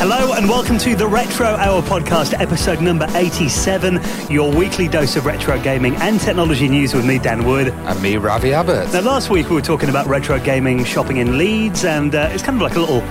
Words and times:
Hello 0.00 0.32
and 0.32 0.48
welcome 0.48 0.78
to 0.78 0.96
the 0.96 1.06
Retro 1.06 1.44
Hour 1.46 1.82
podcast, 1.82 2.32
episode 2.40 2.80
number 2.80 3.06
87, 3.14 4.00
your 4.30 4.50
weekly 4.50 4.88
dose 4.88 5.14
of 5.16 5.26
retro 5.26 5.60
gaming 5.60 5.94
and 5.96 6.18
technology 6.18 6.68
news 6.68 6.94
with 6.94 7.04
me, 7.04 7.18
Dan 7.18 7.44
Wood. 7.44 7.68
And 7.68 8.02
me, 8.02 8.16
Ravi 8.16 8.54
Abbott. 8.54 8.90
Now, 8.94 9.00
last 9.02 9.28
week 9.28 9.50
we 9.50 9.56
were 9.56 9.60
talking 9.60 9.90
about 9.90 10.06
retro 10.06 10.38
gaming 10.40 10.84
shopping 10.84 11.18
in 11.18 11.36
Leeds, 11.36 11.84
and 11.84 12.14
uh, 12.14 12.30
it's 12.32 12.42
kind 12.42 12.56
of 12.56 12.62
like 12.62 12.76
a 12.76 12.80
little 12.80 13.02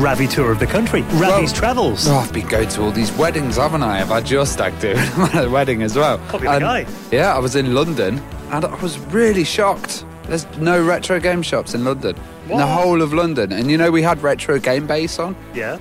Ravi 0.00 0.28
tour 0.28 0.52
of 0.52 0.60
the 0.60 0.68
country. 0.68 1.02
Ravi's 1.02 1.20
Well, 1.20 1.46
travels. 1.48 2.06
Oh, 2.06 2.14
I've 2.14 2.32
been 2.32 2.46
going 2.46 2.68
to 2.68 2.82
all 2.82 2.92
these 2.92 3.10
weddings, 3.12 3.56
haven't 3.56 3.82
I? 3.82 4.00
I've 4.00 4.08
had 4.08 4.30
your 4.30 4.46
stag 4.46 4.78
do 4.78 4.94
a 5.34 5.50
wedding 5.50 5.82
as 5.82 5.96
well. 5.96 6.18
Popular 6.28 6.60
guy. 6.60 6.86
Yeah, 7.10 7.34
I 7.34 7.40
was 7.40 7.56
in 7.56 7.74
London 7.74 8.20
and 8.50 8.64
I 8.64 8.74
was 8.80 9.00
really 9.06 9.42
shocked. 9.44 10.04
There's 10.28 10.46
no 10.58 10.80
retro 10.84 11.18
game 11.18 11.42
shops 11.42 11.74
in 11.74 11.82
London. 11.84 12.16
In 12.48 12.58
the 12.58 12.66
whole 12.66 13.02
of 13.02 13.12
London. 13.12 13.52
And 13.52 13.68
you 13.68 13.76
know, 13.76 13.90
we 13.90 14.02
had 14.02 14.22
Retro 14.22 14.60
Game 14.60 14.86
Base 14.86 15.18
on. 15.18 15.34
Yeah. 15.52 15.78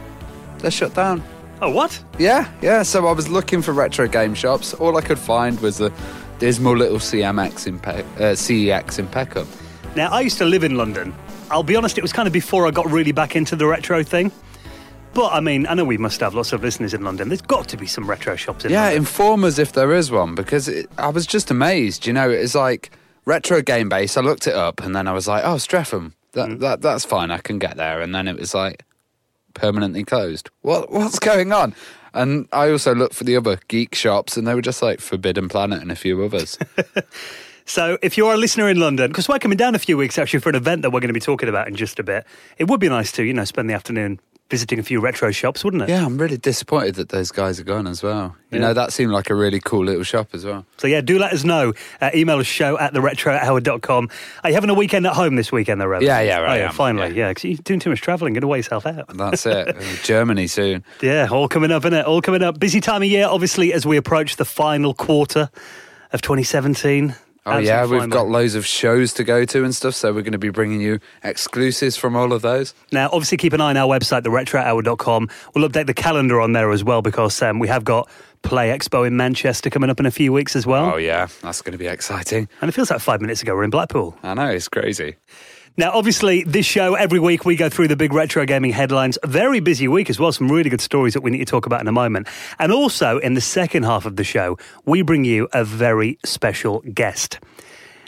They're 0.66 0.72
shut 0.72 0.96
down. 0.96 1.22
Oh, 1.62 1.70
what? 1.70 2.04
Yeah, 2.18 2.50
yeah. 2.64 2.82
So 2.82 3.06
I 3.06 3.12
was 3.12 3.30
looking 3.30 3.62
for 3.62 3.72
retro 3.72 4.08
game 4.08 4.34
shops. 4.34 4.74
All 4.74 4.98
I 4.98 5.02
could 5.02 5.20
find 5.20 5.60
was 5.60 5.80
a 5.80 5.94
dismal 6.40 6.76
little 6.76 6.98
CMX 6.98 7.68
in 7.68 7.78
Pe- 7.80 8.00
uh, 8.02 8.34
CEX 8.34 8.98
in 8.98 9.08
Peckham. 9.08 9.48
Now, 9.96 10.10
I 10.10 10.22
used 10.22 10.40
to 10.40 10.46
live 10.46 10.64
in 10.64 10.76
London. 10.76 11.14
I'll 11.52 11.62
be 11.62 11.76
honest, 11.76 12.00
it 12.00 12.02
was 12.02 12.12
kind 12.12 12.26
of 12.26 12.34
before 12.34 12.66
I 12.66 12.72
got 12.72 12.90
really 12.90 13.12
back 13.12 13.36
into 13.36 13.56
the 13.56 13.68
retro 13.68 14.02
thing. 14.02 14.32
But 15.14 15.34
I 15.34 15.40
mean, 15.40 15.68
I 15.68 15.76
know 15.76 15.86
we 15.86 16.00
must 16.00 16.20
have 16.22 16.34
lots 16.34 16.52
of 16.52 16.64
listeners 16.64 16.96
in 16.96 17.04
London. 17.04 17.30
There's 17.30 17.42
got 17.44 17.68
to 17.68 17.78
be 17.78 17.86
some 17.86 18.10
retro 18.10 18.36
shops 18.36 18.66
in 18.66 18.72
Yeah, 18.72 18.86
London. 18.86 18.98
inform 18.98 19.44
us 19.44 19.60
if 19.60 19.74
there 19.74 19.94
is 19.94 20.10
one 20.10 20.34
because 20.34 20.68
it, 20.68 20.90
I 20.98 21.10
was 21.10 21.28
just 21.28 21.52
amazed. 21.52 22.08
You 22.08 22.14
know, 22.14 22.28
it's 22.32 22.56
like 22.56 22.90
retro 23.26 23.62
game 23.62 23.88
base. 23.88 24.18
I 24.18 24.22
looked 24.22 24.48
it 24.48 24.56
up 24.56 24.82
and 24.84 24.96
then 24.96 25.08
I 25.08 25.14
was 25.14 25.28
like, 25.28 25.44
oh, 25.46 25.58
Streatham. 25.60 26.16
That, 26.32 26.50
Mm. 26.50 26.60
that 26.62 26.82
that's 26.82 27.06
fine. 27.06 27.30
I 27.30 27.38
can 27.38 27.60
get 27.60 27.78
there. 27.78 28.02
And 28.02 28.16
then 28.16 28.28
it 28.28 28.40
was 28.40 28.56
like 28.56 28.84
permanently 29.56 30.04
closed. 30.04 30.52
What 30.62 30.92
what's 30.92 31.18
going 31.18 31.52
on? 31.52 31.74
And 32.14 32.48
I 32.54 32.70
also 32.70 32.96
looked 32.96 33.16
for 33.16 33.26
the 33.26 33.36
other 33.36 33.60
geek 33.68 33.94
shops 33.96 34.38
and 34.38 34.48
they 34.48 34.56
were 34.56 34.62
just 34.62 34.82
like 34.82 35.02
Forbidden 35.02 35.50
Planet 35.50 35.82
and 35.82 35.92
a 35.92 35.96
few 35.96 36.24
others. 36.24 36.58
So, 37.68 37.98
if 38.04 38.16
you're 38.16 38.32
a 38.32 38.38
listener 38.38 38.70
in 38.70 38.80
London, 38.80 39.10
because 39.10 39.28
we're 39.28 39.40
coming 39.40 39.58
down 39.58 39.74
a 39.74 39.80
few 39.80 39.98
weeks 39.98 40.20
actually 40.20 40.40
for 40.40 40.50
an 40.50 40.56
event 40.56 40.84
that 40.84 40.92
we're 40.92 41.00
going 41.00 41.10
to 41.10 41.16
be 41.16 41.20
talking 41.20 41.50
about 41.50 41.68
in 41.68 41.76
just 41.76 41.98
a 41.98 42.04
bit, 42.04 42.24
it 42.60 42.66
would 42.66 42.80
be 42.80 42.90
nice 42.90 43.12
to, 43.14 43.24
you 43.24 43.34
know, 43.34 43.44
spend 43.44 43.68
the 43.68 43.74
afternoon 43.74 44.20
visiting 44.50 44.78
a 44.78 44.84
few 44.84 45.00
retro 45.00 45.32
shops, 45.32 45.64
wouldn't 45.64 45.82
it? 45.84 45.90
yeah, 45.90 46.06
I'm 46.06 46.18
really 46.20 46.38
disappointed 46.38 46.96
that 46.96 47.10
those 47.10 47.32
guys 47.32 47.60
are 47.60 47.64
gone 47.64 47.88
as 47.88 48.04
well. 48.04 48.36
You 48.52 48.60
Yeah. 48.60 48.68
know, 48.68 48.74
that 48.76 48.94
seemed 48.94 49.12
like 49.12 49.30
a 49.32 49.36
really 49.36 49.60
cool 49.60 49.84
little 49.84 50.04
shop 50.04 50.30
as 50.34 50.46
well. 50.46 50.66
So, 50.78 50.86
yeah, 50.88 51.02
do 51.02 51.18
let 51.18 51.34
us 51.34 51.44
know. 51.44 51.74
Uh, 52.00 52.12
email 52.14 52.38
us 52.38 52.46
show 52.46 52.78
at 52.78 52.94
theretrohour.com. 52.94 54.10
Are 54.44 54.50
you 54.50 54.54
having 54.54 54.70
a 54.70 54.74
weekend 54.76 55.08
at 55.08 55.14
home 55.14 55.36
this 55.36 55.52
weekend, 55.52 55.82
though, 55.82 55.88
Rev? 55.88 56.04
Yeah, 56.04 56.22
yeah, 56.22 56.40
Oh, 56.42 56.44
I 56.46 56.58
yeah, 56.58 56.70
finally. 56.72 57.10
yeah. 57.10 57.26
Yeah, 57.26 57.30
because 57.30 57.44
you're 57.46 57.58
doing 57.64 57.80
too 57.80 57.90
much 57.90 58.02
travelling. 58.02 58.34
Get 58.34 58.44
away 58.44 58.60
yourself 58.60 58.86
out. 58.86 59.18
That's 59.18 59.46
it. 59.48 59.76
Germany 60.04 60.46
soon. 60.48 60.84
Yeah, 61.02 61.28
all 61.32 61.48
coming 61.48 61.72
up, 61.72 61.84
isn't 61.84 61.94
it? 61.98 62.06
All 62.06 62.22
coming 62.22 62.44
up. 62.44 62.60
Busy 62.60 62.80
time 62.82 63.02
of 63.02 63.08
year, 63.10 63.26
obviously, 63.28 63.74
as 63.74 63.86
we 63.86 63.98
approach 63.98 64.36
the 64.36 64.46
final 64.46 64.94
quarter 64.94 65.50
of 66.14 66.22
2017. 66.22 67.16
Oh 67.48 67.60
yeah, 67.60 67.82
Absolute 67.82 68.02
we've 68.02 68.10
got 68.10 68.28
loads 68.28 68.56
of 68.56 68.66
shows 68.66 69.14
to 69.14 69.24
go 69.24 69.46
to 69.46 69.64
and 69.64 69.76
stuff, 69.76 69.94
so 69.94 70.12
we're 70.12 70.24
going 70.24 70.32
to 70.32 70.40
be 70.40 70.50
bringing 70.50 70.82
you 70.82 71.00
exclusives 71.24 71.96
from 71.96 72.16
all 72.16 72.34
of 72.34 72.42
those. 72.42 72.74
Now, 72.92 73.08
obviously, 73.12 73.38
keep 73.38 73.54
an 73.54 73.62
eye 73.62 73.70
on 73.70 73.78
our 73.78 73.88
website, 73.88 74.24
theretrohour.com. 74.24 75.30
We'll 75.54 75.70
update 75.70 75.86
the 75.86 75.94
calendar 75.94 76.42
on 76.42 76.54
there 76.54 76.72
as 76.72 76.84
well 76.84 77.04
because 77.04 77.40
um, 77.44 77.60
we 77.60 77.68
have 77.68 77.84
got 77.84 78.10
Play 78.42 78.70
Expo 78.70 79.06
in 79.06 79.16
Manchester 79.16 79.70
coming 79.70 79.92
up 79.92 80.00
in 80.00 80.08
a 80.08 80.12
few 80.12 80.34
weeks 80.34 80.56
as 80.56 80.66
well. 80.66 80.94
Oh 80.94 80.98
yeah, 80.98 81.28
that's 81.44 81.62
going 81.62 81.74
to 81.74 81.78
be 81.78 81.88
exciting. 81.88 82.50
And 82.62 82.70
it 82.70 82.72
feels 82.72 82.90
like 82.90 83.00
five 83.00 83.22
minutes 83.22 83.44
ago 83.44 83.54
we're 83.56 83.64
in 83.64 83.70
Blackpool. 83.70 84.18
I 84.24 84.34
know 84.34 84.50
it's 84.50 84.68
crazy. 84.68 85.16
Now, 85.78 85.92
obviously, 85.92 86.44
this 86.44 86.66
show, 86.66 86.96
every 86.96 87.20
week 87.20 87.44
we 87.44 87.58
go 87.58 87.68
through 87.68 87.90
the 87.90 87.98
big 87.98 88.14
retro 88.14 88.46
gaming 88.46 88.72
headlines. 88.72 89.18
Very 89.26 89.60
busy 89.60 89.90
week 89.90 90.10
as 90.10 90.18
well. 90.18 90.32
Some 90.32 90.50
really 90.50 90.70
good 90.70 90.80
stories 90.80 91.14
that 91.16 91.22
we 91.22 91.32
need 91.32 91.40
to 91.40 91.46
talk 91.46 91.66
about 91.66 91.82
in 91.82 91.88
a 91.90 91.92
moment. 91.92 92.28
And 92.60 92.72
also, 92.72 93.18
in 93.18 93.34
the 93.34 93.42
second 93.42 93.84
half 93.84 94.06
of 94.06 94.16
the 94.16 94.24
show, 94.24 94.58
we 94.86 95.02
bring 95.02 95.26
you 95.26 95.50
a 95.52 95.66
very 95.66 96.18
special 96.24 96.80
guest. 96.94 97.40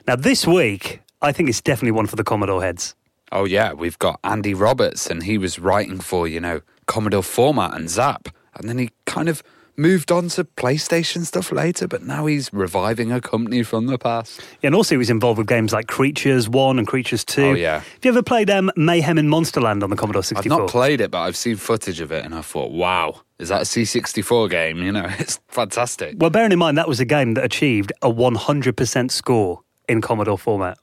Now, 0.07 0.15
this 0.15 0.47
week, 0.47 1.01
I 1.21 1.33
think 1.33 1.49
it's 1.49 1.61
definitely 1.61 1.91
one 1.91 2.07
for 2.07 2.15
the 2.15 2.23
Commodore 2.23 2.63
heads. 2.63 2.95
Oh 3.33 3.43
yeah, 3.43 3.73
we've 3.73 3.99
got 3.99 4.21
Andy 4.23 4.53
Roberts, 4.53 5.07
and 5.07 5.23
he 5.23 5.37
was 5.37 5.59
writing 5.59 5.99
for 5.99 6.25
you 6.25 6.39
know 6.39 6.61
Commodore 6.85 7.23
Format 7.23 7.73
and 7.73 7.89
Zap, 7.89 8.29
and 8.55 8.69
then 8.69 8.77
he 8.77 8.91
kind 9.05 9.27
of 9.27 9.43
moved 9.77 10.11
on 10.11 10.27
to 10.29 10.43
PlayStation 10.43 11.25
stuff 11.25 11.51
later, 11.51 11.87
but 11.87 12.03
now 12.03 12.25
he's 12.25 12.51
reviving 12.51 13.11
a 13.11 13.21
company 13.21 13.63
from 13.63 13.85
the 13.85 13.97
past. 13.97 14.41
Yeah, 14.61 14.67
And 14.67 14.75
also, 14.75 14.95
he 14.95 14.97
was 14.97 15.09
involved 15.09 15.37
with 15.37 15.47
games 15.47 15.71
like 15.71 15.87
Creatures 15.87 16.49
1 16.49 16.79
and 16.79 16.87
Creatures 16.87 17.23
2. 17.23 17.43
Oh, 17.43 17.53
yeah. 17.53 17.79
Have 17.79 17.99
you 18.03 18.09
ever 18.09 18.23
played 18.23 18.49
um, 18.49 18.71
Mayhem 18.75 19.17
in 19.17 19.27
Monsterland 19.27 19.83
on 19.83 19.89
the 19.89 19.95
Commodore 19.95 20.23
64? 20.23 20.51
I've 20.51 20.59
not 20.59 20.69
played 20.69 20.99
it, 20.99 21.11
but 21.11 21.19
I've 21.19 21.37
seen 21.37 21.55
footage 21.55 22.01
of 22.01 22.11
it, 22.11 22.25
and 22.25 22.33
I 22.33 22.41
thought, 22.41 22.71
wow, 22.71 23.21
is 23.39 23.49
that 23.49 23.61
a 23.61 23.65
C64 23.65 24.49
game? 24.49 24.77
You 24.87 24.93
know, 24.93 25.07
it's 25.19 25.39
fantastic. 25.49 26.15
Well, 26.17 26.29
bearing 26.29 26.51
in 26.53 26.59
mind, 26.59 26.77
that 26.77 26.87
was 26.87 26.99
a 26.99 27.05
game 27.05 27.33
that 27.33 27.43
achieved 27.43 27.91
a 28.01 28.09
100% 28.09 29.11
score 29.11 29.61
in 29.89 30.01
Commodore 30.01 30.37
format. 30.37 30.77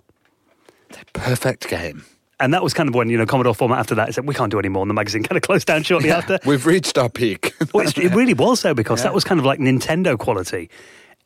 Perfect 1.14 1.68
game. 1.68 2.04
And 2.40 2.52
that 2.52 2.62
was 2.62 2.74
kind 2.74 2.88
of 2.88 2.94
when, 2.94 3.08
you 3.08 3.18
know, 3.18 3.26
Commodore 3.26 3.54
format 3.54 3.78
after 3.78 3.94
that 3.96 4.14
said, 4.14 4.26
we 4.26 4.34
can't 4.34 4.50
do 4.50 4.58
any 4.58 4.68
more. 4.68 4.82
And 4.82 4.90
the 4.90 4.94
magazine 4.94 5.22
kind 5.24 5.36
of 5.36 5.42
closed 5.42 5.66
down 5.66 5.82
shortly 5.82 6.10
after. 6.10 6.38
We've 6.44 6.66
reached 6.66 6.98
our 6.98 7.08
peak. 7.08 7.54
Well, 7.72 7.88
it 7.88 8.14
really 8.14 8.34
was, 8.34 8.62
though, 8.62 8.74
because 8.74 9.02
that 9.02 9.14
was 9.14 9.24
kind 9.24 9.40
of 9.40 9.46
like 9.46 9.58
Nintendo 9.58 10.16
quality. 10.16 10.70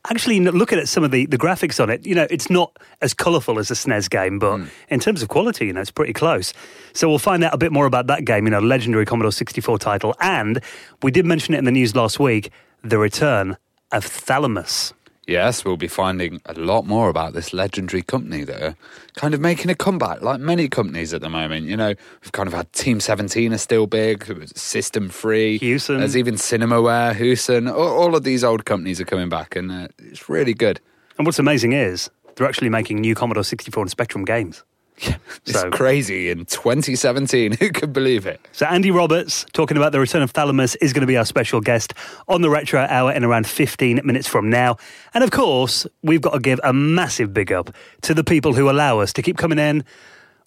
Actually, 0.08 0.41
looking 0.41 0.78
at 0.78 0.88
some 0.88 1.04
of 1.04 1.10
the, 1.10 1.26
the 1.26 1.36
graphics 1.36 1.82
on 1.82 1.91
it, 1.91 2.06
you 2.06 2.14
know, 2.14 2.26
it's 2.30 2.48
not 2.48 2.74
as 3.02 3.12
colourful 3.12 3.58
as 3.58 3.70
a 3.70 3.74
SNES 3.74 4.08
game, 4.08 4.38
but 4.38 4.58
hmm. 4.58 4.66
in 4.88 5.00
terms 5.00 5.22
of 5.22 5.28
quality, 5.28 5.66
you 5.66 5.72
know, 5.72 5.80
it's 5.80 5.91
pretty 5.91 6.12
close. 6.12 6.54
So 6.94 7.08
we'll 7.08 7.19
find 7.19 7.44
out 7.44 7.52
a 7.52 7.58
bit 7.58 7.72
more 7.72 7.84
about 7.84 8.06
that 8.06 8.25
game, 8.25 8.46
you 8.46 8.50
know, 8.50 8.60
legendary 8.60 9.04
Commodore 9.04 9.32
64 9.32 9.78
title. 9.78 10.14
And 10.20 10.62
we 11.02 11.10
did 11.10 11.26
mention 11.26 11.54
it 11.54 11.58
in 11.58 11.64
the 11.64 11.72
news 11.72 11.94
last 11.94 12.19
week 12.19 12.50
the 12.82 12.98
return 12.98 13.56
of 13.92 14.04
Thalamus. 14.04 14.92
Yes, 15.28 15.62
we'll 15.62 15.77
be 15.77 15.89
finding 15.89 16.41
a 16.47 16.55
lot 16.55 16.87
more 16.87 17.11
about 17.11 17.34
this 17.34 17.53
legendary 17.53 18.00
company 18.00 18.44
that 18.44 18.62
are 18.62 18.77
kind 19.15 19.34
of 19.34 19.41
making 19.41 19.71
a 19.71 19.75
comeback, 19.75 20.22
like 20.22 20.41
many 20.41 20.69
companies 20.69 21.12
at 21.12 21.21
the 21.21 21.28
moment. 21.28 21.66
You 21.66 21.77
know, 21.77 21.89
we've 22.22 22.33
kind 22.33 22.47
of 22.47 22.55
had 22.55 22.72
Team 22.72 22.99
17 22.99 23.53
are 23.53 23.59
still 23.59 23.87
big, 23.87 24.25
System 24.56 25.11
Free, 25.11 25.59
Hewson. 25.59 25.99
There's 25.99 26.17
even 26.17 26.37
Cinemaware, 26.37 27.15
Hewson. 27.15 27.69
All, 27.69 27.88
all 27.88 28.17
of 28.17 28.25
these 28.25 28.43
old 28.43 28.65
companies 28.65 29.03
are 29.03 29.05
coming 29.05 29.28
back, 29.28 29.55
and 29.55 29.71
uh, 29.71 29.88
it's 29.99 30.31
really 30.31 30.55
good. 30.55 30.81
And 31.19 31.27
what's 31.27 31.38
amazing 31.38 31.75
is 31.75 32.09
they're 32.37 32.49
actually 32.49 32.71
making 32.71 33.03
new 33.03 33.15
Commodore 33.15 33.44
64 33.44 33.83
and 33.83 33.91
Spectrum 33.91 34.25
games. 34.25 34.65
It's 35.47 35.59
So- 35.60 35.70
crazy 35.70 36.28
in 36.31 36.44
2017. 36.44 37.53
Who 37.60 37.70
could 37.70 37.92
believe 37.92 38.26
it? 38.26 38.41
So 38.53 38.66
Andy 38.66 38.91
Roberts, 38.91 39.47
talking 39.53 39.76
about 39.76 39.92
the 39.92 40.00
return 40.00 40.20
of 40.22 40.31
Thalamus, 40.32 40.75
is 40.76 40.92
going 40.92 41.00
to 41.03 41.06
be 41.06 41.16
our 41.16 41.25
special 41.25 41.60
guest 41.60 41.94
on 42.28 42.42
the 42.42 42.50
Retro 42.50 42.81
Hour 42.88 43.12
in 43.12 43.25
around 43.25 43.47
15 43.47 44.00
minutes 44.04 44.28
from 44.28 44.50
now. 44.50 44.76
And 45.14 45.25
of 45.25 45.31
course, 45.31 45.87
we've 46.03 46.20
got 46.20 46.32
to 46.34 46.41
give 46.41 46.60
a 46.64 46.72
massive 46.72 47.32
big 47.32 47.50
up 47.53 47.70
to 48.03 48.12
the 48.14 48.25
people 48.25 48.53
who 48.53 48.69
allow 48.69 48.98
us 49.00 49.12
to 49.14 49.22
keep 49.22 49.38
coming 49.38 49.58
in 49.58 49.84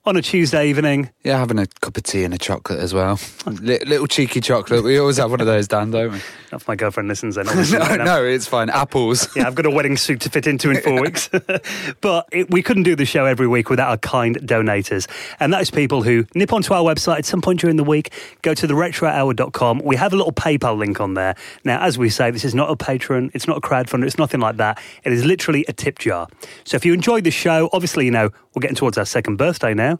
on 0.04 0.18
a 0.18 0.22
Tuesday 0.22 0.68
evening. 0.68 1.12
Yeah, 1.24 1.38
having 1.38 1.60
a 1.60 1.68
cup 1.68 1.96
of 1.96 2.04
tea 2.04 2.24
and 2.24 2.34
a 2.34 2.38
chocolate 2.38 2.80
as 2.80 2.92
well. 2.94 3.20
Li- 3.46 3.80
little 3.86 4.08
cheeky 4.08 4.42
chocolate. 4.42 4.84
We 4.84 4.98
always 4.98 5.18
have 5.18 5.30
one 5.30 5.42
of 5.42 5.46
those, 5.46 5.68
Dan, 5.68 5.92
don't 5.92 6.14
we? 6.14 6.20
If 6.54 6.68
my 6.68 6.76
girlfriend 6.76 7.08
listens, 7.08 7.36
then 7.36 7.46
no, 7.72 7.96
no, 7.96 8.26
it's 8.26 8.46
fine. 8.46 8.70
Apples. 8.70 9.34
Yeah, 9.38 9.48
I've 9.48 9.56
got 9.56 9.66
a 9.66 9.70
wedding 9.70 9.96
suit 9.96 10.20
to 10.22 10.30
fit 10.30 10.48
into 10.48 10.70
in 10.70 10.82
four 10.82 11.00
weeks. 11.02 11.30
but 12.02 12.28
it, 12.34 12.52
we 12.52 12.62
couldn't 12.62 12.84
do 12.84 12.94
the 12.94 13.06
show 13.06 13.26
every 13.26 13.48
week 13.48 13.70
without 13.70 13.88
our 13.88 13.98
kind 13.98 14.36
donators. 14.40 15.08
And 15.40 15.54
that 15.54 15.62
is 15.62 15.72
people 15.72 16.04
who 16.04 16.26
nip 16.36 16.52
onto 16.52 16.74
our 16.74 16.84
website 16.84 17.20
at 17.20 17.26
some 17.26 17.42
point 17.42 17.62
during 17.62 17.78
the 17.78 17.86
week, 17.86 18.12
go 18.42 18.54
to 18.54 18.68
theretrohour.com. 18.68 19.80
We 19.80 19.96
have 19.96 20.12
a 20.12 20.18
little 20.18 20.34
PayPal 20.34 20.78
link 20.78 21.00
on 21.00 21.14
there. 21.14 21.36
Now, 21.64 21.82
as 21.82 21.98
we 21.98 22.10
say, 22.10 22.32
this 22.32 22.44
is 22.44 22.54
not 22.54 22.70
a 22.70 22.76
patron, 22.76 23.32
it's 23.34 23.48
not 23.48 23.56
a 23.56 23.62
crowdfunder, 23.62 24.06
it's 24.06 24.18
nothing 24.18 24.42
like 24.42 24.58
that. 24.58 24.78
It 25.06 25.14
is 25.14 25.24
literally 25.24 25.64
a 25.70 25.74
tip 25.74 26.00
jar. 26.00 26.28
So 26.66 26.76
if 26.76 26.86
you 26.86 26.94
enjoyed 26.94 27.24
the 27.24 27.32
show, 27.32 27.70
obviously, 27.72 28.04
you 28.04 28.12
know, 28.12 28.30
we're 28.54 28.60
getting 28.60 28.76
towards 28.76 28.98
our 28.98 29.06
second 29.06 29.38
birthday 29.38 29.74
now. 29.74 29.91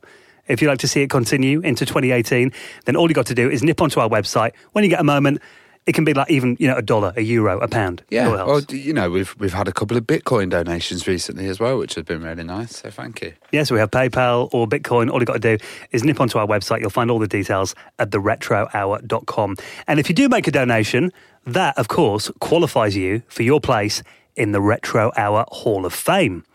If 0.48 0.62
you'd 0.62 0.70
like 0.70 0.80
to 0.80 0.88
see 0.88 1.02
it 1.02 1.10
continue 1.10 1.62
into 1.62 1.86
2018, 1.86 2.52
then 2.86 2.96
all 2.96 3.08
you 3.10 3.14
got 3.14 3.28
to 3.28 3.36
do 3.36 3.50
is 3.50 3.64
nip 3.64 3.82
onto 3.82 4.00
our 4.00 4.10
website. 4.10 4.52
When 4.74 4.84
you 4.84 4.90
get 4.90 5.00
a 5.00 5.04
moment, 5.04 5.42
it 5.88 5.94
can 5.94 6.04
be 6.04 6.14
like 6.14 6.30
even, 6.30 6.58
you 6.60 6.68
know, 6.68 6.76
a 6.76 6.82
dollar, 6.82 7.12
a 7.16 7.22
euro, 7.22 7.60
a 7.60 7.68
pound. 7.68 8.04
Yeah, 8.10 8.28
well, 8.28 8.62
you 8.70 8.94
know, 8.94 9.10
we've 9.10 9.36
we've 9.40 9.54
had 9.54 9.68
a 9.68 9.72
couple 9.72 9.98
of 9.98 10.06
Bitcoin 10.06 10.50
donations 10.50 11.08
recently 11.08 11.48
as 11.48 11.60
well, 11.60 11.78
which 11.78 11.96
has 11.96 12.04
been 12.04 12.22
really 12.22 12.44
nice. 12.44 12.78
So 12.78 12.92
thank 12.92 13.22
you. 13.22 13.34
Yes, 13.52 13.72
we 13.72 13.80
have 13.80 13.90
PayPal 13.90 14.50
or 14.54 14.68
Bitcoin. 14.68 15.10
All 15.10 15.20
you've 15.20 15.28
got 15.28 15.42
to 15.42 15.58
do 15.58 15.66
is 15.92 16.04
nip 16.04 16.22
onto 16.22 16.38
our 16.38 16.46
website. 16.46 16.82
You'll 16.82 16.92
find 16.92 17.10
all 17.10 17.20
the 17.20 17.28
details 17.28 17.74
at 17.98 18.12
theretrohour.com. 18.12 19.58
And 19.88 20.00
if 20.00 20.08
you 20.08 20.16
do 20.16 20.30
make 20.30 20.48
a 20.48 20.52
donation, 20.52 21.12
that, 21.46 21.78
of 21.78 21.88
course, 21.88 22.30
qualifies 22.40 22.96
you 22.96 23.24
for 23.28 23.42
your 23.42 23.60
place 23.60 24.04
in 24.36 24.52
the 24.52 24.62
Retro 24.62 25.12
Hour 25.18 25.46
Hall 25.50 25.86
of 25.86 25.94
Fame. 25.94 26.46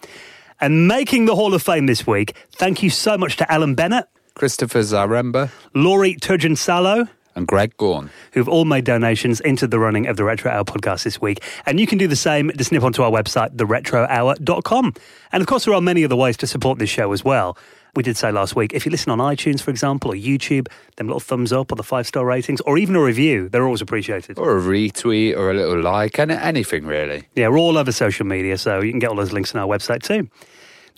And 0.61 0.89
making 0.89 1.27
the 1.27 1.35
Hall 1.35 1.53
of 1.55 1.63
Fame 1.63 1.87
this 1.87 2.07
week, 2.07 2.35
thank 2.53 2.83
you 2.83 2.91
so 2.91 3.19
much 3.19 3.37
to 3.37 3.53
Alan 3.53 3.75
Bennett, 3.75 4.07
Christopher 4.35 4.81
Zaremba 4.81 5.51
Lauri 5.75 6.15
Turjansalo, 6.17 7.09
and 7.35 7.47
Greg 7.47 7.77
Gaughan. 7.77 8.09
who've 8.33 8.49
all 8.49 8.65
made 8.65 8.85
donations 8.85 9.41
into 9.41 9.67
the 9.67 9.79
running 9.79 10.07
of 10.07 10.17
the 10.17 10.25
Retro 10.25 10.51
Hour 10.51 10.65
podcast 10.65 11.05
this 11.05 11.21
week. 11.21 11.43
And 11.67 11.79
you 11.79 11.87
can 11.87 11.99
do 11.99 12.09
the 12.09 12.17
same. 12.17 12.51
Just 12.57 12.73
nip 12.73 12.83
onto 12.83 13.03
our 13.03 13.11
website, 13.11 13.55
theretrohour.com. 13.57 14.95
And 15.33 15.41
of 15.43 15.47
course, 15.47 15.67
there 15.67 15.75
are 15.75 15.81
many 15.83 16.05
other 16.05 16.17
ways 16.17 16.39
to 16.39 16.47
support 16.47 16.79
this 16.79 16.89
show 16.89 17.13
as 17.13 17.23
well. 17.25 17.59
We 17.97 18.03
did 18.03 18.17
say 18.17 18.31
last 18.31 18.55
week, 18.55 18.73
if 18.73 18.85
you 18.85 18.91
listen 18.91 19.11
on 19.11 19.19
iTunes, 19.19 19.61
for 19.61 19.71
example, 19.71 20.13
or 20.13 20.15
YouTube, 20.15 20.69
them 20.97 21.07
little 21.07 21.21
thumbs 21.21 21.53
up 21.53 21.73
or 21.73 21.77
the 21.77 21.83
five 21.83 22.07
star 22.07 22.25
ratings, 22.25 22.61
or 22.63 22.79
even 22.79 22.95
a 22.97 23.03
review, 23.03 23.49
they're 23.49 23.65
always 23.65 23.81
appreciated. 23.81 24.39
Or 24.39 24.59
a 24.59 24.61
retweet 24.61 25.37
or 25.37 25.51
a 25.51 25.55
little 25.55 25.81
like, 25.81 26.19
and 26.19 26.31
anything 26.31 26.87
really. 26.87 27.27
Yeah, 27.35 27.49
we're 27.49 27.59
all 27.59 27.79
over 27.79 27.93
social 27.93 28.27
media, 28.27 28.59
so 28.59 28.81
you 28.81 28.91
can 28.91 28.99
get 28.99 29.11
all 29.11 29.17
those 29.17 29.33
links 29.33 29.55
on 29.55 29.61
our 29.61 29.67
website 29.67 30.03
too. 30.03 30.29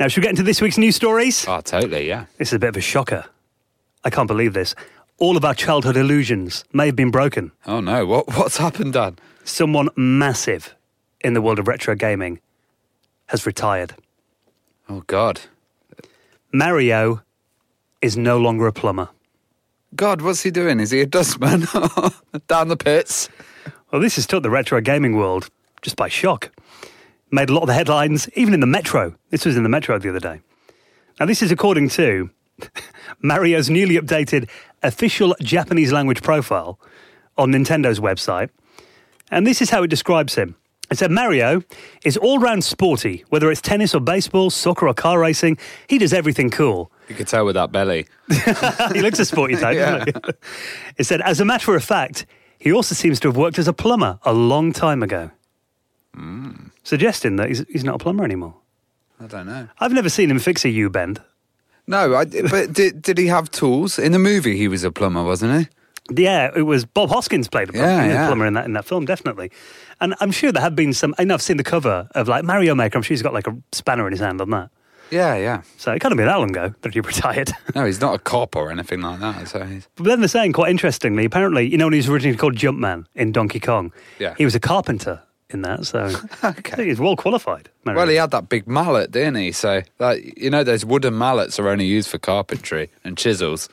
Now, 0.00 0.08
should 0.08 0.20
we 0.20 0.26
get 0.26 0.30
into 0.30 0.42
this 0.42 0.60
week's 0.60 0.78
news 0.78 0.96
stories? 0.96 1.46
Oh, 1.48 1.60
totally, 1.60 2.06
yeah. 2.06 2.26
This 2.36 2.48
is 2.48 2.54
a 2.54 2.58
bit 2.58 2.68
of 2.68 2.76
a 2.76 2.80
shocker. 2.80 3.24
I 4.04 4.10
can't 4.10 4.28
believe 4.28 4.52
this. 4.52 4.74
All 5.18 5.36
of 5.36 5.44
our 5.44 5.54
childhood 5.54 5.96
illusions 5.96 6.64
may 6.72 6.86
have 6.86 6.94
been 6.94 7.10
broken. 7.10 7.50
Oh 7.66 7.80
no, 7.80 8.06
what 8.06 8.28
what's 8.36 8.58
happened, 8.58 8.92
Dan? 8.92 9.18
Someone 9.44 9.88
massive 9.96 10.74
in 11.20 11.34
the 11.34 11.42
world 11.42 11.58
of 11.58 11.66
retro 11.66 11.94
gaming 11.94 12.40
has 13.26 13.44
retired. 13.46 13.94
Oh 14.88 15.02
God. 15.06 15.40
Mario 16.52 17.22
is 18.00 18.16
no 18.16 18.38
longer 18.38 18.66
a 18.66 18.72
plumber. 18.72 19.10
God, 19.94 20.22
what's 20.22 20.42
he 20.42 20.50
doing? 20.50 20.80
Is 20.80 20.90
he 20.90 21.00
a 21.00 21.06
dustman? 21.06 21.60
Down 22.48 22.68
the 22.68 22.76
pits? 22.76 23.28
Well, 23.90 24.00
this 24.00 24.16
has 24.16 24.26
took 24.26 24.42
the 24.42 24.50
retro 24.50 24.80
gaming 24.80 25.16
world 25.16 25.50
just 25.82 25.96
by 25.96 26.08
shock. 26.08 26.50
Made 27.30 27.50
a 27.50 27.54
lot 27.54 27.62
of 27.62 27.66
the 27.66 27.74
headlines, 27.74 28.28
even 28.34 28.54
in 28.54 28.60
the 28.60 28.66
Metro. 28.66 29.14
This 29.30 29.44
was 29.44 29.56
in 29.56 29.62
the 29.62 29.68
Metro 29.68 29.98
the 29.98 30.08
other 30.08 30.20
day. 30.20 30.40
Now, 31.20 31.26
this 31.26 31.42
is 31.42 31.50
according 31.50 31.90
to 31.90 32.30
Mario's 33.22 33.68
newly 33.68 33.96
updated 33.96 34.48
official 34.82 35.34
Japanese 35.42 35.92
language 35.92 36.22
profile 36.22 36.78
on 37.36 37.52
Nintendo's 37.52 38.00
website. 38.00 38.50
And 39.30 39.46
this 39.46 39.60
is 39.60 39.70
how 39.70 39.82
it 39.82 39.88
describes 39.88 40.34
him. 40.36 40.56
It 40.90 40.96
said 40.96 41.10
Mario 41.10 41.62
is 42.04 42.16
all 42.16 42.38
round 42.38 42.64
sporty, 42.64 43.24
whether 43.28 43.50
it's 43.50 43.60
tennis 43.60 43.94
or 43.94 44.00
baseball, 44.00 44.48
soccer 44.50 44.88
or 44.88 44.94
car 44.94 45.18
racing. 45.20 45.58
He 45.86 45.98
does 45.98 46.14
everything 46.14 46.50
cool. 46.50 46.90
You 47.08 47.14
could 47.14 47.28
tell 47.28 47.44
with 47.44 47.54
that 47.56 47.72
belly. 47.72 48.06
he 48.92 49.02
looks 49.02 49.18
a 49.18 49.24
sporty 49.24 49.56
type, 49.56 49.76
doesn't 49.76 50.14
he? 50.14 50.32
It 50.98 51.04
said, 51.04 51.20
as 51.20 51.40
a 51.40 51.44
matter 51.44 51.76
of 51.76 51.84
fact, 51.84 52.26
he 52.58 52.72
also 52.72 52.94
seems 52.94 53.20
to 53.20 53.28
have 53.28 53.36
worked 53.36 53.58
as 53.58 53.68
a 53.68 53.72
plumber 53.72 54.18
a 54.24 54.32
long 54.32 54.72
time 54.72 55.02
ago. 55.02 55.30
Hmm. 56.14 56.68
Suggesting 56.82 57.36
that 57.36 57.48
he's, 57.48 57.64
he's 57.68 57.84
not 57.84 57.96
a 57.96 57.98
plumber 57.98 58.24
anymore. 58.24 58.54
I 59.20 59.26
don't 59.26 59.46
know. 59.46 59.68
I've 59.78 59.92
never 59.92 60.08
seen 60.08 60.30
him 60.30 60.38
fix 60.38 60.64
a 60.64 60.70
U 60.70 60.90
bend. 60.90 61.20
No, 61.86 62.14
I, 62.14 62.24
but 62.24 62.72
did, 62.72 63.02
did 63.02 63.18
he 63.18 63.26
have 63.26 63.50
tools? 63.50 63.98
In 63.98 64.12
the 64.12 64.18
movie, 64.18 64.56
he 64.56 64.68
was 64.68 64.84
a 64.84 64.90
plumber, 64.90 65.22
wasn't 65.22 65.60
he? 65.60 65.68
Yeah, 66.14 66.50
it 66.56 66.62
was 66.62 66.84
Bob 66.86 67.10
Hoskins 67.10 67.48
played 67.48 67.68
a 67.68 67.72
plumber, 67.72 68.06
Yeah, 68.06 68.26
plumber 68.28 68.46
in 68.46 68.54
that 68.54 68.64
in 68.64 68.72
that 68.72 68.84
film, 68.86 69.04
definitely. 69.04 69.50
And 70.00 70.14
I'm 70.20 70.30
sure 70.30 70.52
there 70.52 70.62
have 70.62 70.74
been 70.76 70.92
some. 70.92 71.14
I 71.18 71.24
know 71.24 71.34
I've 71.34 71.42
seen 71.42 71.56
the 71.58 71.64
cover 71.64 72.08
of 72.14 72.28
like 72.28 72.44
Mario 72.44 72.74
Maker. 72.74 72.96
I'm 72.96 73.02
sure 73.02 73.14
he's 73.14 73.22
got 73.22 73.34
like 73.34 73.46
a 73.46 73.56
spanner 73.72 74.06
in 74.06 74.12
his 74.12 74.20
hand 74.20 74.40
on 74.40 74.50
that. 74.50 74.70
Yeah, 75.10 75.36
yeah. 75.36 75.62
So 75.78 75.92
it 75.92 76.00
can't 76.00 76.14
been 76.16 76.26
that 76.26 76.36
long 76.38 76.50
ago 76.50 76.74
that 76.82 76.92
he 76.94 77.00
retired. 77.12 77.50
No, 77.74 77.84
he's 77.86 78.00
not 78.00 78.14
a 78.14 78.18
cop 78.18 78.54
or 78.56 78.70
anything 78.70 79.00
like 79.00 79.20
that. 79.20 79.48
So 79.48 79.64
he's, 79.64 79.88
but 79.96 80.04
then 80.04 80.20
they're 80.20 80.28
saying 80.28 80.52
quite 80.52 80.70
interestingly, 80.70 81.24
apparently, 81.24 81.66
you 81.66 81.78
know, 81.78 81.86
when 81.86 81.94
he 81.94 81.98
was 81.98 82.08
originally 82.08 82.36
called 82.36 82.56
Jumpman 82.56 83.06
in 83.14 83.32
Donkey 83.32 83.58
Kong, 83.60 83.92
Yeah. 84.18 84.34
he 84.38 84.44
was 84.44 84.54
a 84.54 84.60
carpenter 84.60 85.22
in 85.50 85.62
that. 85.62 85.86
So 85.86 86.04
I 86.42 86.52
think 86.52 86.88
he's 86.88 87.00
well 87.00 87.16
qualified. 87.16 87.70
Mario. 87.84 87.98
well, 88.00 88.08
he 88.08 88.16
had 88.16 88.30
that 88.32 88.50
big 88.50 88.66
mallet, 88.68 89.10
didn't 89.10 89.36
he? 89.36 89.50
So, 89.52 89.80
like, 89.98 90.38
you 90.38 90.50
know, 90.50 90.62
those 90.62 90.84
wooden 90.84 91.16
mallets 91.16 91.58
are 91.58 91.68
only 91.68 91.86
used 91.86 92.10
for 92.10 92.18
carpentry 92.18 92.90
and 93.02 93.16
chisels. 93.16 93.70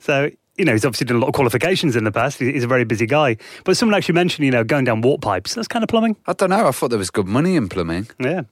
So, 0.00 0.30
you 0.56 0.64
know, 0.64 0.72
he's 0.72 0.84
obviously 0.84 1.06
done 1.06 1.16
a 1.16 1.20
lot 1.20 1.28
of 1.28 1.34
qualifications 1.34 1.96
in 1.96 2.04
the 2.04 2.12
past. 2.12 2.38
He's 2.38 2.64
a 2.64 2.66
very 2.66 2.84
busy 2.84 3.06
guy. 3.06 3.36
But 3.64 3.76
someone 3.76 3.96
actually 3.96 4.14
mentioned, 4.14 4.44
you 4.44 4.50
know, 4.50 4.64
going 4.64 4.84
down 4.84 5.00
water 5.00 5.20
pipes. 5.20 5.54
That's 5.54 5.68
kind 5.68 5.82
of 5.82 5.88
plumbing. 5.88 6.16
I 6.26 6.34
don't 6.34 6.50
know. 6.50 6.66
I 6.66 6.72
thought 6.72 6.90
there 6.90 6.98
was 6.98 7.10
good 7.10 7.26
money 7.26 7.56
in 7.56 7.68
plumbing. 7.68 8.08
Yeah. 8.18 8.42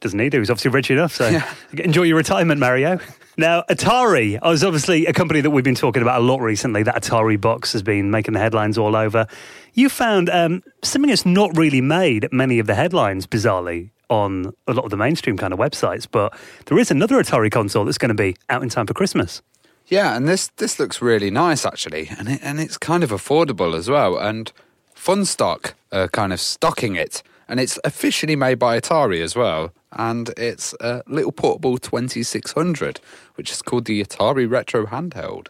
Doesn't 0.00 0.16
need 0.16 0.32
to. 0.32 0.38
He's 0.38 0.50
obviously 0.50 0.70
rich 0.70 0.90
enough. 0.90 1.14
So 1.14 1.28
Yeah. 1.28 1.48
enjoy 1.72 2.02
your 2.02 2.16
retirement, 2.16 2.60
Mario. 2.60 2.98
Now, 3.36 3.62
Atari 3.70 4.38
is 4.52 4.64
obviously 4.64 5.06
a 5.06 5.12
company 5.12 5.40
that 5.40 5.50
we've 5.50 5.64
been 5.64 5.74
talking 5.74 6.02
about 6.02 6.20
a 6.20 6.24
lot 6.24 6.40
recently. 6.40 6.82
That 6.82 7.02
Atari 7.02 7.40
box 7.40 7.72
has 7.72 7.82
been 7.82 8.10
making 8.10 8.34
the 8.34 8.40
headlines 8.40 8.78
all 8.78 8.96
over. 8.96 9.26
You 9.74 9.88
found 9.88 10.28
um, 10.30 10.62
something 10.82 11.08
that's 11.08 11.26
not 11.26 11.56
really 11.56 11.80
made 11.80 12.28
many 12.32 12.58
of 12.58 12.66
the 12.66 12.74
headlines, 12.74 13.26
bizarrely, 13.26 13.90
on 14.08 14.52
a 14.66 14.72
lot 14.72 14.84
of 14.84 14.90
the 14.90 14.96
mainstream 14.96 15.36
kind 15.36 15.52
of 15.52 15.58
websites. 15.58 16.06
But 16.10 16.36
there 16.66 16.78
is 16.78 16.90
another 16.90 17.16
Atari 17.16 17.50
console 17.50 17.84
that's 17.84 17.98
going 17.98 18.08
to 18.08 18.14
be 18.14 18.36
out 18.48 18.62
in 18.62 18.68
time 18.68 18.86
for 18.86 18.94
Christmas. 18.94 19.42
Yeah, 19.90 20.16
and 20.16 20.28
this 20.28 20.48
this 20.56 20.78
looks 20.78 21.02
really 21.02 21.30
nice 21.30 21.66
actually, 21.66 22.10
and 22.16 22.28
it, 22.28 22.40
and 22.42 22.60
it's 22.60 22.78
kind 22.78 23.02
of 23.02 23.10
affordable 23.10 23.76
as 23.76 23.90
well. 23.90 24.16
And 24.16 24.52
Funstock 24.94 25.74
are 25.90 26.06
kind 26.06 26.32
of 26.32 26.40
stocking 26.40 26.94
it, 26.94 27.24
and 27.48 27.58
it's 27.58 27.76
officially 27.82 28.36
made 28.36 28.60
by 28.60 28.78
Atari 28.78 29.20
as 29.20 29.34
well. 29.34 29.72
And 29.92 30.30
it's 30.36 30.72
a 30.80 31.02
little 31.08 31.32
portable 31.32 31.76
2600, 31.76 33.00
which 33.34 33.50
is 33.50 33.60
called 33.60 33.86
the 33.86 34.02
Atari 34.04 34.48
Retro 34.48 34.86
Handheld. 34.86 35.48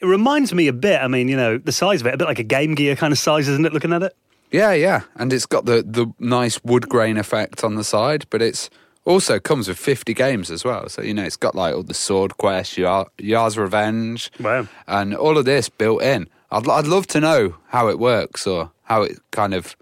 It 0.00 0.06
reminds 0.06 0.52
me 0.52 0.68
a 0.68 0.74
bit, 0.74 1.00
I 1.00 1.08
mean, 1.08 1.28
you 1.28 1.36
know, 1.38 1.56
the 1.56 1.72
size 1.72 2.02
of 2.02 2.06
it, 2.06 2.12
a 2.12 2.18
bit 2.18 2.28
like 2.28 2.38
a 2.38 2.42
Game 2.42 2.74
Gear 2.74 2.94
kind 2.94 3.12
of 3.14 3.18
size, 3.18 3.48
isn't 3.48 3.64
it, 3.64 3.72
looking 3.72 3.94
at 3.94 4.02
it? 4.02 4.14
Yeah, 4.50 4.74
yeah, 4.74 5.04
and 5.14 5.32
it's 5.32 5.46
got 5.46 5.64
the 5.64 5.82
the 5.82 6.12
nice 6.18 6.62
wood 6.62 6.90
grain 6.90 7.16
effect 7.16 7.64
on 7.64 7.76
the 7.76 7.84
side, 7.84 8.26
but 8.28 8.42
it's 8.42 8.68
also 9.06 9.38
comes 9.38 9.68
with 9.68 9.78
50 9.78 10.12
games 10.14 10.50
as 10.50 10.64
well. 10.64 10.88
So 10.88 11.02
you 11.02 11.14
know, 11.14 11.24
it's 11.24 11.36
got 11.36 11.54
like 11.54 11.74
all 11.74 11.82
the 11.82 11.94
Sword 11.94 12.36
Quest, 12.36 12.76
Yar, 12.76 13.06
Yar's 13.18 13.56
Revenge, 13.56 14.30
Wow. 14.40 14.66
and 14.86 15.14
all 15.14 15.38
of 15.38 15.44
this 15.44 15.68
built 15.68 16.02
in. 16.02 16.28
I'd 16.50 16.68
I'd 16.68 16.86
love 16.86 17.06
to 17.08 17.20
know 17.20 17.56
how 17.68 17.88
it 17.88 17.98
works 17.98 18.46
or 18.46 18.70
how 18.84 19.02
it 19.02 19.18
kind 19.30 19.54
of, 19.54 19.76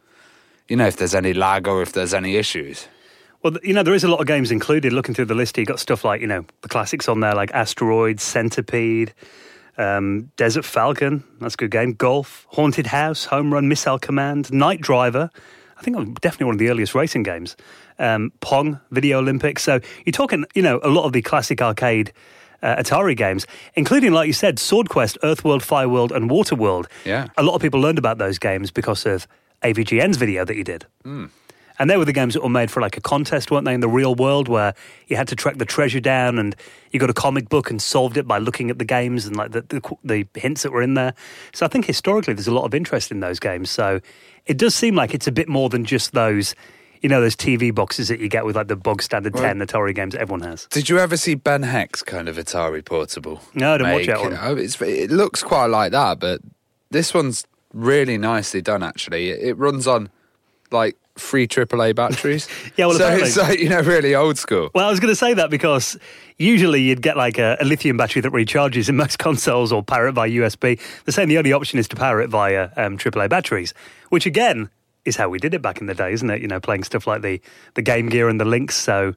you 0.68 0.76
know, 0.76 0.86
if 0.86 0.96
there's 0.96 1.14
any 1.14 1.34
lag 1.34 1.66
or 1.68 1.82
if 1.82 1.92
there's 1.92 2.14
any 2.14 2.36
issues. 2.36 2.88
Well, 3.42 3.54
you 3.62 3.74
know, 3.74 3.82
there 3.82 3.92
is 3.94 4.04
a 4.04 4.08
lot 4.08 4.20
of 4.20 4.26
games 4.26 4.50
included. 4.50 4.92
Looking 4.94 5.14
through 5.14 5.26
the 5.26 5.34
list, 5.34 5.58
you 5.58 5.66
got 5.66 5.78
stuff 5.78 6.02
like, 6.04 6.22
you 6.22 6.26
know, 6.26 6.46
the 6.62 6.68
classics 6.68 7.08
on 7.10 7.20
there, 7.20 7.34
like 7.34 7.50
Asteroids, 7.52 8.22
Centipede, 8.22 9.12
um, 9.76 10.30
Desert 10.36 10.64
Falcon, 10.64 11.22
that's 11.40 11.52
a 11.54 11.56
good 11.58 11.70
game, 11.70 11.92
Golf, 11.92 12.46
Haunted 12.50 12.86
House, 12.86 13.26
Home 13.26 13.52
Run, 13.52 13.68
Missile 13.68 13.98
Command, 13.98 14.50
Night 14.52 14.80
Driver. 14.80 15.30
I 15.76 15.82
think 15.82 15.96
was 15.98 16.08
definitely 16.22 16.46
one 16.46 16.54
of 16.54 16.58
the 16.60 16.70
earliest 16.70 16.94
racing 16.94 17.24
games. 17.24 17.56
Um, 17.98 18.32
Pong, 18.40 18.80
Video 18.90 19.18
Olympics. 19.18 19.62
So 19.62 19.80
you're 20.04 20.12
talking, 20.12 20.44
you 20.54 20.62
know, 20.62 20.80
a 20.82 20.88
lot 20.88 21.04
of 21.04 21.12
the 21.12 21.22
classic 21.22 21.62
arcade 21.62 22.12
uh, 22.62 22.76
Atari 22.76 23.16
games, 23.16 23.46
including, 23.74 24.12
like 24.12 24.26
you 24.26 24.32
said, 24.32 24.58
Sword 24.58 24.88
Quest, 24.88 25.18
Earthworld, 25.22 25.60
Fireworld, 25.60 26.10
and 26.10 26.30
Waterworld. 26.30 26.86
Yeah. 27.04 27.28
A 27.36 27.42
lot 27.42 27.54
of 27.54 27.62
people 27.62 27.80
learned 27.80 27.98
about 27.98 28.18
those 28.18 28.38
games 28.38 28.70
because 28.70 29.06
of 29.06 29.28
AVGN's 29.62 30.16
video 30.16 30.44
that 30.44 30.56
you 30.56 30.64
did. 30.64 30.86
And 31.78 31.90
they 31.90 31.96
were 31.96 32.04
the 32.04 32.12
games 32.12 32.34
that 32.34 32.42
were 32.42 32.48
made 32.48 32.70
for 32.70 32.80
like 32.80 32.96
a 32.96 33.00
contest, 33.00 33.50
weren't 33.50 33.64
they, 33.64 33.74
in 33.74 33.80
the 33.80 33.88
real 33.88 34.14
world 34.14 34.48
where 34.48 34.74
you 35.08 35.16
had 35.16 35.26
to 35.28 35.36
track 35.36 35.58
the 35.58 35.64
treasure 35.64 36.00
down 36.00 36.38
and 36.38 36.54
you 36.92 37.00
got 37.00 37.10
a 37.10 37.14
comic 37.14 37.48
book 37.48 37.68
and 37.68 37.82
solved 37.82 38.16
it 38.16 38.28
by 38.28 38.38
looking 38.38 38.70
at 38.70 38.78
the 38.78 38.84
games 38.84 39.26
and 39.26 39.36
like 39.36 39.50
the, 39.50 39.62
the, 39.62 39.96
the 40.04 40.40
hints 40.40 40.62
that 40.62 40.70
were 40.70 40.82
in 40.82 40.94
there. 40.94 41.14
So 41.52 41.66
I 41.66 41.68
think 41.68 41.86
historically 41.86 42.32
there's 42.34 42.46
a 42.46 42.54
lot 42.54 42.64
of 42.64 42.74
interest 42.74 43.10
in 43.10 43.20
those 43.20 43.40
games. 43.40 43.70
So 43.70 44.00
it 44.46 44.56
does 44.56 44.74
seem 44.74 44.94
like 44.94 45.14
it's 45.14 45.26
a 45.26 45.32
bit 45.32 45.48
more 45.48 45.68
than 45.68 45.84
just 45.84 46.12
those, 46.12 46.54
you 47.04 47.10
know, 47.10 47.20
those 47.20 47.36
TV 47.36 47.72
boxes 47.72 48.08
that 48.08 48.18
you 48.18 48.30
get 48.30 48.46
with 48.46 48.56
like 48.56 48.68
the 48.68 48.76
bog 48.76 49.02
standard 49.02 49.34
10 49.34 49.58
Atari 49.58 49.94
games 49.94 50.14
everyone 50.14 50.40
has. 50.40 50.66
Did 50.70 50.88
you 50.88 50.98
ever 50.98 51.18
see 51.18 51.34
Ben 51.34 51.62
Heck's 51.62 52.02
kind 52.02 52.30
of 52.30 52.38
Atari 52.38 52.82
portable? 52.82 53.42
No, 53.52 53.74
I 53.74 53.76
didn't 53.76 53.92
watch 53.92 54.06
make? 54.06 54.06
that 54.06 54.20
one. 54.22 54.38
Oh, 54.40 54.56
it 54.56 55.10
looks 55.10 55.42
quite 55.42 55.66
like 55.66 55.92
that, 55.92 56.18
but 56.18 56.40
this 56.90 57.12
one's 57.12 57.46
really 57.74 58.16
nicely 58.16 58.62
done. 58.62 58.82
Actually, 58.82 59.28
it, 59.28 59.48
it 59.48 59.54
runs 59.58 59.86
on 59.86 60.08
like 60.70 60.96
free 61.14 61.46
AAA 61.46 61.94
batteries. 61.94 62.48
Yeah, 62.78 62.86
well, 62.86 62.96
so 62.96 63.04
apparently- 63.04 63.28
it's 63.28 63.36
like 63.36 63.60
you 63.60 63.68
know 63.68 63.82
really 63.82 64.14
old 64.14 64.38
school. 64.38 64.70
Well, 64.74 64.86
I 64.86 64.90
was 64.90 64.98
going 64.98 65.12
to 65.12 65.16
say 65.16 65.34
that 65.34 65.50
because 65.50 65.98
usually 66.38 66.80
you'd 66.80 67.02
get 67.02 67.18
like 67.18 67.36
a, 67.36 67.58
a 67.60 67.66
lithium 67.66 67.98
battery 67.98 68.22
that 68.22 68.32
recharges 68.32 68.88
in 68.88 68.96
most 69.04 69.18
consoles 69.18 69.72
or 69.72 69.82
power 69.82 70.08
it 70.08 70.12
via 70.12 70.30
USB. 70.30 70.80
They're 71.04 71.12
saying 71.12 71.28
the 71.28 71.36
only 71.36 71.52
option 71.52 71.78
is 71.78 71.86
to 71.88 71.96
power 71.96 72.22
it 72.22 72.30
via 72.30 72.70
um, 72.78 72.96
AAA 72.96 73.28
batteries, 73.28 73.74
which 74.08 74.24
again 74.24 74.70
is 75.04 75.16
how 75.16 75.28
we 75.28 75.38
did 75.38 75.54
it 75.54 75.62
back 75.62 75.80
in 75.80 75.86
the 75.86 75.94
day, 75.94 76.12
isn't 76.12 76.28
it? 76.30 76.40
You 76.42 76.48
know, 76.48 76.60
playing 76.60 76.84
stuff 76.84 77.06
like 77.06 77.22
the, 77.22 77.40
the 77.74 77.82
Game 77.82 78.08
Gear 78.08 78.28
and 78.28 78.40
the 78.40 78.44
Lynx. 78.44 78.76
So 78.76 79.14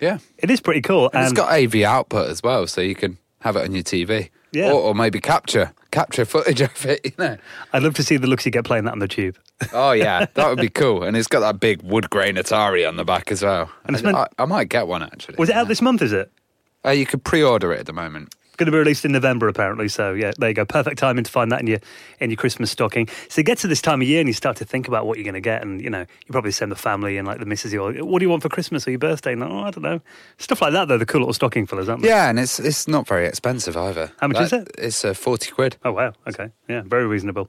Yeah, 0.00 0.18
it 0.38 0.50
is 0.50 0.60
pretty 0.60 0.80
cool. 0.82 1.10
and 1.12 1.24
it's 1.24 1.32
got 1.32 1.52
AV 1.52 1.82
output 1.82 2.28
as 2.28 2.42
well, 2.42 2.66
so 2.66 2.80
you 2.80 2.94
can 2.94 3.18
have 3.40 3.56
it 3.56 3.62
on 3.64 3.72
your 3.74 3.84
TV. 3.84 4.30
Yeah. 4.50 4.70
or, 4.72 4.80
or 4.80 4.94
maybe 4.94 5.20
capture 5.20 5.72
capture 5.90 6.24
footage 6.24 6.60
of 6.62 6.86
it. 6.86 7.00
You 7.04 7.12
know. 7.18 7.36
I'd 7.74 7.82
love 7.82 7.92
to 7.96 8.02
see 8.02 8.16
the 8.16 8.26
looks 8.26 8.46
you 8.46 8.50
get 8.52 8.64
playing 8.64 8.84
that 8.84 8.92
on 8.92 8.98
the 8.98 9.06
tube. 9.08 9.36
Oh 9.74 9.92
yeah, 9.92 10.24
that 10.34 10.48
would 10.48 10.58
be 10.58 10.70
cool. 10.70 11.02
And 11.02 11.16
it's 11.18 11.28
got 11.28 11.40
that 11.40 11.60
big 11.60 11.82
wood 11.82 12.08
grain 12.08 12.36
Atari 12.36 12.88
on 12.88 12.96
the 12.96 13.04
back 13.04 13.30
as 13.30 13.42
well. 13.42 13.70
And 13.84 13.94
I, 13.96 14.00
meant- 14.00 14.16
I, 14.16 14.26
I 14.38 14.44
might 14.46 14.70
get 14.70 14.86
one 14.88 15.02
actually. 15.02 15.36
Was 15.38 15.50
it 15.50 15.54
out 15.56 15.68
this 15.68 15.82
month, 15.82 16.00
is 16.00 16.12
it? 16.14 16.32
Uh, 16.84 16.90
you 16.92 17.04
could 17.04 17.24
pre-order 17.24 17.72
it 17.74 17.80
at 17.80 17.86
the 17.86 17.92
moment. 17.92 18.34
Going 18.58 18.66
to 18.66 18.72
be 18.72 18.78
released 18.78 19.04
in 19.04 19.12
November, 19.12 19.46
apparently. 19.46 19.86
So 19.86 20.14
yeah, 20.14 20.32
there 20.36 20.48
you 20.48 20.54
go. 20.54 20.64
Perfect 20.64 20.98
timing 20.98 21.22
to 21.22 21.30
find 21.30 21.52
that 21.52 21.60
in 21.60 21.68
your 21.68 21.78
in 22.18 22.30
your 22.30 22.36
Christmas 22.36 22.72
stocking. 22.72 23.08
So 23.28 23.40
you 23.40 23.44
get 23.44 23.58
to 23.58 23.68
this 23.68 23.80
time 23.80 24.02
of 24.02 24.08
year 24.08 24.18
and 24.18 24.28
you 24.28 24.32
start 24.32 24.56
to 24.56 24.64
think 24.64 24.88
about 24.88 25.06
what 25.06 25.16
you're 25.16 25.22
going 25.24 25.34
to 25.34 25.40
get, 25.40 25.62
and 25.62 25.80
you 25.80 25.88
know 25.88 26.00
you 26.00 26.32
probably 26.32 26.50
send 26.50 26.72
the 26.72 26.76
family 26.76 27.18
and 27.18 27.26
like 27.26 27.38
the 27.38 27.46
missus, 27.46 27.72
you 27.72 27.80
what 27.80 28.18
do 28.18 28.24
you 28.24 28.28
want 28.28 28.42
for 28.42 28.48
Christmas 28.48 28.84
or 28.86 28.90
your 28.90 28.98
birthday? 28.98 29.32
And 29.32 29.44
oh, 29.44 29.60
I 29.60 29.70
don't 29.70 29.84
know, 29.84 30.00
stuff 30.38 30.60
like 30.60 30.72
that. 30.72 30.88
Though 30.88 30.98
the 30.98 31.06
cool 31.06 31.20
little 31.20 31.32
stocking 31.32 31.66
fillers, 31.66 31.88
aren't 31.88 32.02
they? 32.02 32.08
Yeah, 32.08 32.28
and 32.28 32.40
it's 32.40 32.58
it's 32.58 32.88
not 32.88 33.06
very 33.06 33.26
expensive 33.26 33.76
either. 33.76 34.10
How 34.18 34.26
much 34.26 34.40
is 34.40 34.52
it? 34.52 34.68
It's 34.76 35.04
uh, 35.04 35.14
forty 35.14 35.52
quid. 35.52 35.76
Oh 35.84 35.92
wow. 35.92 36.12
Okay. 36.26 36.50
Yeah, 36.68 36.82
very 36.84 37.06
reasonable. 37.06 37.48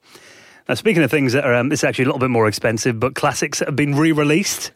Now 0.68 0.76
speaking 0.76 1.02
of 1.02 1.10
things 1.10 1.34
that 1.34 1.44
are, 1.44 1.56
um, 1.56 1.72
it's 1.72 1.84
actually 1.84 2.04
a 2.04 2.08
little 2.10 2.20
bit 2.20 2.30
more 2.30 2.48
expensive, 2.48 3.00
but 3.00 3.16
classics 3.16 3.58
that 3.58 3.68
have 3.68 3.76
been 3.76 3.96
re-released. 3.96 4.72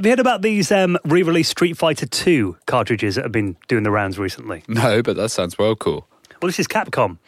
Have 0.00 0.06
you 0.06 0.12
heard 0.12 0.20
about 0.20 0.40
these 0.40 0.72
um, 0.72 0.96
re-released 1.04 1.50
Street 1.50 1.76
Fighter 1.76 2.06
2 2.06 2.56
cartridges 2.64 3.16
that 3.16 3.22
have 3.26 3.32
been 3.32 3.58
doing 3.68 3.82
the 3.82 3.90
rounds 3.90 4.18
recently? 4.18 4.62
No, 4.66 5.02
but 5.02 5.14
that 5.16 5.28
sounds 5.28 5.58
well 5.58 5.76
cool. 5.76 6.08
Well, 6.40 6.48
this 6.48 6.58
is 6.58 6.66
Capcom. 6.66 7.18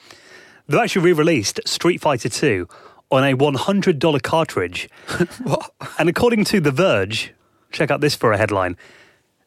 They've 0.67 0.81
actually 0.81 1.03
re-released 1.03 1.61
Street 1.67 2.01
Fighter 2.01 2.31
2 2.31 2.67
on 3.11 3.25
a 3.25 3.37
$100 3.37 4.23
cartridge. 4.23 4.89
What? 5.43 5.71
And 5.99 6.09
according 6.09 6.45
to 6.45 6.61
The 6.61 6.71
Verge, 6.71 7.35
check 7.73 7.91
out 7.91 8.01
this 8.01 8.15
for 8.15 8.33
a 8.33 8.39
headline, 8.39 8.79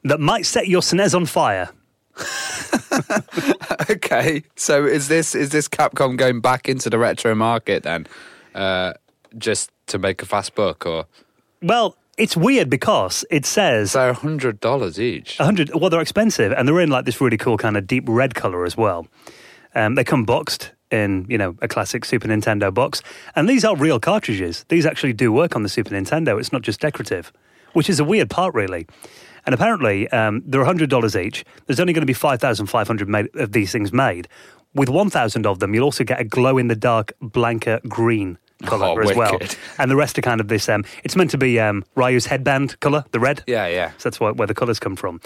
that 0.04 0.20
might 0.20 0.46
set 0.46 0.68
your 0.68 0.82
SNES 0.82 1.16
on 1.16 1.26
fire. 1.26 1.72
okay, 3.90 4.44
so 4.56 4.86
is 4.86 5.08
this 5.08 5.34
is 5.34 5.50
this 5.50 5.68
Capcom 5.68 6.16
going 6.16 6.42
back 6.42 6.70
into 6.70 6.92
the 6.92 7.00
retro 7.00 7.34
market 7.34 7.82
then, 7.82 8.06
uh, 8.54 8.94
just 9.36 9.72
to 9.88 9.98
make 9.98 10.22
a 10.22 10.28
fast 10.28 10.54
buck, 10.54 10.86
or 10.86 11.08
Well, 11.64 11.98
it's 12.18 12.38
weird 12.38 12.70
because 12.70 13.26
it 13.30 13.46
says 13.46 13.92
so 13.92 14.14
hundred 14.14 14.60
dollars 14.60 15.00
each? 15.00 15.38
100 15.40 15.74
well 15.76 15.90
they're 15.90 16.02
expensive 16.02 16.52
and 16.52 16.68
they're 16.68 16.80
in 16.80 16.90
like 16.90 17.06
this 17.06 17.20
really 17.20 17.38
cool 17.38 17.58
kind 17.58 17.78
of 17.78 17.88
deep 17.88 18.06
red 18.08 18.36
color 18.36 18.66
as 18.66 18.78
well. 18.78 19.08
Um, 19.74 19.96
they 19.96 20.04
come 20.04 20.26
boxed 20.26 20.72
in 20.92 21.26
you 21.30 21.38
know 21.38 21.56
a 21.62 21.68
classic 21.68 22.06
super 22.06 22.28
nintendo 22.28 22.74
box 22.74 23.02
and 23.36 23.50
these 23.50 23.66
are 23.66 23.76
real 23.76 24.00
cartridges. 24.00 24.66
These 24.70 24.86
actually 24.86 25.14
do 25.14 25.32
work 25.32 25.56
on 25.56 25.64
the 25.64 25.70
super 25.70 25.92
nintendo. 25.92 26.40
It's 26.40 26.52
not 26.52 26.62
just 26.62 26.80
decorative 26.80 27.32
which 27.74 27.90
is 27.90 28.00
a 28.00 28.06
weird 28.06 28.30
part 28.30 28.54
really. 28.54 28.88
And 29.46 29.54
apparently 29.54 30.10
um, 30.10 30.42
they're 30.46 30.64
$100 30.64 31.24
each. 31.24 31.46
There's 31.68 31.80
only 31.80 31.94
going 31.94 32.02
to 32.02 32.08
be 32.08 32.14
5500 32.14 33.08
made, 33.08 33.36
of 33.36 33.52
these 33.52 33.72
things 33.72 33.94
made. 33.94 34.28
With 34.74 34.90
1000 34.90 35.46
of 35.46 35.60
them 35.60 35.74
you'll 35.74 35.84
also 35.84 36.04
get 36.04 36.20
a 36.20 36.24
glow 36.24 36.58
in 36.58 36.68
the 36.68 36.76
dark 36.76 37.12
Blanka 37.22 37.88
green 37.88 38.38
color 38.66 38.86
Oh, 38.88 38.98
as 39.10 39.16
well 39.16 39.40
and 39.80 39.90
the 39.92 39.96
rest 39.96 40.18
are 40.18 40.22
kind 40.22 40.42
of 40.42 40.48
this 40.48 40.68
um, 40.70 40.84
it's 41.04 41.16
meant 41.16 41.32
to 41.32 41.38
be 41.38 41.60
um, 41.60 41.84
ryu's 41.96 42.26
headband 42.26 42.80
color 42.80 43.04
the 43.12 43.20
red 43.20 43.44
Yeah, 43.48 43.68
yeah. 43.68 43.92
so 43.98 44.10
that's 44.10 44.20
why, 44.20 44.32
where 44.32 44.48
the 44.48 44.54
colours 44.56 44.80
come 44.80 44.96
from. 44.96 45.22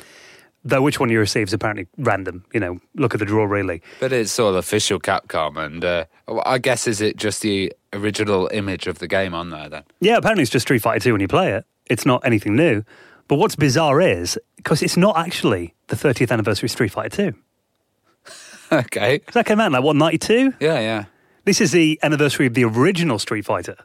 Though 0.66 0.82
which 0.82 1.00
one 1.00 1.10
you 1.10 1.20
receive 1.20 1.48
is 1.48 1.54
apparently 1.54 1.88
random. 1.98 2.44
You 2.54 2.60
know, 2.60 2.80
look 2.96 3.14
at 3.14 3.20
the 3.22 3.26
draw 3.26 3.46
really. 3.46 3.82
But 4.02 4.12
it's 4.12 4.38
all 4.38 4.54
official 4.58 5.00
Capcom, 5.00 5.56
and 5.58 5.86
uh, 5.86 6.04
I 6.46 6.58
guess 6.58 6.86
is 6.86 7.00
it 7.00 7.16
just 7.16 7.42
the 7.42 7.72
original 7.94 8.50
image 8.52 8.86
of 8.86 9.00
the 9.00 9.08
game 9.08 9.34
on 9.34 9.52
there 9.52 9.70
then? 9.70 9.84
Yeah, 10.02 10.18
apparently 10.18 10.42
it's 10.42 10.52
just 10.52 10.66
Street 10.68 10.80
Fighter 10.82 11.00
2 11.02 11.14
when 11.14 11.22
you 11.22 11.30
play 11.30 11.54
it. 11.54 11.66
It's 11.90 12.06
not 12.06 12.26
anything 12.26 12.58
new. 12.58 12.84
But 13.30 13.36
what's 13.38 13.56
bizarre 13.56 14.02
is, 14.02 14.38
because 14.58 14.82
it's 14.82 14.98
not 14.98 15.18
actually 15.18 15.76
the 15.88 15.96
30th 15.96 16.30
anniversary 16.30 16.68
of 16.68 16.72
Street 16.72 16.92
Fighter 16.92 17.32
2. 17.32 17.38
okay. 18.74 19.20
'Cause 19.20 19.34
that 19.36 19.46
came 19.46 19.60
out 19.60 19.68
in 19.68 19.72
like, 19.74 19.84
what, 19.84 19.96
92? 19.96 20.54
Yeah, 20.60 20.80
yeah. 20.80 21.06
This 21.46 21.62
is 21.62 21.72
the 21.72 22.00
anniversary 22.04 22.46
of 22.46 22.54
the 22.54 22.64
original 22.64 23.20
Street 23.20 23.46
Fighter. 23.46 23.76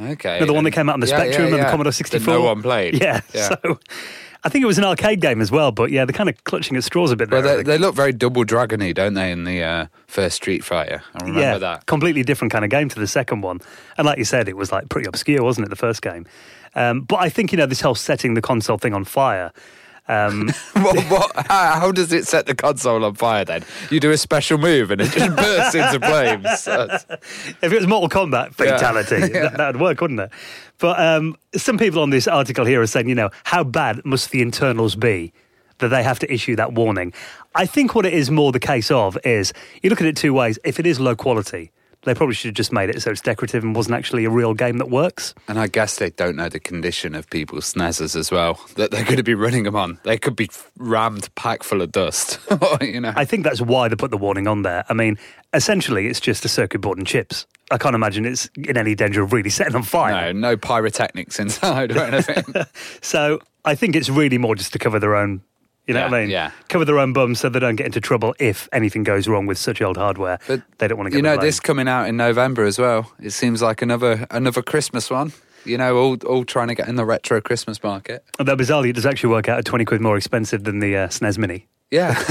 Okay. 0.00 0.44
The 0.44 0.52
one 0.52 0.64
that 0.64 0.70
came 0.70 0.88
out 0.88 0.94
on 0.94 1.00
the 1.00 1.08
yeah, 1.08 1.16
Spectrum 1.16 1.42
yeah, 1.42 1.46
and 1.46 1.54
the 1.54 1.58
yeah. 1.58 1.70
Commodore 1.70 1.90
That 1.90 1.96
64. 1.96 2.34
no 2.34 2.42
one 2.42 2.62
played. 2.62 3.00
Yeah, 3.02 3.20
so 3.32 3.78
I 4.44 4.48
think 4.48 4.62
it 4.62 4.66
was 4.66 4.78
an 4.78 4.84
arcade 4.84 5.20
game 5.20 5.40
as 5.40 5.50
well, 5.50 5.72
but 5.72 5.90
yeah, 5.90 6.04
they're 6.04 6.12
kind 6.12 6.28
of 6.28 6.44
clutching 6.44 6.76
at 6.76 6.84
straws 6.84 7.10
a 7.10 7.16
bit 7.16 7.30
there. 7.30 7.42
Well, 7.42 7.56
they, 7.56 7.62
they 7.64 7.78
look 7.78 7.94
very 7.94 8.12
double 8.12 8.44
dragony, 8.44 8.94
don't 8.94 9.14
they? 9.14 9.32
In 9.32 9.44
the 9.44 9.62
uh, 9.62 9.86
first 10.06 10.36
Street 10.36 10.64
Fighter, 10.64 11.02
I 11.14 11.24
remember 11.24 11.40
yeah, 11.40 11.58
that. 11.58 11.86
completely 11.86 12.22
different 12.22 12.52
kind 12.52 12.64
of 12.64 12.70
game 12.70 12.88
to 12.88 13.00
the 13.00 13.08
second 13.08 13.40
one. 13.40 13.60
And 13.96 14.06
like 14.06 14.18
you 14.18 14.24
said, 14.24 14.48
it 14.48 14.56
was 14.56 14.70
like 14.70 14.88
pretty 14.88 15.08
obscure, 15.08 15.42
wasn't 15.42 15.66
it, 15.66 15.70
the 15.70 15.76
first 15.76 16.02
game? 16.02 16.26
Um, 16.76 17.00
but 17.00 17.16
I 17.16 17.28
think 17.28 17.50
you 17.50 17.58
know 17.58 17.66
this 17.66 17.80
whole 17.80 17.96
setting 17.96 18.34
the 18.34 18.42
console 18.42 18.78
thing 18.78 18.94
on 18.94 19.04
fire. 19.04 19.52
Um, 20.08 20.48
what, 20.72 20.98
what, 21.10 21.46
how, 21.48 21.80
how 21.80 21.92
does 21.92 22.12
it 22.12 22.26
set 22.26 22.46
the 22.46 22.54
console 22.54 23.04
on 23.04 23.14
fire 23.14 23.44
then? 23.44 23.64
You 23.90 24.00
do 24.00 24.10
a 24.10 24.16
special 24.16 24.58
move 24.58 24.90
and 24.90 25.00
it 25.00 25.10
just 25.10 25.36
bursts 25.36 25.74
into 25.74 26.00
flames. 26.00 26.42
That's- 26.64 27.06
if 27.62 27.72
it 27.72 27.74
was 27.74 27.86
Mortal 27.86 28.08
Kombat 28.08 28.54
fatality, 28.54 29.28
that, 29.32 29.56
that'd 29.56 29.80
work, 29.80 30.00
wouldn't 30.00 30.20
it? 30.20 30.30
But 30.78 30.98
um, 31.00 31.36
some 31.54 31.76
people 31.78 32.02
on 32.02 32.10
this 32.10 32.26
article 32.26 32.64
here 32.64 32.80
are 32.80 32.86
saying, 32.86 33.08
you 33.08 33.14
know, 33.14 33.30
how 33.44 33.64
bad 33.64 34.04
must 34.04 34.30
the 34.30 34.40
internals 34.42 34.94
be 34.96 35.32
that 35.78 35.88
they 35.88 36.02
have 36.02 36.18
to 36.20 36.32
issue 36.32 36.56
that 36.56 36.72
warning? 36.72 37.12
I 37.54 37.66
think 37.66 37.94
what 37.94 38.06
it 38.06 38.14
is 38.14 38.30
more 38.30 38.52
the 38.52 38.60
case 38.60 38.90
of 38.90 39.18
is 39.24 39.52
you 39.82 39.90
look 39.90 40.00
at 40.00 40.06
it 40.06 40.16
two 40.16 40.32
ways. 40.32 40.58
If 40.64 40.78
it 40.78 40.86
is 40.86 41.00
low 41.00 41.16
quality, 41.16 41.70
they 42.04 42.14
probably 42.14 42.34
should 42.34 42.48
have 42.48 42.54
just 42.54 42.72
made 42.72 42.90
it 42.90 43.02
so 43.02 43.10
it's 43.10 43.20
decorative 43.20 43.64
and 43.64 43.74
wasn't 43.74 43.94
actually 43.96 44.24
a 44.24 44.30
real 44.30 44.54
game 44.54 44.78
that 44.78 44.88
works. 44.88 45.34
And 45.48 45.58
I 45.58 45.66
guess 45.66 45.96
they 45.96 46.10
don't 46.10 46.36
know 46.36 46.48
the 46.48 46.60
condition 46.60 47.14
of 47.14 47.28
people's 47.28 47.72
snazzers 47.72 48.14
as 48.14 48.30
well 48.30 48.60
that 48.76 48.90
they're 48.90 49.04
going 49.04 49.16
to 49.16 49.22
be 49.22 49.34
running 49.34 49.64
them 49.64 49.76
on. 49.76 49.98
They 50.04 50.16
could 50.16 50.36
be 50.36 50.48
rammed 50.76 51.34
packed 51.34 51.64
full 51.64 51.82
of 51.82 51.92
dust. 51.92 52.38
you 52.80 53.00
know. 53.00 53.12
I 53.16 53.24
think 53.24 53.44
that's 53.44 53.60
why 53.60 53.88
they 53.88 53.96
put 53.96 54.10
the 54.10 54.16
warning 54.16 54.46
on 54.46 54.62
there. 54.62 54.84
I 54.88 54.94
mean, 54.94 55.18
essentially, 55.52 56.06
it's 56.06 56.20
just 56.20 56.44
a 56.44 56.48
circuit 56.48 56.80
board 56.80 56.98
and 56.98 57.06
chips. 57.06 57.46
I 57.70 57.78
can't 57.78 57.94
imagine 57.94 58.24
it's 58.24 58.48
in 58.56 58.76
any 58.76 58.94
danger 58.94 59.22
of 59.22 59.32
really 59.32 59.50
setting 59.50 59.74
on 59.74 59.82
fire. 59.82 60.32
no, 60.32 60.50
no 60.50 60.56
pyrotechnics 60.56 61.38
inside 61.38 61.94
or 61.96 62.00
anything. 62.00 62.44
So 63.02 63.40
I 63.64 63.74
think 63.74 63.96
it's 63.96 64.08
really 64.08 64.38
more 64.38 64.54
just 64.54 64.72
to 64.72 64.78
cover 64.78 64.98
their 64.98 65.14
own, 65.14 65.42
you 65.88 65.94
know 65.94 66.02
what 66.04 66.14
I 66.14 66.20
mean? 66.20 66.30
yeah. 66.30 66.52
Cover 66.68 66.84
their 66.84 66.98
own 66.98 67.12
bums 67.12 67.40
so 67.40 67.48
they 67.48 67.58
don't 67.58 67.76
get 67.76 67.86
into 67.86 68.00
trouble 68.00 68.34
if 68.38 68.68
anything 68.72 69.02
goes 69.02 69.26
wrong 69.26 69.46
with 69.46 69.58
such 69.58 69.82
old 69.82 69.96
hardware. 69.96 70.38
But, 70.46 70.62
they 70.78 70.86
don't 70.86 70.98
want 70.98 71.06
to 71.06 71.10
get 71.10 71.16
you 71.16 71.22
know, 71.22 71.34
blame. 71.36 71.46
this 71.46 71.58
coming 71.60 71.88
out 71.88 72.08
in 72.08 72.16
November 72.16 72.64
as 72.64 72.78
well. 72.78 73.12
It 73.20 73.30
seems 73.30 73.60
like 73.62 73.82
another 73.82 74.26
another 74.30 74.62
Christmas 74.62 75.10
one. 75.10 75.32
You 75.64 75.76
know, 75.76 75.96
all 75.96 76.16
all 76.26 76.44
trying 76.44 76.68
to 76.68 76.74
get 76.74 76.88
in 76.88 76.94
the 76.96 77.04
retro 77.04 77.40
Christmas 77.40 77.82
market. 77.82 78.24
Although 78.38 78.56
bizarrely, 78.56 78.90
it 78.90 78.92
does 78.94 79.04
actually 79.06 79.30
work 79.30 79.48
out 79.48 79.58
at 79.58 79.64
20 79.64 79.84
quid 79.84 80.00
more 80.00 80.16
expensive 80.16 80.62
than 80.64 80.78
the 80.78 80.96
uh, 80.96 81.08
SNES 81.08 81.36
Mini. 81.38 81.66
Yeah, 81.90 82.14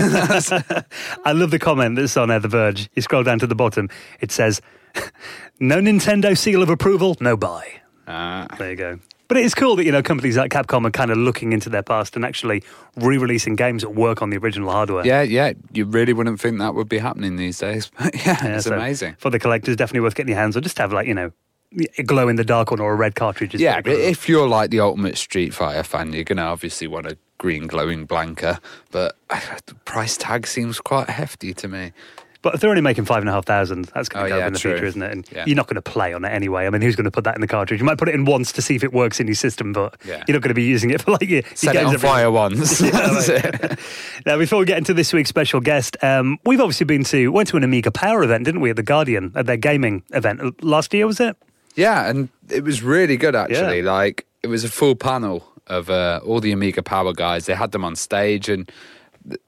I 1.26 1.32
love 1.34 1.50
the 1.52 1.58
comment 1.60 1.96
that's 1.96 2.16
on 2.16 2.30
uh, 2.30 2.38
The 2.40 2.48
Verge. 2.48 2.90
You 2.94 3.02
scroll 3.02 3.24
down 3.24 3.40
to 3.40 3.48
the 3.48 3.56
bottom, 3.56 3.90
it 4.20 4.32
says, 4.32 4.62
no 5.60 5.78
Nintendo 5.78 6.38
seal 6.38 6.62
of 6.62 6.70
approval, 6.70 7.18
no 7.20 7.36
buy. 7.36 7.66
uh, 8.08 8.48
There 8.58 8.70
you 8.70 8.76
go. 8.76 9.00
But 9.28 9.38
it 9.38 9.46
is 9.46 9.54
cool 9.54 9.76
that, 9.76 9.86
you 9.86 9.92
know, 9.92 10.02
companies 10.02 10.38
like 10.38 10.52
Capcom 10.52 10.86
are 10.86 10.92
kind 10.92 11.12
of 11.12 11.18
looking 11.18 11.52
into 11.52 11.70
their 11.70 11.84
past 11.84 12.16
and 12.16 12.24
actually 12.24 12.64
re-releasing 12.96 13.56
games 13.56 13.82
that 13.82 13.90
work 13.90 14.22
on 14.22 14.30
the 14.30 14.38
original 14.38 14.72
hardware. 14.72 15.06
yeah, 15.06 15.22
yeah. 15.22 15.54
You 15.74 15.86
really 15.86 16.14
wouldn't 16.14 16.40
think 16.40 16.60
that 16.60 16.76
would 16.76 16.90
be 16.90 17.00
happening 17.00 17.36
these 17.36 17.60
days, 17.60 17.92
but 18.00 18.16
yeah, 18.16 18.38
Yeah, 18.44 18.56
it's 18.56 18.66
so 18.66 18.76
amazing. 18.76 19.16
For 19.20 19.30
the 19.30 19.40
collectors, 19.40 19.76
definitely 19.76 20.02
worth 20.02 20.16
getting 20.16 20.30
your 20.30 20.40
hands 20.40 20.56
on. 20.56 20.64
Just 20.64 20.78
have, 20.78 20.94
like, 20.94 21.08
you 21.08 21.14
know, 21.14 21.32
glow 22.06 22.28
in 22.28 22.38
the 22.38 22.46
dark 22.46 22.72
one 22.72 22.80
or 22.80 22.94
a 22.94 22.96
red 22.96 23.16
cartridge. 23.16 23.54
Yeah, 23.56 23.82
if 23.86 24.30
you're 24.30 24.48
like 24.48 24.70
the 24.70 24.80
ultimate 24.80 25.18
Street 25.18 25.54
Fighter 25.54 25.84
fan, 25.84 26.14
you're 26.14 26.24
gonna 26.24 26.44
obviously 26.44 26.88
want 26.88 27.06
a 27.08 27.18
green 27.38 27.68
glowing 27.68 28.08
Blanka, 28.08 28.60
but 28.92 29.18
the 29.66 29.76
price 29.86 30.18
tag 30.18 30.48
seems 30.48 30.80
quite 30.80 31.10
hefty 31.10 31.54
to 31.56 31.68
me. 31.68 31.92
But 32.48 32.56
if 32.56 32.62
they're 32.62 32.70
only 32.70 32.82
making 32.82 33.04
five 33.04 33.20
and 33.20 33.28
a 33.28 33.34
half 33.34 33.44
thousand, 33.46 33.92
that's 33.94 34.08
going 34.08 34.24
Oh, 34.24 34.28
to 34.28 34.30
go 34.30 34.38
yeah, 34.38 34.44
up 34.44 34.48
in 34.48 34.54
the 34.54 34.60
true. 34.60 34.72
future, 34.72 34.86
isn't 34.86 35.02
it? 35.02 35.12
And 35.12 35.28
Yeah. 35.36 35.44
you're 35.46 35.58
not 35.58 35.68
going 35.68 35.76
to 35.76 35.82
play 35.82 36.14
on 36.14 36.24
it 36.24 36.30
anyway. 36.30 36.66
I 36.66 36.70
mean, 36.70 36.82
who's 36.82 36.96
going 36.96 37.04
to 37.04 37.12
put 37.12 37.26
that 37.26 37.36
in 37.36 37.42
the 37.42 37.48
cartridge? 37.48 37.82
You 37.82 37.86
might 37.86 37.98
put 37.98 38.08
it 38.08 38.16
in 38.16 38.24
once 38.24 38.54
to 38.54 38.62
see 38.62 38.74
if 38.74 38.86
it 38.86 38.94
works 38.94 39.20
in 39.20 39.28
your 39.28 39.36
system, 39.36 39.74
but 39.74 39.98
Yeah. 40.06 40.24
you're 40.30 40.36
not 40.36 40.42
going 40.44 40.52
to 40.52 40.54
be 40.54 40.64
using 40.64 40.92
it 40.92 41.02
for 41.02 41.12
like 41.12 41.24
your, 41.24 41.42
your 41.42 41.44
Set 41.56 41.76
it 41.76 41.80
games 41.80 41.90
on 41.90 41.94
every- 41.96 42.08
fire 42.08 42.32
once. 42.32 42.82
It. 43.28 43.80
now, 44.26 44.38
before 44.38 44.60
we 44.60 44.66
get 44.66 44.78
into 44.78 44.94
this 44.94 45.12
week's 45.12 45.28
special 45.28 45.60
guest, 45.60 45.98
um, 46.02 46.38
we've 46.46 46.62
obviously 46.62 46.86
been 46.86 47.04
to 47.06 47.28
went 47.34 47.50
to 47.50 47.58
an 47.58 47.64
Amiga 47.66 47.92
Power 47.92 48.24
event, 48.24 48.46
didn't 48.46 48.62
we, 48.62 48.70
at 48.70 48.78
the 48.78 48.84
Guardian 48.84 49.34
at 49.36 49.46
their 49.46 49.58
gaming 49.58 50.04
event 50.14 50.64
last 50.64 50.94
year? 50.94 51.06
Was 51.06 51.20
it? 51.20 51.36
Yeah, 51.76 52.10
and 52.10 52.30
it 52.50 52.64
was 52.64 52.82
really 52.82 53.18
good 53.18 53.36
actually. 53.36 53.82
Like 53.82 54.26
it 54.42 54.48
was 54.48 54.64
a 54.64 54.70
full 54.70 54.96
panel 54.96 55.46
of 55.68 55.90
uh, 55.90 56.22
all 56.26 56.40
the 56.40 56.54
Amiga 56.54 56.82
Power 56.82 57.12
guys. 57.12 57.46
They 57.46 57.56
had 57.56 57.72
them 57.74 57.84
on 57.84 57.98
stage, 57.98 58.48
and 58.48 58.72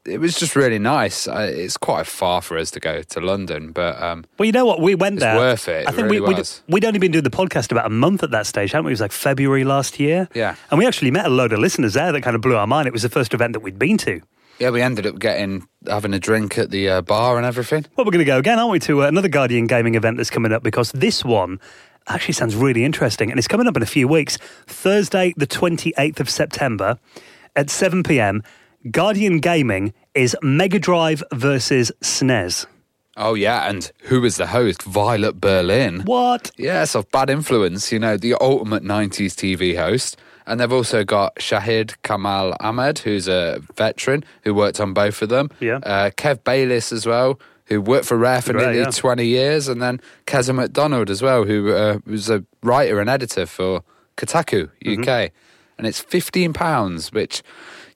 it 0.06 0.20
was 0.20 0.38
just 0.38 0.56
really 0.56 0.80
nice. 0.80 1.28
Uh, 1.28 1.50
it's 1.54 1.78
quite 1.78 2.06
far 2.08 2.42
for 2.42 2.58
us 2.58 2.72
to 2.72 2.80
go 2.80 3.02
to 3.02 3.20
London, 3.22 3.72
but 3.72 4.02
um, 4.02 4.26
Well, 4.38 4.46
you 4.46 4.52
know 4.52 4.66
what? 4.66 4.82
We 4.82 4.96
went 4.96 5.20
there. 5.20 5.36
worth 5.38 5.68
it. 5.68 5.88
I 5.88 5.92
It 5.92 5.96
think 5.96 6.10
really 6.12 6.22
we, 6.22 6.34
we'd, 6.34 6.50
we'd 6.68 6.86
only 6.86 7.00
been 7.00 7.12
doing 7.12 7.24
the 7.24 7.30
podcast 7.30 7.72
about 7.72 7.86
a 7.86 7.90
month 7.90 8.24
at 8.24 8.32
that 8.32 8.46
stage, 8.48 8.72
hadn't 8.72 8.86
we? 8.86 8.92
It 8.92 8.94
was 8.94 9.02
like 9.02 9.12
February 9.12 9.64
last 9.64 10.00
year. 10.00 10.28
Yeah. 10.34 10.56
And 10.72 10.78
we 10.80 10.86
actually 10.86 11.12
met 11.12 11.26
a 11.26 11.30
load 11.30 11.54
of 11.54 11.60
listeners 11.60 11.94
there 11.94 12.12
that 12.12 12.22
kind 12.22 12.36
of 12.36 12.42
blew 12.42 12.56
our 12.58 12.68
mind. 12.68 12.88
It 12.88 12.94
was 12.94 13.04
the 13.04 13.10
first 13.10 13.34
event 13.34 13.54
that 13.54 13.62
we'd 13.62 13.80
been 13.80 13.98
to. 14.00 14.22
yeah, 14.60 14.70
we 14.72 14.82
ended 14.82 15.06
up 15.08 15.20
getting 15.20 15.68
having 15.88 16.14
a 16.14 16.20
drink 16.20 16.58
at 16.58 16.70
the 16.72 16.90
uh, 16.90 17.02
bar 17.02 17.38
and 17.38 17.46
everything. 17.46 17.86
Well, 17.96 18.06
we're 18.06 18.12
going 18.12 18.20
to 18.20 18.26
go 18.26 18.38
again, 18.40 18.60
aren't 18.60 18.72
we, 18.72 18.80
to 18.80 19.04
uh, 19.04 19.08
another 19.08 19.30
Guardian 19.30 19.68
gaming 19.68 19.96
event 19.96 20.18
that's 20.18 20.30
coming 20.30 20.52
up 20.52 20.62
because 20.64 20.92
this 20.92 21.24
one 21.24 21.60
actually 22.08 22.34
sounds 22.34 22.56
really 22.56 22.84
interesting 22.84 23.30
and 23.30 23.38
it's 23.38 23.48
coming 23.48 23.68
up 23.68 23.78
in 23.78 23.84
a 23.84 23.86
few 23.86 24.08
weeks. 24.08 24.38
Thursday, 24.68 25.34
the 25.38 25.48
28th 25.48 26.20
of 26.20 26.30
September 26.30 27.00
at 27.56 27.70
7 27.70 28.04
pm. 28.04 28.44
Guardian 28.92 29.40
Gaming 29.40 29.94
is 30.14 30.38
Mega 30.42 30.80
Drive 30.80 31.22
versus 31.34 31.92
SNES. 32.02 32.66
Oh 33.18 33.34
yeah, 33.34 33.70
and 33.70 33.92
who 34.04 34.22
was 34.22 34.38
the 34.38 34.48
host? 34.48 34.84
Violet 34.84 35.42
Berlin. 35.42 36.02
What? 36.06 36.52
Yes, 36.58 36.96
of 36.96 37.12
Bad 37.12 37.30
Influence, 37.30 37.92
you 37.92 38.00
know, 38.00 38.16
the 38.16 38.36
ultimate 38.36 38.84
90s 38.84 39.34
TV 39.34 39.76
host. 39.76 40.16
And 40.46 40.60
they've 40.60 40.72
also 40.72 41.04
got 41.04 41.36
Shahid 41.36 41.96
Kamal 42.04 42.56
Ahmed, 42.62 43.00
who's 43.00 43.28
a 43.28 43.62
veteran 43.76 44.24
who 44.44 44.54
worked 44.54 44.80
on 44.80 44.94
both 44.94 45.22
of 45.22 45.28
them. 45.30 45.50
Yeah. 45.60 45.80
Uh, 45.84 46.12
Kev 46.12 46.44
Bayliss 46.46 46.94
as 46.94 47.06
well, 47.06 47.40
who 47.66 47.82
worked 47.82 48.06
for 48.06 48.18
Rare 48.18 48.42
for 48.42 48.54
nearly 48.54 48.80
yeah. 48.80 48.90
20 48.90 49.26
years. 49.28 49.68
And 49.68 49.82
then 49.82 50.00
Keza 50.26 50.56
MacDonald 50.56 51.10
as 51.10 51.22
well, 51.22 51.44
who 51.44 51.74
uh, 51.74 52.00
was 52.06 52.30
a 52.30 52.46
writer 52.64 53.00
and 53.02 53.10
editor 53.10 53.46
for 53.46 53.84
Kotaku 54.16 54.72
Mm-hmm. 54.84 55.02
UK. 55.02 55.32
And 55.78 55.86
it's 55.86 56.02
£15, 56.02 57.14
which, 57.14 57.44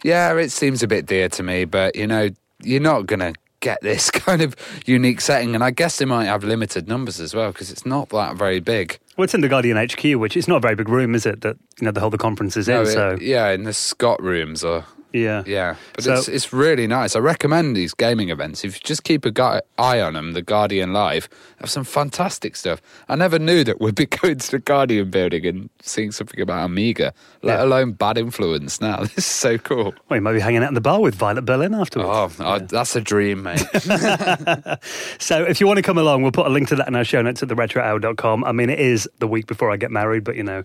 yeah, 0.03 0.33
it 0.37 0.49
seems 0.51 0.83
a 0.83 0.87
bit 0.87 1.05
dear 1.05 1.29
to 1.29 1.43
me, 1.43 1.65
but, 1.65 1.95
you 1.95 2.07
know, 2.07 2.29
you're 2.61 2.81
not 2.81 3.05
going 3.05 3.19
to 3.19 3.33
get 3.59 3.79
this 3.81 4.11
kind 4.11 4.41
of 4.41 4.55
unique 4.85 5.21
setting. 5.21 5.55
And 5.55 5.63
I 5.63 5.71
guess 5.71 5.97
they 5.97 6.05
might 6.05 6.25
have 6.25 6.43
limited 6.43 6.87
numbers 6.87 7.19
as 7.19 7.33
well 7.33 7.51
because 7.51 7.71
it's 7.71 7.85
not 7.85 8.09
that 8.09 8.35
very 8.35 8.59
big. 8.59 8.99
Well, 9.17 9.23
it's 9.25 9.33
in 9.33 9.41
the 9.41 9.47
Guardian 9.49 9.77
HQ, 9.77 10.03
which 10.19 10.35
is 10.35 10.47
not 10.47 10.57
a 10.57 10.59
very 10.59 10.75
big 10.75 10.89
room, 10.89 11.13
is 11.15 11.25
it? 11.25 11.41
That 11.41 11.55
you 11.79 11.85
know 11.85 11.91
the 11.91 11.99
whole 11.99 12.09
the 12.09 12.17
conference 12.17 12.57
is 12.57 12.67
in. 12.67 12.81
It- 12.81 12.87
so 12.87 13.17
yeah, 13.21 13.49
in 13.51 13.63
the 13.63 13.73
Scott 13.73 14.21
rooms 14.21 14.63
or 14.63 14.85
yeah, 15.13 15.43
yeah, 15.45 15.75
but 15.93 16.03
So- 16.03 16.13
it's 16.15 16.27
it's 16.27 16.51
really 16.51 16.87
nice. 16.87 17.15
I 17.15 17.19
recommend 17.19 17.75
these 17.77 17.93
gaming 17.93 18.29
events. 18.29 18.63
If 18.65 18.75
you 18.75 18.81
just 18.83 19.03
keep 19.03 19.23
a 19.25 19.31
gu- 19.31 19.61
eye 19.77 20.01
on 20.01 20.13
them, 20.15 20.33
the 20.33 20.41
Guardian 20.41 20.91
Live 20.91 21.29
have 21.59 21.69
some 21.69 21.83
fantastic 21.83 22.55
stuff. 22.55 22.81
I 23.07 23.15
never 23.15 23.39
knew 23.39 23.63
that 23.63 23.79
we'd 23.79 23.95
be 23.95 24.05
going 24.21 24.39
to 24.39 24.51
the 24.51 24.59
Guardian 24.59 25.09
building 25.11 25.45
and 25.45 25.69
seeing 25.81 26.11
something 26.11 26.41
about 26.41 26.65
Amiga, 26.65 27.13
let 27.43 27.59
Yeah. 27.59 27.63
alone 27.65 27.91
Bad 27.93 28.17
Influence. 28.17 28.81
Now 28.81 28.97
this 29.03 29.17
is 29.19 29.25
so 29.25 29.57
cool. 29.57 29.93
Well, 30.09 30.17
you 30.17 30.21
might 30.21 30.33
be 30.33 30.39
hanging 30.39 30.63
out 30.63 30.69
in 30.69 30.73
the 30.73 30.81
bar 30.81 30.99
with 30.99 31.15
Violet 31.15 31.45
Berlin 31.45 31.73
afterwards. 31.73 32.35
Oh, 32.39 32.43
I- 32.45 32.59
that's 32.59 32.95
a 32.95 33.01
dream, 33.01 33.43
mate. 33.43 33.63
So 35.19 35.43
if 35.43 35.59
you 35.61 35.67
want 35.67 35.77
to 35.77 35.83
come 35.83 35.97
along, 35.97 36.23
we'll 36.23 36.31
put 36.31 36.45
a 36.45 36.49
link 36.49 36.67
to 36.69 36.75
that 36.75 36.87
in 36.87 36.95
our 36.95 37.03
show 37.03 37.21
notes 37.21 37.41
at 37.43 37.49
theretrohour.com. 37.49 38.43
I 38.43 38.51
mean, 38.51 38.69
it 38.69 38.79
is 38.79 39.07
the 39.19 39.27
week 39.27 39.47
before 39.47 39.71
I 39.71 39.77
get 39.77 39.91
married, 39.91 40.23
but 40.23 40.35
you 40.35 40.43
know, 40.43 40.63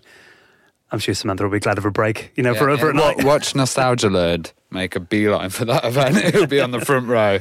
I'm 0.91 0.99
sure 0.99 1.13
Samantha 1.13 1.43
will 1.43 1.51
be 1.51 1.59
glad 1.59 1.77
of 1.77 1.85
a 1.85 1.91
break, 1.91 2.31
you 2.35 2.43
know, 2.43 2.55
for, 2.55 2.69
Yeah, 2.69 2.77
for 2.77 2.89
a 2.89 2.95
yeah. 2.95 2.99
night. 3.13 3.23
Watch 3.23 3.55
Nostalgia 3.55 4.07
Nerd 4.07 4.51
make 4.71 4.95
a 4.95 4.99
beeline 4.99 5.49
for 5.49 5.65
that 5.65 5.85
event. 5.85 6.17
It'll 6.23 6.47
be 6.47 6.59
on 6.59 6.71
the 6.71 6.81
front 6.83 7.07
row. 7.07 7.39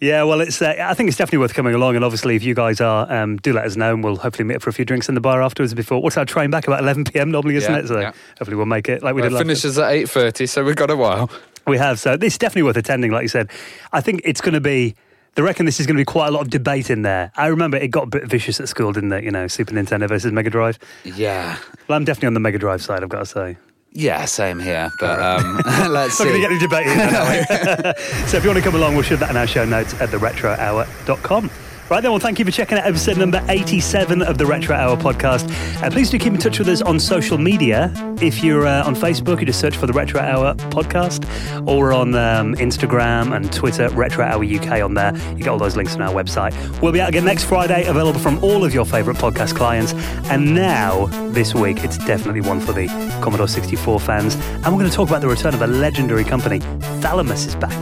Yeah, 0.00 0.24
well, 0.24 0.40
it's. 0.42 0.60
Uh, 0.60 0.74
I 0.78 0.92
think 0.92 1.08
it's 1.08 1.16
definitely 1.16 1.38
worth 1.38 1.54
coming 1.54 1.74
along, 1.74 1.94
and 1.96 2.04
obviously, 2.04 2.36
if 2.36 2.42
you 2.42 2.54
guys 2.54 2.80
are, 2.80 3.10
um, 3.10 3.36
do 3.38 3.52
let 3.54 3.64
us 3.64 3.76
know, 3.76 3.94
and 3.94 4.04
we'll 4.04 4.16
hopefully 4.16 4.44
meet 4.46 4.56
up 4.56 4.62
for 4.62 4.68
a 4.68 4.72
few 4.72 4.84
drinks 4.84 5.08
in 5.08 5.14
the 5.14 5.20
bar 5.20 5.40
afterwards. 5.40 5.72
Before 5.72 6.02
what's 6.02 6.16
our 6.18 6.26
train 6.26 6.50
back 6.50 6.66
about 6.66 6.80
11 6.80 7.04
p.m. 7.04 7.30
normally, 7.30 7.56
isn't 7.56 7.72
Yeah, 7.72 7.78
it? 7.78 7.88
So 7.88 8.00
yeah. 8.00 8.12
hopefully, 8.38 8.56
we'll 8.56 8.66
make 8.66 8.88
it 8.88 9.02
like 9.02 9.14
we 9.14 9.22
Well, 9.22 9.30
did 9.30 9.36
it 9.36 9.38
finishes 9.38 9.78
at 9.78 9.92
eight 9.92 10.10
thirty, 10.10 10.46
so 10.46 10.62
we've 10.64 10.76
got 10.76 10.90
a 10.90 10.96
while. 10.96 11.30
We 11.66 11.78
have. 11.78 11.98
So 12.00 12.16
this 12.18 12.34
is 12.34 12.38
definitely 12.38 12.64
worth 12.64 12.76
attending. 12.76 13.12
Like 13.12 13.22
you 13.22 13.28
said, 13.28 13.50
I 13.92 14.02
think 14.02 14.20
it's 14.24 14.42
going 14.42 14.54
to 14.54 14.60
be. 14.60 14.94
They 15.34 15.42
reckon 15.42 15.66
this 15.66 15.80
is 15.80 15.86
going 15.86 15.96
to 15.96 16.00
be 16.00 16.04
quite 16.04 16.28
a 16.28 16.30
lot 16.30 16.42
of 16.42 16.50
debate 16.50 16.90
in 16.90 17.02
there. 17.02 17.32
I 17.36 17.48
remember 17.48 17.76
it 17.76 17.88
got 17.88 18.04
a 18.04 18.06
bit 18.06 18.24
vicious 18.24 18.60
at 18.60 18.68
school, 18.68 18.92
didn't 18.92 19.12
it? 19.12 19.24
You 19.24 19.30
know, 19.32 19.48
Super 19.48 19.72
Nintendo 19.74 20.06
versus 20.08 20.30
Mega 20.32 20.48
Drive. 20.50 20.78
Yeah, 21.04 21.56
Well, 21.88 21.96
I'm 21.96 22.04
definitely 22.04 22.28
on 22.28 22.34
the 22.34 22.40
Mega 22.40 22.58
Drive 22.58 22.82
side. 22.82 23.02
I've 23.02 23.08
got 23.08 23.18
to 23.20 23.26
say. 23.26 23.56
yeah, 23.92 24.24
same 24.26 24.60
here. 24.60 24.90
But 25.00 25.20
um, 25.20 25.56
let's 25.92 26.18
Not 26.20 26.26
going 26.26 26.28
to 26.28 26.34
see. 26.34 26.40
get 26.40 26.50
any 26.52 26.60
debate 26.60 26.86
in 26.86 26.98
there, 26.98 27.94
so 28.28 28.36
if 28.36 28.44
you 28.44 28.50
want 28.50 28.58
to 28.58 28.64
come 28.64 28.76
along, 28.76 28.94
we'll 28.94 29.02
shove 29.02 29.18
that 29.20 29.30
in 29.30 29.36
our 29.36 29.46
show 29.46 29.64
notes 29.64 29.92
at 30.00 30.10
theretrohour.com. 30.10 31.50
Right 31.94 32.00
then, 32.00 32.10
well, 32.10 32.18
thank 32.18 32.40
you 32.40 32.44
for 32.44 32.50
checking 32.50 32.76
out 32.76 32.86
episode 32.86 33.18
number 33.18 33.40
87 33.48 34.20
of 34.20 34.36
the 34.36 34.44
Retro 34.44 34.74
Hour 34.74 34.96
podcast. 34.96 35.48
Uh, 35.80 35.88
please 35.90 36.10
do 36.10 36.18
keep 36.18 36.32
in 36.32 36.40
touch 36.40 36.58
with 36.58 36.66
us 36.68 36.82
on 36.82 36.98
social 36.98 37.38
media. 37.38 37.92
If 38.20 38.42
you're 38.42 38.66
uh, 38.66 38.84
on 38.84 38.96
Facebook, 38.96 39.38
you 39.38 39.46
just 39.46 39.60
search 39.60 39.76
for 39.76 39.86
the 39.86 39.92
Retro 39.92 40.20
Hour 40.20 40.56
podcast, 40.56 41.24
or 41.68 41.92
on 41.92 42.16
um, 42.16 42.56
Instagram 42.56 43.32
and 43.32 43.52
Twitter, 43.52 43.88
Retro 43.90 44.24
Hour 44.24 44.44
UK 44.44 44.82
on 44.82 44.94
there. 44.94 45.16
You 45.36 45.44
get 45.44 45.46
all 45.50 45.58
those 45.58 45.76
links 45.76 45.94
on 45.94 46.02
our 46.02 46.12
website. 46.12 46.52
We'll 46.82 46.90
be 46.90 47.00
out 47.00 47.10
again 47.10 47.24
next 47.24 47.44
Friday, 47.44 47.86
available 47.86 48.18
from 48.18 48.42
all 48.42 48.64
of 48.64 48.74
your 48.74 48.84
favourite 48.84 49.20
podcast 49.20 49.54
clients. 49.54 49.92
And 50.30 50.52
now, 50.52 51.06
this 51.30 51.54
week, 51.54 51.84
it's 51.84 51.98
definitely 51.98 52.40
one 52.40 52.58
for 52.58 52.72
the 52.72 52.88
Commodore 53.22 53.46
64 53.46 54.00
fans. 54.00 54.34
And 54.34 54.64
we're 54.64 54.80
going 54.80 54.90
to 54.90 54.96
talk 54.96 55.10
about 55.10 55.20
the 55.20 55.28
return 55.28 55.54
of 55.54 55.62
a 55.62 55.68
legendary 55.68 56.24
company. 56.24 56.58
Thalamus 57.02 57.46
is 57.46 57.54
back. 57.54 57.80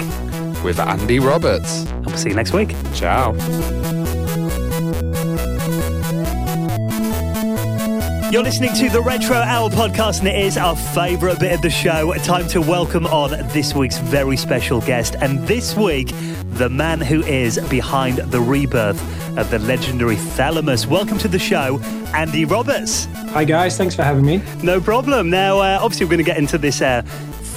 with 0.63 0.79
Andy 0.79 1.19
Roberts. 1.19 1.87
And 1.87 2.07
we'll 2.07 2.17
see 2.19 2.29
you 2.29 2.37
next 2.37 2.53
week. 2.53 2.75
Ciao. 2.95 3.33
You're 8.33 8.43
listening 8.43 8.73
to 8.77 8.89
the 8.89 9.03
Retro 9.03 9.37
Hour 9.37 9.69
podcast, 9.69 10.21
and 10.21 10.29
it 10.29 10.43
is 10.43 10.57
our 10.57 10.75
favourite 10.75 11.39
bit 11.39 11.53
of 11.53 11.61
the 11.61 11.69
show. 11.69 12.15
Time 12.15 12.49
to 12.49 12.63
welcome 12.63 13.07
on 13.09 13.33
this 13.49 13.75
week's 13.75 13.99
very 13.99 14.39
special 14.39 14.81
guest. 14.81 15.17
And 15.21 15.47
this 15.47 15.77
week, 15.77 16.13
the 16.55 16.71
man 16.71 17.03
who 17.03 17.23
is 17.25 17.59
behind 17.69 18.17
the 18.17 18.41
rebirth 18.41 18.99
of 19.37 19.51
the 19.51 19.59
legendary 19.59 20.17
Thalamus. 20.17 20.87
Welcome 20.87 21.19
to 21.19 21.29
the 21.29 21.39
show, 21.39 21.79
Andy 22.15 22.47
Roberts. 22.47 23.05
Hi 23.33 23.45
guys, 23.45 23.77
thanks 23.77 23.95
for 23.95 24.03
having 24.03 24.25
me. 24.25 24.41
No 24.63 24.81
problem. 24.81 25.29
Now, 25.29 25.59
uh, 25.59 25.79
obviously, 25.83 26.07
we're 26.07 26.13
going 26.13 26.25
to 26.25 26.31
get 26.31 26.39
into 26.39 26.57
this 26.57 26.81
uh, 26.81 27.03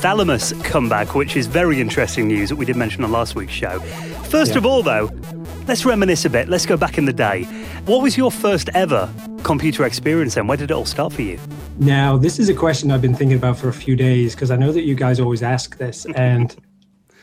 Thalamus 0.02 0.52
comeback, 0.66 1.16
which 1.16 1.38
is 1.38 1.48
very 1.48 1.80
interesting 1.80 2.28
news 2.28 2.50
that 2.50 2.58
we 2.58 2.66
did 2.66 2.76
mention 2.76 3.02
on 3.06 3.14
last 3.14 3.34
week's 3.34 3.54
show. 3.54 3.80
First 4.26 4.52
Yeah. 4.52 4.58
of 4.58 4.66
all, 4.66 4.84
though, 4.84 5.08
let's 5.68 5.86
reminisce 5.86 6.26
a 6.26 6.30
bit. 6.30 6.48
Let's 6.50 6.66
go 6.66 6.78
back 6.78 6.98
in 6.98 7.06
the 7.06 7.14
day. 7.14 7.44
What 7.86 8.02
was 8.02 8.18
your 8.18 8.32
first 8.32 8.70
ever 8.74 9.12
computer 9.44 9.86
experience 9.86 10.38
and 10.38 10.48
Where 10.48 10.58
did 10.58 10.72
it 10.72 10.74
all 10.74 10.86
start 10.86 11.14
for 11.14 11.22
you? 11.22 11.40
Now, 11.78 12.18
this 12.18 12.40
is 12.40 12.50
a 12.50 12.54
question 12.54 12.92
I've 12.92 13.02
been 13.02 13.16
thinking 13.16 13.38
about 13.38 13.58
for 13.58 13.70
a 13.70 13.74
few 13.74 13.96
days 13.96 14.34
because 14.34 14.50
I 14.50 14.56
know 14.56 14.72
that 14.72 14.84
you 14.84 14.96
guys 14.96 15.20
always 15.20 15.44
ask 15.44 15.78
this, 15.78 16.06
and 16.16 16.56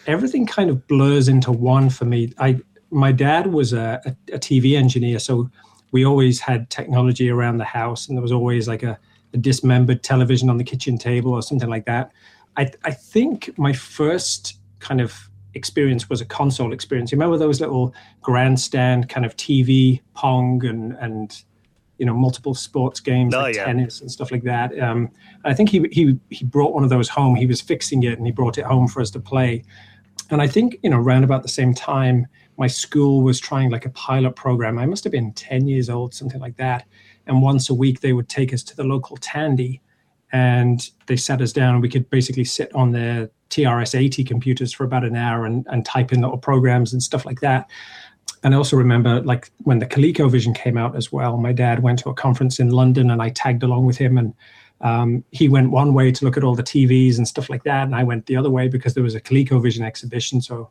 everything 0.06 0.46
kind 0.46 0.70
of 0.70 0.86
blurs 0.86 1.28
into 1.28 1.52
one 1.52 1.90
for 1.90 2.04
me. 2.04 2.32
I 2.38 2.60
my 2.90 3.10
dad 3.10 3.46
was 3.46 3.72
a, 3.72 4.00
a, 4.04 4.34
a 4.34 4.38
TV 4.38 4.76
engineer, 4.76 5.18
so 5.18 5.50
we 5.90 6.04
always 6.04 6.40
had 6.40 6.68
technology 6.68 7.30
around 7.30 7.58
the 7.58 7.64
house, 7.64 8.08
and 8.08 8.16
there 8.16 8.22
was 8.22 8.32
always 8.32 8.68
like 8.68 8.82
a, 8.82 8.98
a 9.32 9.38
dismembered 9.38 10.02
television 10.02 10.50
on 10.50 10.58
the 10.58 10.64
kitchen 10.64 10.98
table 10.98 11.32
or 11.32 11.42
something 11.42 11.70
like 11.70 11.86
that. 11.86 12.12
I 12.56 12.70
I 12.84 12.90
think 12.90 13.56
my 13.56 13.72
first 13.72 14.58
kind 14.80 15.00
of 15.00 15.30
experience 15.54 16.08
was 16.08 16.20
a 16.20 16.24
console 16.24 16.72
experience. 16.72 17.12
You 17.12 17.16
remember 17.16 17.36
those 17.38 17.60
little 17.60 17.94
grandstand 18.20 19.08
kind 19.08 19.26
of 19.26 19.36
TV 19.36 20.00
pong 20.14 20.64
and 20.64 20.92
and 21.00 21.42
you 21.98 22.06
know 22.06 22.14
multiple 22.14 22.54
sports 22.54 23.00
games 23.00 23.34
Oh, 23.34 23.40
like 23.40 23.54
yeah. 23.54 23.64
tennis 23.64 24.00
and 24.00 24.10
stuff 24.10 24.30
like 24.32 24.42
that. 24.44 24.76
Um, 24.78 25.10
I 25.44 25.54
think 25.54 25.68
he 25.68 25.86
he 25.92 26.18
he 26.30 26.44
brought 26.44 26.74
one 26.74 26.84
of 26.84 26.90
those 26.90 27.08
home. 27.08 27.34
He 27.36 27.46
was 27.46 27.60
fixing 27.60 28.02
it 28.02 28.18
and 28.18 28.26
he 28.26 28.32
brought 28.32 28.58
it 28.58 28.64
home 28.64 28.88
for 28.88 29.00
us 29.00 29.10
to 29.12 29.20
play. 29.20 29.62
And 30.30 30.40
I 30.40 30.46
think 30.46 30.78
you 30.82 30.90
know 30.90 30.98
around 30.98 31.24
about 31.24 31.42
the 31.42 31.48
same 31.48 31.74
time, 31.74 32.26
my 32.58 32.66
school 32.66 33.22
was 33.22 33.38
trying 33.38 33.70
like 33.70 33.84
a 33.84 33.90
pilot 33.90 34.34
program. 34.36 34.78
I 34.78 34.86
must 34.86 35.04
have 35.04 35.12
been 35.12 35.32
ten 35.34 35.68
years 35.68 35.90
old, 35.90 36.14
something 36.14 36.40
like 36.40 36.56
that. 36.56 36.86
And 37.26 37.40
once 37.42 37.70
a 37.70 37.74
week, 37.74 38.00
they 38.00 38.12
would 38.12 38.28
take 38.28 38.52
us 38.52 38.62
to 38.64 38.74
the 38.76 38.82
local 38.84 39.16
Tandy, 39.18 39.80
and 40.32 40.88
they 41.06 41.16
sat 41.16 41.40
us 41.40 41.52
down, 41.52 41.74
and 41.74 41.82
we 41.82 41.88
could 41.88 42.08
basically 42.10 42.44
sit 42.44 42.74
on 42.74 42.92
their 42.92 43.30
TRS-80 43.50 44.26
computers 44.26 44.72
for 44.72 44.84
about 44.84 45.04
an 45.04 45.14
hour 45.14 45.44
and, 45.44 45.66
and 45.70 45.84
type 45.84 46.12
in 46.12 46.22
little 46.22 46.38
programs 46.38 46.92
and 46.92 47.02
stuff 47.02 47.26
like 47.26 47.40
that. 47.40 47.68
And 48.42 48.54
I 48.54 48.56
also 48.56 48.76
remember, 48.76 49.20
like 49.22 49.50
when 49.58 49.78
the 49.78 49.86
ColecoVision 49.86 50.54
came 50.56 50.76
out 50.76 50.96
as 50.96 51.12
well. 51.12 51.36
My 51.36 51.52
dad 51.52 51.82
went 51.82 51.98
to 52.00 52.08
a 52.08 52.14
conference 52.14 52.58
in 52.58 52.70
London, 52.70 53.10
and 53.10 53.22
I 53.22 53.28
tagged 53.28 53.62
along 53.62 53.86
with 53.86 53.98
him. 53.98 54.16
And 54.16 54.34
um, 54.80 55.24
he 55.30 55.48
went 55.48 55.70
one 55.70 55.94
way 55.94 56.10
to 56.10 56.24
look 56.24 56.36
at 56.36 56.42
all 56.42 56.54
the 56.54 56.62
TVs 56.62 57.18
and 57.18 57.28
stuff 57.28 57.50
like 57.50 57.62
that, 57.64 57.84
and 57.84 57.94
I 57.94 58.02
went 58.02 58.26
the 58.26 58.36
other 58.36 58.50
way 58.50 58.68
because 58.68 58.94
there 58.94 59.04
was 59.04 59.14
a 59.14 59.20
ColecoVision 59.20 59.84
exhibition. 59.84 60.40
So, 60.40 60.70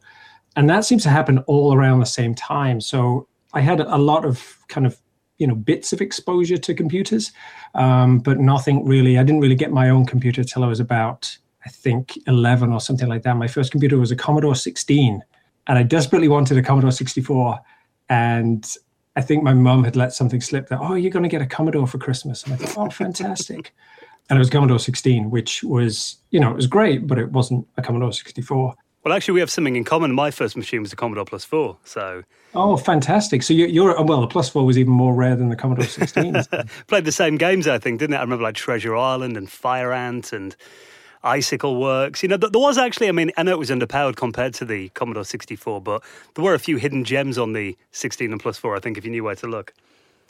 and 0.56 0.69
that 0.69 0.86
seems 0.86 1.04
to 1.04 1.10
happen 1.10 1.39
all 1.39 1.74
around 1.74 2.00
the 2.00 2.06
same 2.06 2.36
time. 2.36 2.82
So 2.82 3.28
I 3.54 3.62
had 3.62 3.80
a 3.80 3.97
lot 3.97 4.26
of 4.26 4.58
kind 4.67 4.86
of 4.86 5.00
you 5.41 5.47
know 5.47 5.56
bits 5.56 5.91
of 5.91 5.99
exposure 6.01 6.58
to 6.58 6.73
computers, 6.73 7.32
um, 7.73 8.19
but 8.19 8.39
nothing 8.39 8.86
really. 8.86 9.17
I 9.17 9.23
didn't 9.23 9.41
really 9.41 9.56
get 9.56 9.71
my 9.71 9.89
own 9.89 10.06
computer 10.06 10.43
till 10.43 10.63
I 10.63 10.67
was 10.67 10.80
about 10.80 11.36
I 11.65 11.69
think 11.69 12.17
11 12.27 12.71
or 12.71 12.80
something 12.80 13.08
like 13.08 13.23
that. 13.23 13.38
My 13.38 13.47
first 13.47 13.71
computer 13.71 13.97
was 13.97 14.12
a 14.12 14.15
Commodore 14.15 14.56
16 14.56 15.23
and 15.67 15.77
I 15.77 15.84
desperately 15.84 16.27
wanted 16.27 16.58
a 16.58 16.63
Commodore 16.63 16.91
64. 16.91 17.60
And 18.10 18.65
I 19.15 19.21
think 19.21 19.43
my 19.43 19.54
mum 19.54 19.84
had 19.84 19.95
let 19.95 20.13
something 20.13 20.41
slip 20.41 20.69
that, 20.69 20.80
oh, 20.82 20.95
you're 20.95 21.12
going 21.12 21.23
to 21.23 21.30
get 21.30 21.41
a 21.41 21.45
Commodore 21.45 21.88
for 21.88 21.97
Christmas. 21.97 22.43
And 22.43 22.54
I 22.54 22.58
thought, 22.58 22.88
oh, 22.88 22.89
fantastic. 22.89 23.73
and 24.30 24.38
it 24.38 24.39
was 24.39 24.49
Commodore 24.49 24.80
16, 24.80 25.30
which 25.30 25.63
was, 25.63 26.17
you 26.32 26.39
know, 26.39 26.49
it 26.49 26.56
was 26.56 26.67
great, 26.67 27.06
but 27.06 27.19
it 27.19 27.32
wasn't 27.32 27.67
a 27.77 27.82
Commodore 27.82 28.12
64. 28.12 28.73
Well, 29.04 29.14
actually, 29.16 29.34
we 29.34 29.40
have 29.40 29.50
something 29.50 29.76
in 29.76 29.84
common. 29.84 30.14
My 30.14 30.30
first 30.30 30.56
machine 30.56 30.82
was 30.82 30.94
a 30.94 30.96
Commodore 30.96 31.26
Plus 31.26 31.44
4. 31.44 31.78
So, 31.84 32.24
Oh, 32.54 32.78
fantastic. 32.78 33.42
So 33.44 33.54
you're, 33.54 33.68
you're 33.68 34.04
well, 34.04 34.22
the 34.22 34.28
Plus 34.28 34.50
4 34.50 34.64
was 34.66 34.78
even 34.78 34.94
more 34.94 35.14
rare 35.16 35.36
than 35.36 35.50
the 35.50 35.56
Commodore 35.56 35.86
16. 35.86 36.36
played 36.88 37.06
the 37.06 37.12
same 37.12 37.38
games, 37.38 37.68
I 37.68 37.80
think, 37.80 38.00
didn't 38.00 38.14
it? 38.14 38.18
I 38.18 38.22
remember 38.22 38.44
like 38.44 38.56
Treasure 38.56 38.96
Island 38.96 39.38
and 39.38 39.50
Fire 39.50 39.92
Ant 39.92 40.34
and 40.34 40.56
Icicle 41.24 41.80
Works. 41.80 42.22
You 42.24 42.30
know, 42.30 42.38
there 42.38 42.50
was 42.54 42.78
actually, 42.78 43.08
I 43.08 43.12
mean, 43.12 43.32
I 43.38 43.44
know 43.44 43.52
it 43.54 43.60
was 43.60 43.70
underpowered 43.70 44.18
compared 44.18 44.54
to 44.56 44.66
the 44.66 44.90
Commodore 44.90 45.24
64, 45.26 45.82
but 45.82 46.04
there 46.36 46.44
were 46.44 46.54
a 46.54 46.60
few 46.60 46.78
hidden 46.78 47.04
gems 47.04 47.38
on 47.38 47.54
the 47.54 47.76
16 47.92 48.32
and 48.32 48.40
Plus 48.42 48.58
4, 48.58 48.76
I 48.76 48.80
think, 48.80 48.98
if 48.98 49.06
you 49.06 49.12
knew 49.12 49.24
where 49.24 49.36
to 49.36 49.48
look. 49.48 49.74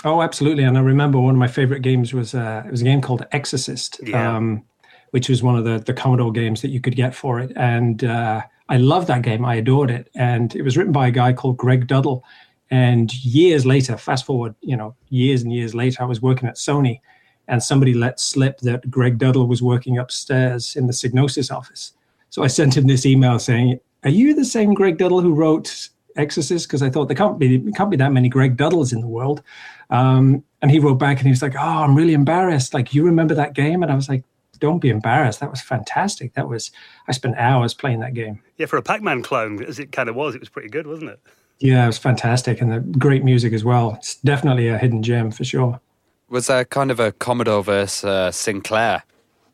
Oh, 0.05 0.21
absolutely. 0.21 0.63
And 0.63 0.77
I 0.77 0.81
remember 0.81 1.19
one 1.19 1.35
of 1.35 1.39
my 1.39 1.47
favorite 1.47 1.81
games 1.81 2.13
was 2.13 2.33
uh, 2.33 2.63
it 2.65 2.71
was 2.71 2.81
a 2.81 2.85
game 2.85 3.01
called 3.01 3.25
Exorcist, 3.31 3.99
Yeah. 4.03 4.35
um, 4.37 4.63
which 5.11 5.27
was 5.29 5.43
one 5.43 5.57
of 5.57 5.63
the 5.65 5.77
the 5.79 5.93
Commodore 5.93 6.31
games 6.31 6.61
that 6.61 6.69
you 6.69 6.79
could 6.81 6.95
get 6.95 7.13
for 7.13 7.39
it. 7.39 7.51
And 7.55 8.03
uh, 8.03 8.41
I 8.69 8.77
loved 8.77 9.07
that 9.07 9.21
game. 9.21 9.43
I 9.45 9.55
adored 9.55 9.91
it. 9.91 10.09
And 10.15 10.55
it 10.55 10.61
was 10.61 10.77
written 10.77 10.93
by 10.93 11.07
a 11.07 11.11
guy 11.11 11.33
called 11.33 11.57
Greg 11.57 11.87
Duddle. 11.87 12.21
And 12.69 13.13
years 13.25 13.65
later, 13.65 13.97
fast 13.97 14.25
forward, 14.25 14.55
you 14.61 14.77
know, 14.77 14.95
years 15.09 15.41
and 15.41 15.51
years 15.51 15.75
later, 15.75 16.03
I 16.03 16.05
was 16.05 16.21
working 16.21 16.47
at 16.47 16.55
Sony, 16.55 17.01
and 17.49 17.61
somebody 17.61 17.93
let 17.93 18.19
slip 18.19 18.59
that 18.59 18.89
Greg 18.89 19.17
Duddle 19.17 19.47
was 19.47 19.61
working 19.61 19.97
upstairs 19.97 20.77
in 20.77 20.87
the 20.87 20.93
Psygnosis 20.93 21.51
office. 21.51 21.91
So 22.29 22.43
I 22.43 22.47
sent 22.47 22.77
him 22.77 22.87
this 22.87 23.05
email 23.05 23.39
saying, 23.39 23.79
"Are 24.05 24.09
you 24.09 24.33
the 24.33 24.45
same 24.45 24.73
Greg 24.73 24.97
Duddle 24.97 25.21
who 25.21 25.33
wrote 25.33 25.89
Exorcist?" 26.15 26.65
Because 26.65 26.81
I 26.81 26.89
thought 26.89 27.09
there 27.09 27.17
can't 27.17 27.37
be 27.37 27.59
can't 27.73 27.91
be 27.91 27.97
that 27.97 28.13
many 28.13 28.29
Greg 28.29 28.55
Duddles 28.55 28.93
in 28.93 29.01
the 29.01 29.07
world. 29.07 29.43
Um, 29.89 30.41
and 30.61 30.71
he 30.71 30.79
wrote 30.79 30.99
back 30.99 31.17
and 31.17 31.27
he 31.27 31.31
was 31.31 31.41
like, 31.41 31.55
"Oh, 31.55 31.83
I'm 31.83 31.95
really 31.95 32.13
embarrassed. 32.13 32.73
Like, 32.73 32.93
you 32.93 33.03
remember 33.03 33.35
that 33.35 33.53
game?" 33.53 33.83
And 33.83 33.91
I 33.91 33.95
was 33.95 34.07
like, 34.07 34.23
"Don't 34.59 34.79
be 34.79 34.89
embarrassed. 34.89 35.41
That 35.41 35.51
was 35.51 35.61
fantastic. 35.61 36.33
That 36.35 36.47
was 36.47 36.71
I 37.09 37.11
spent 37.11 37.35
hours 37.37 37.73
playing 37.73 37.99
that 37.99 38.13
game. 38.13 38.41
Yeah, 38.61 38.67
for 38.67 38.77
a 38.77 38.83
Pac 38.83 39.01
Man 39.01 39.23
clone, 39.23 39.63
as 39.63 39.79
it 39.79 39.91
kind 39.91 40.07
of 40.07 40.13
was, 40.13 40.35
it 40.35 40.39
was 40.39 40.47
pretty 40.47 40.69
good, 40.69 40.85
wasn't 40.85 41.09
it? 41.09 41.19
Yeah, 41.57 41.83
it 41.83 41.87
was 41.87 41.97
fantastic, 41.97 42.61
and 42.61 42.71
the 42.71 42.79
great 42.79 43.23
music 43.23 43.53
as 43.53 43.63
well. 43.63 43.95
It's 43.97 44.17
definitely 44.17 44.67
a 44.67 44.77
hidden 44.77 45.01
gem 45.01 45.31
for 45.31 45.43
sure." 45.43 45.81
Was 46.29 46.45
there 46.45 46.63
kind 46.63 46.91
of 46.91 46.99
a 46.99 47.11
Commodore 47.11 47.63
versus 47.63 48.03
uh, 48.03 48.31
Sinclair 48.31 49.01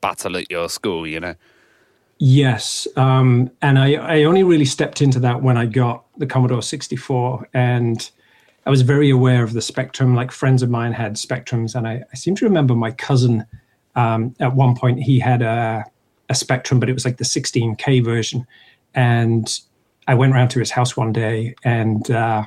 battle 0.02 0.36
at 0.36 0.52
your 0.52 0.68
school? 0.68 1.08
You 1.08 1.22
know. 1.22 1.36
Yes, 2.18 2.86
um, 2.98 3.50
and 3.62 3.80
I, 3.80 3.94
I 3.94 4.24
only 4.26 4.44
really 4.44 4.66
stepped 4.66 5.02
into 5.02 5.22
that 5.22 5.42
when 5.42 5.56
I 5.56 5.68
got 5.68 6.04
the 6.18 6.28
Commodore 6.28 6.62
64, 6.62 7.48
and 7.54 8.12
I 8.66 8.70
was 8.70 8.82
very 8.82 9.10
aware 9.10 9.42
of 9.42 9.54
the 9.54 9.62
Spectrum. 9.62 10.16
Like 10.16 10.34
friends 10.34 10.62
of 10.62 10.70
mine 10.70 10.92
had 10.92 11.14
Spectrums, 11.14 11.76
and 11.76 11.88
I, 11.88 12.04
I 12.12 12.16
seem 12.18 12.36
to 12.36 12.44
remember 12.44 12.76
my 12.76 12.92
cousin 12.92 13.46
um, 13.96 14.36
at 14.42 14.54
one 14.54 14.76
point 14.76 15.02
he 15.02 15.18
had 15.18 15.42
a, 15.42 15.86
a 16.28 16.36
Spectrum, 16.36 16.82
but 16.82 16.90
it 16.90 16.94
was 16.94 17.06
like 17.06 17.16
the 17.16 17.24
16K 17.24 18.04
version, 18.04 18.46
and 18.98 19.60
I 20.08 20.16
went 20.16 20.34
around 20.34 20.50
to 20.50 20.60
his 20.60 20.72
house 20.72 20.98
one 20.98 21.14
day, 21.14 21.56
and 21.64 22.10
uh, 22.10 22.44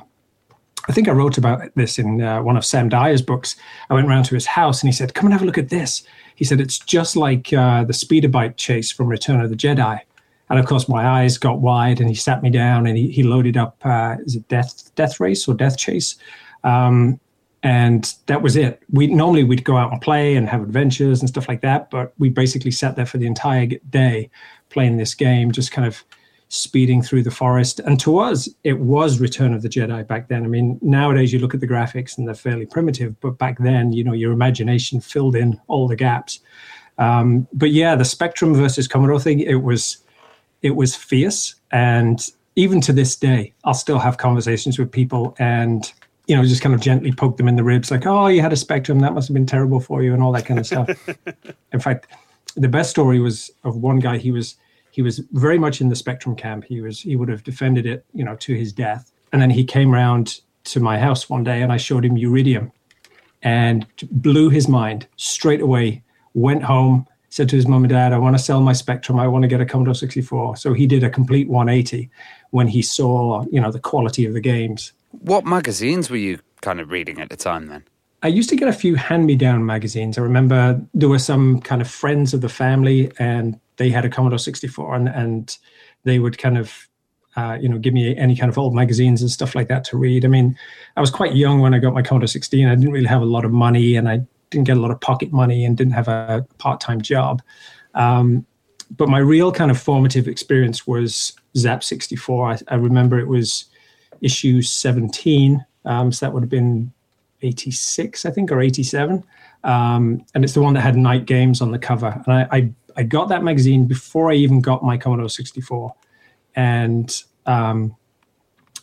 I 0.87 0.91
think 0.91 1.07
I 1.07 1.13
wrote 1.13 1.37
about 1.37 1.73
this 1.75 1.97
in 1.97 2.21
uh, 2.21 2.43
one 2.43 2.57
of 2.57 2.65
Sam 2.65 2.89
Dyer's 2.89 3.21
books. 3.21 3.55
I 3.89 3.93
went 3.93 4.07
around 4.07 4.25
to 4.25 4.35
his 4.35 4.45
house, 4.45 4.81
and 4.81 4.89
he 4.89 4.93
said, 4.93 5.13
"Come 5.13 5.27
and 5.27 5.33
have 5.33 5.41
a 5.41 5.45
look 5.45 5.57
at 5.57 5.69
this." 5.69 6.03
He 6.35 6.43
said, 6.43 6.59
"It's 6.59 6.77
just 6.77 7.15
like 7.15 7.53
uh, 7.53 7.85
the 7.85 7.93
speeder 7.93 8.27
bike 8.27 8.57
chase 8.57 8.91
from 8.91 9.07
Return 9.07 9.39
of 9.39 9.49
the 9.49 9.55
Jedi." 9.55 10.01
And 10.49 10.59
of 10.59 10.65
course, 10.65 10.89
my 10.89 11.07
eyes 11.07 11.37
got 11.37 11.61
wide, 11.61 12.01
and 12.01 12.09
he 12.09 12.15
sat 12.15 12.43
me 12.43 12.49
down, 12.49 12.85
and 12.85 12.97
he, 12.97 13.09
he 13.09 13.23
loaded 13.23 13.55
up. 13.55 13.77
Uh, 13.85 14.17
is 14.25 14.35
it 14.35 14.47
Death 14.49 14.93
Death 14.95 15.21
Race 15.21 15.47
or 15.47 15.55
Death 15.55 15.77
Chase? 15.77 16.17
Um, 16.65 17.17
and 17.63 18.13
that 18.25 18.41
was 18.41 18.57
it. 18.57 18.81
We 18.89 19.07
normally 19.07 19.45
we'd 19.45 19.63
go 19.63 19.77
out 19.77 19.91
and 19.91 20.01
play 20.01 20.35
and 20.35 20.49
have 20.49 20.63
adventures 20.63 21.21
and 21.21 21.29
stuff 21.29 21.47
like 21.47 21.61
that, 21.61 21.89
but 21.91 22.11
we 22.17 22.27
basically 22.27 22.71
sat 22.71 22.97
there 22.97 23.05
for 23.05 23.19
the 23.19 23.27
entire 23.27 23.67
day 23.89 24.29
playing 24.69 24.97
this 24.97 25.13
game, 25.13 25.51
just 25.51 25.71
kind 25.71 25.87
of 25.87 26.03
speeding 26.53 27.01
through 27.01 27.23
the 27.23 27.31
forest. 27.31 27.79
And 27.79 27.97
to 28.01 28.19
us, 28.19 28.49
it 28.65 28.77
was 28.79 29.21
Return 29.21 29.53
of 29.53 29.61
the 29.61 29.69
Jedi 29.69 30.05
back 30.05 30.27
then. 30.27 30.43
I 30.43 30.47
mean, 30.47 30.77
nowadays 30.81 31.31
you 31.31 31.39
look 31.39 31.53
at 31.53 31.61
the 31.61 31.67
graphics 31.67 32.17
and 32.17 32.27
they're 32.27 32.35
fairly 32.35 32.65
primitive, 32.65 33.17
but 33.21 33.37
back 33.37 33.57
then, 33.59 33.93
you 33.93 34.03
know, 34.03 34.11
your 34.11 34.33
imagination 34.33 34.99
filled 34.99 35.37
in 35.37 35.61
all 35.69 35.87
the 35.87 35.95
gaps. 35.95 36.41
Um, 36.97 37.47
but 37.53 37.71
yeah, 37.71 37.95
the 37.95 38.03
Spectrum 38.03 38.53
versus 38.53 38.85
Commodore 38.85 39.19
thing, 39.19 39.39
it 39.39 39.63
was 39.63 39.99
it 40.61 40.75
was 40.75 40.93
fierce, 40.93 41.55
and 41.71 42.29
even 42.57 42.81
to 42.81 42.93
this 42.93 43.15
day, 43.15 43.53
I'll 43.63 43.73
still 43.73 43.97
have 43.97 44.17
conversations 44.17 44.77
with 44.77 44.91
people 44.91 45.35
and 45.39 45.91
you 46.27 46.35
know 46.35 46.43
just 46.43 46.61
kind 46.61 46.75
of 46.75 46.81
gently 46.81 47.13
poke 47.13 47.37
them 47.37 47.47
in 47.47 47.55
the 47.55 47.63
ribs, 47.63 47.89
like, 47.91 48.05
"Oh, 48.05 48.27
you 48.27 48.41
had 48.41 48.51
a 48.51 48.57
Spectrum, 48.57 48.99
that 48.99 49.13
must 49.13 49.29
have 49.29 49.33
been 49.33 49.45
terrible 49.45 49.79
for 49.79 50.03
you," 50.03 50.13
and 50.13 50.21
all 50.21 50.33
that 50.33 50.45
kind 50.45 50.59
of 50.59 50.67
stuff. 50.67 50.89
in 51.71 51.79
fact, 51.79 52.07
the 52.57 52.67
best 52.67 52.89
story 52.89 53.19
was 53.19 53.49
of 53.63 53.77
one 53.77 53.99
guy. 53.99 54.17
He 54.17 54.31
was 54.31 54.57
he 54.91 55.01
was 55.01 55.19
very 55.31 55.57
much 55.57 55.81
in 55.81 55.89
the 55.89 55.95
spectrum 55.95 56.35
camp. 56.35 56.65
He 56.65 56.81
was 56.81 57.01
he 57.01 57.15
would 57.15 57.29
have 57.29 57.43
defended 57.43 57.85
it, 57.85 58.05
you 58.13 58.23
know, 58.23 58.35
to 58.37 58.53
his 58.53 58.71
death. 58.73 59.11
And 59.33 59.41
then 59.41 59.49
he 59.49 59.63
came 59.63 59.91
round 59.91 60.41
to 60.65 60.79
my 60.79 60.99
house 60.99 61.29
one 61.29 61.43
day, 61.43 61.61
and 61.61 61.71
I 61.71 61.77
showed 61.77 62.05
him 62.05 62.15
Uridium, 62.17 62.71
and 63.41 63.85
blew 64.11 64.49
his 64.49 64.67
mind 64.67 65.07
straight 65.15 65.61
away. 65.61 66.03
Went 66.33 66.63
home, 66.63 67.07
said 67.29 67.49
to 67.49 67.55
his 67.55 67.67
mom 67.67 67.83
and 67.83 67.89
dad, 67.89 68.13
"I 68.13 68.17
want 68.17 68.37
to 68.37 68.43
sell 68.43 68.61
my 68.61 68.73
Spectrum. 68.73 69.19
I 69.19 69.27
want 69.27 69.43
to 69.43 69.47
get 69.47 69.61
a 69.61 69.65
Commodore 69.65 69.95
64." 69.95 70.57
So 70.57 70.73
he 70.73 70.85
did 70.85 71.03
a 71.03 71.09
complete 71.09 71.49
180 71.49 72.09
when 72.51 72.67
he 72.67 72.81
saw, 72.81 73.45
you 73.51 73.59
know, 73.59 73.71
the 73.71 73.79
quality 73.79 74.25
of 74.25 74.33
the 74.33 74.41
games. 74.41 74.91
What 75.11 75.45
magazines 75.45 76.09
were 76.09 76.17
you 76.17 76.39
kind 76.61 76.79
of 76.79 76.91
reading 76.91 77.19
at 77.19 77.29
the 77.29 77.35
time 77.35 77.67
then? 77.67 77.83
I 78.23 78.27
used 78.27 78.49
to 78.49 78.55
get 78.55 78.67
a 78.67 78.73
few 78.73 78.95
hand-me-down 78.95 79.65
magazines. 79.65 80.17
I 80.17 80.21
remember 80.21 80.79
there 80.93 81.09
were 81.09 81.19
some 81.19 81.59
kind 81.61 81.81
of 81.81 81.87
friends 81.89 82.33
of 82.33 82.41
the 82.41 82.49
family, 82.49 83.11
and 83.17 83.59
they 83.81 83.89
had 83.89 84.05
a 84.05 84.09
Commodore 84.09 84.37
64 84.37 84.93
and, 84.93 85.09
and 85.09 85.57
they 86.03 86.19
would 86.19 86.37
kind 86.37 86.55
of, 86.55 86.87
uh, 87.35 87.57
you 87.59 87.67
know, 87.67 87.79
give 87.79 87.95
me 87.95 88.15
any 88.15 88.35
kind 88.35 88.47
of 88.47 88.59
old 88.59 88.75
magazines 88.75 89.21
and 89.23 89.31
stuff 89.31 89.55
like 89.55 89.69
that 89.69 89.83
to 89.85 89.97
read. 89.97 90.23
I 90.23 90.27
mean, 90.27 90.55
I 90.95 91.01
was 91.01 91.09
quite 91.09 91.35
young 91.35 91.61
when 91.61 91.73
I 91.73 91.79
got 91.79 91.95
my 91.95 92.03
Commodore 92.03 92.27
16. 92.27 92.67
I 92.67 92.75
didn't 92.75 92.91
really 92.91 93.07
have 93.07 93.23
a 93.23 93.25
lot 93.25 93.43
of 93.43 93.51
money 93.51 93.95
and 93.95 94.07
I 94.07 94.21
didn't 94.51 94.67
get 94.67 94.77
a 94.77 94.79
lot 94.79 94.91
of 94.91 95.01
pocket 95.01 95.31
money 95.31 95.65
and 95.65 95.75
didn't 95.75 95.93
have 95.93 96.07
a 96.07 96.45
part-time 96.59 97.01
job. 97.01 97.41
Um, 97.95 98.45
but 98.97 99.09
my 99.09 99.17
real 99.17 99.51
kind 99.51 99.71
of 99.71 99.81
formative 99.81 100.27
experience 100.27 100.85
was 100.85 101.33
Zap 101.57 101.83
64. 101.83 102.51
I, 102.51 102.57
I 102.67 102.75
remember 102.75 103.19
it 103.19 103.27
was 103.27 103.65
issue 104.21 104.61
17. 104.61 105.65
Um, 105.85 106.11
so 106.11 106.25
that 106.25 106.33
would 106.33 106.43
have 106.43 106.49
been 106.49 106.91
86, 107.41 108.25
I 108.25 108.31
think, 108.31 108.51
or 108.51 108.61
87. 108.61 109.23
Um, 109.63 110.25
and 110.33 110.43
it's 110.43 110.53
the 110.53 110.61
one 110.61 110.73
that 110.73 110.81
had 110.81 110.95
night 110.95 111.25
games 111.25 111.61
on 111.61 111.71
the 111.71 111.79
cover. 111.79 112.21
And 112.25 112.33
I, 112.33 112.47
I 112.51 112.69
I 112.95 113.03
got 113.03 113.29
that 113.29 113.43
magazine 113.43 113.85
before 113.85 114.31
I 114.31 114.35
even 114.35 114.61
got 114.61 114.83
my 114.83 114.97
Commodore 114.97 115.29
64, 115.29 115.93
and 116.55 117.23
um, 117.45 117.95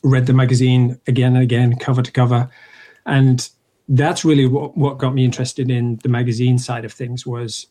read 0.03 0.27
the 0.27 0.33
magazine 0.33 1.01
again 1.07 1.35
and 1.35 1.43
again, 1.43 1.77
cover 1.77 2.03
to 2.03 2.11
cover, 2.11 2.49
and 3.07 3.49
that's 3.89 4.25
really 4.25 4.47
what, 4.47 4.77
what 4.77 4.99
got 4.99 5.15
me 5.15 5.25
interested 5.25 5.71
in 5.71 5.97
the 6.03 6.09
magazine 6.09 6.59
side 6.59 6.85
of 6.85 6.93
things 6.93 7.27
was, 7.27 7.67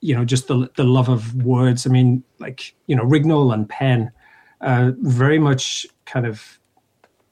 you 0.00 0.14
know, 0.14 0.24
just 0.24 0.48
the 0.48 0.68
the 0.76 0.84
love 0.84 1.08
of 1.08 1.34
words. 1.42 1.86
I 1.86 1.90
mean, 1.90 2.22
like 2.38 2.74
you 2.86 2.96
know, 2.96 3.04
Rignall 3.04 3.52
and 3.54 3.68
Penn, 3.68 4.12
uh, 4.60 4.92
very 4.98 5.38
much 5.38 5.86
kind 6.06 6.26
of 6.26 6.58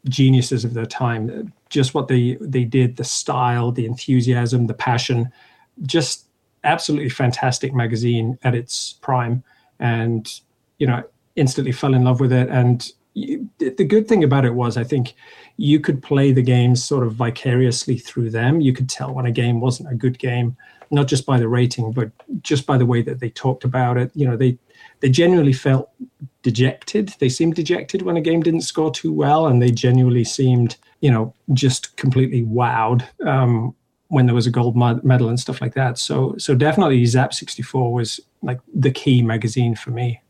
geniuses 0.08 0.64
of 0.64 0.74
their 0.74 0.86
time. 0.86 1.52
Just 1.68 1.94
what 1.94 2.08
they 2.08 2.36
they 2.40 2.64
did, 2.64 2.96
the 2.96 3.04
style, 3.04 3.72
the 3.72 3.86
enthusiasm, 3.86 4.66
the 4.66 4.74
passion, 4.74 5.30
just 5.82 6.26
absolutely 6.64 7.08
fantastic 7.08 7.74
magazine 7.74 8.38
at 8.42 8.54
its 8.54 8.94
prime, 8.94 9.42
and 9.78 10.40
you 10.78 10.86
know 10.86 11.02
instantly 11.36 11.72
fell 11.72 11.94
in 11.94 12.04
love 12.04 12.20
with 12.20 12.32
it. 12.32 12.48
And 12.48 12.90
the 13.14 13.84
good 13.84 14.08
thing 14.08 14.24
about 14.24 14.44
it 14.44 14.54
was, 14.54 14.76
I 14.76 14.84
think 14.84 15.14
you 15.56 15.80
could 15.80 16.02
play 16.02 16.32
the 16.32 16.42
games 16.42 16.82
sort 16.82 17.06
of 17.06 17.14
vicariously 17.14 17.98
through 17.98 18.30
them. 18.30 18.60
You 18.60 18.72
could 18.72 18.88
tell 18.88 19.12
when 19.12 19.26
a 19.26 19.30
game 19.30 19.60
wasn't 19.60 19.92
a 19.92 19.94
good 19.94 20.18
game, 20.18 20.56
not 20.90 21.08
just 21.08 21.26
by 21.26 21.38
the 21.38 21.48
rating, 21.48 21.92
but 21.92 22.10
just 22.42 22.66
by 22.66 22.78
the 22.78 22.86
way 22.86 23.02
that 23.02 23.20
they 23.20 23.30
talked 23.30 23.64
about 23.64 23.98
it. 23.98 24.10
You 24.14 24.26
know, 24.26 24.36
they 24.36 24.58
they 25.00 25.10
genuinely 25.10 25.52
felt 25.52 25.90
dejected. 26.42 27.14
They 27.18 27.28
seemed 27.28 27.54
dejected 27.54 28.02
when 28.02 28.16
a 28.16 28.20
game 28.20 28.42
didn't 28.42 28.62
score 28.62 28.90
too 28.90 29.12
well, 29.12 29.46
and 29.46 29.60
they 29.60 29.70
genuinely 29.70 30.24
seemed, 30.24 30.76
you 31.00 31.10
know, 31.10 31.34
just 31.52 31.96
completely 31.96 32.44
wowed 32.44 33.04
um, 33.26 33.74
when 34.12 34.26
there 34.26 34.34
was 34.34 34.46
a 34.46 34.50
gold 34.50 34.76
medal 34.76 35.30
and 35.30 35.40
stuff 35.40 35.62
like 35.62 35.72
that. 35.72 35.96
So 35.96 36.34
so 36.36 36.54
definitely 36.54 37.02
Zap 37.06 37.32
64 37.32 37.94
was 37.94 38.20
like 38.42 38.60
the 38.74 38.90
key 38.90 39.22
magazine 39.22 39.74
for 39.74 39.90
me. 39.90 40.20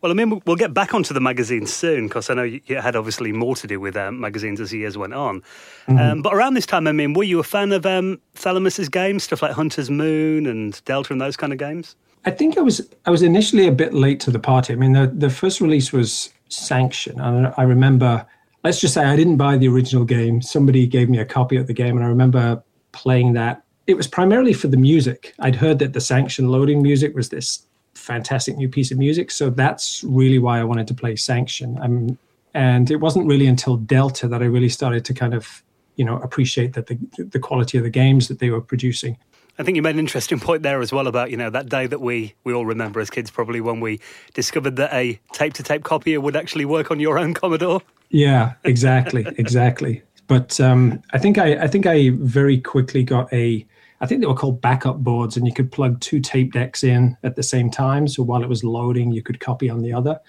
Well, 0.00 0.10
I 0.10 0.14
mean, 0.14 0.40
we'll 0.46 0.56
get 0.56 0.72
back 0.72 0.94
onto 0.94 1.12
the 1.12 1.20
magazines 1.20 1.72
soon 1.72 2.06
because 2.06 2.30
I 2.30 2.34
know 2.34 2.44
you 2.44 2.62
had 2.80 2.96
obviously 2.96 3.32
more 3.32 3.54
to 3.56 3.66
do 3.66 3.80
with 3.80 3.96
um, 3.96 4.20
magazines 4.20 4.60
as 4.60 4.70
the 4.70 4.78
years 4.78 4.96
went 4.96 5.12
on. 5.12 5.40
Mm-hmm. 5.88 5.98
Um, 5.98 6.22
but 6.22 6.32
around 6.32 6.54
this 6.54 6.64
time, 6.64 6.86
I 6.86 6.92
mean, 6.92 7.12
were 7.12 7.24
you 7.24 7.38
a 7.38 7.42
fan 7.42 7.72
of 7.72 7.84
um, 7.84 8.18
Thalamus's 8.34 8.88
games, 8.88 9.24
stuff 9.24 9.42
like 9.42 9.52
Hunter's 9.52 9.90
Moon 9.90 10.46
and 10.46 10.82
Delta 10.86 11.12
and 11.12 11.20
those 11.20 11.36
kind 11.36 11.52
of 11.52 11.58
games? 11.58 11.96
I 12.24 12.30
think 12.30 12.56
I 12.56 12.62
was 12.62 12.88
I 13.04 13.10
was 13.10 13.22
initially 13.22 13.66
a 13.66 13.72
bit 13.72 13.92
late 13.92 14.20
to 14.20 14.30
the 14.30 14.38
party. 14.38 14.72
I 14.72 14.76
mean, 14.76 14.92
the 14.92 15.08
the 15.08 15.30
first 15.30 15.60
release 15.60 15.92
was 15.92 16.30
Sanction, 16.48 17.20
and 17.20 17.52
I 17.58 17.62
remember. 17.64 18.24
Let's 18.64 18.80
just 18.80 18.92
say 18.92 19.04
I 19.04 19.14
didn't 19.14 19.36
buy 19.36 19.56
the 19.56 19.68
original 19.68 20.04
game. 20.04 20.42
Somebody 20.42 20.88
gave 20.88 21.08
me 21.08 21.18
a 21.18 21.24
copy 21.24 21.56
of 21.56 21.68
the 21.68 21.72
game, 21.72 21.96
and 21.96 22.04
I 22.04 22.08
remember 22.08 22.62
playing 22.98 23.32
that. 23.34 23.62
It 23.86 23.96
was 23.96 24.06
primarily 24.06 24.52
for 24.52 24.68
the 24.68 24.76
music. 24.76 25.34
I'd 25.38 25.56
heard 25.56 25.78
that 25.78 25.92
the 25.92 26.00
Sanction 26.00 26.48
loading 26.48 26.82
music 26.82 27.14
was 27.14 27.28
this 27.28 27.66
fantastic 27.94 28.56
new 28.56 28.68
piece 28.68 28.90
of 28.90 28.98
music, 28.98 29.30
so 29.30 29.50
that's 29.50 30.04
really 30.04 30.38
why 30.38 30.60
I 30.60 30.64
wanted 30.64 30.88
to 30.88 30.94
play 30.94 31.16
Sanction. 31.16 31.78
Um, 31.80 32.18
and 32.54 32.90
it 32.90 32.96
wasn't 32.96 33.26
really 33.26 33.46
until 33.46 33.76
Delta 33.76 34.26
that 34.28 34.42
I 34.42 34.46
really 34.46 34.68
started 34.68 35.04
to 35.06 35.14
kind 35.14 35.34
of, 35.34 35.62
you 35.96 36.04
know, 36.04 36.16
appreciate 36.18 36.72
that 36.74 36.86
the 36.86 36.98
the 37.34 37.38
quality 37.38 37.78
of 37.78 37.84
the 37.84 37.90
games 37.90 38.28
that 38.28 38.38
they 38.40 38.50
were 38.50 38.60
producing. 38.60 39.16
I 39.58 39.64
think 39.64 39.74
you 39.74 39.82
made 39.82 39.96
an 39.96 39.98
interesting 39.98 40.38
point 40.38 40.62
there 40.62 40.80
as 40.80 40.92
well 40.92 41.08
about 41.08 41.30
you 41.30 41.36
know 41.36 41.50
that 41.50 41.68
day 41.68 41.86
that 41.86 42.00
we 42.00 42.34
we 42.44 42.52
all 42.52 42.64
remember 42.64 43.00
as 43.00 43.10
kids 43.10 43.30
probably 43.30 43.60
when 43.60 43.80
we 43.80 44.00
discovered 44.34 44.76
that 44.76 44.92
a 44.94 45.20
tape 45.32 45.54
to 45.54 45.62
tape 45.62 45.84
copier 45.84 46.20
would 46.20 46.36
actually 46.36 46.64
work 46.64 46.90
on 46.90 47.00
your 47.00 47.18
own 47.18 47.34
Commodore. 47.34 47.82
Yeah, 48.10 48.54
exactly, 48.64 49.26
exactly. 49.38 50.02
But 50.28 50.60
um, 50.60 51.02
I 51.12 51.18
think 51.18 51.38
I, 51.38 51.64
I 51.64 51.66
think 51.66 51.86
I 51.86 52.10
very 52.10 52.60
quickly 52.60 53.02
got 53.02 53.32
a 53.32 53.66
I 54.00 54.06
think 54.06 54.20
they 54.20 54.26
were 54.26 54.34
called 54.34 54.60
backup 54.60 54.98
boards, 54.98 55.36
and 55.36 55.46
you 55.46 55.52
could 55.52 55.72
plug 55.72 56.00
two 56.00 56.20
tape 56.20 56.52
decks 56.52 56.84
in 56.84 57.16
at 57.24 57.34
the 57.34 57.42
same 57.42 57.70
time. 57.70 58.06
So 58.06 58.22
while 58.22 58.42
it 58.42 58.48
was 58.48 58.62
loading, 58.62 59.10
you 59.10 59.22
could 59.22 59.40
copy 59.40 59.68
on 59.68 59.82
the 59.82 59.92
other. 59.92 60.20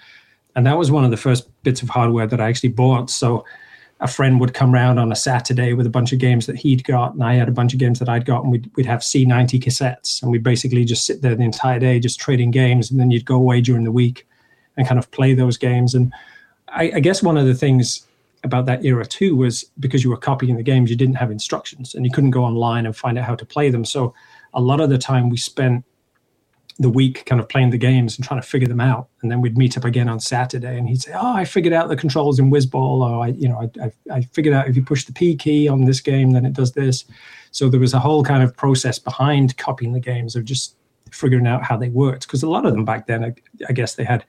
And 0.56 0.66
that 0.66 0.76
was 0.76 0.90
one 0.90 1.04
of 1.04 1.12
the 1.12 1.16
first 1.16 1.48
bits 1.62 1.80
of 1.80 1.88
hardware 1.88 2.26
that 2.26 2.40
I 2.40 2.48
actually 2.48 2.70
bought. 2.70 3.10
So 3.10 3.44
a 4.00 4.08
friend 4.08 4.40
would 4.40 4.54
come 4.54 4.74
around 4.74 4.98
on 4.98 5.12
a 5.12 5.16
Saturday 5.16 5.74
with 5.74 5.86
a 5.86 5.90
bunch 5.90 6.12
of 6.12 6.18
games 6.18 6.46
that 6.46 6.56
he'd 6.56 6.82
got, 6.82 7.14
and 7.14 7.22
I 7.22 7.34
had 7.34 7.48
a 7.48 7.52
bunch 7.52 7.72
of 7.72 7.78
games 7.78 8.00
that 8.00 8.08
I'd 8.08 8.24
got, 8.24 8.42
and 8.42 8.50
we'd, 8.50 8.68
we'd 8.74 8.86
have 8.86 9.00
C90 9.00 9.62
cassettes. 9.62 10.20
And 10.20 10.32
we'd 10.32 10.42
basically 10.42 10.84
just 10.84 11.06
sit 11.06 11.22
there 11.22 11.36
the 11.36 11.44
entire 11.44 11.78
day 11.78 12.00
just 12.00 12.18
trading 12.18 12.50
games. 12.50 12.90
And 12.90 12.98
then 12.98 13.12
you'd 13.12 13.24
go 13.24 13.36
away 13.36 13.60
during 13.60 13.84
the 13.84 13.92
week 13.92 14.26
and 14.76 14.88
kind 14.88 14.98
of 14.98 15.10
play 15.12 15.34
those 15.34 15.56
games. 15.56 15.94
And 15.94 16.12
I, 16.68 16.90
I 16.96 17.00
guess 17.00 17.22
one 17.22 17.36
of 17.36 17.46
the 17.46 17.54
things 17.54 18.04
about 18.44 18.66
that 18.66 18.84
era 18.84 19.04
too 19.04 19.36
was 19.36 19.64
because 19.78 20.02
you 20.02 20.10
were 20.10 20.16
copying 20.16 20.56
the 20.56 20.62
games, 20.62 20.90
you 20.90 20.96
didn't 20.96 21.16
have 21.16 21.30
instructions 21.30 21.94
and 21.94 22.04
you 22.04 22.10
couldn't 22.10 22.30
go 22.30 22.44
online 22.44 22.86
and 22.86 22.96
find 22.96 23.18
out 23.18 23.24
how 23.24 23.34
to 23.34 23.44
play 23.44 23.70
them. 23.70 23.84
So 23.84 24.14
a 24.54 24.60
lot 24.60 24.80
of 24.80 24.90
the 24.90 24.98
time 24.98 25.28
we 25.28 25.36
spent 25.36 25.84
the 26.80 26.88
week 26.88 27.26
kind 27.26 27.40
of 27.40 27.48
playing 27.48 27.68
the 27.68 27.78
games 27.78 28.16
and 28.16 28.26
trying 28.26 28.40
to 28.40 28.46
figure 28.46 28.66
them 28.66 28.80
out. 28.80 29.08
And 29.20 29.30
then 29.30 29.42
we'd 29.42 29.58
meet 29.58 29.76
up 29.76 29.84
again 29.84 30.08
on 30.08 30.18
Saturday 30.18 30.78
and 30.78 30.88
he'd 30.88 31.02
say, 31.02 31.12
Oh, 31.12 31.34
I 31.34 31.44
figured 31.44 31.74
out 31.74 31.88
the 31.88 31.96
controls 31.96 32.38
in 32.38 32.50
Wizball. 32.50 33.02
Or 33.02 33.16
oh, 33.16 33.20
I, 33.20 33.28
you 33.28 33.48
know, 33.48 33.60
I, 33.60 33.84
I, 33.84 34.16
I 34.16 34.22
figured 34.22 34.54
out 34.54 34.66
if 34.66 34.76
you 34.76 34.82
push 34.82 35.04
the 35.04 35.12
P 35.12 35.36
key 35.36 35.68
on 35.68 35.84
this 35.84 36.00
game, 36.00 36.32
then 36.32 36.46
it 36.46 36.54
does 36.54 36.72
this. 36.72 37.04
So 37.50 37.68
there 37.68 37.80
was 37.80 37.92
a 37.92 37.98
whole 37.98 38.24
kind 38.24 38.42
of 38.42 38.56
process 38.56 38.98
behind 38.98 39.58
copying 39.58 39.92
the 39.92 40.00
games 40.00 40.36
of 40.36 40.46
just 40.46 40.74
figuring 41.10 41.46
out 41.46 41.62
how 41.62 41.76
they 41.76 41.90
worked. 41.90 42.26
Because 42.26 42.42
a 42.42 42.48
lot 42.48 42.64
of 42.64 42.72
them 42.72 42.86
back 42.86 43.06
then, 43.06 43.24
I, 43.24 43.34
I 43.68 43.72
guess 43.72 43.96
they 43.96 44.04
had, 44.04 44.24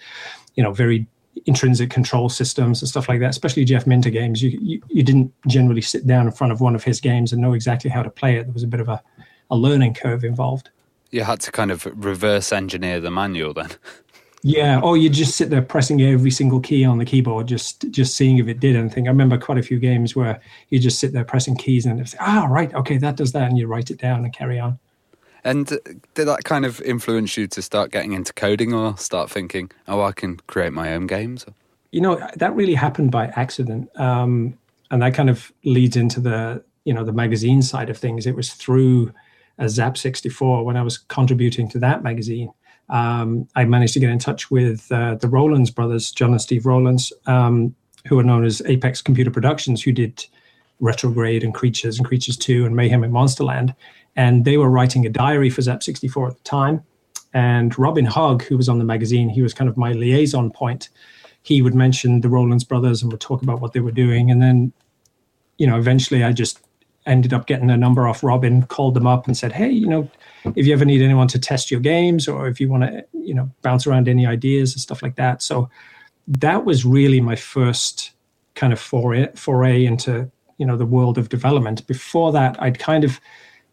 you 0.56 0.64
know, 0.64 0.74
very 0.74 1.08
intrinsic 1.46 1.90
control 1.90 2.30
systems 2.30 2.82
and 2.82 2.90
stuff 2.90 3.10
like 3.10 3.20
that, 3.20 3.30
especially 3.30 3.66
Jeff 3.66 3.88
Minter 3.88 4.10
games. 4.10 4.42
You, 4.42 4.58
you, 4.62 4.82
you 4.90 5.04
didn't 5.04 5.34
generally 5.48 5.82
sit 5.82 6.06
down 6.06 6.26
in 6.26 6.32
front 6.32 6.54
of 6.54 6.62
one 6.62 6.76
of 6.76 6.84
his 6.84 7.00
games 7.00 7.32
and 7.32 7.42
know 7.42 7.54
exactly 7.54 7.90
how 7.90 8.04
to 8.04 8.10
play 8.10 8.38
it. 8.38 8.44
There 8.44 8.54
was 8.54 8.64
a 8.64 8.68
bit 8.68 8.80
of 8.80 8.90
a, 8.90 9.02
a 9.50 9.56
learning 9.56 9.94
curve 9.94 10.24
involved. 10.24 10.70
You 11.10 11.24
had 11.24 11.42
to 11.42 11.52
kind 11.52 11.72
of 11.72 11.86
reverse 11.86 12.52
engineer 12.52 13.00
the 13.00 13.12
manual 13.12 13.54
then. 13.54 13.72
Yeah, 14.44 14.80
or 14.80 14.98
you 14.98 15.10
just 15.10 15.36
sit 15.36 15.52
there 15.52 15.62
pressing 15.62 16.02
every 16.02 16.32
single 16.32 16.60
key 16.60 16.84
on 16.84 16.98
the 16.98 17.06
keyboard, 17.06 17.48
just 17.48 17.92
just 17.92 18.16
seeing 18.16 18.40
if 18.40 18.48
it 18.48 18.60
did 18.60 18.76
anything. 18.76 19.08
I 19.08 19.12
remember 19.12 19.38
quite 19.38 19.60
a 19.60 19.64
few 19.64 19.78
games 19.78 20.16
where 20.16 20.42
you 20.70 20.80
just 20.80 21.00
sit 21.00 21.14
there 21.14 21.24
pressing 21.24 21.56
keys 21.56 21.86
and 21.86 22.10
say, 22.10 22.18
"Ah, 22.20 22.48
right, 22.50 22.74
okay, 22.74 22.98
that 22.98 23.18
does 23.18 23.34
that," 23.34 23.50
and 23.50 23.58
you 23.58 23.68
write 23.68 23.92
it 23.92 24.00
down 24.00 24.24
and 24.24 24.34
carry 24.34 24.60
on. 24.60 24.80
And 25.44 25.68
did 25.68 26.26
that 26.26 26.44
kind 26.44 26.66
of 26.66 26.82
influence 26.82 27.36
you 27.36 27.48
to 27.48 27.62
start 27.62 27.92
getting 27.92 28.14
into 28.14 28.34
coding 28.34 28.74
or 28.74 28.98
start 28.98 29.30
thinking, 29.30 29.72
oh, 29.88 30.02
I 30.02 30.12
can 30.12 30.38
create 30.48 30.74
my 30.74 30.94
own 30.94 31.08
games? 31.08 31.46
You 31.92 32.02
know, 32.02 32.28
that 32.36 32.56
really 32.56 32.76
happened 32.76 33.12
by 33.12 33.28
accident. 33.28 33.90
Um, 34.00 34.58
and 34.92 35.02
that 35.02 35.14
kind 35.14 35.30
of 35.30 35.52
leads 35.64 35.96
into 35.96 36.20
the, 36.20 36.64
you 36.86 36.94
know, 36.94 37.04
the 37.04 37.14
magazine 37.14 37.62
side 37.62 37.90
of 37.90 37.98
things. 37.98 38.28
It 38.28 38.36
was 38.36 38.54
through 38.54 39.12
a 39.58 39.68
Zap 39.68 39.98
64 39.98 40.64
when 40.64 40.78
I 40.78 40.84
was 40.84 40.98
contributing 40.98 41.70
to 41.70 41.80
that 41.80 42.04
magazine. 42.04 42.52
Um, 42.90 43.48
I 43.56 43.64
managed 43.66 43.94
to 43.94 44.00
get 44.00 44.10
in 44.10 44.20
touch 44.20 44.52
with 44.52 44.92
uh, 44.92 45.16
the 45.16 45.30
Rowlands 45.30 45.72
brothers, 45.72 46.12
John 46.12 46.32
and 46.32 46.42
Steve 46.42 46.66
Rowlands, 46.66 47.14
um, 47.26 47.74
who 48.08 48.20
are 48.20 48.24
known 48.24 48.44
as 48.44 48.62
Apex 48.66 49.02
Computer 49.02 49.32
Productions, 49.32 49.82
who 49.82 49.92
did 49.92 50.26
Retrograde 50.82 51.44
and 51.44 51.54
Creatures 51.54 51.98
and 51.98 52.06
Creatures 52.06 52.36
2 52.36 52.66
and 52.66 52.76
Mayhem 52.76 53.04
in 53.04 53.12
Monsterland. 53.12 53.74
And 54.16 54.46
they 54.46 54.58
were 54.58 54.70
writing 54.70 55.06
a 55.06 55.10
diary 55.10 55.50
for 55.50 55.62
Zap 55.62 55.84
64 55.84 56.30
at 56.30 56.38
the 56.38 56.44
time. 56.44 56.84
And 57.34 57.78
Robin 57.80 58.06
Hogg, 58.06 58.44
who 58.44 58.58
was 58.58 58.68
on 58.68 58.78
the 58.78 58.86
magazine, 58.86 59.30
he 59.30 59.42
was 59.42 59.54
kind 59.54 59.70
of 59.70 59.78
my 59.78 59.94
liaison 59.94 60.52
point. 60.52 60.90
He 61.44 61.62
would 61.62 61.74
mention 61.74 62.22
the 62.22 62.30
Rowlands 62.30 62.64
brothers 62.64 63.02
and 63.02 63.12
would 63.12 63.22
talk 63.22 63.42
about 63.42 63.62
what 63.62 63.74
they 63.74 63.80
were 63.80 63.92
doing. 63.92 64.30
And 64.30 64.42
then, 64.42 64.74
you 65.58 65.66
know, 65.66 65.78
eventually 65.78 66.24
I 66.24 66.34
just 66.34 66.60
ended 67.06 67.34
up 67.34 67.48
getting 67.48 67.72
a 67.72 67.78
number 67.78 68.08
off 68.08 68.24
Robin, 68.24 68.64
called 68.64 68.94
them 68.94 69.08
up 69.08 69.26
and 69.26 69.36
said, 69.36 69.52
Hey, 69.52 69.70
you 69.70 69.88
know, 69.88 70.10
if 70.56 70.68
you 70.68 70.74
ever 70.74 70.86
need 70.86 71.02
anyone 71.02 71.28
to 71.30 71.40
test 71.40 71.72
your 71.72 71.80
games 71.80 72.28
or 72.28 72.48
if 72.48 72.60
you 72.60 72.70
want 72.70 72.84
to, 72.84 73.06
you 73.14 73.34
know, 73.34 73.50
bounce 73.62 73.88
around 73.88 74.08
any 74.08 74.26
ideas 74.26 74.74
and 74.74 74.82
stuff 74.82 75.02
like 75.02 75.16
that. 75.16 75.42
So 75.42 75.70
that 76.28 76.66
was 76.66 76.86
really 76.86 77.22
my 77.22 77.36
first 77.36 78.12
kind 78.56 78.74
of 78.74 78.80
foray, 78.80 79.28
foray 79.36 79.86
into, 79.86 80.30
you 80.58 80.66
know, 80.66 80.78
the 80.78 80.86
world 80.86 81.18
of 81.18 81.30
development. 81.30 81.88
Before 81.88 82.32
that, 82.32 82.62
I'd 82.62 82.78
kind 82.78 83.04
of 83.04 83.20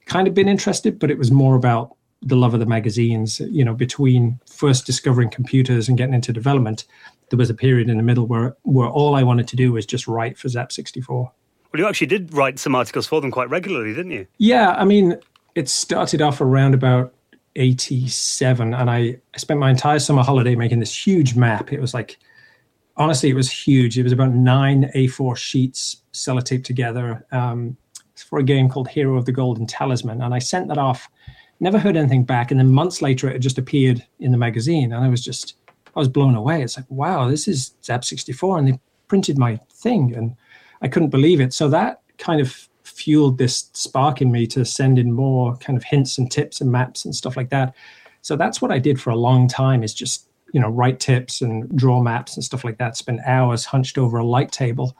kind 0.09 0.27
of 0.27 0.35
been 0.35 0.49
interested, 0.49 0.99
but 0.99 1.11
it 1.11 1.19
was 1.19 1.31
more 1.31 1.55
about 1.55 1.95
the 2.21 2.37
love 2.37 2.55
of 2.55 2.61
the 2.61 2.67
magazines. 2.67 3.41
You 3.41 3.65
know, 3.65 3.75
between 3.75 4.41
first 4.51 4.87
discovering 4.87 5.31
computers 5.31 5.89
and 5.89 5.97
getting 5.97 6.15
into 6.15 6.33
development, 6.33 6.85
there 7.31 7.39
was 7.39 7.51
a 7.51 7.55
period 7.55 7.89
in 7.89 7.97
the 7.97 8.03
middle 8.03 8.27
where 8.27 8.57
where 8.63 8.89
all 8.89 9.15
I 9.15 9.23
wanted 9.23 9.47
to 9.49 9.57
do 9.57 9.73
was 9.73 9.87
just 9.87 10.09
write 10.09 10.37
for 10.37 10.49
Zap 10.49 10.73
64. 10.73 11.33
Well, 11.73 11.81
you 11.81 11.87
actually 11.87 12.07
did 12.07 12.33
write 12.33 12.59
some 12.59 12.75
articles 12.75 13.07
for 13.07 13.21
them 13.21 13.31
quite 13.31 13.51
regularly, 13.51 13.95
didn't 13.95 14.13
you? 14.13 14.27
Yeah, 14.39 14.71
I 14.71 14.85
mean, 14.85 15.19
it 15.55 15.69
started 15.69 16.23
off 16.23 16.41
around 16.41 16.73
about 16.73 17.13
87, 17.57 18.73
and 18.73 18.91
I, 18.91 19.19
I 19.35 19.37
spent 19.37 19.61
my 19.61 19.69
entire 19.71 19.99
summer 19.99 20.23
holiday 20.23 20.55
making 20.55 20.81
this 20.81 21.07
huge 21.07 21.35
map. 21.35 21.71
It 21.71 21.81
was 21.81 21.93
like, 21.93 22.17
honestly, 22.97 23.29
it 23.29 23.35
was 23.35 23.51
huge. 23.51 23.99
It 23.99 24.03
was 24.03 24.13
about 24.13 24.33
nine 24.33 24.91
A4 24.95 25.37
sheets 25.37 26.01
sellotaped 26.15 26.65
together. 26.65 27.27
Um, 27.33 27.77
for 28.23 28.39
a 28.39 28.45
game 28.45 28.69
called 28.69 28.89
Hero 28.89 29.17
of 29.17 29.25
the 29.25 29.33
Golden 29.33 29.67
Talisman, 29.67 30.23
and 30.23 30.35
I 30.35 30.39
sent 30.39 30.69
that 30.69 30.79
off. 30.79 31.09
Never 31.61 31.79
heard 31.79 31.97
anything 31.97 32.25
back, 32.25 32.51
and 32.51 32.61
then 32.61 32.71
months 32.71 33.03
later, 33.03 33.29
it 33.29 33.41
just 33.41 33.59
appeared 33.59 34.05
in 34.21 34.33
the 34.33 34.39
magazine, 34.39 34.93
and 34.93 35.05
I 35.05 35.09
was 35.09 35.25
just 35.25 35.57
I 35.97 35.99
was 35.99 36.09
blown 36.09 36.35
away. 36.35 36.63
It's 36.63 36.77
like, 36.77 36.87
wow, 36.89 37.29
this 37.29 37.49
is 37.49 37.75
Zap 37.85 38.05
64, 38.05 38.59
and 38.59 38.69
they 38.69 38.81
printed 39.09 39.39
my 39.39 39.59
thing, 39.71 40.15
and 40.15 40.37
I 40.83 40.89
couldn't 40.89 41.09
believe 41.09 41.41
it. 41.41 41.53
So 41.53 41.69
that 41.71 42.03
kind 42.19 42.41
of 42.41 42.69
fueled 42.85 43.39
this 43.39 43.71
spark 43.73 44.21
in 44.21 44.33
me 44.33 44.47
to 44.47 44.65
send 44.65 44.99
in 44.99 45.13
more 45.13 45.57
kind 45.57 45.77
of 45.77 45.85
hints 45.85 46.19
and 46.19 46.31
tips 46.31 46.61
and 46.61 46.71
maps 46.71 47.05
and 47.05 47.15
stuff 47.15 47.37
like 47.37 47.51
that. 47.51 47.75
So 48.23 48.37
that's 48.37 48.61
what 48.61 48.71
I 48.71 48.79
did 48.79 49.01
for 49.01 49.11
a 49.11 49.17
long 49.17 49.49
time 49.49 49.83
is 49.83 49.95
just, 49.95 50.29
you 50.53 50.61
know, 50.61 50.69
write 50.69 51.01
tips 51.01 51.41
and 51.41 51.69
draw 51.77 52.03
maps 52.03 52.37
and 52.37 52.45
stuff 52.45 52.65
like 52.65 52.79
that, 52.79 52.97
spend 52.97 53.21
hours 53.27 53.65
hunched 53.65 53.99
over 53.99 54.19
a 54.19 54.25
light 54.25 54.53
table 54.53 54.97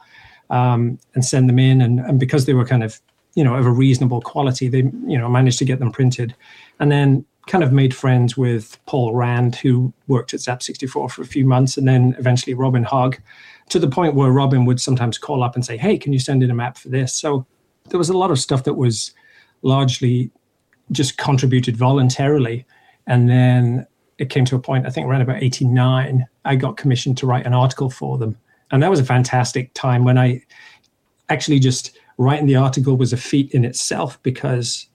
um, 0.49 0.99
and 1.13 1.23
send 1.23 1.49
them 1.49 1.59
in. 1.59 1.81
And, 1.81 1.99
and 1.99 2.19
because 2.19 2.45
they 2.45 2.53
were 2.53 2.65
kind 2.65 2.83
of 2.83 2.99
you 3.39 3.45
know 3.45 3.55
of 3.55 3.65
a 3.65 3.71
reasonable 3.71 4.19
quality. 4.19 4.67
They 4.67 4.83
you 5.07 5.17
know 5.17 5.29
managed 5.29 5.59
to 5.59 5.65
get 5.65 5.79
them 5.79 5.93
printed 5.93 6.35
and 6.79 6.91
then 6.91 7.25
kind 7.47 7.63
of 7.63 7.71
made 7.71 7.95
friends 7.95 8.37
with 8.37 8.77
paul 8.85 9.15
rand 9.15 9.55
who 9.55 9.91
worked 10.07 10.35
at 10.35 10.39
zap 10.39 10.61
64 10.61 11.09
for 11.09 11.21
a 11.23 11.25
few 11.25 11.45
months 11.45 11.77
and 11.77 11.87
then 11.87 12.15
eventually 12.19 12.53
robin 12.53 12.83
hogg 12.83 13.17
to 13.69 13.79
the 13.79 13.87
point 13.87 14.13
where 14.13 14.29
robin 14.29 14.65
would 14.65 14.79
sometimes 14.79 15.17
call 15.17 15.41
up 15.41 15.55
and 15.55 15.65
say 15.65 15.75
hey 15.75 15.97
can 15.97 16.13
you 16.13 16.19
send 16.19 16.43
in 16.43 16.51
a 16.51 16.53
map 16.53 16.77
for 16.77 16.89
this? 16.89 17.13
So 17.13 17.47
there 17.89 17.97
was 17.97 18.09
a 18.09 18.17
lot 18.17 18.29
of 18.29 18.39
stuff 18.39 18.65
that 18.65 18.75
was 18.75 19.13
largely 19.61 20.31
just 20.91 21.17
contributed 21.17 21.75
voluntarily. 21.75 22.65
And 23.07 23.29
then 23.29 23.87
it 24.17 24.29
came 24.29 24.45
to 24.45 24.55
a 24.55 24.59
point 24.59 24.85
i 24.85 24.89
think 24.89 25.07
around 25.07 25.21
about 25.21 25.41
89 25.41 26.27
i 26.43 26.55
got 26.55 26.77
commissioned 26.77 27.17
to 27.19 27.25
write 27.25 27.45
an 27.45 27.53
article 27.53 27.89
for 27.89 28.17
them. 28.17 28.37
And 28.71 28.83
that 28.83 28.89
was 28.89 28.99
a 28.99 29.05
fantastic 29.05 29.73
time 29.73 30.03
when 30.03 30.17
i 30.17 30.43
actually 31.29 31.59
just 31.59 31.97
writing 32.19 32.45
the 32.45 32.55
article 32.57 32.97
was 32.97 33.13
a 33.13 33.17
feat 33.17 33.51
in 33.51 33.65
itself 33.65 34.21
because 34.21 34.87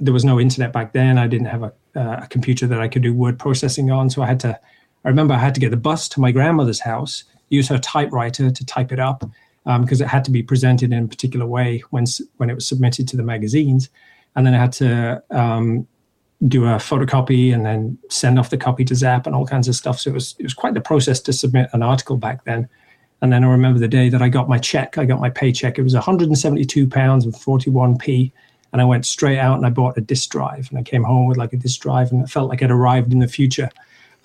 there 0.00 0.12
was 0.12 0.24
no 0.24 0.38
internet 0.40 0.72
back 0.72 0.92
then. 0.92 1.16
I 1.16 1.28
didn't 1.28 1.46
have 1.46 1.62
a, 1.62 1.72
uh, 1.96 2.20
a 2.24 2.26
computer 2.28 2.66
that 2.66 2.80
I 2.80 2.88
could 2.88 3.02
do 3.02 3.14
word 3.14 3.38
processing 3.38 3.90
on, 3.90 4.10
so 4.10 4.22
I 4.22 4.26
had 4.26 4.40
to. 4.40 4.60
I 5.04 5.08
remember 5.08 5.34
I 5.34 5.38
had 5.38 5.54
to 5.54 5.60
get 5.60 5.70
the 5.70 5.76
bus 5.76 6.08
to 6.10 6.20
my 6.20 6.32
grandmother's 6.32 6.80
house, 6.80 7.24
use 7.50 7.68
her 7.68 7.78
typewriter 7.78 8.50
to 8.50 8.66
type 8.66 8.90
it 8.90 8.98
up 8.98 9.20
because 9.64 10.00
um, 10.00 10.04
it 10.04 10.08
had 10.08 10.24
to 10.24 10.30
be 10.30 10.42
presented 10.42 10.92
in 10.92 11.04
a 11.04 11.08
particular 11.08 11.46
way 11.46 11.82
when 11.90 12.04
when 12.38 12.50
it 12.50 12.54
was 12.54 12.66
submitted 12.66 13.06
to 13.08 13.16
the 13.16 13.22
magazines, 13.22 13.88
and 14.34 14.44
then 14.44 14.54
I 14.54 14.58
had 14.58 14.72
to 14.72 15.22
um, 15.30 15.86
do 16.48 16.64
a 16.64 16.76
photocopy 16.76 17.54
and 17.54 17.64
then 17.64 17.96
send 18.10 18.38
off 18.38 18.50
the 18.50 18.58
copy 18.58 18.84
to 18.86 18.94
Zap 18.96 19.26
and 19.26 19.36
all 19.36 19.46
kinds 19.46 19.68
of 19.68 19.76
stuff. 19.76 20.00
So 20.00 20.10
it 20.10 20.14
was 20.14 20.34
it 20.40 20.42
was 20.42 20.54
quite 20.54 20.74
the 20.74 20.80
process 20.80 21.20
to 21.20 21.32
submit 21.32 21.70
an 21.72 21.84
article 21.84 22.16
back 22.16 22.44
then. 22.44 22.68
And 23.24 23.32
then 23.32 23.42
I 23.42 23.46
remember 23.46 23.78
the 23.78 23.88
day 23.88 24.10
that 24.10 24.20
I 24.20 24.28
got 24.28 24.50
my 24.50 24.58
check, 24.58 24.98
I 24.98 25.06
got 25.06 25.18
my 25.18 25.30
paycheck. 25.30 25.78
It 25.78 25.82
was 25.82 25.94
172 25.94 26.86
pounds 26.86 27.24
and 27.24 27.32
41p. 27.32 28.30
And 28.70 28.82
I 28.82 28.84
went 28.84 29.06
straight 29.06 29.38
out 29.38 29.56
and 29.56 29.64
I 29.64 29.70
bought 29.70 29.96
a 29.96 30.02
disk 30.02 30.28
drive. 30.28 30.68
And 30.68 30.78
I 30.78 30.82
came 30.82 31.04
home 31.04 31.26
with 31.26 31.38
like 31.38 31.54
a 31.54 31.56
disk 31.56 31.80
drive 31.80 32.12
and 32.12 32.22
it 32.22 32.28
felt 32.28 32.50
like 32.50 32.62
I'd 32.62 32.70
arrived 32.70 33.14
in 33.14 33.20
the 33.20 33.26
future. 33.26 33.70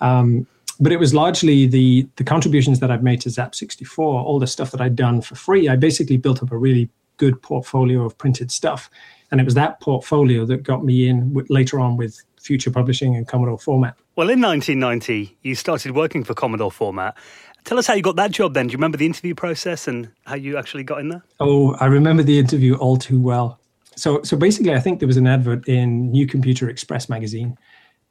Um, 0.02 0.46
but 0.80 0.92
it 0.92 0.98
was 0.98 1.14
largely 1.14 1.66
the 1.66 2.06
the 2.16 2.24
contributions 2.24 2.80
that 2.80 2.90
I've 2.90 3.02
made 3.02 3.22
to 3.22 3.30
Zap 3.30 3.54
64, 3.54 4.20
all 4.20 4.38
the 4.38 4.46
stuff 4.46 4.70
that 4.72 4.82
I'd 4.82 4.96
done 4.96 5.22
for 5.22 5.34
free. 5.34 5.66
I 5.66 5.76
basically 5.76 6.18
built 6.18 6.42
up 6.42 6.52
a 6.52 6.58
really 6.58 6.90
good 7.16 7.40
portfolio 7.40 8.04
of 8.04 8.18
printed 8.18 8.50
stuff. 8.50 8.90
And 9.30 9.40
it 9.40 9.44
was 9.44 9.54
that 9.54 9.80
portfolio 9.80 10.44
that 10.44 10.62
got 10.62 10.84
me 10.84 11.08
in 11.08 11.32
later 11.48 11.80
on 11.80 11.96
with 11.96 12.22
Future 12.40 12.70
Publishing 12.70 13.16
and 13.16 13.28
Commodore 13.28 13.58
Format. 13.58 13.96
Well, 14.16 14.28
in 14.28 14.40
1990, 14.40 15.38
you 15.42 15.54
started 15.54 15.92
working 15.92 16.24
for 16.24 16.34
Commodore 16.34 16.72
Format. 16.72 17.16
Tell 17.64 17.78
us 17.78 17.86
how 17.86 17.94
you 17.94 18.02
got 18.02 18.16
that 18.16 18.30
job 18.30 18.54
then. 18.54 18.66
Do 18.66 18.72
you 18.72 18.78
remember 18.78 18.98
the 18.98 19.06
interview 19.06 19.34
process 19.34 19.86
and 19.86 20.10
how 20.24 20.34
you 20.34 20.56
actually 20.56 20.84
got 20.84 21.00
in 21.00 21.08
there? 21.08 21.24
Oh, 21.40 21.74
I 21.74 21.86
remember 21.86 22.22
the 22.22 22.38
interview 22.38 22.74
all 22.76 22.96
too 22.96 23.20
well. 23.20 23.60
So, 23.96 24.22
so 24.22 24.36
basically, 24.36 24.74
I 24.74 24.80
think 24.80 24.98
there 24.98 25.06
was 25.06 25.16
an 25.16 25.26
advert 25.26 25.68
in 25.68 26.10
New 26.10 26.26
Computer 26.26 26.68
Express 26.68 27.08
magazine, 27.08 27.58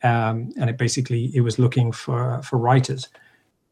um, 0.03 0.51
and 0.59 0.69
it 0.69 0.77
basically 0.77 1.31
it 1.33 1.41
was 1.41 1.57
looking 1.57 1.91
for 1.91 2.41
for 2.43 2.57
writers. 2.57 3.07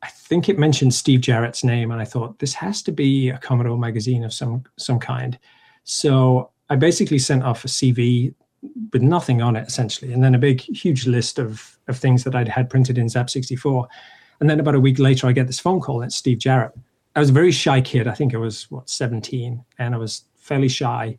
I 0.02 0.08
think 0.10 0.48
it 0.50 0.58
mentioned 0.58 0.94
Steve 0.94 1.22
Jarrett's 1.22 1.64
name, 1.64 1.92
and 1.92 2.02
I 2.02 2.06
thought 2.06 2.40
this 2.40 2.54
has 2.56 2.82
to 2.84 2.92
be 2.92 3.30
a 3.30 3.38
Commodore 3.38 3.78
magazine 3.78 4.24
of 4.24 4.34
some 4.34 4.64
some 4.78 5.00
kind. 5.00 5.38
So 5.84 6.50
I 6.70 6.76
basically 6.76 7.20
sent 7.20 7.44
off 7.44 7.66
a 7.66 7.68
CV 7.68 8.34
with 8.92 9.02
nothing 9.02 9.42
on 9.42 9.56
it 9.56 9.68
essentially, 9.68 10.12
and 10.12 10.24
then 10.24 10.34
a 10.34 10.40
big 10.40 10.62
huge 10.62 11.06
list 11.06 11.38
of 11.38 11.78
of 11.88 11.98
things 11.98 12.24
that 12.24 12.36
I'd 12.36 12.48
had 12.48 12.70
printed 12.70 12.98
in 12.98 13.10
Zap 13.10 13.30
64 13.30 13.88
and 14.40 14.50
then 14.50 14.60
about 14.60 14.76
a 14.76 14.80
week 14.80 15.00
later, 15.00 15.28
I 15.28 15.32
get 15.32 15.48
this 15.48 15.60
phone 15.60 15.80
call. 15.80 16.02
And 16.02 16.10
it's 16.10 16.16
Steve 16.16 16.40
Jarrett. 16.40 16.74
I 17.16 17.20
was 17.20 17.30
a 17.30 17.34
very 17.34 17.52
shy 17.52 17.82
kid. 17.82 18.08
I 18.08 18.14
think 18.14 18.36
I 18.36 18.38
was 18.38 18.70
what 18.70 18.90
17, 18.90 19.64
and 19.80 19.96
I 19.96 19.98
was 19.98 20.24
fairly 20.38 20.70
shy. 20.70 21.18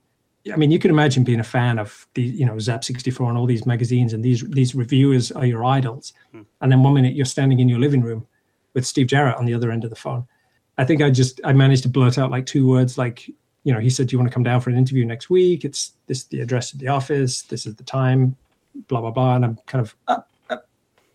I 0.53 0.57
mean, 0.57 0.71
you 0.71 0.79
can 0.79 0.91
imagine 0.91 1.25
being 1.25 1.41
a 1.41 1.45
fan 1.45 1.79
of 1.79 2.07
the, 2.15 2.23
you 2.23 2.47
know, 2.47 2.59
Zap 2.59 2.85
64 2.85 3.29
and 3.29 3.37
all 3.37 3.47
these 3.47 3.67
magazines, 3.67 4.13
and 4.13 4.25
these 4.25 4.49
these 4.49 4.75
reviewers 4.75 5.33
are 5.33 5.45
your 5.45 5.65
idols. 5.65 6.13
Hmm. 6.33 6.43
And 6.61 6.71
then 6.71 6.83
one 6.83 6.95
minute 6.95 7.15
you're 7.15 7.27
standing 7.27 7.59
in 7.61 7.69
your 7.69 7.81
living 7.81 8.03
room 8.03 8.27
with 8.75 8.87
Steve 8.87 9.09
Jarrett 9.09 9.37
on 9.37 9.45
the 9.45 9.55
other 9.55 9.71
end 9.73 9.85
of 9.85 9.91
the 9.91 9.97
phone. 9.97 10.27
I 10.79 10.85
think 10.85 11.03
I 11.03 11.11
just 11.11 11.41
I 11.45 11.53
managed 11.53 11.83
to 11.83 11.89
blurt 11.89 12.17
out 12.17 12.31
like 12.31 12.47
two 12.47 12.69
words, 12.69 12.97
like 12.97 13.29
you 13.65 13.75
know, 13.75 13.81
he 13.81 13.91
said, 13.91 14.07
"Do 14.07 14.15
you 14.15 14.19
want 14.19 14.31
to 14.31 14.35
come 14.35 14.45
down 14.45 14.61
for 14.61 14.71
an 14.71 14.79
interview 14.79 15.05
next 15.05 15.29
week? 15.29 15.65
It's 15.65 15.93
this 16.07 16.25
the 16.25 16.41
address 16.41 16.73
of 16.73 16.79
the 16.79 16.89
office. 16.89 17.43
This 17.43 17.67
is 17.67 17.75
the 17.75 17.85
time." 17.85 18.37
Blah 18.87 19.01
blah 19.01 19.11
blah. 19.11 19.35
And 19.35 19.45
I'm 19.45 19.59
kind 19.67 19.85
of, 19.85 19.97
uh, 20.07 20.21
uh, 20.49 20.59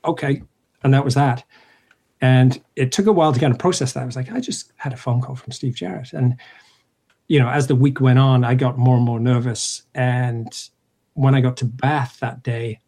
okay. 0.04 0.44
And 0.84 0.94
that 0.94 1.06
was 1.06 1.14
that. 1.14 1.46
And 2.24 2.62
it 2.78 2.94
took 2.94 3.08
a 3.08 3.12
while 3.12 3.34
to 3.34 3.40
kind 3.40 3.52
of 3.52 3.60
process 3.60 3.92
that. 3.92 4.04
I 4.04 4.06
was 4.06 4.16
like, 4.16 4.32
I 4.32 4.40
just 4.40 4.72
had 4.78 4.94
a 4.94 4.98
phone 4.98 5.20
call 5.20 5.36
from 5.36 5.52
Steve 5.52 5.76
Jarrett. 5.76 6.14
And, 6.14 6.38
you 7.28 7.38
know, 7.38 7.50
as 7.50 7.68
the 7.68 7.76
week 7.76 8.00
went 8.00 8.18
on, 8.18 8.46
I 8.46 8.56
got 8.56 8.78
more 8.78 8.96
and 8.96 9.04
more 9.04 9.20
nervous. 9.20 9.84
And 9.94 10.48
when 11.16 11.36
I 11.36 11.42
got 11.42 11.58
to 11.58 11.66
Bath 11.66 12.20
that 12.22 12.42
day, 12.42 12.80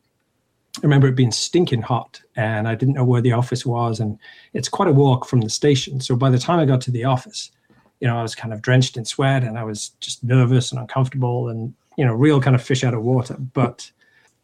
I 0.78 0.80
remember 0.84 1.08
it 1.08 1.18
being 1.18 1.34
stinking 1.34 1.82
hot 1.82 2.22
and 2.38 2.66
I 2.66 2.76
didn't 2.76 2.94
know 2.94 3.04
where 3.04 3.20
the 3.20 3.34
office 3.34 3.66
was. 3.66 4.00
And 4.00 4.18
it's 4.54 4.70
quite 4.70 4.88
a 4.88 4.94
walk 4.94 5.26
from 5.26 5.42
the 5.42 5.50
station. 5.50 6.00
So 6.00 6.16
by 6.16 6.30
the 6.30 6.40
time 6.40 6.60
I 6.60 6.66
got 6.66 6.80
to 6.82 6.92
the 6.92 7.04
office, 7.04 7.52
you 8.00 8.08
know, 8.08 8.18
I 8.18 8.22
was 8.22 8.36
kind 8.36 8.54
of 8.54 8.62
drenched 8.62 8.96
in 8.96 9.04
sweat 9.04 9.44
and 9.44 9.60
I 9.60 9.66
was 9.66 9.90
just 10.00 10.24
nervous 10.24 10.72
and 10.72 10.80
uncomfortable 10.80 11.50
and, 11.50 11.74
you 11.98 12.06
know, 12.06 12.14
real 12.14 12.40
kind 12.40 12.56
of 12.56 12.64
fish 12.64 12.86
out 12.86 12.94
of 12.94 13.04
water. 13.04 13.36
But 13.52 13.92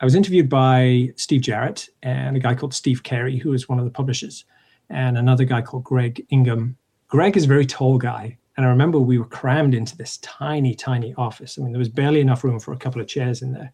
I 0.02 0.04
was 0.04 0.16
interviewed 0.16 0.50
by 0.50 1.14
Steve 1.16 1.44
Jarrett 1.44 1.88
and 2.04 2.36
a 2.36 2.42
guy 2.42 2.56
called 2.56 2.74
Steve 2.74 3.04
Carey, 3.04 3.38
who 3.38 3.54
is 3.54 3.70
one 3.70 3.80
of 3.80 3.86
the 3.86 3.92
publishers, 3.92 4.44
and 4.92 5.18
another 5.18 5.46
guy 5.46 5.62
called 5.62 5.84
Greg 5.84 6.26
Ingham. 6.30 6.78
Greg 7.08 7.36
is 7.38 7.46
a 7.46 7.48
very 7.48 7.66
tall 7.66 7.98
guy. 7.98 8.38
And 8.58 8.66
I 8.66 8.70
remember 8.70 9.00
we 9.00 9.18
were 9.18 9.26
crammed 9.26 9.74
into 9.74 9.98
this 9.98 10.18
tiny, 10.18 10.76
tiny 10.76 11.14
office. 11.18 11.58
I 11.58 11.62
mean, 11.62 11.72
there 11.72 11.80
was 11.80 11.90
barely 11.90 12.20
enough 12.20 12.44
room 12.44 12.60
for 12.60 12.74
a 12.74 12.78
couple 12.78 13.02
of 13.02 13.08
chairs 13.08 13.42
in 13.42 13.54
there. 13.54 13.72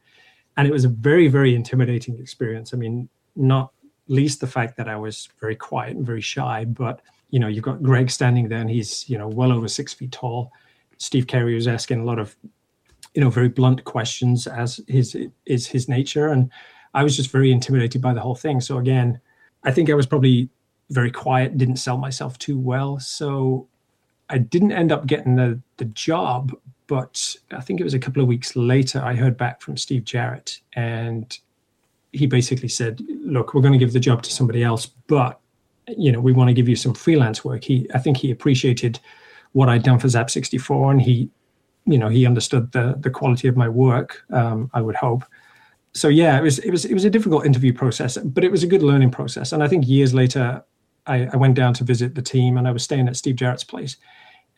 And 0.55 0.67
it 0.67 0.71
was 0.71 0.85
a 0.85 0.89
very, 0.89 1.27
very 1.27 1.55
intimidating 1.55 2.17
experience. 2.19 2.73
I 2.73 2.77
mean, 2.77 3.09
not 3.35 3.71
least 4.07 4.39
the 4.39 4.47
fact 4.47 4.77
that 4.77 4.87
I 4.87 4.95
was 4.95 5.29
very 5.39 5.55
quiet 5.55 5.97
and 5.97 6.05
very 6.05 6.21
shy, 6.21 6.65
but 6.65 7.01
you 7.29 7.39
know, 7.39 7.47
you've 7.47 7.63
got 7.63 7.83
Greg 7.83 8.09
standing 8.09 8.47
there 8.47 8.59
and 8.59 8.69
he's, 8.69 9.09
you 9.09 9.17
know, 9.17 9.27
well 9.27 9.51
over 9.51 9.67
six 9.67 9.93
feet 9.93 10.11
tall. 10.11 10.51
Steve 10.97 11.27
Carey 11.27 11.55
was 11.55 11.67
asking 11.67 11.99
a 11.99 12.05
lot 12.05 12.19
of, 12.19 12.35
you 13.13 13.21
know, 13.21 13.29
very 13.29 13.49
blunt 13.49 13.83
questions 13.83 14.47
as 14.47 14.79
his 14.87 15.17
is 15.45 15.67
his 15.67 15.89
nature. 15.89 16.29
And 16.29 16.49
I 16.93 17.03
was 17.03 17.15
just 17.15 17.31
very 17.31 17.51
intimidated 17.51 18.01
by 18.01 18.13
the 18.13 18.21
whole 18.21 18.35
thing. 18.35 18.61
So 18.61 18.77
again, 18.77 19.19
I 19.63 19.71
think 19.71 19.89
I 19.89 19.93
was 19.93 20.05
probably 20.05 20.49
very 20.89 21.11
quiet, 21.11 21.57
didn't 21.57 21.77
sell 21.77 21.97
myself 21.97 22.37
too 22.37 22.57
well. 22.57 22.99
So 22.99 23.67
I 24.29 24.37
didn't 24.37 24.71
end 24.71 24.91
up 24.91 25.05
getting 25.05 25.35
the 25.35 25.59
the 25.77 25.85
job, 25.85 26.53
but 26.87 27.35
I 27.51 27.61
think 27.61 27.79
it 27.79 27.83
was 27.83 27.93
a 27.93 27.99
couple 27.99 28.21
of 28.21 28.27
weeks 28.27 28.55
later 28.55 29.01
I 29.01 29.15
heard 29.15 29.37
back 29.37 29.61
from 29.61 29.77
Steve 29.77 30.03
Jarrett 30.03 30.59
and 30.73 31.37
he 32.11 32.25
basically 32.25 32.69
said, 32.69 33.01
"Look, 33.23 33.53
we're 33.53 33.61
going 33.61 33.73
to 33.73 33.79
give 33.79 33.93
the 33.93 33.99
job 33.99 34.23
to 34.23 34.31
somebody 34.31 34.63
else, 34.63 34.85
but 34.85 35.39
you 35.87 36.11
know, 36.11 36.19
we 36.19 36.33
want 36.33 36.49
to 36.49 36.53
give 36.53 36.69
you 36.69 36.75
some 36.75 36.93
freelance 36.93 37.43
work." 37.43 37.63
He, 37.63 37.87
I 37.93 37.99
think, 37.99 38.17
he 38.17 38.31
appreciated 38.31 38.99
what 39.53 39.69
I'd 39.69 39.83
done 39.83 39.99
for 39.99 40.09
Zap 40.09 40.29
64, 40.29 40.91
and 40.91 41.01
he, 41.01 41.29
you 41.85 41.97
know, 41.97 42.09
he 42.09 42.25
understood 42.25 42.71
the 42.71 42.95
the 42.99 43.09
quality 43.09 43.47
of 43.47 43.57
my 43.57 43.69
work. 43.69 44.23
Um, 44.31 44.69
I 44.73 44.81
would 44.81 44.95
hope. 44.95 45.23
So 45.93 46.07
yeah, 46.07 46.37
it 46.37 46.43
was 46.43 46.59
it 46.59 46.71
was 46.71 46.85
it 46.85 46.93
was 46.93 47.05
a 47.05 47.09
difficult 47.09 47.45
interview 47.45 47.73
process, 47.73 48.17
but 48.17 48.43
it 48.43 48.51
was 48.51 48.63
a 48.63 48.67
good 48.67 48.83
learning 48.83 49.11
process. 49.11 49.51
And 49.51 49.63
I 49.63 49.67
think 49.67 49.87
years 49.87 50.13
later, 50.13 50.63
I, 51.07 51.29
I 51.33 51.37
went 51.37 51.55
down 51.55 51.73
to 51.75 51.83
visit 51.83 52.15
the 52.15 52.21
team, 52.21 52.57
and 52.57 52.67
I 52.67 52.71
was 52.71 52.83
staying 52.83 53.07
at 53.07 53.15
Steve 53.15 53.35
Jarrett's 53.35 53.63
place, 53.63 53.97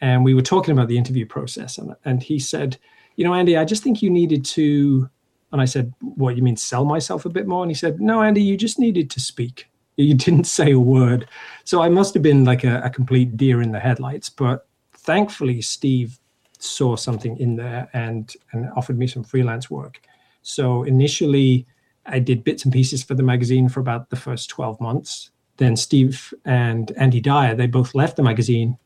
and 0.01 0.23
we 0.23 0.33
were 0.33 0.41
talking 0.41 0.71
about 0.71 0.87
the 0.87 0.97
interview 0.97 1.25
process, 1.25 1.77
and 1.77 1.95
and 2.05 2.23
he 2.23 2.39
said, 2.39 2.77
"You 3.15 3.25
know, 3.25 3.33
Andy, 3.33 3.57
I 3.57 3.65
just 3.65 3.83
think 3.83 4.01
you 4.01 4.09
needed 4.09 4.45
to." 4.45 5.09
And 5.51 5.61
I 5.61 5.65
said, 5.65 5.93
What, 6.01 6.35
you 6.35 6.43
mean 6.43 6.57
sell 6.57 6.85
myself 6.85 7.25
a 7.25 7.29
bit 7.29 7.47
more? 7.47 7.63
And 7.63 7.71
he 7.71 7.75
said, 7.75 7.99
No, 7.99 8.21
Andy, 8.21 8.41
you 8.41 8.57
just 8.57 8.79
needed 8.79 9.09
to 9.11 9.19
speak. 9.19 9.67
You 9.97 10.13
didn't 10.25 10.45
say 10.45 10.71
a 10.71 10.79
word. 10.79 11.27
So 11.63 11.81
I 11.81 11.89
must 11.89 12.13
have 12.13 12.23
been 12.23 12.45
like 12.45 12.63
a, 12.63 12.81
a 12.81 12.89
complete 12.89 13.35
deer 13.37 13.61
in 13.61 13.71
the 13.71 13.79
headlights. 13.79 14.29
But 14.29 14.67
thankfully, 14.93 15.61
Steve 15.61 16.19
saw 16.59 16.95
something 16.95 17.37
in 17.37 17.55
there 17.55 17.89
and, 17.93 18.33
and 18.51 18.69
offered 18.75 18.97
me 18.97 19.07
some 19.07 19.23
freelance 19.23 19.69
work. 19.69 20.01
So 20.41 20.83
initially, 20.83 21.65
I 22.05 22.19
did 22.19 22.43
bits 22.43 22.63
and 22.63 22.73
pieces 22.73 23.03
for 23.03 23.15
the 23.15 23.23
magazine 23.23 23.69
for 23.69 23.79
about 23.79 24.09
the 24.09 24.15
first 24.15 24.49
12 24.49 24.79
months. 24.81 25.31
Then 25.59 25.75
Steve 25.75 26.33
and 26.45 26.91
Andy 26.93 27.19
Dyer, 27.19 27.53
they 27.53 27.67
both 27.67 27.93
left 27.93 28.15
the 28.15 28.23
magazine 28.23 28.77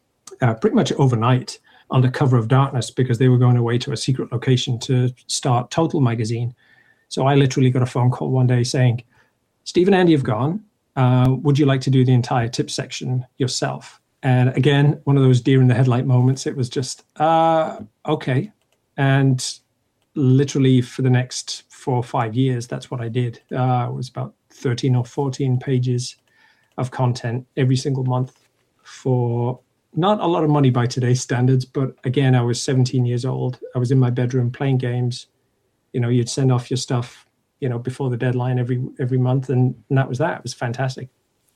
uh, 0.42 0.56
pretty 0.56 0.76
much 0.76 0.92
overnight 0.94 1.60
under 1.92 2.10
cover 2.10 2.36
of 2.36 2.48
darkness 2.48 2.90
because 2.90 3.20
they 3.20 3.30
were 3.30 3.38
going 3.38 3.58
away 3.58 3.78
to 3.78 3.92
a 3.92 3.98
secret 3.98 4.32
location 4.32 4.80
to 4.80 5.14
start 5.28 5.70
Total 5.70 6.02
magazine. 6.02 6.54
So 7.10 7.28
I 7.28 7.36
literally 7.36 7.70
got 7.70 7.84
a 7.84 7.86
phone 7.88 8.10
call 8.10 8.32
one 8.32 8.48
day 8.48 8.64
saying, 8.64 9.04
Steve 9.66 9.88
and 9.88 9.94
Andy 9.96 10.14
have 10.14 10.24
gone. 10.24 10.64
Uh, 10.96 11.36
would 11.42 11.60
you 11.60 11.68
like 11.68 11.82
to 11.82 11.92
do 11.92 12.04
the 12.04 12.14
entire 12.14 12.48
tip 12.48 12.72
section 12.72 13.24
yourself? 13.38 14.02
And 14.24 14.50
again, 14.58 15.00
one 15.04 15.16
of 15.16 15.22
those 15.22 15.42
deer 15.42 15.62
in 15.62 15.68
the 15.68 15.76
headlight 15.76 16.08
moments. 16.08 16.48
It 16.48 16.58
was 16.58 16.70
just, 16.70 17.04
uh, 17.20 17.82
okay. 18.08 18.52
And 18.98 19.60
literally 20.16 20.82
for 20.82 21.04
the 21.04 21.10
next 21.10 21.64
four 21.70 21.98
or 21.98 22.04
five 22.04 22.34
years, 22.34 22.66
that's 22.66 22.90
what 22.90 23.00
I 23.00 23.10
did. 23.10 23.42
Uh, 23.52 23.88
it 23.90 23.94
was 23.94 24.10
about 24.10 24.34
13 24.50 24.96
or 24.96 25.06
14 25.06 25.60
pages 25.60 26.16
of 26.78 26.92
content 26.92 27.46
every 27.56 27.76
single 27.76 28.04
month 28.04 28.38
for 28.84 29.60
not 29.96 30.20
a 30.20 30.28
lot 30.28 30.44
of 30.44 30.50
money 30.50 30.70
by 30.70 30.88
today's 30.88 31.22
standards, 31.22 31.66
but 31.66 31.96
again, 32.04 32.36
I 32.36 32.42
was 32.42 32.62
17 32.62 33.06
years 33.06 33.26
old. 33.26 33.60
I 33.76 33.80
was 33.80 33.92
in 33.92 34.00
my 34.00 34.10
bedroom 34.10 34.52
playing 34.52 34.80
games. 34.80 35.28
You 35.92 36.00
know, 36.00 36.10
you'd 36.10 36.30
send 36.30 36.52
off 36.52 36.72
your 36.72 36.78
stuff, 36.78 37.28
you 37.60 37.70
know, 37.70 37.78
before 37.78 38.10
the 38.10 38.18
deadline 38.18 38.58
every 38.58 38.84
every 39.00 39.20
month, 39.20 39.50
and, 39.50 39.76
and 39.90 39.98
that 39.98 40.10
was 40.10 40.18
that. 40.18 40.38
It 40.38 40.44
was 40.44 40.54
fantastic. 40.54 41.10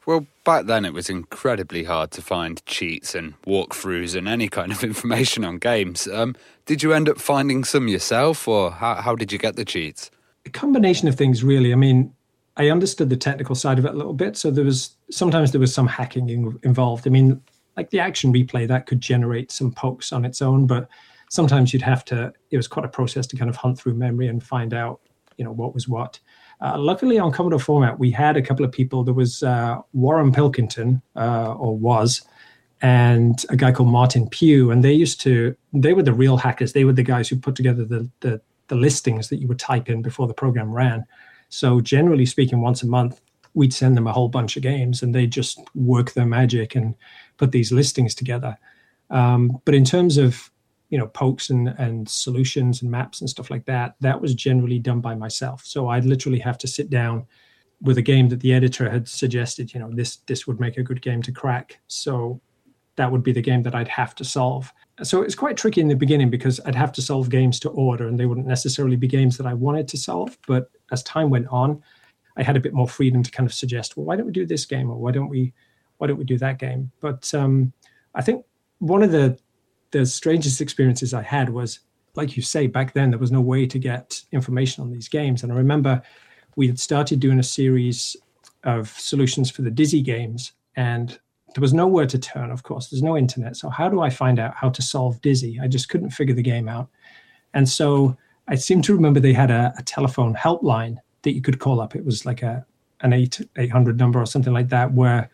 Well, 0.06 0.26
back 0.46 0.68
then 0.68 0.86
it 0.86 0.94
was 0.94 1.10
incredibly 1.10 1.84
hard 1.84 2.12
to 2.12 2.22
find 2.22 2.66
cheats 2.66 3.14
and 3.14 3.34
walkthroughs 3.42 4.16
and 4.16 4.26
any 4.26 4.48
kind 4.48 4.72
of 4.72 4.82
information 4.92 5.44
on 5.44 5.58
games. 5.58 6.08
Um, 6.08 6.36
did 6.66 6.82
you 6.82 6.94
end 6.94 7.10
up 7.10 7.20
finding 7.20 7.64
some 7.64 7.88
yourself, 7.88 8.48
or 8.48 8.72
how, 8.72 8.96
how 8.96 9.16
did 9.16 9.32
you 9.32 9.38
get 9.38 9.56
the 9.56 9.66
cheats? 9.66 10.10
A 10.46 10.50
combination 10.50 11.10
of 11.10 11.16
things, 11.16 11.44
really. 11.44 11.74
I 11.74 11.76
mean, 11.76 12.14
I 12.58 12.70
understood 12.70 13.10
the 13.10 13.18
technical 13.18 13.56
side 13.56 13.80
of 13.80 13.86
it 13.86 13.94
a 13.94 13.98
little 13.98 14.14
bit, 14.14 14.36
so 14.36 14.52
there 14.52 14.66
was 14.66 14.98
sometimes 15.12 15.52
there 15.52 15.62
was 15.62 15.74
some 15.74 15.88
hacking 15.88 16.30
in, 16.30 16.60
involved. 16.64 17.08
I 17.08 17.12
mean, 17.12 17.42
like 17.78 17.92
the 17.92 18.00
action 18.00 18.34
replay 18.34 18.68
that 18.68 18.88
could 18.88 19.00
generate 19.00 19.52
some 19.52 19.72
pokes 19.72 20.12
on 20.12 20.26
its 20.26 20.42
own 20.42 20.68
but 20.68 20.90
sometimes 21.30 21.72
you'd 21.72 21.82
have 21.82 22.04
to 22.06 22.34
it 22.52 22.58
was 22.58 22.68
quite 22.68 22.86
a 22.86 22.90
process 22.90 23.28
to 23.28 23.38
kind 23.38 23.50
of 23.50 23.56
hunt 23.56 23.78
through 23.78 23.94
memory 23.94 24.28
and 24.28 24.44
find 24.44 24.74
out 24.74 25.00
you 25.38 25.46
know 25.46 25.52
what 25.52 25.74
was 25.74 25.88
what. 25.88 26.20
Uh, 26.60 26.76
luckily 26.76 27.20
on 27.20 27.32
commodore 27.32 27.60
format 27.60 28.00
we 28.00 28.10
had 28.10 28.36
a 28.36 28.42
couple 28.42 28.66
of 28.66 28.72
people. 28.72 29.04
There 29.04 29.14
was 29.14 29.44
uh, 29.44 29.78
warren 29.94 30.32
pilkington 30.32 31.02
uh, 31.16 31.54
or 31.54 31.78
was 31.78 32.24
and 32.82 33.44
a 33.50 33.56
guy 33.56 33.72
called 33.72 33.90
martin 33.90 34.30
pugh 34.30 34.70
and 34.72 34.84
they 34.84 34.94
used 34.94 35.20
to 35.22 35.56
they 35.74 35.94
were 35.94 36.04
the 36.04 36.14
real 36.14 36.38
hackers. 36.38 36.74
They 36.74 36.86
were 36.86 36.94
the 36.94 37.04
guys 37.04 37.30
who 37.30 37.38
put 37.38 37.56
together 37.56 37.86
the, 37.86 38.10
the, 38.22 38.42
the 38.68 38.76
listings 38.76 39.30
that 39.30 39.38
you 39.38 39.48
would 39.48 39.60
type 39.60 39.90
in 39.90 40.02
before 40.02 40.28
the 40.28 40.34
program 40.34 40.72
ran 40.72 41.06
so 41.50 41.80
generally 41.82 42.26
speaking 42.26 42.62
once 42.62 42.84
a 42.84 42.88
month 42.88 43.22
we'd 43.58 43.74
send 43.74 43.98
them 43.98 44.06
a 44.06 44.14
whole 44.14 44.30
bunch 44.30 44.56
of 44.56 44.62
games 44.62 45.02
and 45.02 45.16
they 45.16 45.26
just 45.26 45.60
work 45.74 46.14
their 46.14 46.28
magic 46.28 46.76
and 46.76 46.94
put 47.38 47.52
these 47.52 47.72
listings 47.72 48.14
together. 48.14 48.56
Um, 49.10 49.60
but 49.66 49.74
in 49.74 49.84
terms 49.84 50.18
of 50.18 50.52
you 50.90 50.98
know 50.98 51.08
pokes 51.08 51.50
and, 51.50 51.70
and 51.80 52.08
solutions 52.08 52.82
and 52.82 52.92
maps 52.92 53.20
and 53.20 53.30
stuff 53.30 53.50
like 53.50 53.66
that, 53.66 53.96
that 54.00 54.22
was 54.22 54.36
generally 54.36 54.80
done 54.80 55.02
by 55.02 55.16
myself. 55.16 55.66
So 55.66 55.90
I'd 55.90 56.06
literally 56.06 56.40
have 56.40 56.58
to 56.60 56.68
sit 56.68 56.90
down 56.90 57.26
with 57.82 57.98
a 57.98 58.02
game 58.02 58.30
that 58.30 58.42
the 58.42 58.54
editor 58.54 58.90
had 58.90 59.08
suggested. 59.08 59.74
You 59.74 59.80
know, 59.80 59.92
this 59.92 60.18
this 60.28 60.46
would 60.46 60.60
make 60.60 60.78
a 60.78 60.84
good 60.84 61.02
game 61.02 61.22
to 61.24 61.32
crack. 61.32 61.80
So 61.88 62.40
that 62.96 63.12
would 63.12 63.24
be 63.24 63.32
the 63.32 63.42
game 63.42 63.64
that 63.64 63.76
I'd 63.76 63.88
have 63.88 64.14
to 64.16 64.24
solve. 64.24 64.72
So 65.04 65.22
it's 65.22 65.36
quite 65.36 65.58
tricky 65.58 65.80
in 65.80 65.88
the 65.88 65.96
beginning 65.96 66.30
because 66.30 66.60
I'd 66.66 66.76
have 66.76 66.92
to 66.94 67.02
solve 67.02 67.30
games 67.30 67.60
to 67.62 67.70
order, 67.70 68.08
and 68.08 68.20
they 68.20 68.26
wouldn't 68.26 68.48
necessarily 68.48 68.96
be 68.96 69.08
games 69.08 69.38
that 69.38 69.46
I 69.46 69.54
wanted 69.54 69.88
to 69.90 69.98
solve. 69.98 70.38
But 70.48 70.72
as 70.92 71.04
time 71.04 71.30
went 71.30 71.48
on, 71.50 71.84
I 72.36 72.44
had 72.44 72.58
a 72.58 72.60
bit 72.60 72.74
more 72.74 72.88
freedom 72.88 73.24
to 73.24 73.32
kind 73.32 73.48
of 73.48 73.54
suggest, 73.54 73.96
well, 73.96 74.06
why 74.06 74.16
don't 74.16 74.26
we 74.26 74.32
do 74.32 74.46
this 74.46 74.66
game 74.66 74.90
or 74.90 74.98
why 74.98 75.12
don't 75.12 75.30
we 75.30 75.54
why 75.98 76.08
don't 76.08 76.18
we 76.18 76.24
do 76.24 76.38
that 76.38 76.60
game? 76.60 76.92
But 77.00 77.32
um, 77.34 77.74
I 78.16 78.22
think 78.22 78.46
one 78.80 79.04
of 79.04 79.12
the 79.12 79.38
the 79.92 80.06
strangest 80.06 80.62
experiences 80.62 81.14
I 81.14 81.22
had 81.22 81.50
was, 81.50 81.80
like 82.16 82.36
you 82.36 82.44
say, 82.44 82.68
back 82.68 82.94
then 82.94 83.10
there 83.10 83.20
was 83.20 83.32
no 83.32 83.42
way 83.42 83.66
to 83.66 83.80
get 83.80 84.22
information 84.32 84.84
on 84.84 84.92
these 84.92 85.08
games, 85.08 85.44
and 85.44 85.52
I 85.52 85.56
remember 85.56 86.02
we 86.56 86.68
had 86.68 86.80
started 86.80 87.20
doing 87.20 87.40
a 87.40 87.44
series 87.44 88.18
of 88.64 88.90
solutions 88.90 89.52
for 89.52 89.62
the 89.62 89.72
Dizzy 89.72 90.02
games, 90.02 90.54
and 90.76 91.20
there 91.54 91.62
was 91.62 91.74
nowhere 91.74 92.06
to 92.06 92.20
turn. 92.20 92.52
Of 92.52 92.64
course, 92.64 92.90
there's 92.90 93.04
no 93.04 93.18
internet, 93.18 93.56
so 93.56 93.70
how 93.70 93.90
do 93.90 94.02
I 94.02 94.10
find 94.10 94.40
out 94.40 94.56
how 94.56 94.70
to 94.70 94.82
solve 94.82 95.22
Dizzy? 95.22 95.60
I 95.62 95.68
just 95.68 95.90
couldn't 95.90 96.12
figure 96.12 96.36
the 96.36 96.42
game 96.42 96.68
out, 96.70 96.90
and 97.54 97.68
so 97.68 98.18
I 98.48 98.56
seem 98.56 98.82
to 98.84 98.94
remember 98.94 99.20
they 99.20 99.34
had 99.34 99.52
a, 99.52 99.74
a 99.78 99.84
telephone 99.84 100.36
helpline 100.36 100.98
that 101.24 101.34
you 101.34 101.42
could 101.42 101.60
call 101.60 101.82
up. 101.82 101.96
It 101.96 102.06
was 102.06 102.26
like 102.26 102.44
a 102.44 102.66
an 103.02 103.14
eight 103.14 103.42
eight 103.58 103.72
hundred 103.72 103.98
number 103.98 104.20
or 104.20 104.26
something 104.26 104.54
like 104.54 104.70
that, 104.70 104.94
where 104.94 105.30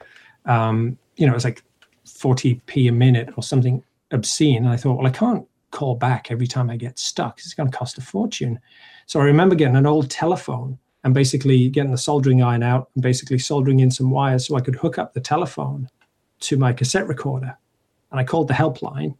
um, 0.46 0.98
you 1.16 1.26
know 1.26 1.34
it 1.34 1.36
was 1.36 1.46
like 1.46 1.64
forty 2.06 2.56
p 2.66 2.88
a 2.88 2.92
minute 2.92 3.30
or 3.38 3.44
something 3.44 3.84
obscene. 4.12 4.64
And 4.64 4.70
I 4.70 4.78
thought, 4.78 4.98
well, 4.98 5.08
I 5.08 5.12
can't 5.12 5.48
call 5.72 5.96
back 5.96 6.32
every 6.32 6.48
time 6.48 6.70
I 6.70 6.78
get 6.78 7.00
stuck. 7.00 7.40
It's 7.40 7.54
going 7.54 7.70
to 7.70 7.78
cost 7.78 7.98
a 7.98 8.02
fortune. 8.02 8.60
So 9.08 9.20
I 9.20 9.24
remember 9.24 9.56
getting 9.56 9.76
an 9.76 9.88
old 9.88 10.10
telephone 10.10 10.78
and 11.04 11.14
basically 11.14 11.68
getting 11.70 11.92
the 11.92 11.98
soldering 11.98 12.44
iron 12.44 12.64
out 12.64 12.90
and 12.94 13.02
basically 13.02 13.40
soldering 13.40 13.80
in 13.80 13.92
some 13.92 14.12
wires 14.12 14.48
so 14.48 14.56
I 14.56 14.62
could 14.62 14.76
hook 14.76 14.98
up 14.98 15.14
the 15.14 15.20
telephone 15.20 15.90
to 16.44 16.58
my 16.58 16.74
cassette 16.74 17.08
recorder. 17.08 17.58
And 18.12 18.20
I 18.20 18.24
called 18.24 18.48
the 18.48 18.54
helpline 18.54 19.16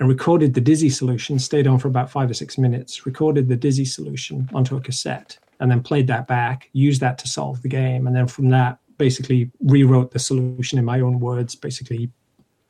and 0.00 0.08
recorded 0.08 0.54
the 0.54 0.60
Dizzy 0.60 0.90
solution, 0.90 1.38
stayed 1.38 1.66
on 1.66 1.78
for 1.78 1.88
about 1.88 2.10
five 2.10 2.30
or 2.30 2.34
six 2.34 2.58
minutes, 2.58 3.06
recorded 3.06 3.48
the 3.48 3.56
Dizzy 3.56 3.84
solution 3.84 4.48
onto 4.52 4.76
a 4.76 4.80
cassette 4.80 5.38
and 5.60 5.70
then 5.70 5.82
played 5.82 6.06
that 6.08 6.26
back, 6.26 6.68
used 6.72 7.00
that 7.00 7.16
to 7.18 7.28
solve 7.28 7.62
the 7.62 7.68
game, 7.68 8.06
and 8.06 8.14
then 8.14 8.26
from 8.26 8.50
that 8.50 8.78
basically 8.98 9.50
rewrote 9.60 10.10
the 10.10 10.18
solution 10.18 10.78
in 10.78 10.84
my 10.84 11.00
own 11.00 11.20
words. 11.20 11.54
Basically, 11.54 12.10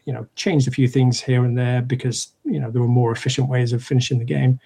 you 0.05 0.13
know, 0.13 0.27
changed 0.37 0.69
a 0.69 0.71
few 0.71 0.87
things 0.87 1.21
here 1.21 1.45
and 1.45 1.57
there 1.57 1.83
because 1.83 2.35
you 2.45 2.61
know 2.61 2.71
there 2.71 2.83
were 2.83 2.89
more 2.89 3.13
efficient 3.13 3.49
ways 3.49 3.73
of 3.73 3.83
finishing 3.83 4.19
the 4.19 4.25
game. 4.25 4.61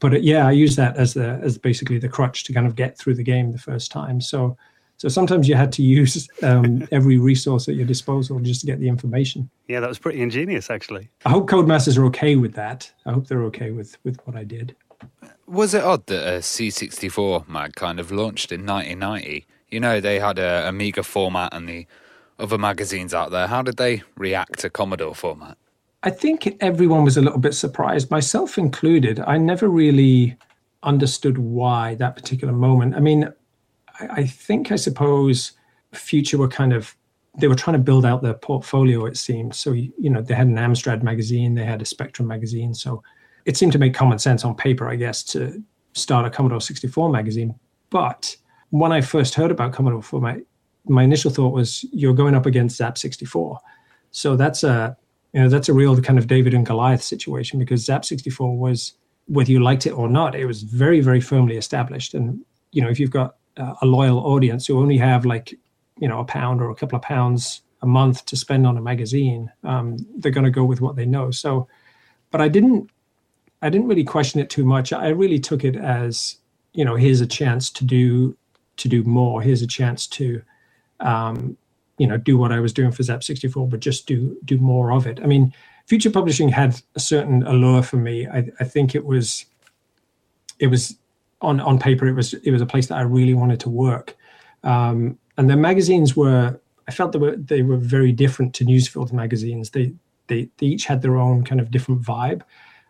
But 0.00 0.14
uh, 0.14 0.18
yeah, 0.18 0.46
I 0.46 0.52
use 0.52 0.76
that 0.76 0.96
as 0.96 1.14
the 1.14 1.38
as 1.42 1.58
basically 1.58 1.98
the 1.98 2.08
crutch 2.08 2.44
to 2.44 2.52
kind 2.52 2.66
of 2.66 2.74
get 2.74 2.96
through 2.98 3.14
the 3.14 3.22
game 3.22 3.52
the 3.52 3.58
first 3.58 3.92
time. 3.92 4.20
So 4.20 4.56
so 4.98 5.08
sometimes 5.08 5.48
you 5.48 5.54
had 5.54 5.70
to 5.72 5.82
use 5.82 6.28
um, 6.42 6.86
every 6.90 7.18
resource 7.18 7.68
at 7.68 7.76
your 7.76 7.86
disposal 7.86 8.40
just 8.40 8.60
to 8.60 8.66
get 8.66 8.80
the 8.80 8.88
information. 8.88 9.48
Yeah, 9.68 9.78
that 9.78 9.88
was 9.88 9.98
pretty 9.98 10.20
ingenious, 10.20 10.70
actually. 10.70 11.08
I 11.24 11.30
hope 11.30 11.48
Codemasters 11.48 11.96
are 11.96 12.04
okay 12.06 12.34
with 12.34 12.54
that. 12.54 12.92
I 13.06 13.12
hope 13.12 13.28
they're 13.28 13.44
okay 13.44 13.70
with 13.70 13.96
with 14.02 14.18
what 14.24 14.36
I 14.36 14.42
did. 14.42 14.74
Was 15.46 15.72
it 15.72 15.84
odd 15.84 16.06
that 16.06 16.26
a 16.26 16.38
C64 16.40 17.48
mag 17.48 17.76
kind 17.76 18.00
of 18.00 18.10
launched 18.10 18.50
in 18.50 18.66
1990? 18.66 19.46
You 19.70 19.80
know, 19.80 20.00
they 20.00 20.18
had 20.18 20.38
a 20.38 20.68
Amiga 20.68 21.04
format 21.04 21.54
and 21.54 21.68
the 21.68 21.86
other 22.40 22.58
magazines 22.58 23.14
out 23.14 23.30
there. 23.30 23.46
How 23.46 23.62
did 23.62 23.76
they 23.76 24.02
react 24.16 24.58
to 24.60 24.70
Commodore 24.70 25.14
format? 25.14 25.56
I 26.02 26.10
think 26.10 26.56
everyone 26.60 27.04
was 27.04 27.16
a 27.16 27.22
little 27.22 27.38
bit 27.38 27.54
surprised, 27.54 28.10
myself 28.10 28.58
included. 28.58 29.20
I 29.20 29.38
never 29.38 29.68
really 29.68 30.36
understood 30.82 31.38
why 31.38 31.94
that 31.96 32.16
particular 32.16 32.52
moment. 32.52 32.94
I 32.94 33.00
mean, 33.00 33.32
I, 34.00 34.26
think 34.26 34.70
I 34.72 34.76
suppose 34.76 35.52
Future 35.92 36.38
were 36.38 36.48
kind 36.48 36.72
of 36.72 36.94
they 37.38 37.48
were 37.48 37.54
trying 37.54 37.76
to 37.76 37.82
build 37.82 38.04
out 38.04 38.22
their 38.22 38.34
portfolio. 38.34 39.04
It 39.06 39.16
seemed 39.16 39.54
so. 39.54 39.72
You 39.72 39.92
know, 39.98 40.22
they 40.22 40.34
had 40.34 40.46
an 40.46 40.56
Amstrad 40.56 41.02
magazine, 41.02 41.54
they 41.54 41.64
had 41.64 41.82
a 41.82 41.86
Spectrum 41.86 42.26
magazine, 42.28 42.74
so 42.74 43.02
it 43.44 43.56
seemed 43.56 43.72
to 43.72 43.78
make 43.78 43.94
common 43.94 44.18
sense 44.18 44.44
on 44.44 44.54
paper, 44.54 44.88
I 44.88 44.96
guess, 44.96 45.22
to 45.24 45.62
start 45.94 46.26
a 46.26 46.30
Commodore 46.30 46.60
64 46.60 47.10
magazine. 47.10 47.54
But 47.90 48.36
when 48.70 48.92
I 48.92 49.00
first 49.00 49.34
heard 49.34 49.50
about 49.50 49.72
Commodore 49.72 50.02
Format, 50.02 50.36
my 50.36 50.42
my 50.88 51.02
initial 51.02 51.30
thought 51.30 51.54
was 51.54 51.84
you're 51.92 52.14
going 52.14 52.34
up 52.34 52.46
against 52.46 52.76
Zap 52.76 52.98
64. 52.98 53.58
So 54.10 54.36
that's 54.36 54.64
a 54.64 54.96
you 55.32 55.40
know 55.40 55.48
that's 55.48 55.68
a 55.68 55.74
real 55.74 56.00
kind 56.00 56.18
of 56.18 56.26
David 56.26 56.54
and 56.54 56.66
Goliath 56.66 57.02
situation 57.02 57.58
because 57.58 57.84
Zap 57.84 58.04
64 58.04 58.56
was 58.56 58.94
whether 59.26 59.52
you 59.52 59.62
liked 59.62 59.86
it 59.86 59.90
or 59.90 60.08
not, 60.08 60.34
it 60.34 60.46
was 60.46 60.62
very 60.62 61.00
very 61.00 61.20
firmly 61.20 61.56
established. 61.56 62.14
And 62.14 62.40
you 62.72 62.82
know 62.82 62.88
if 62.88 62.98
you've 62.98 63.10
got 63.10 63.36
a 63.82 63.86
loyal 63.86 64.18
audience 64.18 64.66
who 64.66 64.78
only 64.78 64.96
have 64.96 65.24
like 65.24 65.54
you 65.98 66.08
know 66.08 66.20
a 66.20 66.24
pound 66.24 66.60
or 66.60 66.70
a 66.70 66.74
couple 66.74 66.96
of 66.96 67.02
pounds 67.02 67.62
a 67.82 67.86
month 67.86 68.24
to 68.24 68.36
spend 68.36 68.66
on 68.66 68.76
a 68.76 68.80
magazine 68.80 69.50
um, 69.64 69.96
they're 70.16 70.32
going 70.32 70.44
to 70.44 70.50
go 70.50 70.64
with 70.64 70.80
what 70.80 70.96
they 70.96 71.06
know. 71.06 71.30
So 71.30 71.68
but 72.30 72.40
i 72.40 72.48
didn't 72.48 72.90
i 73.62 73.68
didn't 73.68 73.88
really 73.88 74.04
question 74.04 74.40
it 74.40 74.50
too 74.50 74.64
much. 74.64 74.92
I 74.92 75.08
really 75.08 75.38
took 75.38 75.64
it 75.64 75.76
as 75.76 76.36
you 76.72 76.84
know 76.84 76.96
here's 76.96 77.20
a 77.20 77.26
chance 77.26 77.70
to 77.70 77.84
do 77.84 78.36
to 78.76 78.88
do 78.88 79.02
more. 79.02 79.42
Here's 79.42 79.62
a 79.62 79.66
chance 79.66 80.06
to 80.08 80.42
um, 81.00 81.56
you 81.98 82.06
know 82.06 82.16
do 82.16 82.38
what 82.38 82.52
i 82.52 82.60
was 82.60 82.72
doing 82.72 82.92
for 82.92 83.02
zap 83.02 83.24
64 83.24 83.66
but 83.68 83.80
just 83.80 84.06
do 84.06 84.36
do 84.44 84.58
more 84.58 84.92
of 84.92 85.06
it. 85.06 85.20
I 85.22 85.26
mean 85.26 85.52
future 85.86 86.10
publishing 86.10 86.50
had 86.50 86.80
a 86.94 87.00
certain 87.00 87.42
allure 87.44 87.82
for 87.82 87.96
me. 87.96 88.28
I, 88.28 88.50
I 88.60 88.64
think 88.64 88.94
it 88.94 89.04
was 89.04 89.46
it 90.58 90.68
was 90.68 90.96
on 91.40 91.60
on 91.60 91.78
paper 91.78 92.06
it 92.06 92.14
was 92.14 92.34
it 92.34 92.50
was 92.50 92.60
a 92.60 92.66
place 92.66 92.86
that 92.88 92.98
I 92.98 93.02
really 93.02 93.34
wanted 93.34 93.60
to 93.60 93.70
work. 93.70 94.16
Um, 94.64 95.18
and 95.36 95.48
the 95.48 95.56
magazines 95.56 96.16
were 96.16 96.58
I 96.88 96.90
felt 96.90 97.12
they 97.12 97.18
were 97.18 97.36
they 97.36 97.62
were 97.62 97.76
very 97.76 98.12
different 98.12 98.54
to 98.54 98.64
Newsfield 98.64 99.12
magazines. 99.12 99.70
They 99.70 99.92
they 100.26 100.48
they 100.58 100.66
each 100.66 100.86
had 100.86 101.02
their 101.02 101.16
own 101.16 101.44
kind 101.44 101.60
of 101.60 101.70
different 101.70 102.02
vibe. 102.02 102.42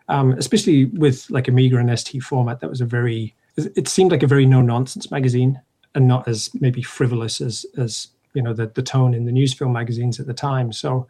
Um, 0.07 0.31
especially 0.31 0.85
with 0.85 1.29
like 1.29 1.47
Amiga 1.47 1.77
and 1.77 1.99
ST 1.99 2.23
format, 2.23 2.61
that 2.61 2.69
was 2.69 2.81
a 2.81 2.85
very 2.85 3.35
it 3.57 3.87
seemed 3.87 4.11
like 4.11 4.23
a 4.23 4.27
very 4.27 4.45
no 4.45 4.61
nonsense 4.61 5.11
magazine 5.11 5.61
and 5.95 6.07
not 6.07 6.27
as 6.27 6.49
maybe 6.59 6.81
frivolous 6.81 7.41
as 7.41 7.65
as 7.77 8.07
you 8.33 8.41
know 8.41 8.53
the 8.53 8.67
the 8.67 8.81
tone 8.81 9.13
in 9.13 9.25
the 9.25 9.31
Newsfield 9.31 9.71
magazines 9.71 10.19
at 10.19 10.27
the 10.27 10.33
time. 10.33 10.71
So 10.71 11.07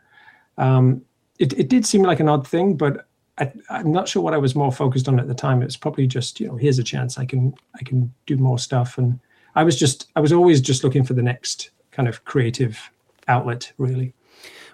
um, 0.58 1.04
it 1.38 1.54
it 1.54 1.70
did 1.70 1.86
seem 1.86 2.04
like 2.04 2.20
an 2.20 2.30
odd 2.30 2.48
thing, 2.48 2.76
but 2.76 3.08
I, 3.40 3.52
am 3.70 3.92
not 3.92 4.08
sure 4.08 4.22
what 4.22 4.34
I 4.34 4.38
was 4.38 4.56
more 4.56 4.72
focused 4.72 5.08
on 5.08 5.20
at 5.20 5.28
the 5.28 5.34
time. 5.34 5.62
It 5.62 5.66
was 5.66 5.78
probably 5.78 6.08
just, 6.08 6.40
you 6.40 6.48
know, 6.48 6.56
here's 6.56 6.80
a 6.80 6.84
chance 6.84 7.18
I 7.18 7.26
can 7.26 7.54
I 7.76 7.84
can 7.84 8.14
do 8.26 8.38
more 8.38 8.60
stuff. 8.60 8.98
And 8.98 9.20
I 9.56 9.64
was 9.64 9.80
just 9.80 10.10
I 10.16 10.20
was 10.20 10.34
always 10.34 10.62
just 10.62 10.84
looking 10.84 11.04
for 11.04 11.14
the 11.14 11.24
next 11.24 11.72
kind 11.92 12.08
of 12.08 12.26
creative 12.26 12.92
outlet, 13.28 13.72
really. 13.78 14.14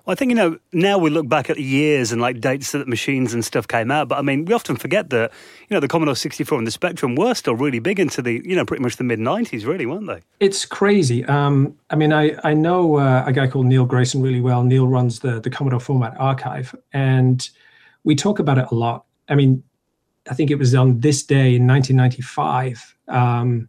Well, 0.05 0.11
I 0.11 0.15
think, 0.15 0.29
you 0.29 0.35
know, 0.35 0.59
now 0.71 0.99
we 0.99 1.09
look 1.09 1.27
back 1.27 1.49
at 1.49 1.55
the 1.55 1.63
years 1.63 2.11
and 2.11 2.21
like 2.21 2.39
dates 2.39 2.73
that 2.73 2.87
machines 2.87 3.33
and 3.33 3.43
stuff 3.43 3.67
came 3.67 3.89
out. 3.89 4.07
But 4.07 4.19
I 4.19 4.21
mean, 4.21 4.45
we 4.45 4.53
often 4.53 4.75
forget 4.75 5.09
that, 5.09 5.31
you 5.67 5.75
know, 5.75 5.79
the 5.79 5.87
Commodore 5.87 6.15
64 6.15 6.59
and 6.59 6.67
the 6.67 6.71
Spectrum 6.71 7.15
were 7.15 7.33
still 7.33 7.55
really 7.55 7.79
big 7.79 7.99
into 7.99 8.21
the, 8.21 8.39
you 8.45 8.55
know, 8.55 8.65
pretty 8.65 8.83
much 8.83 8.97
the 8.97 9.03
mid 9.03 9.17
90s, 9.17 9.65
really, 9.65 9.87
weren't 9.87 10.05
they? 10.05 10.21
It's 10.39 10.63
crazy. 10.63 11.25
Um, 11.25 11.75
I 11.89 11.95
mean, 11.95 12.13
I, 12.13 12.37
I 12.43 12.53
know 12.53 12.97
uh, 12.97 13.23
a 13.25 13.33
guy 13.33 13.47
called 13.47 13.65
Neil 13.65 13.85
Grayson 13.85 14.21
really 14.21 14.41
well. 14.41 14.63
Neil 14.63 14.87
runs 14.87 15.21
the, 15.21 15.39
the 15.39 15.49
Commodore 15.49 15.79
Format 15.79 16.15
Archive. 16.19 16.75
And 16.93 17.49
we 18.05 18.15
talk 18.15 18.39
about 18.39 18.57
it 18.57 18.67
a 18.71 18.75
lot. 18.75 19.03
I 19.27 19.35
mean, 19.35 19.61
I 20.29 20.33
think 20.33 20.49
it 20.49 20.55
was 20.55 20.73
on 20.73 20.99
this 21.01 21.23
day 21.23 21.55
in 21.55 21.67
1995 21.67 22.95
um, 23.09 23.67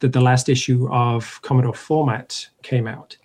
that 0.00 0.12
the 0.12 0.20
last 0.20 0.48
issue 0.48 0.88
of 0.92 1.40
Commodore 1.42 1.74
Format 1.74 2.48
came 2.62 2.86
out. 2.86 3.16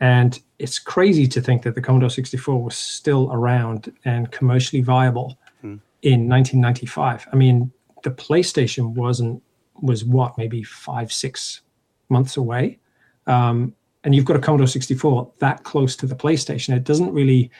And 0.00 0.40
it's 0.58 0.78
crazy 0.78 1.26
to 1.26 1.40
think 1.40 1.62
that 1.62 1.74
the 1.74 1.82
Commodore 1.82 2.08
64 2.08 2.62
was 2.62 2.76
still 2.76 3.30
around 3.32 3.92
and 4.04 4.30
commercially 4.30 4.80
viable 4.80 5.38
hmm. 5.60 5.76
in 6.02 6.28
1995. 6.28 7.28
I 7.32 7.36
mean, 7.36 7.70
the 8.02 8.10
PlayStation 8.10 8.94
wasn't, 8.94 9.42
was 9.82 10.04
what, 10.04 10.38
maybe 10.38 10.62
five, 10.62 11.12
six 11.12 11.60
months 12.08 12.36
away. 12.36 12.78
Um, 13.26 13.74
and 14.04 14.14
you've 14.14 14.24
got 14.24 14.36
a 14.36 14.40
Commodore 14.40 14.66
64 14.66 15.30
that 15.40 15.64
close 15.64 15.94
to 15.96 16.06
the 16.06 16.14
PlayStation. 16.14 16.74
It 16.74 16.84
doesn't 16.84 17.12
really 17.12 17.50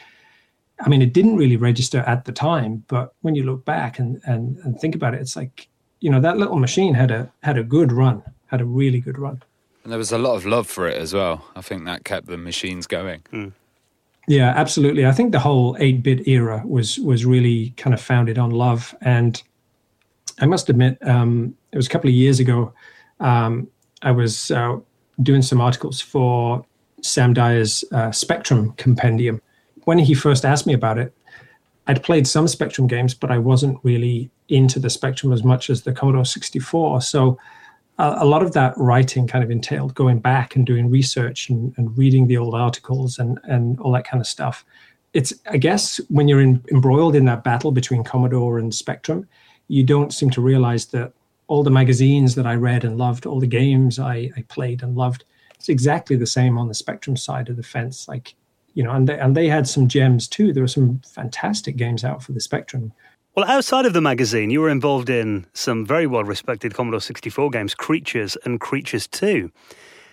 I 0.83 0.89
mean, 0.89 1.03
it 1.03 1.12
didn't 1.12 1.37
really 1.37 1.57
register 1.57 1.99
at 2.01 2.24
the 2.24 2.33
time, 2.33 2.85
but 2.89 3.14
when 3.20 3.35
you 3.35 3.45
look 3.45 3.64
back 3.64 3.99
and, 3.99 4.20
and, 4.24 4.57
and 4.59 4.81
think 4.81 4.95
about 4.95 5.14
it, 5.14 5.20
it's 5.20 5.37
like, 5.37 5.68
you 6.01 6.11
know, 6.11 6.20
that 6.20 6.39
little 6.39 6.57
machine 6.57 6.95
had 6.95 7.11
a 7.11 7.31
had 7.43 7.59
a 7.59 7.62
good 7.62 7.93
run, 7.93 8.22
had 8.47 8.61
a 8.61 8.64
really 8.64 9.01
good 9.01 9.18
run. 9.18 9.43
And 9.83 9.93
there 9.93 9.99
was 9.99 10.12
a 10.12 10.18
lot 10.18 10.37
of 10.37 10.47
love 10.47 10.66
for 10.66 10.89
it 10.89 10.97
as 10.97 11.12
well. 11.12 11.45
I 11.55 11.61
think 11.61 11.85
that 11.85 12.05
kept 12.05 12.26
the 12.26 12.37
machines 12.39 12.87
going. 12.87 13.22
Mm. 13.33 13.53
Yeah, 14.28 14.53
absolutely. 14.57 15.07
I 15.07 15.12
think 15.12 15.33
the 15.33 15.41
whole 15.41 15.74
8-bit 15.76 16.28
era 16.28 16.62
was 16.64 16.99
was 17.01 17.26
really 17.26 17.70
kind 17.76 17.93
of 17.93 18.01
founded 18.01 18.39
on 18.39 18.51
love. 18.51 18.95
And 19.01 19.43
I 20.41 20.47
must 20.47 20.68
admit, 20.70 20.99
um, 21.07 21.55
it 21.72 21.76
was 21.76 21.87
a 21.87 21.91
couple 21.91 22.09
of 22.09 22.14
years 22.14 22.41
ago. 22.41 22.72
Um, 23.18 23.68
I 24.03 24.12
was 24.12 24.51
uh, 24.51 24.78
doing 25.22 25.43
some 25.43 25.61
articles 25.61 26.01
for 26.01 26.64
Sam 27.03 27.35
Dyer's 27.35 27.85
uh, 27.93 28.12
Spectrum 28.12 28.72
Compendium, 28.76 29.43
when 29.91 29.99
he 29.99 30.14
first 30.14 30.45
asked 30.45 30.68
me 30.68 30.72
about 30.72 30.99
it, 30.99 31.12
I'd 31.88 32.05
played 32.05 32.24
some 32.24 32.47
Spectrum 32.47 32.86
games, 32.86 33.12
but 33.12 33.32
I 33.32 33.38
wasn't 33.38 33.76
really 33.82 34.30
into 34.49 34.78
the 34.78 34.88
Spectrum 34.88 35.32
as 35.32 35.43
much 35.43 35.68
as 35.68 35.82
the 35.82 35.93
Commodore 35.93 36.24
64. 36.24 37.01
So 37.01 37.36
uh, 37.99 38.14
a 38.20 38.24
lot 38.24 38.45
of 38.45 38.53
that 38.53 38.72
writing 38.76 39.26
kind 39.26 39.43
of 39.43 39.51
entailed 39.51 39.97
going 39.97 40.20
back 40.20 40.55
and 40.55 40.64
doing 40.64 40.88
research 40.88 41.51
and, 41.51 41.74
and, 41.76 41.99
reading 41.99 42.28
the 42.28 42.36
old 42.36 42.55
articles 42.55 43.18
and, 43.18 43.41
and 43.43 43.80
all 43.80 43.91
that 43.91 44.07
kind 44.07 44.20
of 44.20 44.28
stuff. 44.28 44.64
It's, 45.12 45.34
I 45.51 45.57
guess, 45.57 46.01
when 46.09 46.28
you're 46.28 46.41
in, 46.41 46.62
embroiled 46.70 47.16
in 47.16 47.24
that 47.24 47.43
battle 47.43 47.72
between 47.72 48.05
Commodore 48.05 48.61
and 48.61 48.72
Spectrum, 48.72 49.26
you 49.66 49.82
don't 49.82 50.14
seem 50.14 50.30
to 50.30 50.41
realize 50.41 50.86
that 50.95 51.12
all 51.49 51.64
the 51.64 51.70
magazines 51.82 52.36
that 52.36 52.47
I 52.47 52.55
read 52.55 52.84
and 52.84 52.97
loved, 52.97 53.26
all 53.26 53.41
the 53.41 53.49
games 53.49 53.99
I, 53.99 54.30
I 54.36 54.43
played 54.47 54.84
and 54.84 54.97
loved, 54.97 55.24
it's 55.57 55.68
exactly 55.68 56.14
the 56.14 56.28
same 56.38 56.59
on 56.59 56.68
the 56.68 56.74
Spectrum 56.74 57.16
side 57.16 57.49
of 57.49 57.57
the 57.57 57.64
fence. 57.64 58.07
Like 58.07 58.36
you 58.75 58.83
know, 58.83 58.91
and 58.91 59.09
they, 59.09 59.18
and 59.18 59.37
they 59.37 59.49
had 59.49 59.66
some 59.66 59.89
gems 59.89 60.29
too. 60.29 60.53
There 60.53 60.62
were 60.62 60.68
some 60.68 61.01
fantastic 61.07 61.77
games 61.77 62.05
out 62.05 62.23
for 62.23 62.33
the 62.33 62.41
Spectrum. 62.41 62.93
Well, 63.37 63.47
outside 63.47 63.87
of 63.87 63.93
the 63.93 64.01
magazine, 64.01 64.51
you 64.51 64.61
were 64.61 64.68
involved 64.68 65.09
in 65.09 65.47
some 65.55 65.87
very 65.87 66.07
well 66.07 66.25
respected 66.25 66.75
Commodore 66.75 67.01
64 67.01 67.51
games, 67.51 67.75
Creatures 67.75 68.37
and 68.45 68.61
Creatures 68.61 69.07
2. 69.07 69.51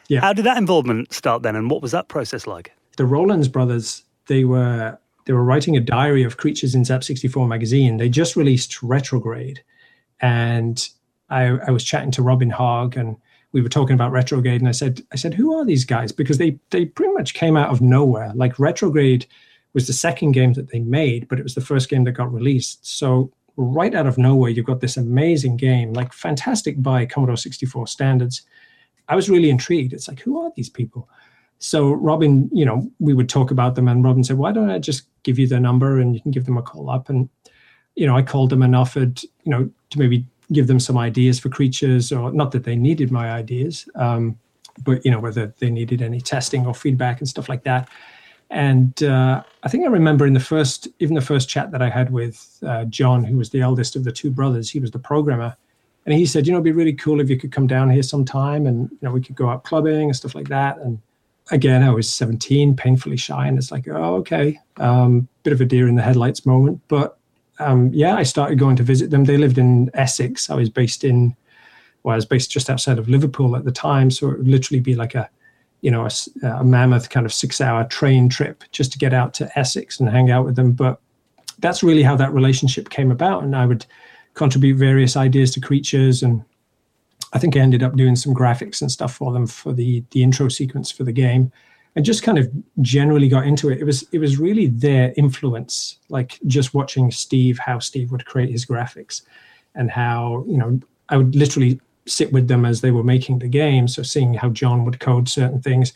Yeah. 0.08 0.22
How 0.22 0.34
did 0.34 0.45
that 0.45 0.58
involvement 0.58 1.14
start 1.14 1.43
then, 1.43 1.55
and 1.55 1.70
what 1.70 1.82
was 1.82 1.91
that 1.91 2.08
process 2.08 2.47
like? 2.47 2.72
The 2.97 3.05
Rowlands 3.05 3.47
brothers, 3.47 4.03
they 4.28 4.43
were 4.45 4.97
they 5.26 5.34
were 5.34 5.43
writing 5.43 5.76
a 5.76 5.82
diary 5.82 6.24
of 6.24 6.38
creatures 6.38 6.74
in 6.74 6.86
Zap 6.86 7.03
64 7.03 7.47
magazine. 7.47 7.97
They 7.97 8.08
just 8.08 8.36
released 8.36 8.82
Retrograde, 8.82 9.62
and 10.22 10.88
I, 11.30 11.47
I 11.68 11.72
was 11.72 11.84
chatting 11.84 12.12
to 12.12 12.22
Robin 12.22 12.49
Hogg, 12.49 12.95
and 12.95 13.18
we 13.51 13.61
were 13.61 13.69
talking 13.69 13.93
about 13.93 14.11
retrograde 14.11 14.61
and 14.61 14.67
i 14.67 14.73
said 14.73 15.01
i 15.11 15.15
said 15.15 15.33
who 15.33 15.57
are 15.57 15.65
these 15.65 15.85
guys? 15.85 16.11
Because 16.11 16.37
they 16.37 16.59
they 16.69 16.85
pretty 16.85 17.13
much 17.13 17.33
came 17.33 17.57
out 17.57 17.69
of 17.69 17.81
nowhere. 17.81 18.31
Like 18.35 18.59
retrograde 18.59 19.25
was 19.73 19.87
the 19.87 19.93
second 19.93 20.31
game 20.31 20.53
that 20.53 20.69
they 20.71 20.79
made 20.79 21.27
but 21.27 21.39
it 21.39 21.43
was 21.43 21.55
the 21.55 21.61
first 21.61 21.89
game 21.89 22.03
that 22.05 22.13
got 22.13 22.33
released. 22.33 22.85
So 22.85 23.31
right 23.55 23.95
out 23.95 24.07
of 24.07 24.17
nowhere 24.17 24.51
you've 24.51 24.65
got 24.65 24.81
this 24.81 24.97
amazing 24.97 25.57
game 25.57 25.93
like 25.93 26.13
fantastic 26.13 26.81
by 26.81 27.05
commodore 27.05 27.37
64 27.37 27.87
standards. 27.87 28.43
I 29.09 29.15
was 29.15 29.29
really 29.29 29.49
intrigued. 29.49 29.93
It's 29.93 30.07
like 30.07 30.19
who 30.19 30.41
are 30.41 30.51
these 30.55 30.69
people? 30.69 31.09
So 31.59 31.91
robin 31.91 32.49
you 32.53 32.65
know 32.65 32.91
we 32.99 33.13
would 33.13 33.29
talk 33.29 33.51
about 33.51 33.75
them 33.75 33.87
and 33.87 34.03
robin 34.03 34.23
said 34.23 34.37
why 34.37 34.51
don't 34.51 34.69
i 34.69 34.77
just 34.77 35.03
give 35.23 35.39
you 35.39 35.47
their 35.47 35.59
number 35.59 35.99
and 35.99 36.13
you 36.13 36.21
can 36.21 36.31
give 36.31 36.45
them 36.45 36.57
a 36.57 36.61
call 36.61 36.89
up? 36.89 37.09
And 37.09 37.29
you 37.95 38.05
know 38.05 38.15
i 38.15 38.21
called 38.21 38.51
them 38.51 38.61
and 38.61 38.75
offered 38.75 39.23
you 39.23 39.51
know 39.51 39.69
to 39.89 39.99
maybe 39.99 40.25
give 40.51 40.67
them 40.67 40.79
some 40.79 40.97
ideas 40.97 41.39
for 41.39 41.49
creatures, 41.49 42.11
or 42.11 42.31
not 42.31 42.51
that 42.51 42.63
they 42.63 42.75
needed 42.75 43.11
my 43.11 43.31
ideas. 43.31 43.87
Um, 43.95 44.37
but 44.83 45.03
you 45.03 45.11
know 45.11 45.19
whether 45.19 45.53
they 45.59 45.69
needed 45.69 46.01
any 46.01 46.21
testing 46.21 46.65
or 46.65 46.73
feedback 46.73 47.19
and 47.19 47.27
stuff 47.27 47.49
like 47.49 47.63
that. 47.63 47.89
And 48.49 49.03
uh, 49.03 49.43
I 49.63 49.69
think 49.69 49.85
I 49.85 49.89
remember 49.89 50.25
in 50.25 50.33
the 50.33 50.39
first, 50.39 50.87
even 50.99 51.15
the 51.15 51.21
first 51.21 51.49
chat 51.49 51.71
that 51.71 51.81
I 51.81 51.89
had 51.89 52.11
with 52.11 52.59
uh, 52.65 52.85
John, 52.85 53.23
who 53.23 53.37
was 53.37 53.49
the 53.49 53.59
eldest 53.59 53.95
of 53.97 54.05
the 54.05 54.11
two 54.11 54.29
brothers, 54.29 54.69
he 54.69 54.79
was 54.79 54.91
the 54.91 54.99
programmer, 54.99 55.55
and 56.05 56.15
he 56.15 56.25
said, 56.25 56.47
you 56.47 56.53
know, 56.53 56.57
it'd 56.57 56.63
be 56.63 56.71
really 56.71 56.93
cool 56.93 57.19
if 57.19 57.29
you 57.29 57.37
could 57.37 57.51
come 57.51 57.67
down 57.67 57.89
here 57.89 58.03
sometime, 58.03 58.65
and 58.65 58.89
you 58.89 58.97
know, 59.01 59.11
we 59.11 59.21
could 59.21 59.35
go 59.35 59.49
out 59.49 59.63
clubbing 59.63 60.03
and 60.03 60.15
stuff 60.15 60.35
like 60.35 60.47
that. 60.47 60.77
And 60.77 60.99
again, 61.51 61.83
I 61.83 61.89
was 61.89 62.09
17, 62.13 62.75
painfully 62.75 63.17
shy, 63.17 63.47
and 63.47 63.57
it's 63.57 63.71
like, 63.71 63.87
oh, 63.89 64.15
okay, 64.15 64.59
um, 64.77 65.27
bit 65.43 65.53
of 65.53 65.59
a 65.59 65.65
deer 65.65 65.87
in 65.87 65.95
the 65.95 66.01
headlights 66.01 66.45
moment. 66.45 66.81
But 66.87 67.16
um, 67.60 67.91
yeah, 67.93 68.16
I 68.16 68.24
started 68.24 68.60
going 68.60 68.76
to 68.76 68.84
visit 68.84 69.10
them. 69.10 69.26
They 69.26 69.38
lived 69.38 69.58
in 69.58 69.89
Essex. 69.93 70.49
I 70.49 70.55
was 70.55 70.70
based 70.70 71.03
in, 71.03 71.36
well, 72.03 72.14
I 72.14 72.16
was 72.16 72.26
based 72.26 72.51
just 72.51 72.70
outside 72.70 72.99
of 72.99 73.10
Liverpool 73.10 73.55
at 73.55 73.66
the 73.66 73.72
time, 73.72 74.12
so 74.12 74.30
it 74.30 74.38
would 74.38 74.47
literally 74.47 74.80
be 74.80 74.95
like 74.95 75.16
a 75.16 75.30
you 75.82 75.91
know, 75.91 76.08
a, 76.08 76.47
a 76.47 76.64
mammoth 76.64 77.10
kind 77.10 77.26
of 77.26 77.34
six 77.34 77.62
hour 77.62 77.84
train 77.86 78.30
trip 78.30 78.64
just 78.72 78.91
to 78.91 78.97
get 78.97 79.14
out 79.14 79.34
to 79.36 79.60
Essex 79.60 79.99
and 79.99 80.10
hang 80.10 80.32
out 80.32 80.45
with 80.45 80.55
them. 80.55 80.72
But 80.72 80.99
that's 81.60 81.84
really 81.84 82.03
how 82.03 82.16
that 82.16 82.34
relationship 82.34 82.89
came 82.89 83.12
about. 83.12 83.43
And 83.43 83.55
I 83.55 83.66
would 83.66 83.86
contribute 84.34 84.78
various 84.78 85.16
ideas 85.16 85.51
to 85.51 85.62
creatures. 85.62 86.24
And 86.24 86.43
I 87.34 87.39
think 87.39 87.55
I 87.55 87.60
ended 87.60 87.84
up 87.84 87.95
doing 87.95 88.16
some 88.16 88.34
graphics 88.34 88.82
and 88.82 88.91
stuff 88.91 89.14
for 89.16 89.32
them 89.32 89.47
for 89.47 89.74
the, 89.74 90.03
the 90.12 90.24
intro 90.24 90.49
sequence 90.49 90.91
for 90.91 91.03
the 91.03 91.12
game 91.12 91.51
and 91.97 92.05
just 92.05 92.21
kind 92.21 92.37
of 92.37 92.47
generally 92.79 93.27
got 93.27 93.47
into 93.47 93.71
it. 93.71 93.79
It 93.79 93.83
was, 93.83 94.05
it 94.11 94.19
was 94.19 94.37
really 94.37 94.67
their 94.67 95.15
influence, 95.17 95.97
like 96.09 96.39
just 96.45 96.75
watching 96.75 97.09
Steve, 97.09 97.57
how 97.57 97.79
Steve 97.79 98.11
would 98.11 98.23
create 98.23 98.51
his 98.51 98.67
graphics 98.67 99.23
and 99.73 99.89
how, 99.89 100.45
you 100.47 100.57
know, 100.57 100.79
I 101.09 101.17
would 101.17 101.35
literally 101.35 101.81
sit 102.05 102.31
with 102.31 102.47
them 102.47 102.65
as 102.65 102.81
they 102.81 102.91
were 102.91 103.03
making 103.03 103.39
the 103.39 103.47
game. 103.47 103.87
So 103.87 104.03
seeing 104.03 104.35
how 104.35 104.49
John 104.49 104.85
would 104.85 104.99
code 104.99 105.27
certain 105.27 105.59
things, 105.59 105.91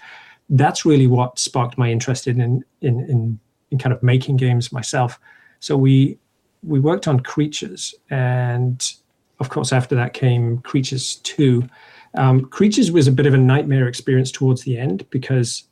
that's 0.50 0.86
really 0.86 1.06
what 1.06 1.38
sparked 1.38 1.78
my 1.78 1.92
interest 1.92 2.26
in 2.26 2.42
in 2.42 2.64
in, 2.82 3.40
in 3.70 3.78
kind 3.78 3.94
of 3.94 4.02
making 4.02 4.38
games 4.38 4.72
myself. 4.72 5.20
So 5.60 5.78
we 5.78 6.18
we 6.64 6.80
worked 6.80 7.08
on 7.08 7.20
Creatures, 7.20 7.94
and 8.10 8.92
of 9.40 9.50
course 9.50 9.72
after 9.72 9.94
that 9.96 10.14
came 10.14 10.58
Creatures 10.60 11.18
Two. 11.18 11.70
Um, 12.16 12.46
Creatures 12.46 12.92
was 12.92 13.08
a 13.08 13.12
bit 13.12 13.28
of 13.28 13.36
a 13.36 13.38
nightmare 13.38 13.88
experience 13.88 14.32
towards 14.32 14.64
the 14.64 14.78
end 14.78 15.08
because 15.12 15.64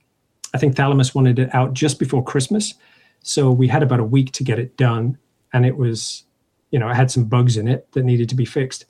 I 0.54 0.58
think 0.58 0.76
Thalamus 0.76 1.14
wanted 1.14 1.40
it 1.40 1.54
out 1.54 1.74
just 1.74 2.00
before 2.00 2.24
Christmas, 2.24 2.74
so 3.22 3.52
we 3.52 3.68
had 3.68 3.84
about 3.84 4.00
a 4.00 4.04
week 4.04 4.32
to 4.34 4.44
get 4.44 4.60
it 4.60 4.78
done, 4.78 5.18
and 5.54 5.66
it 5.66 5.78
was, 5.78 6.24
you 6.72 6.80
know, 6.80 6.90
it 6.90 6.96
had 6.96 7.12
some 7.12 7.26
bugs 7.26 7.58
in 7.58 7.68
it 7.68 7.92
that 7.92 8.04
needed 8.04 8.30
to 8.30 8.36
be 8.36 8.46
fixed 8.46 8.86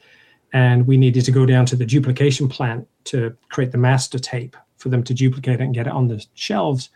and 0.53 0.87
we 0.87 0.97
needed 0.97 1.25
to 1.25 1.31
go 1.31 1.45
down 1.45 1.65
to 1.67 1.75
the 1.75 1.85
duplication 1.85 2.49
plant 2.49 2.87
to 3.05 3.35
create 3.49 3.71
the 3.71 3.77
master 3.77 4.17
tape 4.17 4.57
for 4.77 4.89
them 4.89 5.03
to 5.03 5.13
duplicate 5.13 5.59
it 5.59 5.63
and 5.63 5.73
get 5.73 5.87
it 5.87 5.93
on 5.93 6.07
the 6.07 6.25
shelves. 6.33 6.89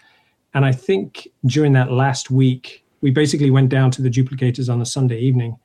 And 0.54 0.66
I 0.66 0.72
think 0.72 1.28
during 1.46 1.74
that 1.74 1.92
last 1.92 2.32
week, 2.32 2.84
we 3.02 3.12
basically 3.12 3.52
went 3.52 3.70
down 3.70 3.92
to 3.92 4.02
the 4.02 4.10
duplicators 4.10 4.72
on 4.72 4.82
a 4.82 4.86
Sunday 4.86 5.20
evening 5.20 5.58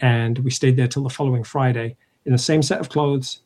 and 0.00 0.38
we 0.40 0.50
stayed 0.50 0.76
there 0.76 0.88
till 0.88 1.04
the 1.04 1.10
following 1.10 1.44
Friday 1.44 1.96
in 2.26 2.32
the 2.32 2.38
same 2.38 2.62
set 2.62 2.80
of 2.80 2.88
clothes. 2.88 3.40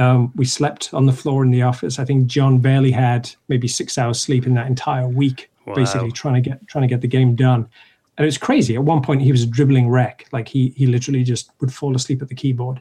Um, 0.00 0.32
we 0.34 0.44
slept 0.44 0.94
on 0.94 1.06
the 1.06 1.12
floor 1.12 1.44
in 1.44 1.50
the 1.50 1.62
office. 1.62 1.98
I 1.98 2.04
think 2.04 2.26
John 2.26 2.58
barely 2.58 2.90
had 2.90 3.30
maybe 3.48 3.68
six 3.68 3.98
hours 3.98 4.20
sleep 4.20 4.46
in 4.46 4.54
that 4.54 4.66
entire 4.66 5.06
week, 5.06 5.50
wow. 5.66 5.74
basically 5.74 6.10
trying 6.10 6.34
to 6.34 6.40
get 6.40 6.66
trying 6.66 6.82
to 6.82 6.88
get 6.88 7.02
the 7.02 7.08
game 7.08 7.34
done. 7.34 7.68
And 8.16 8.24
it 8.24 8.28
was 8.28 8.38
crazy. 8.38 8.74
At 8.74 8.84
one 8.84 9.02
point, 9.02 9.22
he 9.22 9.32
was 9.32 9.42
a 9.42 9.46
dribbling 9.46 9.88
wreck. 9.88 10.26
Like 10.32 10.48
he 10.48 10.70
he 10.76 10.86
literally 10.86 11.22
just 11.22 11.50
would 11.60 11.72
fall 11.72 11.94
asleep 11.94 12.22
at 12.22 12.28
the 12.28 12.34
keyboard 12.34 12.80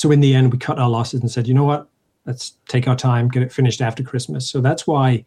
so 0.00 0.10
in 0.10 0.20
the 0.20 0.34
end, 0.34 0.50
we 0.50 0.58
cut 0.58 0.78
our 0.78 0.88
losses 0.88 1.20
and 1.20 1.30
said, 1.30 1.46
you 1.46 1.52
know 1.52 1.64
what, 1.64 1.86
let's 2.24 2.54
take 2.68 2.88
our 2.88 2.96
time, 2.96 3.28
get 3.28 3.42
it 3.42 3.52
finished 3.52 3.82
after 3.82 4.02
Christmas. 4.02 4.48
So 4.48 4.62
that's 4.62 4.86
why 4.86 5.26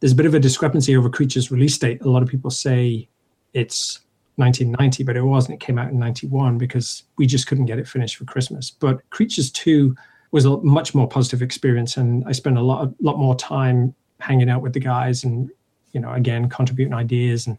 there's 0.00 0.12
a 0.12 0.16
bit 0.16 0.24
of 0.24 0.32
a 0.32 0.40
discrepancy 0.40 0.96
over 0.96 1.10
Creature's 1.10 1.50
release 1.50 1.76
date. 1.76 2.00
A 2.00 2.08
lot 2.08 2.22
of 2.22 2.28
people 2.30 2.50
say 2.50 3.06
it's 3.52 4.00
1990, 4.36 5.04
but 5.04 5.16
it 5.16 5.22
wasn't. 5.22 5.54
It 5.54 5.60
came 5.60 5.78
out 5.78 5.90
in 5.90 5.98
91 5.98 6.56
because 6.56 7.02
we 7.18 7.26
just 7.26 7.46
couldn't 7.46 7.66
get 7.66 7.78
it 7.78 7.86
finished 7.86 8.16
for 8.16 8.24
Christmas. 8.24 8.70
But 8.70 9.08
Creatures 9.10 9.50
2 9.50 9.94
was 10.32 10.44
a 10.44 10.56
much 10.58 10.94
more 10.94 11.06
positive 11.06 11.42
experience, 11.42 11.96
and 11.96 12.24
I 12.26 12.32
spent 12.32 12.58
a 12.58 12.62
lot, 12.62 12.88
a 12.88 12.94
lot 13.00 13.18
more 13.18 13.36
time 13.36 13.94
hanging 14.18 14.50
out 14.50 14.62
with 14.62 14.72
the 14.72 14.80
guys, 14.80 15.24
and 15.24 15.50
you 15.92 16.00
know, 16.00 16.12
again, 16.12 16.48
contributing 16.48 16.94
ideas, 16.94 17.46
and 17.46 17.56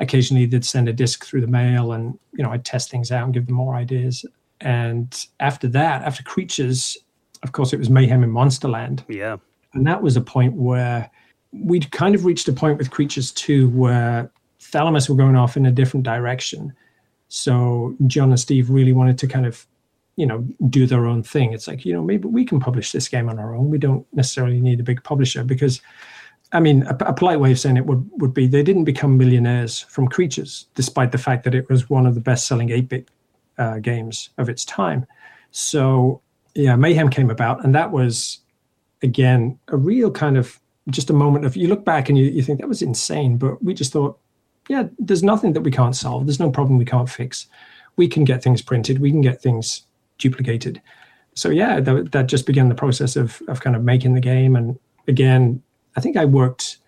occasionally 0.00 0.44
they'd 0.44 0.64
send 0.64 0.88
a 0.88 0.92
disc 0.92 1.24
through 1.24 1.40
the 1.40 1.46
mail, 1.46 1.92
and 1.92 2.18
you 2.34 2.44
know, 2.44 2.50
I'd 2.50 2.64
test 2.64 2.90
things 2.90 3.10
out 3.10 3.24
and 3.24 3.32
give 3.32 3.46
them 3.46 3.54
more 3.54 3.74
ideas. 3.74 4.26
And 4.60 5.26
after 5.40 5.68
that, 5.68 6.02
after 6.02 6.22
Creatures, 6.22 6.96
of 7.42 7.52
course, 7.52 7.72
it 7.72 7.78
was 7.78 7.90
Mayhem 7.90 8.24
in 8.24 8.30
Monsterland. 8.30 9.04
Yeah. 9.08 9.36
And 9.74 9.86
that 9.86 10.02
was 10.02 10.16
a 10.16 10.20
point 10.20 10.54
where 10.54 11.10
we'd 11.52 11.90
kind 11.92 12.14
of 12.14 12.24
reached 12.24 12.48
a 12.48 12.52
point 12.52 12.78
with 12.78 12.90
Creatures 12.90 13.32
2 13.32 13.68
where 13.70 14.30
Thalamus 14.60 15.08
were 15.08 15.16
going 15.16 15.36
off 15.36 15.56
in 15.56 15.66
a 15.66 15.70
different 15.70 16.04
direction. 16.04 16.72
So 17.28 17.94
John 18.06 18.30
and 18.30 18.40
Steve 18.40 18.70
really 18.70 18.92
wanted 18.92 19.18
to 19.18 19.26
kind 19.26 19.46
of, 19.46 19.66
you 20.16 20.26
know, 20.26 20.46
do 20.68 20.86
their 20.86 21.06
own 21.06 21.22
thing. 21.22 21.52
It's 21.52 21.68
like, 21.68 21.84
you 21.84 21.92
know, 21.92 22.02
maybe 22.02 22.26
we 22.26 22.44
can 22.44 22.58
publish 22.58 22.92
this 22.92 23.08
game 23.08 23.28
on 23.28 23.38
our 23.38 23.54
own. 23.54 23.70
We 23.70 23.78
don't 23.78 24.06
necessarily 24.14 24.60
need 24.60 24.80
a 24.80 24.84
big 24.84 25.02
publisher 25.04 25.44
because, 25.44 25.82
I 26.52 26.60
mean, 26.60 26.84
a, 26.84 26.96
a 27.00 27.12
polite 27.12 27.38
way 27.38 27.52
of 27.52 27.58
saying 27.58 27.76
it 27.76 27.86
would, 27.86 28.08
would 28.14 28.32
be 28.32 28.46
they 28.46 28.62
didn't 28.62 28.84
become 28.84 29.18
millionaires 29.18 29.80
from 29.80 30.08
Creatures, 30.08 30.66
despite 30.74 31.12
the 31.12 31.18
fact 31.18 31.44
that 31.44 31.54
it 31.54 31.68
was 31.68 31.90
one 31.90 32.06
of 32.06 32.14
the 32.14 32.20
best 32.20 32.46
selling 32.46 32.70
8 32.70 32.88
bit 32.88 33.08
uh, 33.58 33.78
games 33.78 34.30
of 34.38 34.48
its 34.48 34.64
time. 34.64 35.06
So 35.50 36.22
yeah, 36.54 36.76
Mayhem 36.76 37.10
came 37.10 37.30
about, 37.30 37.64
and 37.64 37.74
that 37.74 37.92
was 37.92 38.40
again 39.02 39.58
a 39.68 39.76
real 39.76 40.10
kind 40.10 40.38
of 40.38 40.58
just 40.88 41.10
a 41.10 41.12
moment 41.12 41.44
of 41.44 41.56
you 41.56 41.68
look 41.68 41.84
back 41.84 42.08
and 42.08 42.16
you, 42.16 42.26
you 42.26 42.42
think 42.42 42.60
that 42.60 42.68
was 42.68 42.82
insane, 42.82 43.36
but 43.36 43.62
we 43.62 43.74
just 43.74 43.92
thought, 43.92 44.18
yeah, 44.68 44.84
there's 44.98 45.22
nothing 45.22 45.52
that 45.52 45.62
we 45.62 45.70
can't 45.70 45.96
solve. 45.96 46.26
There's 46.26 46.40
no 46.40 46.50
problem 46.50 46.78
we 46.78 46.84
can't 46.84 47.08
fix. 47.08 47.46
We 47.96 48.08
can 48.08 48.24
get 48.24 48.42
things 48.42 48.62
printed. 48.62 49.00
We 49.00 49.10
can 49.10 49.20
get 49.20 49.40
things 49.40 49.85
duplicated. 50.18 50.80
So 51.34 51.50
yeah, 51.50 51.80
that, 51.80 52.12
that 52.12 52.26
just 52.26 52.46
began 52.46 52.68
the 52.68 52.74
process 52.74 53.16
of 53.16 53.42
of 53.48 53.60
kind 53.60 53.76
of 53.76 53.84
making 53.84 54.14
the 54.14 54.20
game. 54.20 54.56
And 54.56 54.78
again, 55.06 55.62
I 55.96 56.00
think 56.00 56.16
I 56.16 56.24
worked 56.24 56.78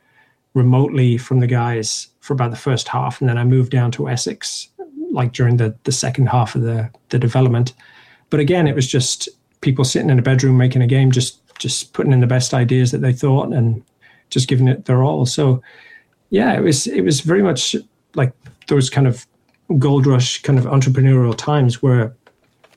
remotely 0.55 1.19
from 1.19 1.41
the 1.41 1.47
guys 1.47 2.09
for 2.21 2.33
about 2.33 2.51
the 2.51 2.57
first 2.57 2.89
half, 2.89 3.21
and 3.21 3.29
then 3.29 3.39
I 3.39 3.45
moved 3.45 3.71
down 3.71 3.91
to 3.93 4.09
Essex 4.09 4.69
like 5.11 5.33
during 5.33 5.57
the 5.57 5.75
the 5.85 5.93
second 5.93 6.27
half 6.27 6.55
of 6.55 6.63
the 6.63 6.91
the 7.11 7.19
development. 7.19 7.75
But 8.31 8.41
again, 8.41 8.67
it 8.67 8.75
was 8.75 8.87
just 8.87 9.29
people 9.61 9.85
sitting 9.85 10.11
in 10.11 10.19
a 10.19 10.23
bedroom 10.23 10.57
making 10.57 10.83
a 10.83 10.87
game, 10.87 11.11
just 11.11 11.41
just 11.59 11.93
putting 11.93 12.13
in 12.13 12.21
the 12.21 12.27
best 12.27 12.55
ideas 12.55 12.93
that 12.93 12.99
they 12.99 13.13
thought 13.13 13.53
and 13.53 13.83
just 14.31 14.49
giving 14.49 14.69
it 14.69 14.85
their 14.85 15.03
all. 15.03 15.27
So 15.27 15.63
yeah, 16.31 16.57
it 16.57 16.63
was 16.63 16.87
it 16.87 17.03
was 17.03 17.21
very 17.21 17.43
much 17.43 17.77
like 18.15 18.33
those 18.69 18.91
kind 18.91 19.07
of 19.07 19.27
gold 19.79 20.07
rush 20.07 20.43
kind 20.43 20.59
of 20.59 20.65
entrepreneurial 20.65 21.37
times 21.37 21.83
where 21.83 22.15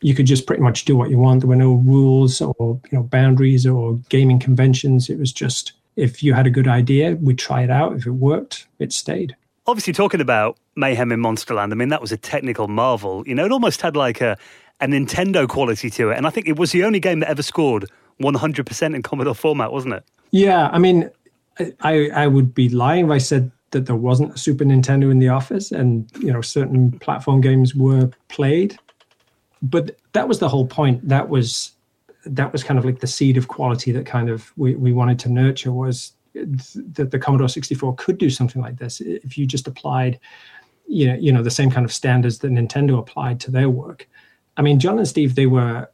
you 0.01 0.13
could 0.13 0.25
just 0.25 0.47
pretty 0.47 0.61
much 0.61 0.85
do 0.85 0.95
what 0.95 1.09
you 1.09 1.17
want. 1.17 1.41
There 1.41 1.49
were 1.49 1.55
no 1.55 1.73
rules 1.73 2.41
or 2.41 2.55
you 2.59 2.97
know 2.97 3.03
boundaries 3.03 3.65
or 3.65 3.95
gaming 4.09 4.39
conventions. 4.39 5.09
It 5.09 5.19
was 5.19 5.31
just 5.31 5.73
if 5.95 6.23
you 6.23 6.33
had 6.33 6.47
a 6.47 6.51
good 6.51 6.67
idea, 6.67 7.15
we'd 7.15 7.37
try 7.39 7.61
it 7.63 7.69
out. 7.69 7.95
If 7.95 8.07
it 8.07 8.11
worked, 8.11 8.67
it 8.79 8.93
stayed 8.93 9.35
obviously 9.67 9.93
talking 9.93 10.21
about 10.21 10.57
Mayhem 10.75 11.11
in 11.11 11.19
Monsterland, 11.19 11.71
I 11.71 11.75
mean, 11.75 11.89
that 11.89 12.01
was 12.01 12.11
a 12.11 12.17
technical 12.17 12.67
marvel. 12.67 13.23
You 13.27 13.35
know, 13.35 13.45
it 13.45 13.51
almost 13.51 13.81
had 13.81 13.95
like 13.95 14.21
a, 14.21 14.37
a 14.79 14.87
Nintendo 14.87 15.47
quality 15.47 15.89
to 15.91 16.11
it. 16.11 16.17
And 16.17 16.25
I 16.25 16.29
think 16.29 16.47
it 16.47 16.57
was 16.57 16.71
the 16.71 16.83
only 16.83 16.99
game 16.99 17.19
that 17.19 17.29
ever 17.29 17.43
scored 17.43 17.89
100% 18.21 18.95
in 18.95 19.01
Commodore 19.01 19.35
format, 19.35 19.71
wasn't 19.71 19.95
it? 19.95 20.03
Yeah. 20.31 20.69
I 20.71 20.79
mean, 20.79 21.09
I, 21.81 22.09
I 22.13 22.27
would 22.27 22.53
be 22.53 22.69
lying 22.69 23.05
if 23.05 23.11
I 23.11 23.17
said 23.17 23.51
that 23.71 23.85
there 23.85 23.95
wasn't 23.95 24.35
a 24.35 24.37
Super 24.37 24.65
Nintendo 24.65 25.11
in 25.11 25.19
the 25.19 25.29
office 25.29 25.71
and, 25.71 26.09
you 26.19 26.31
know, 26.31 26.41
certain 26.41 26.91
platform 26.99 27.41
games 27.41 27.75
were 27.75 28.09
played. 28.29 28.77
But 29.61 29.97
that 30.13 30.27
was 30.27 30.39
the 30.39 30.49
whole 30.49 30.65
point. 30.65 31.07
That 31.07 31.29
was 31.29 31.71
that 32.25 32.51
was 32.51 32.63
kind 32.63 32.77
of 32.77 32.85
like 32.85 32.99
the 32.99 33.07
seed 33.07 33.37
of 33.37 33.47
quality 33.47 33.91
that 33.91 34.05
kind 34.05 34.29
of 34.29 34.51
we, 34.55 34.75
we 34.75 34.93
wanted 34.93 35.17
to 35.19 35.29
nurture 35.29 35.71
was 35.71 36.13
that 36.33 37.09
the 37.11 37.19
Commodore 37.19 37.49
64 37.49 37.95
could 37.95 38.17
do 38.17 38.29
something 38.29 38.61
like 38.61 38.77
this 38.77 39.01
if 39.01 39.37
you 39.37 39.45
just 39.45 39.67
applied, 39.67 40.19
you 40.87 41.07
know, 41.07 41.15
you 41.15 41.31
know, 41.31 41.43
the 41.43 41.51
same 41.51 41.69
kind 41.69 41.85
of 41.85 41.91
standards 41.91 42.39
that 42.39 42.51
Nintendo 42.51 42.97
applied 42.97 43.39
to 43.41 43.51
their 43.51 43.69
work. 43.69 44.07
I 44.57 44.61
mean, 44.61 44.79
John 44.79 44.97
and 44.97 45.07
Steve, 45.07 45.35
they 45.35 45.47
were 45.47 45.89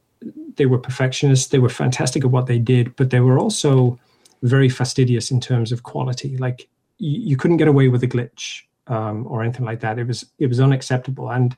they 0.56 0.66
were 0.66 0.78
perfectionists. 0.78 1.48
They 1.48 1.58
were 1.58 1.68
fantastic 1.68 2.24
at 2.24 2.30
what 2.30 2.46
they 2.46 2.58
did, 2.58 2.94
but 2.96 3.10
they 3.10 3.20
were 3.20 3.38
also 3.38 3.98
very 4.42 4.68
fastidious 4.68 5.30
in 5.30 5.40
terms 5.40 5.72
of 5.72 5.82
quality. 5.82 6.36
Like 6.36 6.68
you, 6.98 7.20
you 7.20 7.36
couldn't 7.36 7.56
get 7.56 7.68
away 7.68 7.88
with 7.88 8.02
a 8.02 8.08
glitch 8.08 8.62
um, 8.86 9.26
or 9.26 9.42
anything 9.42 9.64
like 9.64 9.80
that. 9.80 9.98
It 9.98 10.06
was 10.06 10.26
it 10.38 10.46
was 10.46 10.60
unacceptable. 10.60 11.30
And 11.30 11.56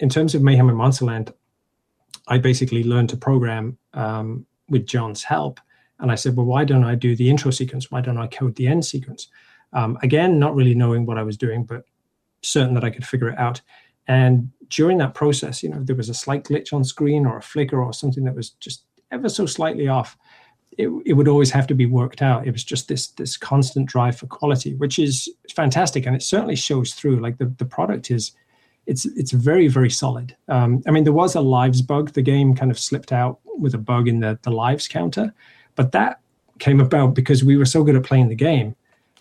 in 0.00 0.08
terms 0.08 0.34
of 0.34 0.42
Mayhem 0.42 0.68
in 0.68 0.76
Monsterland, 0.76 1.32
I 2.26 2.38
basically 2.38 2.84
learned 2.84 3.08
to 3.10 3.16
program 3.16 3.78
um, 3.94 4.46
with 4.68 4.86
John's 4.86 5.22
help 5.22 5.60
and 6.00 6.12
I 6.12 6.14
said, 6.14 6.36
well, 6.36 6.46
why 6.46 6.64
don't 6.64 6.84
I 6.84 6.94
do 6.94 7.16
the 7.16 7.28
intro 7.28 7.50
sequence? 7.50 7.90
Why 7.90 8.00
don't 8.00 8.18
I 8.18 8.26
code 8.28 8.54
the 8.54 8.68
end 8.68 8.84
sequence? 8.84 9.28
Um, 9.72 9.98
again, 10.02 10.38
not 10.38 10.54
really 10.54 10.74
knowing 10.74 11.06
what 11.06 11.18
I 11.18 11.22
was 11.22 11.36
doing, 11.36 11.64
but 11.64 11.84
certain 12.42 12.74
that 12.74 12.84
I 12.84 12.90
could 12.90 13.06
figure 13.06 13.28
it 13.28 13.38
out. 13.38 13.60
And 14.06 14.50
during 14.68 14.98
that 14.98 15.14
process, 15.14 15.62
you 15.62 15.68
know, 15.68 15.82
there 15.82 15.96
was 15.96 16.08
a 16.08 16.14
slight 16.14 16.44
glitch 16.44 16.72
on 16.72 16.84
screen 16.84 17.26
or 17.26 17.36
a 17.38 17.42
flicker 17.42 17.82
or 17.82 17.92
something 17.92 18.24
that 18.24 18.34
was 18.34 18.50
just 18.50 18.84
ever 19.10 19.28
so 19.28 19.44
slightly 19.46 19.88
off. 19.88 20.16
it, 20.78 20.88
it 21.04 21.12
would 21.14 21.28
always 21.28 21.50
have 21.50 21.66
to 21.66 21.74
be 21.74 21.86
worked 21.86 22.22
out. 22.22 22.46
It 22.46 22.52
was 22.52 22.64
just 22.64 22.88
this 22.88 23.08
this 23.08 23.36
constant 23.36 23.86
drive 23.86 24.16
for 24.16 24.26
quality, 24.26 24.74
which 24.76 24.98
is 24.98 25.28
fantastic, 25.54 26.06
and 26.06 26.14
it 26.14 26.22
certainly 26.22 26.56
shows 26.56 26.94
through. 26.94 27.20
Like 27.20 27.38
the 27.38 27.46
the 27.46 27.64
product 27.64 28.10
is, 28.10 28.32
it's 28.88 29.04
it's 29.04 29.32
very 29.32 29.68
very 29.68 29.90
solid. 29.90 30.34
Um, 30.48 30.82
I 30.86 30.90
mean, 30.90 31.04
there 31.04 31.12
was 31.12 31.34
a 31.34 31.40
lives 31.40 31.82
bug. 31.82 32.12
The 32.14 32.22
game 32.22 32.54
kind 32.54 32.70
of 32.70 32.78
slipped 32.78 33.12
out 33.12 33.38
with 33.44 33.74
a 33.74 33.78
bug 33.78 34.08
in 34.08 34.20
the 34.20 34.38
the 34.42 34.50
lives 34.50 34.88
counter, 34.88 35.32
but 35.76 35.92
that 35.92 36.20
came 36.58 36.80
about 36.80 37.14
because 37.14 37.44
we 37.44 37.56
were 37.56 37.66
so 37.66 37.84
good 37.84 37.94
at 37.94 38.02
playing 38.02 38.28
the 38.28 38.34
game. 38.34 38.74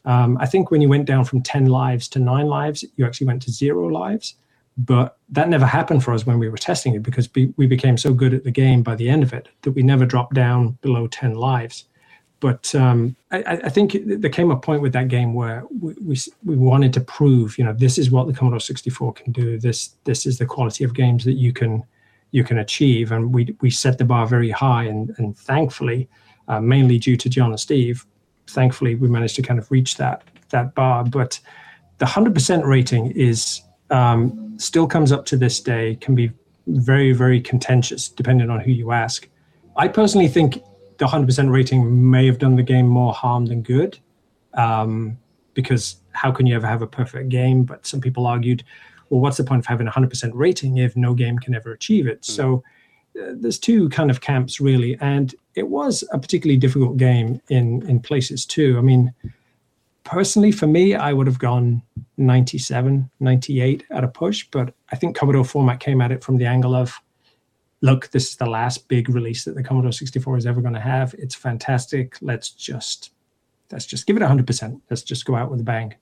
Um, 0.06 0.38
I 0.40 0.46
think 0.46 0.72
when 0.72 0.82
you 0.82 0.90
went 0.90 1.06
down 1.06 1.26
from 1.26 1.44
ten 1.44 1.68
lives 1.68 2.08
to 2.10 2.20
nine 2.20 2.48
lives, 2.48 2.84
you 2.96 3.06
actually 3.06 3.28
went 3.28 3.42
to 3.44 3.52
zero 3.52 3.88
lives. 3.88 4.36
But 4.78 5.18
that 5.30 5.50
never 5.50 5.66
happened 5.66 6.04
for 6.04 6.14
us 6.14 6.26
when 6.26 6.38
we 6.40 6.50
were 6.50 6.58
testing 6.58 6.94
it 6.94 7.02
because 7.04 7.30
we 7.34 7.66
became 7.66 7.98
so 7.98 8.14
good 8.14 8.34
at 8.34 8.44
the 8.44 8.52
game 8.52 8.84
by 8.84 8.96
the 8.96 9.10
end 9.10 9.24
of 9.24 9.34
it 9.34 9.50
that 9.64 9.72
we 9.72 9.82
never 9.82 10.06
dropped 10.06 10.36
down 10.36 10.78
below 10.82 11.08
10 11.08 11.34
lives. 11.34 11.86
But 12.40 12.74
um, 12.76 13.16
I, 13.32 13.60
I, 13.64 13.70
think 13.70 13.98
there 14.06 14.30
came 14.30 14.52
a 14.52 14.58
point 14.58 14.84
with 14.84 14.94
that 14.94 15.08
game 15.08 15.34
where 15.34 15.64
we, 15.82 15.96
we, 16.00 16.18
we, 16.46 16.56
wanted 16.56 16.94
to 16.94 17.02
prove, 17.02 17.58
you 17.58 17.64
know, 17.64 17.74
this 17.74 17.98
is 17.98 18.12
what 18.12 18.28
the 18.28 18.34
Commodore 18.34 18.60
64 18.60 19.14
can 19.14 19.32
do. 19.32 19.58
This 19.58 19.96
this 20.04 20.28
is 20.28 20.38
the 20.38 20.46
quality 20.46 20.84
of 20.84 20.94
games 20.94 21.26
that 21.26 21.34
you 21.34 21.52
can 21.52 21.84
you 22.32 22.44
can 22.44 22.60
achieve, 22.60 23.12
and 23.12 23.34
we 23.34 23.56
we 23.62 23.72
set 23.72 23.98
the 23.98 24.06
bar 24.06 24.28
very 24.28 24.52
high. 24.52 24.84
And 24.84 25.16
and 25.18 25.36
thankfully, 25.36 26.08
uh, 26.48 26.62
mainly 26.62 27.00
due 27.00 27.18
to 27.18 27.28
John 27.28 27.50
and 27.50 27.60
Steve, 27.60 28.06
thankfully 28.46 28.94
we 28.94 29.08
managed 29.08 29.36
to 29.38 29.42
kind 29.42 29.60
of 29.60 29.72
reach 29.72 29.98
that 29.98 30.24
that 30.50 30.76
bar. 30.76 31.04
But 31.06 31.40
the 31.98 32.06
100% 32.06 32.64
rating 32.66 33.12
is 33.12 33.62
um, 33.90 34.54
still 34.60 34.88
comes 34.88 35.12
up 35.12 35.26
to 35.26 35.38
this 35.38 35.60
day, 35.60 35.96
can 36.02 36.14
be 36.14 36.32
very, 36.68 37.14
very 37.14 37.42
contentious 37.42 38.10
depending 38.10 38.50
on 38.50 38.60
who 38.60 38.72
you 38.72 38.92
ask. 38.92 39.28
I 39.76 39.88
personally 39.88 40.28
think 40.28 40.62
the 40.98 41.06
100% 41.06 41.52
rating 41.52 42.10
may 42.10 42.26
have 42.26 42.40
done 42.40 42.56
the 42.56 42.64
game 42.64 42.88
more 42.88 43.14
harm 43.14 43.46
than 43.46 43.62
good 43.62 44.00
um, 44.54 45.18
because 45.54 45.98
how 46.12 46.32
can 46.32 46.46
you 46.46 46.56
ever 46.56 46.68
have 46.68 46.82
a 46.82 46.88
perfect 46.88 47.30
game? 47.30 47.64
But 47.64 47.86
some 47.86 48.02
people 48.02 48.26
argued, 48.26 48.64
well, 49.10 49.22
what's 49.22 49.38
the 49.38 49.44
point 49.44 49.60
of 49.60 49.66
having 49.68 49.88
a 49.88 49.92
100% 49.92 50.32
rating 50.34 50.78
if 50.78 50.96
no 50.96 51.14
game 51.14 51.38
can 51.38 51.56
ever 51.56 51.72
achieve 51.72 52.08
it? 52.08 52.22
Mm. 52.22 52.26
So 52.26 52.64
uh, 53.20 53.34
there's 53.36 53.60
two 53.60 53.90
kind 53.90 54.10
of 54.10 54.22
camps 54.22 54.60
really. 54.60 54.98
And 55.00 55.34
it 55.56 55.68
was 55.68 56.04
a 56.12 56.20
particularly 56.20 56.58
difficult 56.58 56.98
game 56.98 57.42
in, 57.50 57.88
in 57.88 58.00
places 58.00 58.46
too. 58.46 58.78
I 58.78 58.82
mean, 58.82 59.14
personally, 60.04 60.52
for 60.52 60.68
me, 60.68 60.96
I 60.96 61.14
would 61.14 61.28
have 61.28 61.40
gone 61.40 61.84
97, 62.18 63.10
98 63.20 63.84
at 63.92 64.04
a 64.04 64.08
push, 64.08 64.48
but 64.52 64.74
I 64.92 64.96
think 64.96 65.16
Commodore 65.16 65.46
format 65.46 65.80
came 65.80 66.02
at 66.02 66.12
it 66.12 66.24
from 66.24 66.38
the 66.38 66.46
angle 66.46 66.76
of 66.76 67.00
look, 67.82 68.10
this 68.10 68.30
is 68.30 68.36
the 68.36 68.46
last 68.46 68.88
big 68.88 69.10
release 69.10 69.46
that 69.46 69.56
the 69.56 69.64
Commodore 69.64 69.92
64 69.92 70.38
is 70.38 70.46
ever 70.46 70.62
going 70.62 70.74
to 70.74 70.80
have. 70.80 71.14
It's 71.18 71.36
fantastic. 71.36 72.18
Let's 72.22 72.50
just 72.50 73.12
let's 73.72 73.86
just 73.86 74.08
give 74.08 74.18
it 74.18 74.22
100%. 74.22 74.82
Let's 74.90 75.02
just 75.02 75.26
go 75.26 75.36
out 75.36 75.52
with 75.52 75.60
a 75.60 75.64
bang. 75.64 75.96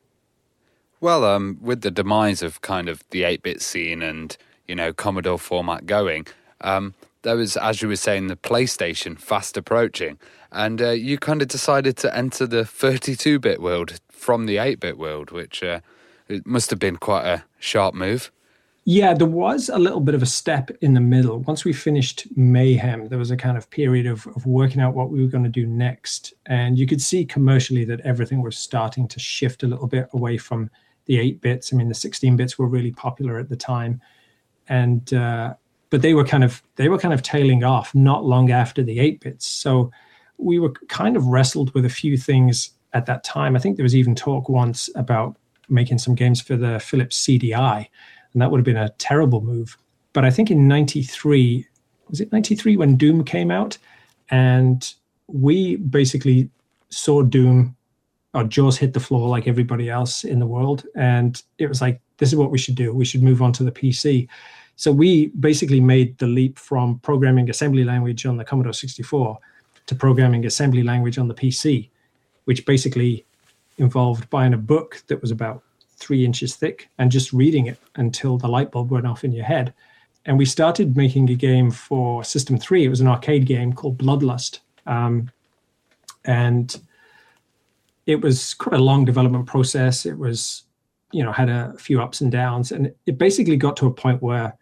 Well, 1.02 1.26
um, 1.26 1.58
with 1.62 1.82
the 1.82 1.92
demise 1.92 2.42
of 2.42 2.62
kind 2.62 2.88
of 2.88 3.04
the 3.10 3.24
8-bit 3.24 3.62
scene 3.62 4.02
and, 4.02 4.36
you 4.68 4.76
know, 4.76 4.94
Commodore 4.94 5.40
format 5.40 5.86
going, 5.86 6.28
um, 6.62 6.94
there 7.24 7.36
was, 7.36 7.58
as 7.58 7.82
you 7.82 7.88
were 7.88 7.96
saying, 7.96 8.28
the 8.28 8.36
PlayStation 8.36 9.20
fast 9.20 9.58
approaching 9.58 10.20
and 10.52 10.82
uh, 10.82 10.92
you 10.92 11.18
kind 11.18 11.42
of 11.42 11.50
decided 11.50 11.98
to 11.98 12.16
enter 12.16 12.48
the 12.48 12.66
32 12.66 13.40
bit 13.40 13.62
world 13.62 14.00
from 14.10 14.46
the 14.46 14.58
8 14.58 14.80
bit 14.80 14.98
world, 14.98 15.32
which 15.32 15.62
uh, 15.62 15.82
it 16.28 16.48
must 16.48 16.70
have 16.70 16.80
been 16.80 16.96
quite 16.96 17.26
a 17.26 17.44
sharp 17.60 17.94
move. 17.94 18.32
Yeah, 18.88 19.16
there 19.16 19.28
was 19.28 19.70
a 19.70 19.80
little 19.80 20.00
bit 20.00 20.14
of 20.14 20.22
a 20.22 20.28
step 20.28 20.70
in 20.82 20.94
the 20.94 21.02
middle. 21.02 21.40
Once 21.40 21.66
we 21.66 21.74
finished 21.74 22.28
Mayhem, 22.36 23.08
there 23.08 23.18
was 23.18 23.32
a 23.32 23.38
kind 23.38 23.58
of 23.58 23.68
period 23.72 24.06
of, 24.06 24.28
of 24.28 24.46
working 24.46 24.80
out 24.80 24.94
what 24.94 25.10
we 25.10 25.24
were 25.24 25.28
going 25.28 25.44
to 25.44 25.50
do 25.50 25.66
next. 25.66 26.36
And 26.46 26.78
you 26.78 26.86
could 26.86 27.02
see 27.02 27.26
commercially 27.26 27.84
that 27.86 28.02
everything 28.02 28.44
was 28.44 28.56
starting 28.56 29.08
to 29.08 29.20
shift 29.20 29.64
a 29.64 29.68
little 29.68 29.88
bit 29.88 30.08
away 30.14 30.38
from 30.38 30.70
the 31.06 31.20
8 31.20 31.42
bits. 31.42 31.74
I 31.74 31.78
mean, 31.78 31.90
the 31.90 31.96
16 31.96 32.36
bits 32.36 32.60
were 32.60 32.68
really 32.68 32.92
popular 32.92 33.40
at 33.40 33.50
the 33.50 33.56
time. 33.56 34.00
And, 34.68 35.12
uh, 35.16 35.56
but 35.90 36.04
they 36.04 36.14
were 36.14 36.26
kind 36.26 36.44
of 36.44 36.62
they 36.76 36.90
were 36.90 37.00
kind 37.00 37.14
of 37.14 37.24
tailing 37.24 37.64
off 37.64 37.96
not 37.96 38.24
long 38.24 38.52
after 38.52 38.84
the 38.84 39.00
8 39.00 39.20
bits. 39.20 39.48
So 39.48 39.90
we 40.38 40.60
were 40.60 40.74
kind 40.90 41.18
of 41.18 41.26
wrestled 41.26 41.74
with 41.74 41.86
a 41.86 41.90
few 41.90 42.18
things 42.18 42.72
at 42.94 43.08
that 43.08 43.24
time. 43.24 43.56
I 43.56 43.60
think 43.60 43.78
there 43.78 43.84
was 43.84 43.96
even 43.96 44.14
talk 44.14 44.48
once 44.48 44.90
about 44.94 45.38
making 45.70 45.98
some 45.98 46.14
games 46.14 46.40
for 46.42 46.56
the 46.56 46.80
Philips 46.80 47.26
CDI, 47.26 47.88
and 48.36 48.42
that 48.42 48.52
would 48.52 48.60
have 48.60 48.66
been 48.66 48.76
a 48.76 48.90
terrible 48.98 49.40
move. 49.40 49.78
But 50.12 50.26
I 50.26 50.30
think 50.30 50.52
in 50.52 50.68
93, 50.68 51.66
was 52.10 52.20
it 52.20 52.34
93 52.34 52.76
when 52.76 52.98
Doom 52.98 53.24
came 53.24 53.50
out? 53.50 53.78
And 54.30 54.94
we 55.28 55.78
basically 55.78 56.50
saw 56.90 57.24
Doom, 57.24 57.78
our 58.34 58.44
jaws 58.44 58.78
hit 58.78 58.94
the 58.94 59.00
floor 59.00 59.30
like 59.30 59.48
everybody 59.48 59.90
else 59.90 60.26
in 60.26 60.40
the 60.40 60.46
world. 60.46 60.86
And 60.96 61.42
it 61.60 61.68
was 61.68 61.82
like, 61.82 62.02
this 62.18 62.28
is 62.30 62.36
what 62.36 62.52
we 62.52 62.58
should 62.58 62.76
do. 62.76 62.94
We 62.94 63.06
should 63.06 63.24
move 63.24 63.42
on 63.42 63.54
to 63.54 63.64
the 63.64 63.72
PC. 63.72 64.28
So 64.76 64.92
we 64.92 65.28
basically 65.28 65.80
made 65.80 66.18
the 66.18 66.28
leap 66.28 66.60
from 66.60 67.00
programming 67.00 67.50
assembly 67.50 67.86
language 67.86 68.26
on 68.26 68.36
the 68.36 68.44
Commodore 68.44 68.74
64 68.74 69.40
to 69.86 69.96
programming 69.96 70.46
assembly 70.46 70.84
language 70.84 71.18
on 71.18 71.30
the 71.30 71.34
PC, 71.34 71.90
which 72.44 72.66
basically 72.66 73.26
involved 73.78 74.30
buying 74.30 74.54
a 74.54 74.58
book 74.58 75.02
that 75.08 75.22
was 75.22 75.32
about 75.32 75.64
three 75.98 76.26
inches 76.26 76.56
thick 76.56 76.90
and 76.98 77.12
just 77.12 77.34
reading 77.34 77.68
it 77.68 77.80
until 77.96 78.38
the 78.38 78.48
light 78.48 78.72
bulb 78.72 78.92
went 78.92 79.08
off 79.08 79.24
in 79.24 79.32
your 79.32 79.46
head. 79.46 79.74
And 80.26 80.38
we 80.38 80.46
started 80.46 80.98
making 80.98 81.30
a 81.30 81.36
game 81.36 81.72
for 81.72 82.24
System 82.24 82.58
3. 82.58 82.86
It 82.86 82.90
was 82.90 83.02
an 83.02 83.08
arcade 83.08 83.46
game 83.46 83.74
called 83.74 83.98
Bloodlust. 83.98 84.60
Um, 84.88 85.30
and 86.26 86.76
it 88.08 88.22
was 88.22 88.54
quite 88.56 88.80
a 88.80 88.84
long 88.84 89.06
development 89.06 89.46
process. 89.46 90.06
It 90.06 90.18
was, 90.18 90.64
you 91.12 91.24
know, 91.24 91.32
had 91.32 91.50
a 91.50 91.74
few 91.78 92.02
ups 92.02 92.22
and 92.22 92.32
downs. 92.32 92.72
And 92.72 92.92
it 93.06 93.18
basically 93.18 93.58
got 93.58 93.78
to 93.78 93.88
a 93.88 93.94
point 93.94 94.22
where 94.22 94.58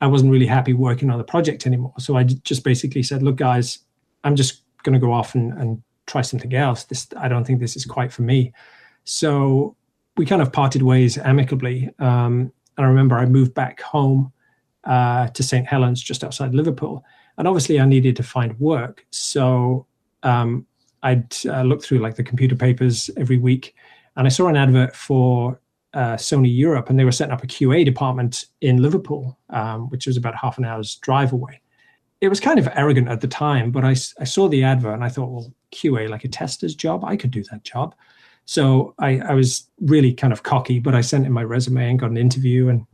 I 0.00 0.06
wasn't 0.06 0.32
really 0.32 0.46
happy 0.46 0.72
working 0.72 1.10
on 1.10 1.18
the 1.18 1.24
project 1.24 1.66
anymore. 1.66 1.94
So 1.98 2.16
I 2.16 2.24
just 2.24 2.64
basically 2.64 3.02
said, 3.02 3.22
look, 3.22 3.36
guys, 3.36 3.80
I'm 4.24 4.36
just 4.36 4.62
going 4.82 4.94
to 4.94 4.98
go 4.98 5.12
off 5.12 5.34
and, 5.34 5.52
and 5.58 5.82
try 6.06 6.22
something 6.22 6.54
else. 6.54 6.84
This 6.84 7.06
I 7.16 7.28
don't 7.28 7.44
think 7.44 7.60
this 7.60 7.76
is 7.76 7.84
quite 7.84 8.12
for 8.12 8.22
me. 8.22 8.52
So 9.04 9.76
we 10.16 10.26
kind 10.26 10.42
of 10.42 10.52
parted 10.52 10.82
ways 10.82 11.18
amicably. 11.18 11.90
Um, 11.98 12.52
and 12.76 12.86
I 12.86 12.88
remember 12.88 13.16
I 13.16 13.26
moved 13.26 13.54
back 13.54 13.80
home 13.80 14.32
uh, 14.84 15.28
to 15.28 15.42
St. 15.42 15.66
Helens, 15.66 16.02
just 16.02 16.24
outside 16.24 16.54
Liverpool, 16.54 17.04
and 17.38 17.48
obviously 17.48 17.80
I 17.80 17.86
needed 17.86 18.16
to 18.16 18.22
find 18.22 18.58
work. 18.60 19.06
So 19.10 19.86
um, 20.22 20.66
I'd 21.02 21.34
uh, 21.46 21.62
look 21.62 21.82
through 21.82 21.98
like 21.98 22.16
the 22.16 22.22
computer 22.22 22.56
papers 22.56 23.10
every 23.16 23.38
week, 23.38 23.74
and 24.16 24.26
I 24.26 24.30
saw 24.30 24.48
an 24.48 24.56
advert 24.56 24.94
for 24.94 25.60
uh, 25.94 26.14
Sony 26.14 26.54
Europe, 26.54 26.90
and 26.90 26.98
they 26.98 27.04
were 27.04 27.12
setting 27.12 27.32
up 27.32 27.44
a 27.44 27.46
QA 27.46 27.84
department 27.84 28.46
in 28.60 28.82
Liverpool, 28.82 29.38
um, 29.50 29.88
which 29.90 30.06
was 30.06 30.16
about 30.16 30.34
half 30.36 30.58
an 30.58 30.64
hour's 30.64 30.96
drive 30.96 31.32
away 31.32 31.60
it 32.24 32.28
was 32.28 32.40
kind 32.40 32.58
of 32.58 32.68
arrogant 32.74 33.08
at 33.08 33.20
the 33.20 33.28
time, 33.28 33.70
but 33.70 33.84
I, 33.84 33.90
I 33.90 34.24
saw 34.24 34.48
the 34.48 34.64
advert 34.64 34.94
and 34.94 35.04
I 35.04 35.10
thought, 35.10 35.30
well, 35.30 35.52
QA, 35.72 36.08
like 36.08 36.24
a 36.24 36.28
tester's 36.28 36.74
job, 36.74 37.04
I 37.04 37.16
could 37.16 37.30
do 37.30 37.42
that 37.50 37.64
job. 37.64 37.94
So 38.46 38.94
I, 38.98 39.18
I 39.20 39.34
was 39.34 39.68
really 39.80 40.12
kind 40.12 40.32
of 40.32 40.42
cocky, 40.42 40.78
but 40.78 40.94
I 40.94 41.00
sent 41.00 41.26
in 41.26 41.32
my 41.32 41.44
resume 41.44 41.90
and 41.90 41.98
got 41.98 42.10
an 42.10 42.16
interview 42.16 42.68
and 42.68 42.86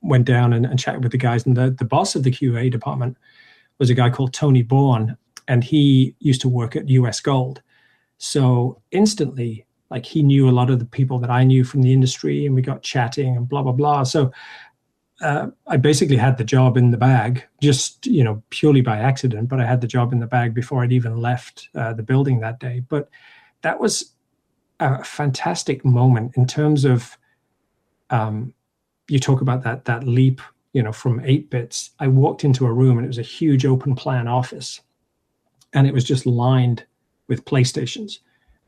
went 0.00 0.24
down 0.24 0.52
and, 0.52 0.66
and 0.66 0.78
chatted 0.78 1.02
with 1.02 1.12
the 1.12 1.18
guys. 1.18 1.46
And 1.46 1.56
the, 1.56 1.70
the 1.70 1.84
boss 1.84 2.14
of 2.14 2.22
the 2.22 2.30
QA 2.30 2.70
department 2.70 3.16
was 3.78 3.90
a 3.90 3.94
guy 3.94 4.10
called 4.10 4.32
Tony 4.32 4.62
Bourne, 4.62 5.16
and 5.46 5.62
he 5.62 6.14
used 6.18 6.40
to 6.42 6.48
work 6.48 6.76
at 6.76 6.88
US 6.88 7.20
Gold. 7.20 7.62
So 8.18 8.82
instantly, 8.90 9.66
like 9.90 10.04
he 10.04 10.22
knew 10.22 10.48
a 10.48 10.52
lot 10.52 10.70
of 10.70 10.78
the 10.78 10.84
people 10.84 11.18
that 11.20 11.30
I 11.30 11.44
knew 11.44 11.64
from 11.64 11.82
the 11.82 11.92
industry, 11.92 12.44
and 12.44 12.54
we 12.54 12.62
got 12.62 12.82
chatting 12.82 13.36
and 13.36 13.48
blah 13.48 13.62
blah 13.62 13.72
blah. 13.72 14.02
So 14.02 14.32
uh, 15.20 15.48
I 15.66 15.76
basically 15.76 16.16
had 16.16 16.36
the 16.36 16.44
job 16.44 16.76
in 16.76 16.90
the 16.90 16.96
bag, 16.96 17.44
just 17.62 18.06
you 18.06 18.22
know 18.22 18.42
purely 18.50 18.80
by 18.80 18.98
accident. 18.98 19.48
But 19.48 19.60
I 19.60 19.66
had 19.66 19.80
the 19.80 19.86
job 19.86 20.12
in 20.12 20.18
the 20.18 20.26
bag 20.26 20.54
before 20.54 20.82
I'd 20.82 20.92
even 20.92 21.16
left 21.16 21.68
uh, 21.74 21.92
the 21.94 22.02
building 22.02 22.40
that 22.40 22.60
day. 22.60 22.80
But 22.80 23.08
that 23.62 23.80
was 23.80 24.12
a 24.80 25.02
fantastic 25.04 25.84
moment 25.84 26.36
in 26.36 26.46
terms 26.46 26.84
of 26.84 27.16
um, 28.10 28.54
you 29.08 29.18
talk 29.18 29.40
about 29.40 29.62
that 29.64 29.84
that 29.86 30.04
leap, 30.04 30.40
you 30.72 30.82
know, 30.82 30.92
from 30.92 31.20
eight 31.24 31.50
bits. 31.50 31.90
I 31.98 32.08
walked 32.08 32.44
into 32.44 32.66
a 32.66 32.72
room 32.72 32.98
and 32.98 33.04
it 33.04 33.08
was 33.08 33.18
a 33.18 33.22
huge 33.22 33.64
open 33.64 33.94
plan 33.94 34.28
office, 34.28 34.80
and 35.72 35.86
it 35.86 35.94
was 35.94 36.04
just 36.04 36.26
lined 36.26 36.84
with 37.28 37.44
PlayStations, 37.44 38.20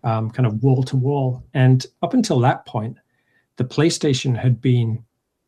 um, 0.05 0.31
kind 0.31 0.47
of 0.47 0.63
wall 0.63 0.83
to 0.85 0.97
wall. 0.97 1.43
And 1.55 1.85
up 2.03 2.15
until 2.15 2.41
that 2.41 2.67
point, 2.67 2.99
the 3.57 3.65
PlayStation 3.65 4.37
had 4.37 4.61
been 4.61 5.05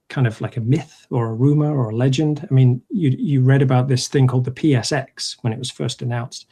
kind 0.09 0.27
of 0.27 0.41
like 0.43 0.59
a 0.59 0.61
myth 0.61 1.07
or 1.11 1.29
a 1.29 1.35
rumor 1.35 1.75
or 1.75 1.91
a 1.91 1.97
legend. 1.97 2.47
I 2.49 2.55
mean, 2.55 2.83
you 2.91 3.11
you 3.11 3.41
read 3.43 3.63
about 3.63 3.89
this 3.89 4.09
thing 4.09 4.27
called 4.27 4.45
the 4.45 4.51
PSX 4.51 5.37
when 5.41 5.53
it 5.53 5.59
was 5.59 5.71
first 5.71 6.03
announced, 6.03 6.47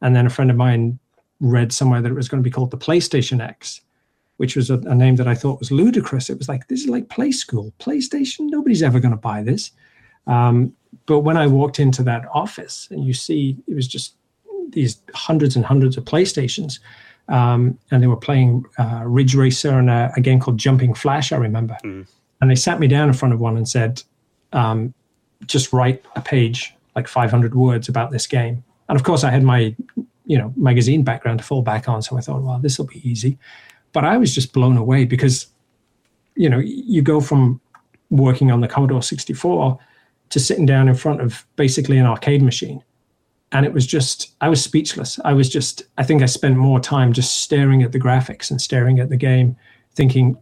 and 0.00 0.14
then 0.14 0.26
a 0.26 0.30
friend 0.30 0.50
of 0.50 0.56
mine 0.56 0.98
read 1.40 1.72
somewhere 1.72 2.00
that 2.02 2.10
it 2.10 2.14
was 2.14 2.28
going 2.28 2.42
to 2.42 2.46
be 2.46 2.52
called 2.52 2.70
the 2.70 2.78
PlayStation 2.78 3.40
X, 3.40 3.80
which 4.36 4.56
was 4.56 4.70
a, 4.70 4.78
a 4.80 4.94
name 4.94 5.16
that 5.16 5.28
I 5.28 5.34
thought 5.34 5.58
was 5.58 5.70
ludicrous. 5.70 6.30
It 6.30 6.38
was 6.38 6.48
like 6.48 6.68
this 6.68 6.82
is 6.82 6.88
like 6.88 7.08
play 7.08 7.32
school, 7.32 7.72
PlayStation. 7.78 8.50
Nobody's 8.50 8.82
ever 8.82 9.00
going 9.00 9.12
to 9.12 9.16
buy 9.16 9.42
this. 9.42 9.72
Um, 10.26 10.74
but 11.06 11.20
when 11.20 11.36
I 11.36 11.46
walked 11.46 11.80
into 11.80 12.02
that 12.04 12.26
office 12.32 12.88
and 12.90 13.04
you 13.04 13.14
see 13.14 13.56
it 13.66 13.74
was 13.74 13.88
just 13.88 14.14
these 14.70 15.00
hundreds 15.14 15.56
and 15.56 15.64
hundreds 15.64 15.96
of 15.96 16.04
PlayStations, 16.04 16.78
um, 17.28 17.78
and 17.90 18.02
they 18.02 18.06
were 18.06 18.16
playing 18.16 18.64
uh, 18.78 19.02
Ridge 19.04 19.34
Racer 19.34 19.78
and 19.78 19.88
a, 19.88 20.12
a, 20.16 20.20
game 20.20 20.40
called 20.40 20.58
Jumping 20.58 20.94
Flash. 20.94 21.32
I 21.32 21.36
remember, 21.36 21.76
mm. 21.84 22.06
and 22.40 22.50
they 22.50 22.56
sat 22.56 22.80
me 22.80 22.88
down 22.88 23.08
in 23.08 23.14
front 23.14 23.32
of 23.32 23.40
one 23.40 23.56
and 23.56 23.68
said, 23.68 24.02
um, 24.52 24.92
"Just 25.46 25.72
write 25.72 26.04
a 26.16 26.20
page, 26.20 26.74
like 26.96 27.06
500 27.06 27.54
words 27.54 27.88
about 27.88 28.10
this 28.10 28.26
game." 28.26 28.64
And 28.88 28.98
of 28.98 29.04
course, 29.04 29.22
I 29.22 29.30
had 29.30 29.44
my 29.44 29.76
you 30.30 30.38
know 30.38 30.54
magazine 30.56 31.02
background 31.02 31.40
to 31.40 31.44
fall 31.44 31.60
back 31.60 31.88
on, 31.88 32.02
so 32.02 32.16
I 32.16 32.20
thought, 32.20 32.42
"Well, 32.42 32.60
this 32.60 32.78
will 32.78 32.86
be 32.86 33.02
easy." 33.08 33.36
But 33.92 34.04
I 34.04 34.16
was 34.16 34.32
just 34.32 34.52
blown 34.52 34.76
away 34.76 35.04
because, 35.04 35.48
you 36.36 36.48
know, 36.48 36.58
you 36.58 37.02
go 37.02 37.20
from 37.20 37.60
working 38.10 38.52
on 38.52 38.60
the 38.60 38.68
Commodore 38.68 39.02
64 39.02 39.76
to 40.28 40.38
sitting 40.38 40.66
down 40.66 40.88
in 40.88 40.94
front 40.94 41.20
of 41.20 41.44
basically 41.56 41.98
an 41.98 42.06
arcade 42.06 42.42
machine. 42.42 42.84
And 43.50 43.66
it 43.66 43.72
was 43.72 43.84
just, 43.84 44.32
I 44.40 44.48
was 44.48 44.62
speechless. 44.62 45.18
I 45.24 45.32
was 45.32 45.48
just, 45.48 45.82
I 45.98 46.04
think 46.04 46.22
I 46.22 46.26
spent 46.26 46.56
more 46.56 46.78
time 46.78 47.12
just 47.12 47.40
staring 47.40 47.82
at 47.82 47.90
the 47.90 47.98
graphics 47.98 48.48
and 48.48 48.60
staring 48.60 49.00
at 49.00 49.08
the 49.08 49.16
game, 49.16 49.56
thinking, 49.96 50.38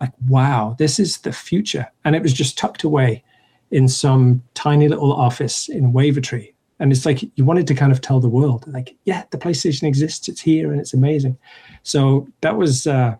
like, 0.00 0.12
wow, 0.26 0.74
this 0.76 0.98
is 0.98 1.18
the 1.18 1.32
future. 1.32 1.86
And 2.04 2.16
it 2.16 2.22
was 2.22 2.32
just 2.32 2.58
tucked 2.58 2.82
away 2.82 3.22
in 3.70 3.86
some 3.86 4.42
tiny 4.54 4.88
little 4.88 5.12
office 5.12 5.68
in 5.68 5.92
Wavertree. 5.92 6.52
And 6.80 6.90
it's 6.90 7.04
like 7.04 7.22
you 7.36 7.44
wanted 7.44 7.66
to 7.66 7.74
kind 7.74 7.92
of 7.92 8.00
tell 8.00 8.20
the 8.20 8.28
world, 8.28 8.64
like, 8.66 8.96
yeah, 9.04 9.24
the 9.30 9.38
PlayStation 9.38 9.84
exists, 9.84 10.28
it's 10.28 10.40
here, 10.40 10.72
and 10.72 10.80
it's 10.80 10.94
amazing. 10.94 11.36
So 11.82 12.26
that 12.40 12.56
was 12.56 12.86
uh, 12.86 13.16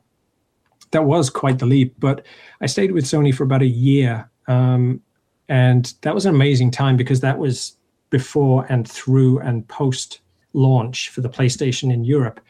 that 0.93 1.05
was 1.05 1.29
quite 1.31 1.59
the 1.59 1.67
leap. 1.67 1.95
But 1.99 2.25
I 2.63 2.67
stayed 2.67 2.93
with 2.93 3.05
Sony 3.05 3.35
for 3.35 3.45
about 3.45 3.63
a 3.63 3.67
year, 3.67 4.31
um, 4.49 5.03
and 5.49 5.93
that 6.01 6.15
was 6.15 6.25
an 6.25 6.35
amazing 6.35 6.71
time 6.71 6.97
because 6.97 7.21
that 7.21 7.39
was 7.39 7.77
before 8.09 8.67
and 8.71 8.89
through 8.89 9.39
and 9.41 9.69
post 9.69 10.21
launch 10.55 11.11
for 11.11 11.21
the 11.21 11.29
PlayStation 11.29 11.93
in 11.93 12.03
Europe, 12.03 12.41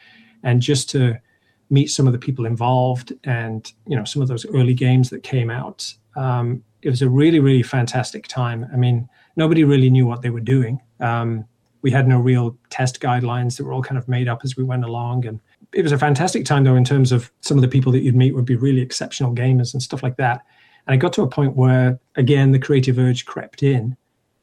and 0.43 0.61
just 0.61 0.89
to 0.91 1.19
meet 1.69 1.87
some 1.87 2.07
of 2.07 2.13
the 2.13 2.19
people 2.19 2.45
involved 2.45 3.13
and 3.25 3.71
you 3.85 3.97
know 3.97 4.05
some 4.05 4.21
of 4.21 4.29
those 4.29 4.45
early 4.47 4.73
games 4.73 5.09
that 5.09 5.23
came 5.23 5.49
out. 5.49 5.93
Um, 6.15 6.63
it 6.81 6.89
was 6.89 7.01
a 7.01 7.09
really 7.09 7.39
really 7.39 7.63
fantastic 7.63 8.27
time. 8.27 8.65
I 8.73 8.77
mean, 8.77 9.09
nobody 9.35 9.65
really 9.65 9.89
knew 9.89 10.05
what 10.05 10.21
they 10.21 10.29
were 10.29 10.39
doing. 10.39 10.81
Um, 11.01 11.45
we 11.81 11.91
had 11.91 12.07
no 12.07 12.19
real 12.19 12.55
test 12.69 13.01
guidelines 13.01 13.57
that 13.57 13.65
were 13.65 13.73
all 13.73 13.81
kind 13.81 13.97
of 13.97 14.07
made 14.07 14.27
up 14.27 14.41
as 14.43 14.55
we 14.55 14.63
went 14.63 14.85
along, 14.85 15.25
and 15.25 15.39
it 15.73 15.81
was 15.81 15.91
a 15.91 15.97
fantastic 15.97 16.45
time 16.45 16.63
though 16.63 16.75
in 16.75 16.83
terms 16.83 17.11
of 17.11 17.31
some 17.41 17.57
of 17.57 17.61
the 17.61 17.67
people 17.67 17.91
that 17.91 18.01
you'd 18.01 18.15
meet 18.15 18.35
would 18.35 18.45
be 18.45 18.55
really 18.55 18.81
exceptional 18.81 19.33
gamers 19.33 19.73
and 19.73 19.81
stuff 19.81 20.03
like 20.03 20.17
that. 20.17 20.45
And 20.85 20.93
I 20.93 20.97
got 20.97 21.13
to 21.13 21.21
a 21.21 21.27
point 21.27 21.55
where 21.55 21.99
again 22.15 22.51
the 22.51 22.59
creative 22.59 22.99
urge 22.99 23.25
crept 23.25 23.63
in, 23.63 23.97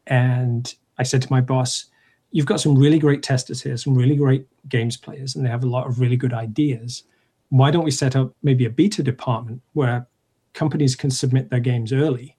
and 0.06 0.74
I 0.98 1.04
said 1.04 1.22
to 1.22 1.32
my 1.32 1.40
boss, 1.40 1.84
"You've 2.32 2.46
got 2.46 2.60
some 2.60 2.76
really 2.76 2.98
great 2.98 3.22
testers 3.22 3.62
here, 3.62 3.76
some 3.76 3.94
really 3.94 4.16
great 4.16 4.46
games 4.68 4.96
players, 4.96 5.36
and 5.36 5.44
they 5.44 5.50
have 5.50 5.64
a 5.64 5.68
lot 5.68 5.86
of 5.86 6.00
really 6.00 6.16
good 6.16 6.34
ideas. 6.34 7.04
Why 7.50 7.70
don't 7.70 7.84
we 7.84 7.90
set 7.90 8.16
up 8.16 8.34
maybe 8.42 8.64
a 8.64 8.70
beta 8.70 9.02
department 9.02 9.62
where 9.74 10.06
companies 10.54 10.96
can 10.96 11.10
submit 11.10 11.50
their 11.50 11.60
games 11.60 11.92
early?" 11.92 12.36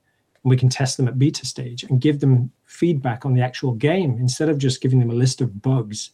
And 0.50 0.56
we 0.56 0.58
can 0.58 0.70
test 0.70 0.97
them 0.97 1.08
at 1.08 1.20
beta 1.20 1.45
stage 1.45 1.84
and 1.84 2.02
give 2.02 2.20
them 2.20 2.52
feedback 2.66 3.26
on 3.26 3.34
the 3.34 3.41
actual 3.41 3.74
game 3.74 4.18
instead 4.20 4.50
of 4.50 4.58
just 4.58 4.82
giving 4.82 5.00
them 5.00 5.12
a 5.12 5.14
list 5.14 5.41
of 5.41 5.62
bugs 5.62 6.12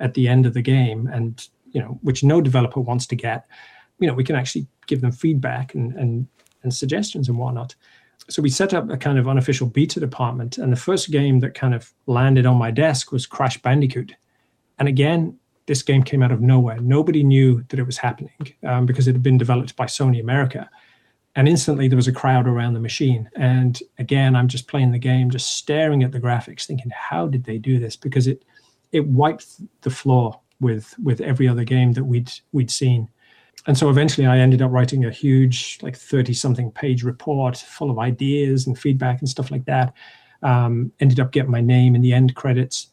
at 0.00 0.14
the 0.14 0.28
end 0.28 0.44
of 0.46 0.54
the 0.54 0.62
game 0.62 1.06
and 1.06 1.48
you 1.72 1.80
know, 1.80 1.98
which 2.02 2.24
no 2.24 2.40
developer 2.40 2.80
wants 2.80 3.06
to 3.06 3.16
get, 3.16 3.46
you 3.98 4.06
know, 4.06 4.14
we 4.14 4.24
can 4.24 4.36
actually 4.36 4.66
give 4.86 5.00
them 5.00 5.12
feedback 5.12 5.74
and 5.74 5.92
and 5.94 6.26
and 6.62 6.74
suggestions 6.74 7.28
and 7.28 7.38
whatnot. 7.38 7.74
So 8.28 8.42
we 8.42 8.50
set 8.50 8.74
up 8.74 8.90
a 8.90 8.96
kind 8.96 9.18
of 9.18 9.28
unofficial 9.28 9.66
beta 9.66 10.00
department, 10.00 10.58
and 10.58 10.72
the 10.72 10.76
first 10.76 11.10
game 11.10 11.40
that 11.40 11.54
kind 11.54 11.74
of 11.74 11.92
landed 12.06 12.46
on 12.46 12.56
my 12.56 12.70
desk 12.70 13.12
was 13.12 13.26
Crash 13.26 13.60
Bandicoot. 13.62 14.14
And 14.78 14.88
again, 14.88 15.38
this 15.66 15.82
game 15.82 16.02
came 16.02 16.22
out 16.22 16.32
of 16.32 16.40
nowhere. 16.40 16.78
Nobody 16.80 17.22
knew 17.22 17.64
that 17.68 17.78
it 17.78 17.86
was 17.86 17.98
happening 17.98 18.54
um, 18.66 18.86
because 18.86 19.08
it 19.08 19.12
had 19.12 19.22
been 19.22 19.38
developed 19.38 19.76
by 19.76 19.86
Sony 19.86 20.20
America. 20.20 20.68
And 21.36 21.46
instantly 21.46 21.88
there 21.88 21.96
was 21.96 22.08
a 22.08 22.12
crowd 22.12 22.48
around 22.48 22.74
the 22.74 22.80
machine. 22.80 23.30
And 23.36 23.80
again, 23.98 24.34
I'm 24.34 24.48
just 24.48 24.66
playing 24.66 24.92
the 24.92 24.98
game, 24.98 25.30
just 25.30 25.56
staring 25.56 26.02
at 26.02 26.12
the 26.12 26.20
graphics, 26.20 26.66
thinking, 26.66 26.90
how 26.90 27.26
did 27.26 27.44
they 27.44 27.58
do 27.58 27.78
this? 27.78 27.96
Because 27.96 28.26
it 28.26 28.44
it 28.90 29.06
wiped 29.06 29.46
the 29.82 29.90
floor 29.90 30.40
with 30.60 30.94
with 30.98 31.20
every 31.20 31.46
other 31.46 31.64
game 31.64 31.92
that 31.92 32.04
we'd 32.04 32.32
we'd 32.52 32.70
seen. 32.70 33.08
And 33.66 33.76
so 33.76 33.90
eventually 33.90 34.26
I 34.26 34.38
ended 34.38 34.62
up 34.62 34.70
writing 34.70 35.04
a 35.04 35.10
huge, 35.10 35.78
like 35.82 35.96
30 35.96 36.32
something 36.32 36.70
page 36.70 37.02
report 37.02 37.58
full 37.58 37.90
of 37.90 37.98
ideas 37.98 38.66
and 38.66 38.78
feedback 38.78 39.20
and 39.20 39.28
stuff 39.28 39.50
like 39.50 39.64
that. 39.66 39.92
Um, 40.42 40.92
ended 41.00 41.20
up 41.20 41.32
getting 41.32 41.50
my 41.50 41.60
name 41.60 41.94
in 41.94 42.00
the 42.00 42.12
end 42.12 42.34
credits. 42.34 42.88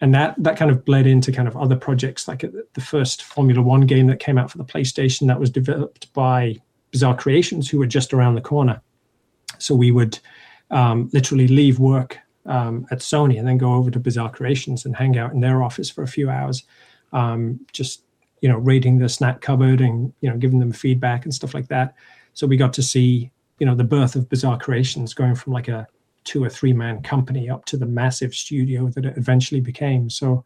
And 0.00 0.14
that 0.14 0.34
that 0.38 0.56
kind 0.56 0.70
of 0.70 0.84
bled 0.84 1.06
into 1.06 1.32
kind 1.32 1.48
of 1.48 1.56
other 1.56 1.76
projects, 1.76 2.28
like 2.28 2.40
the 2.40 2.80
first 2.80 3.22
Formula 3.22 3.62
One 3.62 3.82
game 3.82 4.06
that 4.08 4.20
came 4.20 4.38
out 4.38 4.50
for 4.50 4.58
the 4.58 4.64
PlayStation 4.64 5.26
that 5.28 5.40
was 5.40 5.50
developed 5.50 6.12
by 6.12 6.56
Bizarre 6.94 7.16
Creations, 7.16 7.68
who 7.68 7.78
were 7.78 7.86
just 7.86 8.14
around 8.14 8.36
the 8.36 8.40
corner. 8.40 8.80
So 9.58 9.74
we 9.74 9.90
would 9.90 10.16
um, 10.70 11.10
literally 11.12 11.48
leave 11.48 11.80
work 11.80 12.18
um, 12.46 12.86
at 12.92 13.00
Sony 13.00 13.36
and 13.36 13.48
then 13.48 13.58
go 13.58 13.74
over 13.74 13.90
to 13.90 13.98
Bizarre 13.98 14.30
Creations 14.30 14.84
and 14.84 14.94
hang 14.94 15.18
out 15.18 15.32
in 15.32 15.40
their 15.40 15.64
office 15.64 15.90
for 15.90 16.04
a 16.04 16.08
few 16.08 16.30
hours 16.30 16.62
um, 17.14 17.60
just 17.72 18.02
you 18.42 18.48
know 18.48 18.58
rating 18.58 18.98
the 18.98 19.08
snack 19.08 19.40
cupboard 19.40 19.80
and 19.80 20.12
you 20.20 20.28
know 20.28 20.36
giving 20.36 20.58
them 20.58 20.72
feedback 20.72 21.24
and 21.24 21.32
stuff 21.32 21.54
like 21.54 21.68
that. 21.68 21.94
So 22.34 22.46
we 22.46 22.58
got 22.58 22.74
to 22.74 22.82
see 22.82 23.30
you 23.58 23.66
know 23.66 23.74
the 23.74 23.84
birth 23.84 24.16
of 24.16 24.28
Bizarre 24.28 24.58
Creations 24.58 25.14
going 25.14 25.34
from 25.34 25.54
like 25.54 25.68
a 25.68 25.86
two 26.24 26.44
or 26.44 26.50
three 26.50 26.72
man 26.72 27.02
company 27.02 27.48
up 27.48 27.64
to 27.66 27.76
the 27.76 27.86
massive 27.86 28.34
studio 28.34 28.88
that 28.88 29.06
it 29.06 29.16
eventually 29.16 29.60
became. 29.60 30.10
So 30.10 30.44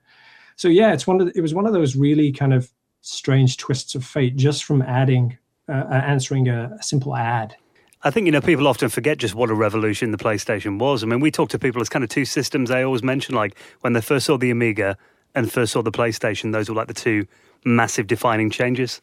so 0.55 0.69
yeah, 0.69 0.93
it's 0.93 1.07
one 1.07 1.21
of 1.21 1.27
the, 1.27 1.33
it 1.37 1.41
was 1.41 1.55
one 1.55 1.67
of 1.67 1.73
those 1.73 1.97
really 1.97 2.31
kind 2.31 2.53
of 2.53 2.71
strange 3.01 3.57
twists 3.57 3.95
of 3.95 4.05
fate 4.05 4.37
just 4.37 4.65
from 4.65 4.83
adding 4.83 5.38
uh, 5.69 5.73
uh 5.73 6.03
answering 6.07 6.49
a, 6.49 6.77
a 6.79 6.83
simple 6.83 7.17
ad 7.17 7.57
I 8.03 8.11
think, 8.11 8.27
you 8.27 8.33
know, 8.33 8.41
people 8.41 8.69
often 8.69 8.89
forget 8.89 9.19
just 9.19 9.35
what 9.35 9.51
a 9.51 9.55
revolution 9.55 10.13
the 10.13 10.19
PlayStation 10.19 10.79
was. 10.79 11.03
I 11.03 11.07
mean, 11.07 11.19
we 11.19 11.33
talk 11.33 11.49
to 11.51 11.59
people 11.59 11.81
as 11.81 11.89
kind 11.89 12.05
of 12.05 12.11
two 12.11 12.25
systems 12.25 12.69
they 12.69 12.83
always 12.83 13.03
mention, 13.03 13.35
like 13.35 13.57
when 13.81 13.93
they 13.93 14.01
first 14.01 14.27
saw 14.27 14.39
the 14.39 14.51
Amiga 14.51 14.97
and 15.35 15.51
first 15.51 15.73
saw 15.73 15.83
the 15.83 15.91
PlayStation, 15.91 16.53
those 16.53 16.69
were 16.69 16.77
like 16.77 16.87
the 16.87 16.95
two 16.95 17.27
massive 17.65 18.07
defining 18.07 18.51
changes. 18.51 19.01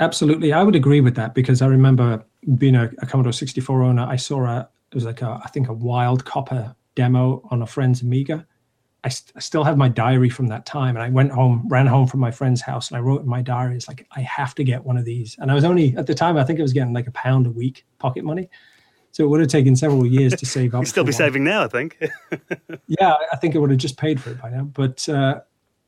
Absolutely, 0.00 0.52
I 0.52 0.62
would 0.62 0.76
agree 0.76 1.00
with 1.00 1.16
that 1.16 1.34
because 1.34 1.62
I 1.62 1.66
remember 1.66 2.22
being 2.56 2.76
a, 2.76 2.90
a 2.98 3.06
Commodore 3.06 3.32
64 3.32 3.82
owner. 3.82 4.02
I 4.02 4.16
saw 4.16 4.44
a 4.44 4.68
it 4.90 4.94
was 4.94 5.04
like 5.04 5.22
a 5.22 5.40
I 5.44 5.48
think 5.48 5.68
a 5.68 5.72
wild 5.72 6.24
copper 6.24 6.74
demo 6.94 7.42
on 7.50 7.62
a 7.62 7.66
friend's 7.66 8.02
Amiga. 8.02 8.46
I, 9.04 9.08
st- 9.08 9.32
I, 9.36 9.40
still 9.40 9.62
have 9.64 9.76
my 9.76 9.88
diary 9.88 10.28
from 10.28 10.48
that 10.48 10.66
time, 10.66 10.96
and 10.96 11.02
I 11.02 11.08
went 11.08 11.30
home, 11.30 11.64
ran 11.68 11.86
home 11.86 12.06
from 12.06 12.20
my 12.20 12.30
friend's 12.30 12.60
house, 12.60 12.88
and 12.88 12.96
I 12.96 13.00
wrote 13.00 13.22
in 13.22 13.28
my 13.28 13.42
diary, 13.42 13.76
"It's 13.76 13.88
like 13.88 14.06
I 14.16 14.20
have 14.22 14.54
to 14.56 14.64
get 14.64 14.84
one 14.84 14.96
of 14.96 15.04
these." 15.04 15.36
And 15.38 15.50
I 15.50 15.54
was 15.54 15.64
only 15.64 15.96
at 15.96 16.06
the 16.06 16.14
time, 16.14 16.36
I 16.36 16.44
think 16.44 16.58
I 16.58 16.62
was 16.62 16.72
getting 16.72 16.92
like 16.92 17.06
a 17.06 17.12
pound 17.12 17.46
a 17.46 17.50
week 17.50 17.86
pocket 17.98 18.24
money, 18.24 18.50
so 19.12 19.24
it 19.24 19.28
would 19.28 19.40
have 19.40 19.48
taken 19.48 19.76
several 19.76 20.04
years 20.04 20.34
to 20.34 20.46
save 20.46 20.74
up. 20.74 20.80
You'd 20.82 20.88
still 20.88 21.04
be 21.04 21.08
one. 21.08 21.12
saving 21.12 21.44
now, 21.44 21.64
I 21.64 21.68
think. 21.68 21.98
yeah, 22.88 23.14
I 23.32 23.36
think 23.36 23.54
it 23.54 23.58
would 23.58 23.70
have 23.70 23.78
just 23.78 23.96
paid 23.96 24.20
for 24.20 24.30
it 24.30 24.40
by 24.40 24.50
now. 24.50 24.64
But 24.64 25.08
uh, 25.08 25.40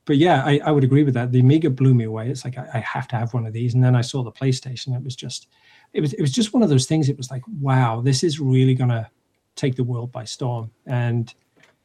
but 0.05 0.17
yeah, 0.17 0.43
I, 0.45 0.61
I 0.65 0.71
would 0.71 0.85
agree 0.85 1.05
with 1.05 1.15
that. 1.15 1.31
The 1.31 1.41
Amiga 1.41 1.71
blew 1.71 1.95
me 1.95 2.05
away. 2.05 2.29
It's 2.29 2.45
like 2.45 2.59
I, 2.59 2.69
I, 2.75 2.79
have 2.81 3.07
to 3.09 3.17
have 3.17 3.33
one 3.33 3.47
of 3.47 3.53
these. 3.53 3.75
And 3.75 3.85
then 3.85 3.95
I 3.95 4.01
saw 4.01 4.25
the 4.25 4.33
PlayStation. 4.33 4.97
It 4.97 5.05
was 5.05 5.15
just, 5.15 5.47
it 5.93 6.01
was 6.01 6.13
it 6.15 6.21
was 6.21 6.33
just 6.33 6.53
one 6.53 6.63
of 6.63 6.69
those 6.69 6.87
things. 6.87 7.09
It 7.09 7.17
was 7.17 7.31
like, 7.31 7.43
wow, 7.61 8.01
this 8.01 8.25
is 8.25 8.41
really 8.41 8.75
gonna 8.75 9.11
take 9.55 9.77
the 9.77 9.85
world 9.85 10.11
by 10.11 10.25
storm. 10.25 10.71
And 10.87 11.33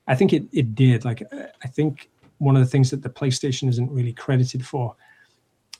I 0.07 0.15
think 0.15 0.33
it 0.33 0.45
it 0.51 0.75
did. 0.75 1.05
Like 1.05 1.23
I 1.63 1.67
think 1.67 2.09
one 2.37 2.55
of 2.55 2.63
the 2.63 2.69
things 2.69 2.91
that 2.91 3.01
the 3.01 3.09
PlayStation 3.09 3.69
isn't 3.69 3.91
really 3.91 4.13
credited 4.13 4.65
for, 4.65 4.95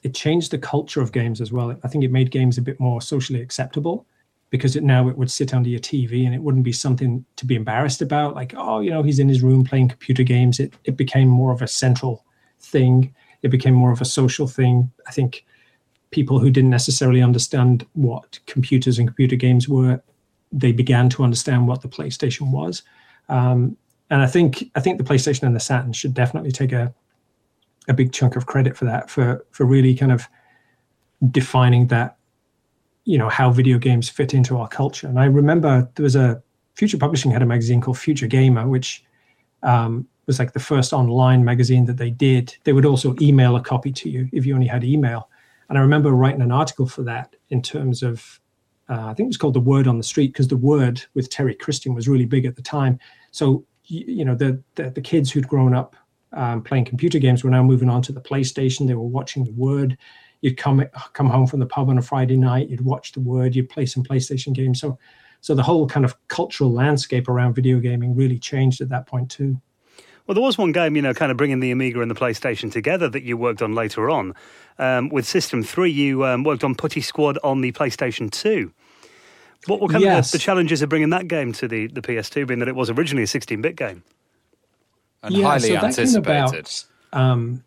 it 0.03 0.13
changed 0.13 0.51
the 0.51 0.57
culture 0.57 1.01
of 1.01 1.11
games 1.11 1.41
as 1.41 1.51
well. 1.51 1.75
I 1.83 1.87
think 1.87 2.03
it 2.03 2.11
made 2.11 2.31
games 2.31 2.57
a 2.57 2.61
bit 2.61 2.79
more 2.79 3.01
socially 3.01 3.41
acceptable 3.41 4.05
because 4.49 4.75
it 4.75 4.83
now 4.83 5.09
it 5.09 5.17
would 5.17 5.31
sit 5.31 5.53
under 5.53 5.69
your 5.69 5.79
TV 5.79 6.25
and 6.25 6.33
it 6.33 6.41
wouldn't 6.41 6.63
be 6.63 6.71
something 6.71 7.25
to 7.35 7.45
be 7.45 7.55
embarrassed 7.55 8.01
about. 8.01 8.35
Like, 8.35 8.53
oh, 8.55 8.79
you 8.79 8.91
know, 8.91 9.03
he's 9.03 9.19
in 9.19 9.29
his 9.29 9.41
room 9.41 9.63
playing 9.63 9.89
computer 9.89 10.23
games. 10.23 10.59
It 10.59 10.73
it 10.85 10.97
became 10.97 11.27
more 11.27 11.51
of 11.51 11.61
a 11.61 11.67
central 11.67 12.25
thing. 12.59 13.13
It 13.41 13.49
became 13.49 13.73
more 13.73 13.91
of 13.91 14.01
a 14.01 14.05
social 14.05 14.47
thing. 14.47 14.91
I 15.07 15.11
think 15.11 15.45
people 16.11 16.39
who 16.39 16.49
didn't 16.49 16.69
necessarily 16.69 17.21
understand 17.21 17.85
what 17.93 18.39
computers 18.45 18.97
and 18.97 19.07
computer 19.07 19.35
games 19.35 19.67
were, 19.67 20.01
they 20.51 20.71
began 20.71 21.09
to 21.09 21.23
understand 21.23 21.67
what 21.67 21.81
the 21.81 21.89
PlayStation 21.89 22.51
was. 22.51 22.83
Um, 23.27 23.75
and 24.09 24.21
I 24.21 24.27
think 24.27 24.71
I 24.75 24.79
think 24.79 24.97
the 24.97 25.03
PlayStation 25.03 25.43
and 25.43 25.55
the 25.55 25.59
Saturn 25.59 25.93
should 25.93 26.13
definitely 26.13 26.51
take 26.51 26.71
a 26.71 26.93
a 27.87 27.93
big 27.93 28.11
chunk 28.11 28.35
of 28.35 28.45
credit 28.45 28.75
for 28.77 28.85
that 28.85 29.09
for 29.09 29.45
for 29.51 29.65
really 29.65 29.95
kind 29.95 30.11
of 30.11 30.27
defining 31.31 31.87
that 31.87 32.17
you 33.05 33.17
know 33.17 33.29
how 33.29 33.49
video 33.51 33.77
games 33.77 34.09
fit 34.09 34.33
into 34.33 34.57
our 34.57 34.67
culture. 34.67 35.07
And 35.07 35.19
I 35.19 35.25
remember 35.25 35.89
there 35.95 36.03
was 36.03 36.15
a 36.15 36.41
Future 36.75 36.97
Publishing 36.97 37.31
had 37.31 37.41
a 37.41 37.45
magazine 37.45 37.81
called 37.81 37.97
Future 37.97 38.27
Gamer, 38.27 38.67
which 38.67 39.03
um, 39.63 40.07
was 40.27 40.39
like 40.39 40.53
the 40.53 40.59
first 40.59 40.93
online 40.93 41.43
magazine 41.43 41.85
that 41.85 41.97
they 41.97 42.09
did. 42.09 42.55
They 42.63 42.73
would 42.73 42.85
also 42.85 43.15
email 43.21 43.55
a 43.55 43.61
copy 43.61 43.91
to 43.93 44.09
you 44.09 44.29
if 44.33 44.45
you 44.45 44.53
only 44.53 44.67
had 44.67 44.83
email. 44.83 45.29
And 45.69 45.77
I 45.77 45.81
remember 45.81 46.11
writing 46.11 46.41
an 46.41 46.51
article 46.51 46.85
for 46.85 47.03
that 47.03 47.35
in 47.49 47.61
terms 47.61 48.03
of, 48.03 48.39
uh, 48.89 49.05
I 49.07 49.13
think 49.13 49.27
it 49.27 49.33
was 49.33 49.37
called 49.37 49.55
The 49.55 49.61
Word 49.61 49.87
on 49.87 49.97
the 49.97 50.03
Street, 50.03 50.33
because 50.33 50.47
The 50.47 50.57
Word 50.57 51.03
with 51.13 51.29
Terry 51.29 51.55
Christian 51.55 51.95
was 51.95 52.07
really 52.07 52.25
big 52.25 52.45
at 52.45 52.55
the 52.55 52.61
time. 52.61 52.99
So, 53.31 53.65
you, 53.87 54.25
know, 54.25 54.35
the, 54.35 54.61
the, 54.75 54.89
the 54.89 55.01
kids 55.01 55.31
who'd 55.31 55.47
grown 55.47 55.73
up 55.73 55.95
um, 56.33 56.61
playing 56.61 56.85
computer 56.85 57.19
games 57.19 57.43
were 57.43 57.49
now 57.49 57.63
moving 57.63 57.89
on 57.89 58.01
to 58.03 58.11
the 58.11 58.21
PlayStation. 58.21 58.87
They 58.87 58.93
were 58.93 59.01
watching 59.01 59.45
the 59.45 59.53
Word. 59.53 59.97
You'd 60.41 60.57
come 60.57 60.85
come 61.13 61.27
home 61.27 61.47
from 61.47 61.59
the 61.59 61.65
pub 61.65 61.89
on 61.89 61.97
a 61.97 62.01
Friday 62.01 62.37
night. 62.37 62.69
You'd 62.69 62.81
watch 62.81 63.13
the 63.13 63.21
Word. 63.21 63.55
You'd 63.55 63.69
play 63.69 63.85
some 63.85 64.03
PlayStation 64.03 64.53
games. 64.53 64.79
So, 64.79 64.97
so 65.41 65.55
the 65.55 65.63
whole 65.63 65.87
kind 65.87 66.05
of 66.05 66.15
cultural 66.27 66.71
landscape 66.71 67.29
around 67.29 67.53
video 67.53 67.79
gaming 67.79 68.15
really 68.15 68.37
changed 68.37 68.81
at 68.81 68.89
that 68.89 69.07
point 69.07 69.31
too. 69.31 69.59
Well, 70.27 70.33
there 70.33 70.43
was 70.43 70.57
one 70.57 70.71
game, 70.71 70.95
you 70.95 71.03
know, 71.03 71.13
kind 71.13 71.31
of 71.31 71.37
bringing 71.37 71.59
the 71.59 71.69
Amiga 71.69 72.01
and 72.01 72.09
the 72.09 72.15
PlayStation 72.15 72.71
together 72.71 73.07
that 73.09 73.21
you 73.21 73.37
worked 73.37 73.61
on 73.61 73.75
later 73.75 74.09
on. 74.09 74.33
Um, 74.79 75.09
with 75.09 75.25
System 75.25 75.61
3, 75.61 75.91
you 75.91 76.25
um, 76.25 76.43
worked 76.43 76.63
on 76.63 76.73
Putty 76.73 77.01
Squad 77.01 77.37
on 77.43 77.61
the 77.61 77.71
PlayStation 77.71 78.31
2. 78.31 78.73
What 79.67 79.81
were 79.81 79.87
kind 79.87 80.03
yes. 80.03 80.27
of 80.27 80.31
the, 80.31 80.37
the, 80.37 80.41
challenges 80.41 80.81
of 80.81 80.89
bringing 80.89 81.09
that 81.09 81.27
game 81.27 81.53
to 81.53 81.67
the, 81.67 81.87
the 81.87 82.01
PS2, 82.01 82.47
being 82.47 82.59
that 82.59 82.67
it 82.67 82.75
was 82.75 82.89
originally 82.89 83.23
a 83.23 83.27
16 83.27 83.61
bit 83.61 83.75
game? 83.75 84.03
And 85.23 85.35
yeah, 85.35 85.45
highly 85.45 85.69
so 85.69 85.75
anticipated. 85.75 86.19
About, 86.27 86.85
um, 87.13 87.63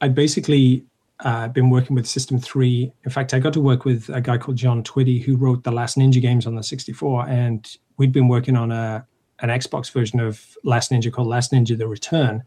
I'd 0.00 0.14
basically 0.14 0.84
uh, 1.20 1.48
been 1.48 1.70
working 1.70 1.96
with 1.96 2.06
System 2.06 2.38
3. 2.38 2.92
In 3.04 3.10
fact, 3.10 3.32
I 3.32 3.38
got 3.38 3.52
to 3.54 3.60
work 3.60 3.84
with 3.84 4.10
a 4.10 4.20
guy 4.20 4.36
called 4.36 4.56
John 4.56 4.82
Twiddy 4.82 5.22
who 5.22 5.36
wrote 5.36 5.64
the 5.64 5.72
last 5.72 5.96
Ninja 5.96 6.20
games 6.20 6.46
on 6.46 6.54
the 6.54 6.62
64. 6.62 7.28
And 7.28 7.66
we'd 7.96 8.12
been 8.12 8.28
working 8.28 8.56
on 8.56 8.70
a 8.70 9.06
an 9.40 9.50
Xbox 9.50 9.92
version 9.92 10.20
of 10.20 10.56
Last 10.64 10.90
Ninja 10.90 11.12
called 11.12 11.28
Last 11.28 11.52
Ninja: 11.52 11.76
The 11.76 11.86
Return, 11.86 12.42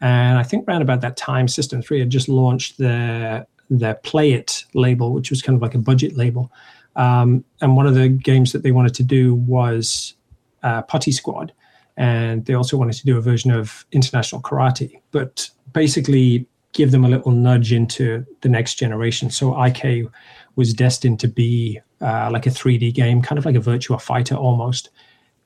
and 0.00 0.38
I 0.38 0.42
think 0.42 0.66
around 0.66 0.82
about 0.82 1.00
that 1.02 1.16
time, 1.16 1.48
System 1.48 1.82
Three 1.82 1.98
had 1.98 2.10
just 2.10 2.28
launched 2.28 2.78
their 2.78 3.46
their 3.68 3.94
Play 3.94 4.32
It 4.32 4.64
label, 4.74 5.12
which 5.12 5.30
was 5.30 5.42
kind 5.42 5.54
of 5.54 5.62
like 5.62 5.74
a 5.74 5.78
budget 5.78 6.16
label. 6.16 6.50
Um, 6.96 7.44
and 7.60 7.76
one 7.76 7.86
of 7.86 7.94
the 7.94 8.08
games 8.08 8.52
that 8.52 8.62
they 8.62 8.72
wanted 8.72 8.94
to 8.94 9.02
do 9.02 9.34
was 9.34 10.14
uh, 10.62 10.82
Putty 10.82 11.12
Squad, 11.12 11.52
and 11.96 12.44
they 12.46 12.54
also 12.54 12.76
wanted 12.76 12.94
to 12.94 13.06
do 13.06 13.16
a 13.16 13.20
version 13.20 13.50
of 13.50 13.84
International 13.92 14.40
Karate, 14.40 15.00
but 15.12 15.50
basically 15.72 16.46
give 16.72 16.90
them 16.90 17.04
a 17.04 17.08
little 17.08 17.32
nudge 17.32 17.72
into 17.72 18.24
the 18.42 18.48
next 18.48 18.74
generation. 18.74 19.30
So 19.30 19.60
IK 19.62 20.08
was 20.56 20.72
destined 20.72 21.20
to 21.20 21.28
be 21.28 21.80
uh, 22.00 22.30
like 22.32 22.46
a 22.46 22.50
3D 22.50 22.94
game, 22.94 23.22
kind 23.22 23.38
of 23.38 23.44
like 23.44 23.56
a 23.56 23.60
Virtua 23.60 24.00
Fighter 24.00 24.34
almost. 24.34 24.90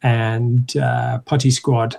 And 0.02 0.76
uh, 0.76 1.18
Putty 1.24 1.50
Squad 1.50 1.96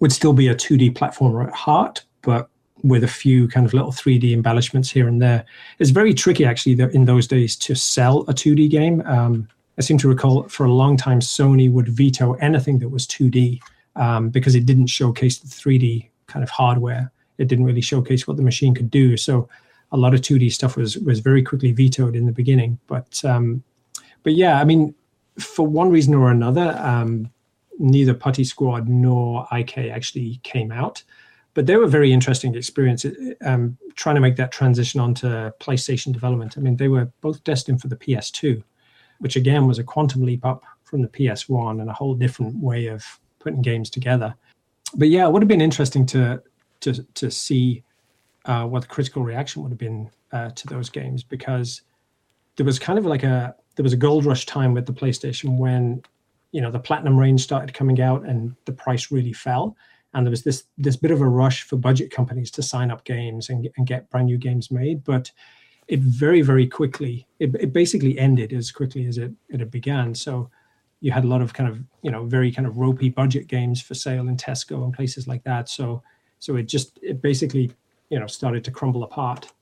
would 0.00 0.12
still 0.12 0.32
be 0.32 0.48
a 0.48 0.54
2D 0.54 0.92
platformer 0.92 1.46
at 1.46 1.52
heart, 1.52 2.04
but 2.22 2.48
with 2.82 3.04
a 3.04 3.08
few 3.08 3.48
kind 3.48 3.66
of 3.66 3.74
little 3.74 3.92
3D 3.92 4.32
embellishments 4.32 4.90
here 4.90 5.08
and 5.08 5.20
there. 5.20 5.44
It's 5.78 5.90
very 5.90 6.14
tricky, 6.14 6.44
actually, 6.44 6.80
in 6.92 7.04
those 7.04 7.26
days 7.26 7.56
to 7.56 7.74
sell 7.74 8.22
a 8.22 8.34
2D 8.34 8.70
game. 8.70 9.02
Um, 9.06 9.48
I 9.78 9.82
seem 9.82 9.98
to 9.98 10.08
recall 10.08 10.44
for 10.48 10.64
a 10.66 10.72
long 10.72 10.96
time 10.96 11.20
Sony 11.20 11.70
would 11.70 11.88
veto 11.88 12.34
anything 12.34 12.78
that 12.80 12.88
was 12.88 13.06
2D 13.06 13.60
um, 13.96 14.28
because 14.28 14.54
it 14.54 14.66
didn't 14.66 14.88
showcase 14.88 15.38
the 15.38 15.48
3D 15.48 16.08
kind 16.26 16.42
of 16.42 16.50
hardware. 16.50 17.10
It 17.38 17.48
didn't 17.48 17.64
really 17.64 17.80
showcase 17.80 18.26
what 18.26 18.36
the 18.36 18.42
machine 18.42 18.74
could 18.74 18.90
do. 18.90 19.16
So 19.16 19.48
a 19.92 19.96
lot 19.96 20.14
of 20.14 20.20
2D 20.20 20.52
stuff 20.52 20.76
was 20.76 20.98
was 20.98 21.20
very 21.20 21.42
quickly 21.42 21.72
vetoed 21.72 22.14
in 22.14 22.26
the 22.26 22.32
beginning. 22.32 22.78
But 22.86 23.24
um, 23.24 23.62
but 24.22 24.34
yeah, 24.34 24.60
I 24.60 24.64
mean, 24.64 24.94
for 25.38 25.66
one 25.66 25.90
reason 25.90 26.14
or 26.14 26.30
another, 26.30 26.78
um, 26.78 27.30
neither 27.78 28.14
Putty 28.14 28.44
Squad 28.44 28.88
nor 28.88 29.46
IK 29.52 29.78
actually 29.78 30.40
came 30.42 30.70
out. 30.70 31.02
But 31.60 31.66
they 31.66 31.76
were 31.76 31.88
very 31.88 32.10
interesting 32.10 32.54
experience 32.54 33.04
um, 33.44 33.76
trying 33.94 34.14
to 34.14 34.20
make 34.22 34.36
that 34.36 34.50
transition 34.50 34.98
onto 34.98 35.28
PlayStation 35.60 36.10
development. 36.10 36.56
I 36.56 36.62
mean, 36.62 36.78
they 36.78 36.88
were 36.88 37.12
both 37.20 37.44
destined 37.44 37.82
for 37.82 37.88
the 37.88 37.96
PS2, 37.96 38.62
which 39.18 39.36
again 39.36 39.66
was 39.66 39.78
a 39.78 39.84
quantum 39.84 40.22
leap 40.22 40.42
up 40.42 40.64
from 40.84 41.02
the 41.02 41.08
PS1 41.08 41.82
and 41.82 41.90
a 41.90 41.92
whole 41.92 42.14
different 42.14 42.56
way 42.56 42.86
of 42.86 43.04
putting 43.40 43.60
games 43.60 43.90
together. 43.90 44.34
But 44.94 45.08
yeah, 45.08 45.26
it 45.26 45.32
would 45.32 45.42
have 45.42 45.50
been 45.50 45.60
interesting 45.60 46.06
to 46.06 46.42
to 46.80 47.02
to 47.02 47.30
see 47.30 47.82
uh, 48.46 48.64
what 48.64 48.80
the 48.80 48.88
critical 48.88 49.22
reaction 49.22 49.60
would 49.60 49.70
have 49.70 49.78
been 49.78 50.10
uh, 50.32 50.48
to 50.52 50.66
those 50.66 50.88
games 50.88 51.22
because 51.22 51.82
there 52.56 52.64
was 52.64 52.78
kind 52.78 52.98
of 52.98 53.04
like 53.04 53.22
a 53.22 53.54
there 53.76 53.84
was 53.84 53.92
a 53.92 53.98
gold 53.98 54.24
rush 54.24 54.46
time 54.46 54.72
with 54.72 54.86
the 54.86 54.94
PlayStation 54.94 55.58
when 55.58 56.02
you 56.52 56.62
know 56.62 56.70
the 56.70 56.80
platinum 56.80 57.18
range 57.18 57.42
started 57.42 57.74
coming 57.74 58.00
out 58.00 58.24
and 58.24 58.56
the 58.64 58.72
price 58.72 59.10
really 59.10 59.34
fell 59.34 59.76
and 60.14 60.26
there 60.26 60.30
was 60.30 60.42
this 60.42 60.64
this 60.78 60.96
bit 60.96 61.10
of 61.10 61.20
a 61.20 61.28
rush 61.28 61.62
for 61.62 61.76
budget 61.76 62.10
companies 62.10 62.50
to 62.50 62.62
sign 62.62 62.90
up 62.90 63.04
games 63.04 63.48
and, 63.48 63.68
and 63.76 63.86
get 63.86 64.10
brand 64.10 64.26
new 64.26 64.38
games 64.38 64.70
made 64.70 65.04
but 65.04 65.30
it 65.90 66.00
very 66.00 66.40
very 66.40 66.66
quickly 66.66 67.26
it, 67.40 67.54
it 67.58 67.72
basically 67.72 68.18
ended 68.18 68.52
as 68.52 68.70
quickly 68.70 69.06
as 69.06 69.18
it, 69.18 69.32
it 69.48 69.58
had 69.58 69.70
began. 69.70 70.14
So 70.14 70.50
you 71.00 71.10
had 71.10 71.24
a 71.24 71.26
lot 71.26 71.40
of 71.40 71.52
kind 71.52 71.68
of 71.68 71.80
you 72.02 72.10
know 72.10 72.24
very 72.24 72.52
kind 72.52 72.66
of 72.66 72.78
ropey 72.78 73.08
budget 73.08 73.48
games 73.48 73.82
for 73.82 73.94
sale 73.94 74.28
in 74.28 74.36
tesco 74.36 74.84
and 74.84 74.94
places 74.94 75.26
like 75.26 75.42
that. 75.44 75.68
So 75.68 76.02
so 76.38 76.56
it 76.56 76.64
just 76.64 76.98
it 77.02 77.20
basically 77.20 77.72
you 78.10 78.20
know 78.20 78.28
started 78.28 78.62
to 78.64 78.70
crumble 78.70 79.02
apart. 79.02 79.52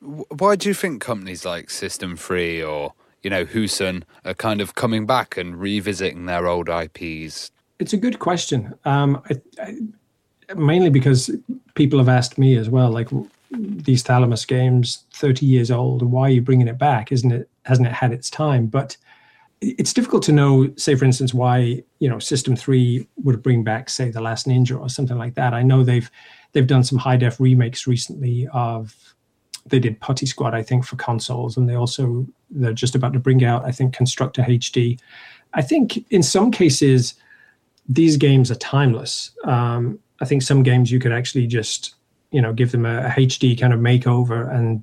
Why 0.00 0.56
do 0.56 0.68
you 0.68 0.74
think 0.74 1.00
companies 1.00 1.44
like 1.44 1.70
System 1.70 2.16
Three 2.16 2.62
or 2.62 2.94
you 3.22 3.30
know, 3.30 3.44
Hewson 3.44 4.04
are 4.24 4.34
kind 4.34 4.60
of 4.60 4.76
coming 4.76 5.04
back 5.04 5.36
and 5.36 5.58
revisiting 5.58 6.26
their 6.26 6.46
old 6.46 6.68
IPs? 6.68 7.50
It's 7.78 7.92
a 7.92 7.98
good 7.98 8.18
question. 8.18 8.74
Um, 8.84 9.22
I, 9.30 9.40
I, 9.62 10.54
mainly 10.54 10.90
because 10.90 11.30
people 11.74 11.98
have 11.98 12.08
asked 12.08 12.38
me 12.38 12.56
as 12.56 12.70
well, 12.70 12.90
like 12.90 13.08
these 13.50 14.02
Thalamus 14.02 14.46
games, 14.46 15.04
thirty 15.12 15.46
years 15.46 15.70
old, 15.70 16.02
why 16.02 16.28
are 16.28 16.32
you 16.32 16.42
bringing 16.42 16.68
it 16.68 16.78
back? 16.78 17.12
Isn't 17.12 17.32
it? 17.32 17.48
Hasn't 17.64 17.86
it 17.86 17.92
had 17.92 18.12
its 18.12 18.30
time? 18.30 18.66
But 18.66 18.96
it's 19.60 19.92
difficult 19.92 20.22
to 20.24 20.32
know, 20.32 20.70
say, 20.76 20.94
for 20.94 21.04
instance, 21.04 21.32
why 21.32 21.82
you 21.98 22.08
know 22.08 22.18
System 22.18 22.56
Three 22.56 23.06
would 23.22 23.42
bring 23.42 23.64
back, 23.64 23.88
say, 23.88 24.10
The 24.10 24.20
Last 24.20 24.46
Ninja 24.46 24.78
or 24.78 24.88
something 24.88 25.18
like 25.18 25.34
that. 25.34 25.54
I 25.54 25.62
know 25.62 25.84
they've 25.84 26.10
they've 26.52 26.66
done 26.66 26.84
some 26.84 26.98
high 26.98 27.16
def 27.16 27.40
remakes 27.40 27.86
recently 27.86 28.48
of 28.52 28.94
they 29.66 29.78
did 29.78 30.00
Putty 30.00 30.26
Squad, 30.26 30.54
I 30.54 30.62
think, 30.62 30.84
for 30.84 30.96
consoles, 30.96 31.56
and 31.56 31.68
they 31.68 31.74
also 31.74 32.26
they're 32.50 32.72
just 32.72 32.94
about 32.94 33.12
to 33.14 33.18
bring 33.18 33.44
out, 33.44 33.64
I 33.64 33.72
think, 33.72 33.94
Constructor 33.94 34.42
HD. 34.42 34.98
I 35.54 35.62
think 35.62 36.04
in 36.10 36.22
some 36.22 36.50
cases 36.50 37.14
these 37.88 38.16
games 38.16 38.50
are 38.50 38.56
timeless. 38.56 39.30
Um, 39.44 39.98
I 40.20 40.24
think 40.24 40.42
some 40.42 40.62
games 40.62 40.90
you 40.90 40.98
could 40.98 41.12
actually 41.12 41.46
just 41.46 41.94
you 42.30 42.40
know 42.40 42.52
give 42.52 42.72
them 42.72 42.84
a, 42.84 43.06
a, 43.06 43.10
HD 43.10 43.58
kind 43.58 43.72
of 43.72 43.80
makeover, 43.80 44.52
and 44.52 44.82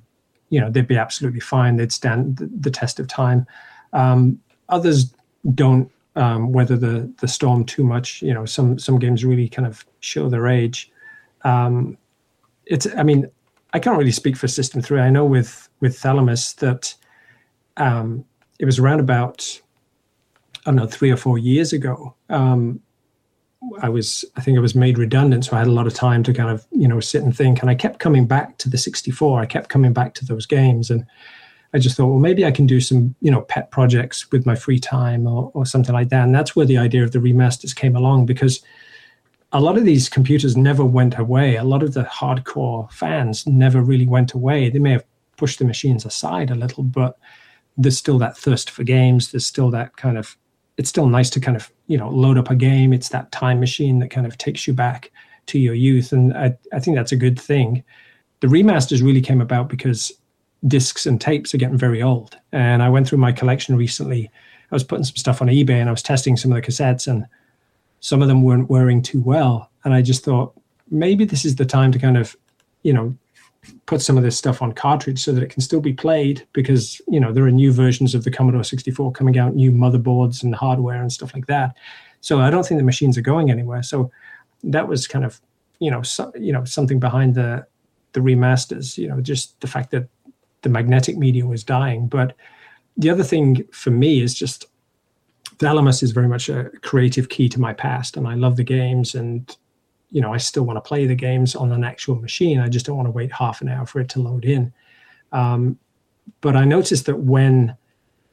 you 0.50 0.60
know 0.60 0.70
they'd 0.70 0.88
be 0.88 0.96
absolutely 0.96 1.40
fine. 1.40 1.76
They'd 1.76 1.92
stand 1.92 2.38
the, 2.38 2.50
the 2.60 2.70
test 2.70 2.98
of 2.98 3.08
time. 3.08 3.46
Um, 3.92 4.40
others 4.68 5.12
don't 5.54 5.90
um, 6.16 6.52
weather 6.52 6.76
the 6.76 7.12
the 7.20 7.28
storm 7.28 7.64
too 7.64 7.84
much. 7.84 8.22
You 8.22 8.34
know, 8.34 8.44
some 8.44 8.78
some 8.78 8.98
games 8.98 9.24
really 9.24 9.48
kind 9.48 9.66
of 9.66 9.84
show 10.00 10.28
their 10.28 10.46
age. 10.46 10.90
Um, 11.42 11.98
it's 12.66 12.86
I 12.96 13.02
mean 13.02 13.30
I 13.72 13.78
can't 13.78 13.98
really 13.98 14.12
speak 14.12 14.36
for 14.36 14.48
System 14.48 14.80
Three. 14.80 15.00
I 15.00 15.10
know 15.10 15.24
with 15.24 15.68
with 15.80 15.98
Thalamus 15.98 16.54
that 16.54 16.94
um, 17.76 18.24
it 18.58 18.64
was 18.64 18.78
around 18.78 19.00
about 19.00 19.60
I 20.64 20.70
don't 20.70 20.76
know 20.76 20.86
three 20.86 21.10
or 21.10 21.16
four 21.16 21.38
years 21.38 21.72
ago. 21.72 22.14
Um, 22.30 22.80
I 23.80 23.88
was 23.88 24.24
I 24.36 24.40
think 24.40 24.56
I 24.56 24.60
was 24.60 24.74
made 24.74 24.98
redundant, 24.98 25.44
so 25.44 25.56
I 25.56 25.60
had 25.60 25.68
a 25.68 25.72
lot 25.72 25.86
of 25.86 25.94
time 25.94 26.22
to 26.24 26.32
kind 26.32 26.50
of 26.50 26.66
you 26.70 26.88
know 26.88 27.00
sit 27.00 27.22
and 27.22 27.36
think. 27.36 27.60
And 27.60 27.70
I 27.70 27.74
kept 27.74 27.98
coming 27.98 28.26
back 28.26 28.58
to 28.58 28.70
the 28.70 28.78
64. 28.78 29.40
I 29.40 29.46
kept 29.46 29.68
coming 29.68 29.92
back 29.92 30.14
to 30.14 30.24
those 30.24 30.46
games, 30.46 30.90
and 30.90 31.06
I 31.72 31.78
just 31.78 31.96
thought, 31.96 32.06
well, 32.06 32.18
maybe 32.18 32.44
I 32.44 32.50
can 32.50 32.66
do 32.66 32.80
some 32.80 33.14
you 33.20 33.30
know 33.30 33.42
pet 33.42 33.70
projects 33.70 34.30
with 34.30 34.46
my 34.46 34.54
free 34.54 34.78
time 34.78 35.26
or, 35.26 35.50
or 35.54 35.66
something 35.66 35.94
like 35.94 36.08
that. 36.10 36.24
And 36.24 36.34
that's 36.34 36.54
where 36.54 36.66
the 36.66 36.78
idea 36.78 37.04
of 37.04 37.12
the 37.12 37.18
remasters 37.18 37.74
came 37.74 37.96
along 37.96 38.26
because 38.26 38.62
a 39.54 39.60
lot 39.60 39.78
of 39.78 39.84
these 39.84 40.08
computers 40.08 40.56
never 40.56 40.84
went 40.84 41.16
away. 41.16 41.56
A 41.56 41.64
lot 41.64 41.84
of 41.84 41.94
the 41.94 42.02
hardcore 42.02 42.90
fans 42.90 43.46
never 43.46 43.80
really 43.80 44.06
went 44.06 44.32
away. 44.32 44.68
They 44.68 44.80
may 44.80 44.90
have 44.90 45.04
pushed 45.36 45.60
the 45.60 45.64
machines 45.64 46.04
aside 46.04 46.50
a 46.50 46.56
little, 46.56 46.82
but 46.82 47.16
there's 47.76 47.96
still 47.96 48.18
that 48.18 48.36
thirst 48.36 48.68
for 48.68 48.82
games. 48.82 49.30
There's 49.30 49.46
still 49.46 49.70
that 49.70 49.96
kind 49.96 50.18
of, 50.18 50.36
it's 50.76 50.88
still 50.88 51.06
nice 51.06 51.30
to 51.30 51.40
kind 51.40 51.56
of, 51.56 51.70
you 51.86 51.98
know, 51.98 52.08
load 52.08 52.38
up 52.38 52.50
a 52.50 52.54
game. 52.54 52.92
It's 52.92 53.10
that 53.10 53.30
time 53.32 53.60
machine 53.60 53.98
that 53.98 54.10
kind 54.10 54.26
of 54.26 54.38
takes 54.38 54.66
you 54.66 54.72
back 54.72 55.10
to 55.46 55.58
your 55.58 55.74
youth. 55.74 56.12
And 56.12 56.34
I, 56.34 56.56
I 56.72 56.80
think 56.80 56.96
that's 56.96 57.12
a 57.12 57.16
good 57.16 57.38
thing. 57.38 57.84
The 58.40 58.46
remasters 58.46 59.02
really 59.02 59.20
came 59.20 59.40
about 59.40 59.68
because 59.68 60.12
discs 60.66 61.06
and 61.06 61.20
tapes 61.20 61.54
are 61.54 61.58
getting 61.58 61.78
very 61.78 62.02
old. 62.02 62.36
And 62.52 62.82
I 62.82 62.88
went 62.88 63.08
through 63.08 63.18
my 63.18 63.32
collection 63.32 63.76
recently. 63.76 64.30
I 64.70 64.74
was 64.74 64.84
putting 64.84 65.04
some 65.04 65.16
stuff 65.16 65.42
on 65.42 65.48
eBay 65.48 65.80
and 65.80 65.88
I 65.88 65.92
was 65.92 66.02
testing 66.02 66.36
some 66.36 66.52
of 66.52 66.56
the 66.56 66.62
cassettes 66.62 67.06
and 67.06 67.26
some 68.00 68.22
of 68.22 68.28
them 68.28 68.42
weren't 68.42 68.70
wearing 68.70 69.02
too 69.02 69.20
well. 69.20 69.70
And 69.84 69.94
I 69.94 70.02
just 70.02 70.24
thought 70.24 70.54
maybe 70.90 71.24
this 71.24 71.44
is 71.44 71.56
the 71.56 71.66
time 71.66 71.92
to 71.92 71.98
kind 71.98 72.16
of, 72.16 72.36
you 72.82 72.92
know, 72.92 73.16
put 73.86 74.00
some 74.00 74.16
of 74.16 74.22
this 74.22 74.36
stuff 74.36 74.62
on 74.62 74.72
cartridge 74.72 75.22
so 75.22 75.32
that 75.32 75.42
it 75.42 75.50
can 75.50 75.62
still 75.62 75.80
be 75.80 75.92
played 75.92 76.46
because, 76.52 77.00
you 77.08 77.20
know, 77.20 77.32
there 77.32 77.44
are 77.44 77.50
new 77.50 77.72
versions 77.72 78.14
of 78.14 78.24
the 78.24 78.30
Commodore 78.30 78.64
64 78.64 79.12
coming 79.12 79.38
out, 79.38 79.54
new 79.54 79.72
motherboards 79.72 80.42
and 80.42 80.54
hardware 80.54 81.00
and 81.00 81.12
stuff 81.12 81.34
like 81.34 81.46
that. 81.46 81.76
So 82.20 82.40
I 82.40 82.50
don't 82.50 82.66
think 82.66 82.78
the 82.78 82.84
machines 82.84 83.18
are 83.18 83.22
going 83.22 83.50
anywhere. 83.50 83.82
So 83.82 84.10
that 84.62 84.88
was 84.88 85.06
kind 85.06 85.24
of, 85.24 85.40
you 85.78 85.90
know, 85.90 86.02
so, 86.02 86.32
you 86.34 86.52
know, 86.52 86.64
something 86.64 86.98
behind 86.98 87.34
the 87.34 87.66
the 88.14 88.20
remasters, 88.20 88.96
you 88.96 89.08
know, 89.08 89.20
just 89.20 89.60
the 89.60 89.66
fact 89.66 89.90
that 89.90 90.08
the 90.62 90.68
magnetic 90.70 91.18
media 91.18 91.44
was 91.44 91.62
dying. 91.62 92.06
But 92.06 92.34
the 92.96 93.10
other 93.10 93.24
thing 93.24 93.64
for 93.72 93.90
me 93.90 94.22
is 94.22 94.34
just 94.34 94.66
Thalamus 95.58 96.02
is 96.02 96.12
very 96.12 96.28
much 96.28 96.48
a 96.48 96.70
creative 96.82 97.28
key 97.28 97.48
to 97.50 97.60
my 97.60 97.74
past, 97.74 98.16
and 98.16 98.26
I 98.26 98.34
love 98.34 98.56
the 98.56 98.64
games. 98.64 99.14
And 99.14 99.54
you 100.14 100.20
know, 100.20 100.32
I 100.32 100.36
still 100.36 100.62
want 100.62 100.76
to 100.76 100.88
play 100.88 101.06
the 101.06 101.14
games 101.16 101.56
on 101.56 101.72
an 101.72 101.82
actual 101.82 102.14
machine. 102.14 102.60
I 102.60 102.68
just 102.68 102.86
don't 102.86 102.96
want 102.96 103.08
to 103.08 103.10
wait 103.10 103.32
half 103.32 103.60
an 103.60 103.68
hour 103.68 103.84
for 103.84 104.00
it 104.00 104.08
to 104.10 104.20
load 104.20 104.44
in. 104.44 104.72
Um, 105.32 105.76
but 106.40 106.54
I 106.54 106.64
noticed 106.64 107.06
that 107.06 107.18
when 107.18 107.76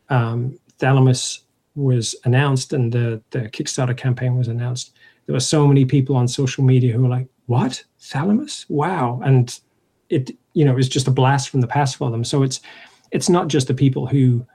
um, 0.09 0.59
Thalamus 0.77 1.41
was 1.73 2.15
announced 2.23 2.71
and 2.73 2.91
the, 2.91 3.19
the 3.31 3.49
Kickstarter 3.49 3.97
campaign 3.97 4.37
was 4.37 4.47
announced, 4.47 4.93
there 5.25 5.33
were 5.33 5.39
so 5.39 5.67
many 5.67 5.83
people 5.83 6.15
on 6.15 6.27
social 6.27 6.63
media 6.63 6.93
who 6.93 7.01
were 7.01 7.09
like, 7.09 7.27
"What 7.47 7.83
Thalamus? 7.99 8.67
Wow!" 8.69 9.19
And 9.23 9.59
it, 10.09 10.29
you 10.53 10.63
know, 10.63 10.73
it 10.73 10.75
was 10.75 10.89
just 10.89 11.07
a 11.07 11.11
blast 11.11 11.49
from 11.49 11.61
the 11.61 11.67
past 11.67 11.95
for 11.95 12.11
them. 12.11 12.23
So 12.23 12.43
it's 12.43 12.61
it's 13.09 13.27
not 13.29 13.47
just 13.47 13.67
the 13.67 13.73
people 13.73 14.05
who, 14.05 14.45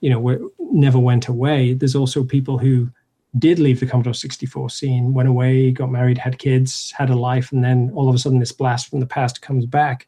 you 0.00 0.10
know, 0.10 0.18
were, 0.18 0.40
never 0.58 0.98
went 0.98 1.28
away. 1.28 1.74
There's 1.74 1.94
also 1.94 2.24
people 2.24 2.58
who 2.58 2.90
did 3.38 3.58
leave 3.58 3.80
the 3.80 3.86
Commodore 3.86 4.14
64 4.14 4.70
scene, 4.70 5.14
went 5.14 5.28
away, 5.28 5.70
got 5.70 5.90
married, 5.90 6.18
had 6.18 6.38
kids, 6.38 6.92
had 6.96 7.10
a 7.10 7.16
life, 7.16 7.52
and 7.52 7.64
then 7.64 7.90
all 7.94 8.08
of 8.08 8.14
a 8.14 8.18
sudden 8.18 8.38
this 8.38 8.52
blast 8.52 8.88
from 8.88 9.00
the 9.00 9.06
past 9.06 9.40
comes 9.40 9.64
back. 9.64 10.06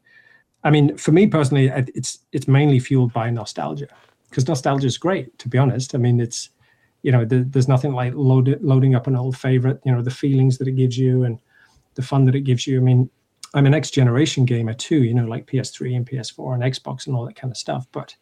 I 0.63 0.69
mean, 0.69 0.95
for 0.97 1.11
me 1.11 1.27
personally, 1.27 1.67
it's 1.67 2.19
it's 2.31 2.47
mainly 2.47 2.79
fueled 2.79 3.13
by 3.13 3.29
nostalgia 3.29 3.87
because 4.29 4.47
nostalgia 4.47 4.87
is 4.87 4.97
great. 4.97 5.37
To 5.39 5.49
be 5.49 5.57
honest, 5.57 5.95
I 5.95 5.97
mean, 5.97 6.19
it's 6.19 6.49
you 7.05 7.11
know, 7.11 7.23
the, 7.23 7.43
there's 7.43 7.67
nothing 7.67 7.93
like 7.93 8.13
load, 8.15 8.57
loading 8.61 8.95
up 8.95 9.05
an 9.05 9.15
old 9.15 9.37
favorite. 9.37 9.79
You 9.85 9.91
know, 9.91 10.01
the 10.01 10.09
feelings 10.09 10.57
that 10.57 10.67
it 10.67 10.75
gives 10.75 10.97
you 10.97 11.23
and 11.23 11.37
the 11.93 12.01
fun 12.01 12.25
that 12.25 12.35
it 12.35 12.41
gives 12.41 12.65
you. 12.65 12.79
I 12.79 12.83
mean, 12.83 13.09
I'm 13.53 13.67
an 13.67 13.71
next 13.71 13.91
generation 13.91 14.43
gamer 14.43 14.73
too. 14.73 15.03
You 15.03 15.13
know, 15.13 15.25
like 15.25 15.45
PS3 15.45 15.95
and 15.95 16.09
PS4 16.09 16.55
and 16.55 16.63
Xbox 16.63 17.05
and 17.05 17.15
all 17.15 17.25
that 17.25 17.35
kind 17.35 17.51
of 17.51 17.57
stuff, 17.57 17.87
but 17.91 18.15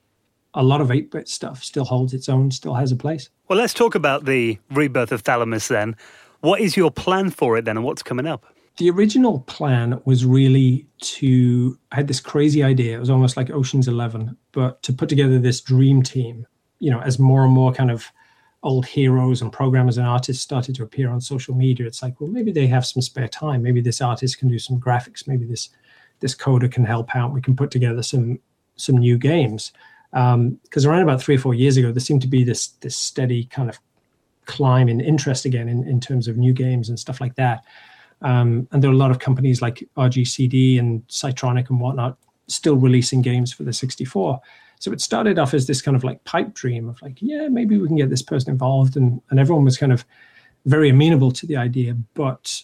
a 0.53 0.63
lot 0.63 0.81
of 0.81 0.91
8 0.91 1.11
bit 1.11 1.27
stuff 1.27 1.63
still 1.63 1.85
holds 1.85 2.13
its 2.13 2.29
own, 2.29 2.51
still 2.51 2.73
has 2.73 2.91
a 2.91 2.95
place. 2.95 3.29
Well, 3.47 3.57
let's 3.57 3.73
talk 3.73 3.95
about 3.95 4.25
the 4.25 4.59
rebirth 4.71 5.11
of 5.11 5.21
Thalamus 5.21 5.67
then. 5.67 5.95
What 6.41 6.59
is 6.59 6.75
your 6.75 6.91
plan 6.91 7.29
for 7.29 7.57
it 7.57 7.65
then, 7.65 7.77
and 7.77 7.85
what's 7.85 8.03
coming 8.03 8.27
up? 8.27 8.45
The 8.77 8.89
original 8.89 9.41
plan 9.41 10.01
was 10.05 10.25
really 10.25 10.87
to, 11.01 11.77
I 11.91 11.95
had 11.95 12.07
this 12.07 12.19
crazy 12.19 12.63
idea. 12.63 12.95
It 12.95 12.99
was 12.99 13.09
almost 13.09 13.37
like 13.37 13.51
Ocean's 13.51 13.87
11, 13.87 14.35
but 14.51 14.81
to 14.83 14.93
put 14.93 15.09
together 15.09 15.39
this 15.39 15.61
dream 15.61 16.01
team, 16.01 16.47
you 16.79 16.89
know, 16.89 16.99
as 16.99 17.19
more 17.19 17.43
and 17.43 17.53
more 17.53 17.71
kind 17.71 17.91
of 17.91 18.11
old 18.63 18.85
heroes 18.85 19.41
and 19.41 19.51
programmers 19.51 19.97
and 19.97 20.07
artists 20.07 20.41
started 20.41 20.73
to 20.75 20.83
appear 20.83 21.09
on 21.09 21.21
social 21.21 21.53
media, 21.53 21.85
it's 21.85 22.01
like, 22.01 22.19
well, 22.19 22.29
maybe 22.29 22.51
they 22.51 22.65
have 22.65 22.85
some 22.85 23.01
spare 23.01 23.27
time. 23.27 23.61
Maybe 23.61 23.81
this 23.81 24.01
artist 24.01 24.39
can 24.39 24.49
do 24.49 24.57
some 24.57 24.79
graphics. 24.79 25.27
Maybe 25.27 25.45
this 25.45 25.69
this 26.19 26.35
coder 26.35 26.71
can 26.71 26.85
help 26.85 27.15
out. 27.15 27.33
We 27.33 27.41
can 27.41 27.55
put 27.55 27.71
together 27.71 28.01
some 28.01 28.39
some 28.75 28.97
new 28.97 29.17
games 29.17 29.71
because 30.13 30.85
um, 30.85 30.91
around 30.91 31.01
about 31.01 31.21
three 31.21 31.35
or 31.35 31.39
four 31.39 31.55
years 31.55 31.75
ago, 31.75 31.91
there 31.91 31.99
seemed 31.99 32.21
to 32.21 32.27
be 32.27 32.43
this 32.43 32.67
this 32.81 32.95
steady 32.95 33.45
kind 33.45 33.69
of 33.69 33.79
climb 34.45 34.89
in 34.89 35.01
interest 35.01 35.45
again 35.45 35.67
in, 35.67 35.87
in 35.87 35.99
terms 35.99 36.27
of 36.27 36.37
new 36.37 36.53
games 36.53 36.89
and 36.89 36.99
stuff 36.99 37.19
like 37.19 37.35
that. 37.35 37.63
Um, 38.21 38.67
and 38.71 38.81
there 38.81 38.89
are 38.91 38.93
a 38.93 38.97
lot 38.97 39.11
of 39.11 39.19
companies 39.19 39.61
like 39.61 39.87
RGCD 39.97 40.79
and 40.79 41.05
Psytronik 41.07 41.69
and 41.69 41.79
whatnot 41.79 42.17
still 42.47 42.75
releasing 42.75 43.21
games 43.21 43.51
for 43.51 43.63
the 43.63 43.73
64. 43.73 44.39
So 44.79 44.91
it 44.91 45.01
started 45.01 45.39
off 45.39 45.53
as 45.53 45.65
this 45.67 45.81
kind 45.81 45.95
of 45.95 46.03
like 46.03 46.23
pipe 46.25 46.53
dream 46.53 46.89
of 46.89 47.01
like, 47.01 47.17
yeah, 47.21 47.47
maybe 47.47 47.77
we 47.77 47.87
can 47.87 47.95
get 47.95 48.09
this 48.09 48.21
person 48.21 48.51
involved, 48.51 48.97
and 48.97 49.21
and 49.29 49.39
everyone 49.39 49.63
was 49.63 49.77
kind 49.77 49.93
of 49.93 50.05
very 50.65 50.89
amenable 50.89 51.31
to 51.31 51.45
the 51.45 51.57
idea, 51.57 51.95
but 52.13 52.63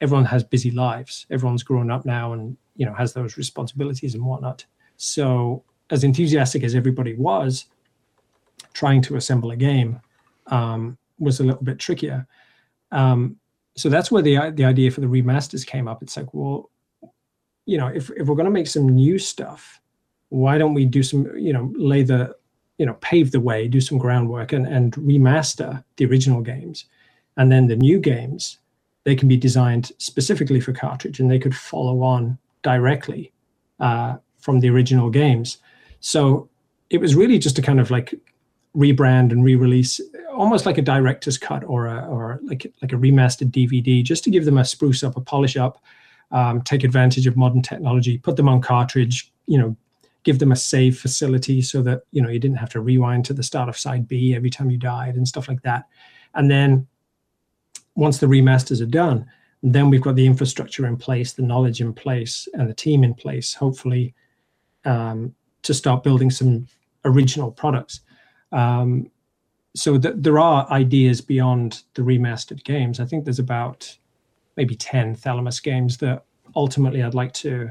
everyone 0.00 0.26
has 0.26 0.44
busy 0.44 0.70
lives. 0.70 1.26
Everyone's 1.30 1.62
grown 1.62 1.90
up 1.90 2.04
now, 2.04 2.32
and 2.34 2.56
you 2.76 2.84
know 2.84 2.92
has 2.92 3.14
those 3.14 3.38
responsibilities 3.38 4.14
and 4.14 4.24
whatnot. 4.24 4.66
So 4.98 5.64
as 5.90 6.04
enthusiastic 6.04 6.62
as 6.62 6.74
everybody 6.74 7.14
was, 7.14 7.66
trying 8.72 9.02
to 9.02 9.16
assemble 9.16 9.50
a 9.50 9.56
game 9.56 10.00
um, 10.48 10.98
was 11.18 11.40
a 11.40 11.44
little 11.44 11.62
bit 11.62 11.78
trickier. 11.78 12.26
Um, 12.92 13.36
so 13.76 13.88
that's 13.88 14.10
where 14.10 14.22
the 14.22 14.50
the 14.54 14.64
idea 14.64 14.90
for 14.90 15.00
the 15.00 15.06
remasters 15.06 15.66
came 15.66 15.88
up. 15.88 16.02
It's 16.02 16.16
like, 16.16 16.32
well, 16.34 16.70
you 17.66 17.78
know, 17.78 17.88
if 17.88 18.10
if 18.10 18.26
we're 18.26 18.34
going 18.34 18.44
to 18.46 18.50
make 18.50 18.66
some 18.66 18.88
new 18.88 19.18
stuff, 19.18 19.80
why 20.30 20.58
don't 20.58 20.74
we 20.74 20.84
do 20.84 21.02
some, 21.02 21.36
you 21.36 21.52
know, 21.52 21.72
lay 21.76 22.02
the, 22.02 22.34
you 22.78 22.86
know, 22.86 22.94
pave 22.94 23.30
the 23.30 23.40
way, 23.40 23.68
do 23.68 23.80
some 23.80 23.98
groundwork, 23.98 24.52
and 24.52 24.66
and 24.66 24.92
remaster 24.94 25.84
the 25.96 26.06
original 26.06 26.40
games, 26.40 26.86
and 27.36 27.52
then 27.52 27.66
the 27.66 27.76
new 27.76 28.00
games, 28.00 28.58
they 29.04 29.14
can 29.14 29.28
be 29.28 29.36
designed 29.36 29.92
specifically 29.98 30.60
for 30.60 30.72
cartridge, 30.72 31.20
and 31.20 31.30
they 31.30 31.38
could 31.38 31.54
follow 31.54 32.02
on 32.02 32.38
directly 32.62 33.32
uh, 33.80 34.16
from 34.38 34.60
the 34.60 34.70
original 34.70 35.10
games. 35.10 35.58
So 36.00 36.48
it 36.90 36.98
was 36.98 37.14
really 37.14 37.38
just 37.38 37.58
a 37.58 37.62
kind 37.62 37.80
of 37.80 37.90
like 37.90 38.14
rebrand 38.76 39.32
and 39.32 39.44
re-release, 39.44 40.00
almost 40.32 40.66
like 40.66 40.78
a 40.78 40.82
director's 40.82 41.38
cut 41.38 41.64
or 41.64 41.86
a 41.86 42.06
or 42.06 42.40
like 42.44 42.72
like 42.82 42.92
a 42.92 42.96
remastered 42.96 43.50
DVD, 43.50 44.02
just 44.02 44.24
to 44.24 44.30
give 44.30 44.44
them 44.44 44.58
a 44.58 44.64
spruce 44.64 45.02
up, 45.02 45.16
a 45.16 45.20
polish 45.20 45.56
up, 45.56 45.82
um, 46.30 46.62
take 46.62 46.84
advantage 46.84 47.26
of 47.26 47.36
modern 47.36 47.62
technology, 47.62 48.18
put 48.18 48.36
them 48.36 48.48
on 48.48 48.60
cartridge, 48.60 49.32
you 49.46 49.58
know, 49.58 49.76
give 50.24 50.38
them 50.38 50.52
a 50.52 50.56
save 50.56 50.98
facility 50.98 51.62
so 51.62 51.82
that 51.82 52.02
you 52.12 52.22
know 52.22 52.28
you 52.28 52.38
didn't 52.38 52.58
have 52.58 52.70
to 52.70 52.80
rewind 52.80 53.24
to 53.24 53.32
the 53.32 53.42
start 53.42 53.68
of 53.68 53.76
side 53.76 54.06
B 54.06 54.34
every 54.34 54.50
time 54.50 54.70
you 54.70 54.78
died 54.78 55.16
and 55.16 55.26
stuff 55.26 55.48
like 55.48 55.62
that. 55.62 55.84
And 56.34 56.50
then 56.50 56.86
once 57.94 58.18
the 58.18 58.26
remasters 58.26 58.80
are 58.80 58.86
done, 58.86 59.26
then 59.62 59.90
we've 59.90 60.02
got 60.02 60.14
the 60.14 60.26
infrastructure 60.26 60.86
in 60.86 60.96
place, 60.96 61.32
the 61.32 61.42
knowledge 61.42 61.80
in 61.80 61.92
place, 61.92 62.46
and 62.54 62.68
the 62.68 62.74
team 62.74 63.02
in 63.02 63.14
place. 63.14 63.54
Hopefully, 63.54 64.14
um, 64.84 65.34
to 65.68 65.74
start 65.74 66.02
building 66.02 66.30
some 66.30 66.66
original 67.04 67.52
products. 67.52 68.00
Um, 68.52 69.10
so 69.76 69.98
th- 69.98 70.14
there 70.16 70.38
are 70.38 70.66
ideas 70.70 71.20
beyond 71.20 71.82
the 71.92 72.00
remastered 72.00 72.64
games. 72.64 73.00
I 73.00 73.04
think 73.04 73.26
there's 73.26 73.38
about 73.38 73.94
maybe 74.56 74.74
10 74.74 75.14
Thalamus 75.14 75.60
games 75.60 75.98
that 75.98 76.24
ultimately 76.56 77.02
I'd 77.02 77.12
like 77.12 77.34
to 77.44 77.70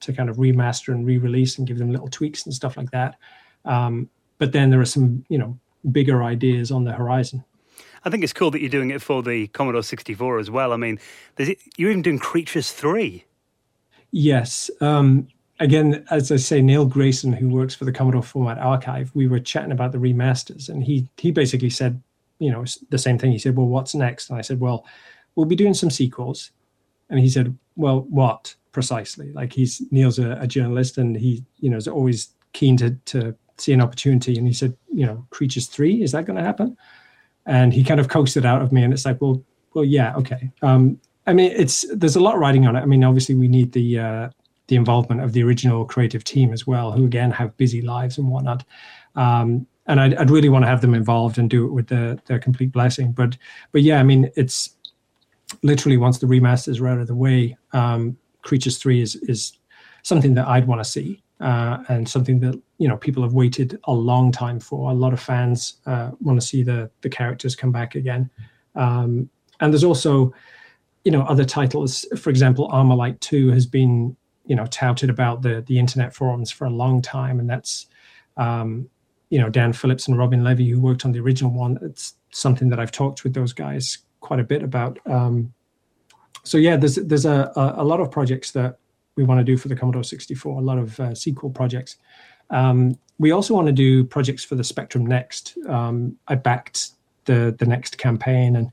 to 0.00 0.12
kind 0.12 0.28
of 0.28 0.36
remaster 0.36 0.92
and 0.92 1.06
re-release 1.06 1.56
and 1.56 1.66
give 1.66 1.78
them 1.78 1.90
little 1.90 2.08
tweaks 2.08 2.44
and 2.44 2.54
stuff 2.54 2.76
like 2.76 2.90
that. 2.90 3.16
Um, 3.64 4.10
but 4.36 4.52
then 4.52 4.68
there 4.70 4.80
are 4.80 4.84
some, 4.84 5.24
you 5.30 5.38
know, 5.38 5.58
bigger 5.90 6.22
ideas 6.22 6.70
on 6.70 6.84
the 6.84 6.92
horizon. 6.92 7.42
I 8.04 8.10
think 8.10 8.22
it's 8.22 8.34
cool 8.34 8.52
that 8.52 8.60
you're 8.60 8.70
doing 8.70 8.90
it 8.90 9.00
for 9.00 9.22
the 9.22 9.48
Commodore 9.48 9.82
64 9.82 10.38
as 10.38 10.50
well. 10.50 10.72
I 10.72 10.76
mean, 10.76 11.00
you're 11.38 11.90
even 11.90 12.02
doing 12.02 12.18
Creatures 12.20 12.70
3. 12.70 13.24
Yes. 14.12 14.70
Um, 14.80 15.26
again, 15.60 16.04
as 16.10 16.30
I 16.30 16.36
say, 16.36 16.62
Neil 16.62 16.84
Grayson, 16.86 17.32
who 17.32 17.48
works 17.48 17.74
for 17.74 17.84
the 17.84 17.92
Commodore 17.92 18.22
Format 18.22 18.58
Archive, 18.58 19.10
we 19.14 19.26
were 19.26 19.40
chatting 19.40 19.72
about 19.72 19.92
the 19.92 19.98
remasters, 19.98 20.68
and 20.68 20.82
he 20.82 21.08
he 21.16 21.30
basically 21.30 21.70
said, 21.70 22.00
you 22.38 22.50
know, 22.50 22.64
the 22.90 22.98
same 22.98 23.18
thing. 23.18 23.32
He 23.32 23.38
said, 23.38 23.56
"Well, 23.56 23.66
what's 23.66 23.94
next?" 23.94 24.30
And 24.30 24.38
I 24.38 24.42
said, 24.42 24.60
"Well, 24.60 24.84
we'll 25.34 25.46
be 25.46 25.56
doing 25.56 25.74
some 25.74 25.90
sequels." 25.90 26.50
And 27.10 27.18
he 27.18 27.28
said, 27.28 27.56
"Well, 27.76 28.02
what 28.02 28.54
precisely?" 28.72 29.32
Like 29.32 29.52
he's 29.52 29.82
Neil's 29.90 30.18
a, 30.18 30.38
a 30.40 30.46
journalist, 30.46 30.98
and 30.98 31.16
he, 31.16 31.44
you 31.60 31.70
know, 31.70 31.76
is 31.76 31.88
always 31.88 32.30
keen 32.52 32.76
to 32.78 32.90
to 33.06 33.34
see 33.56 33.72
an 33.72 33.80
opportunity. 33.80 34.38
And 34.38 34.46
he 34.46 34.52
said, 34.52 34.76
"You 34.92 35.06
know, 35.06 35.26
Creatures 35.30 35.66
Three 35.66 36.02
is 36.02 36.12
that 36.12 36.26
going 36.26 36.38
to 36.38 36.44
happen?" 36.44 36.76
And 37.46 37.72
he 37.72 37.82
kind 37.82 38.00
of 38.00 38.08
coaxed 38.08 38.36
it 38.36 38.44
out 38.44 38.62
of 38.62 38.72
me, 38.72 38.82
and 38.82 38.92
it's 38.92 39.04
like, 39.04 39.20
"Well, 39.20 39.42
well, 39.74 39.84
yeah, 39.84 40.14
okay." 40.16 40.50
Um, 40.62 41.00
I 41.26 41.34
mean, 41.34 41.52
it's 41.54 41.84
there's 41.94 42.16
a 42.16 42.20
lot 42.20 42.38
riding 42.38 42.66
on 42.66 42.76
it. 42.76 42.80
I 42.80 42.86
mean, 42.86 43.04
obviously, 43.04 43.34
we 43.34 43.48
need 43.48 43.72
the 43.72 43.98
uh, 43.98 44.28
the 44.68 44.76
involvement 44.76 45.22
of 45.22 45.32
the 45.32 45.42
original 45.42 45.84
creative 45.84 46.24
team 46.24 46.52
as 46.52 46.66
well, 46.66 46.92
who 46.92 47.04
again 47.04 47.30
have 47.30 47.56
busy 47.56 47.82
lives 47.82 48.18
and 48.18 48.28
whatnot. 48.28 48.64
Um, 49.16 49.66
and 49.86 50.00
I'd, 50.00 50.14
I'd, 50.14 50.30
really 50.30 50.50
want 50.50 50.64
to 50.64 50.68
have 50.68 50.82
them 50.82 50.94
involved 50.94 51.38
and 51.38 51.48
do 51.48 51.66
it 51.66 51.72
with 51.72 51.88
the, 51.88 52.20
their 52.26 52.38
complete 52.38 52.70
blessing. 52.70 53.12
But 53.12 53.36
but 53.72 53.82
yeah, 53.82 53.98
I 53.98 54.02
mean, 54.02 54.30
it's 54.36 54.74
literally 55.62 55.96
once 55.96 56.18
the 56.18 56.26
remasters 56.26 56.80
are 56.80 56.88
out 56.88 56.98
of 56.98 57.06
the 57.06 57.14
way, 57.14 57.56
um, 57.72 58.16
Creatures 58.42 58.78
Three 58.78 59.00
is 59.00 59.16
is 59.16 59.54
something 60.02 60.34
that 60.34 60.46
I'd 60.46 60.66
want 60.66 60.80
to 60.80 60.90
see. 60.90 61.22
Uh, 61.40 61.84
and 61.88 62.08
something 62.08 62.40
that 62.40 62.60
you 62.78 62.88
know 62.88 62.96
people 62.96 63.22
have 63.22 63.32
waited 63.32 63.78
a 63.84 63.92
long 63.92 64.32
time 64.32 64.58
for. 64.58 64.90
A 64.90 64.94
lot 64.94 65.12
of 65.12 65.20
fans 65.20 65.74
uh, 65.86 66.10
want 66.20 66.38
to 66.38 66.44
see 66.44 66.64
the 66.64 66.90
the 67.02 67.08
characters 67.08 67.54
come 67.54 67.70
back 67.70 67.94
again. 67.94 68.28
Um, 68.74 69.30
and 69.60 69.72
there's 69.72 69.84
also, 69.84 70.32
you 71.04 71.12
know, 71.12 71.22
other 71.22 71.44
titles. 71.44 72.04
For 72.16 72.30
example, 72.30 72.68
Armalyte 72.70 73.20
Two 73.20 73.50
has 73.50 73.66
been 73.66 74.16
you 74.48 74.56
know 74.56 74.66
touted 74.66 75.10
about 75.10 75.42
the 75.42 75.62
the 75.68 75.78
internet 75.78 76.12
forums 76.14 76.50
for 76.50 76.64
a 76.64 76.70
long 76.70 77.00
time, 77.00 77.38
and 77.38 77.48
that's 77.48 77.86
um, 78.36 78.88
you 79.28 79.38
know 79.38 79.48
Dan 79.48 79.72
Phillips 79.72 80.08
and 80.08 80.18
Robin 80.18 80.42
Levy 80.42 80.68
who 80.68 80.80
worked 80.80 81.04
on 81.04 81.12
the 81.12 81.20
original 81.20 81.52
one. 81.52 81.78
It's 81.82 82.14
something 82.30 82.68
that 82.70 82.80
I've 82.80 82.90
talked 82.90 83.22
with 83.22 83.34
those 83.34 83.52
guys 83.52 83.98
quite 84.20 84.40
a 84.40 84.44
bit 84.44 84.62
about. 84.62 84.98
Um, 85.06 85.52
so 86.42 86.56
yeah, 86.56 86.76
there's 86.76 86.96
there's 86.96 87.26
a, 87.26 87.52
a, 87.54 87.84
lot 87.84 88.00
of 88.00 88.10
projects 88.10 88.52
that 88.52 88.78
we 89.16 89.24
want 89.24 89.38
to 89.38 89.44
do 89.44 89.58
for 89.58 89.68
the 89.68 89.76
Commodore 89.76 90.02
64. 90.02 90.58
A 90.58 90.64
lot 90.64 90.78
of 90.78 90.98
uh, 90.98 91.14
sequel 91.14 91.50
projects. 91.50 91.96
Um, 92.48 92.98
we 93.18 93.32
also 93.32 93.52
want 93.52 93.66
to 93.66 93.72
do 93.72 94.02
projects 94.04 94.44
for 94.44 94.54
the 94.54 94.64
Spectrum 94.64 95.04
Next. 95.04 95.58
Um, 95.68 96.16
I 96.26 96.36
backed 96.36 96.90
the 97.26 97.54
the 97.58 97.66
next 97.66 97.98
campaign, 97.98 98.56
and 98.56 98.70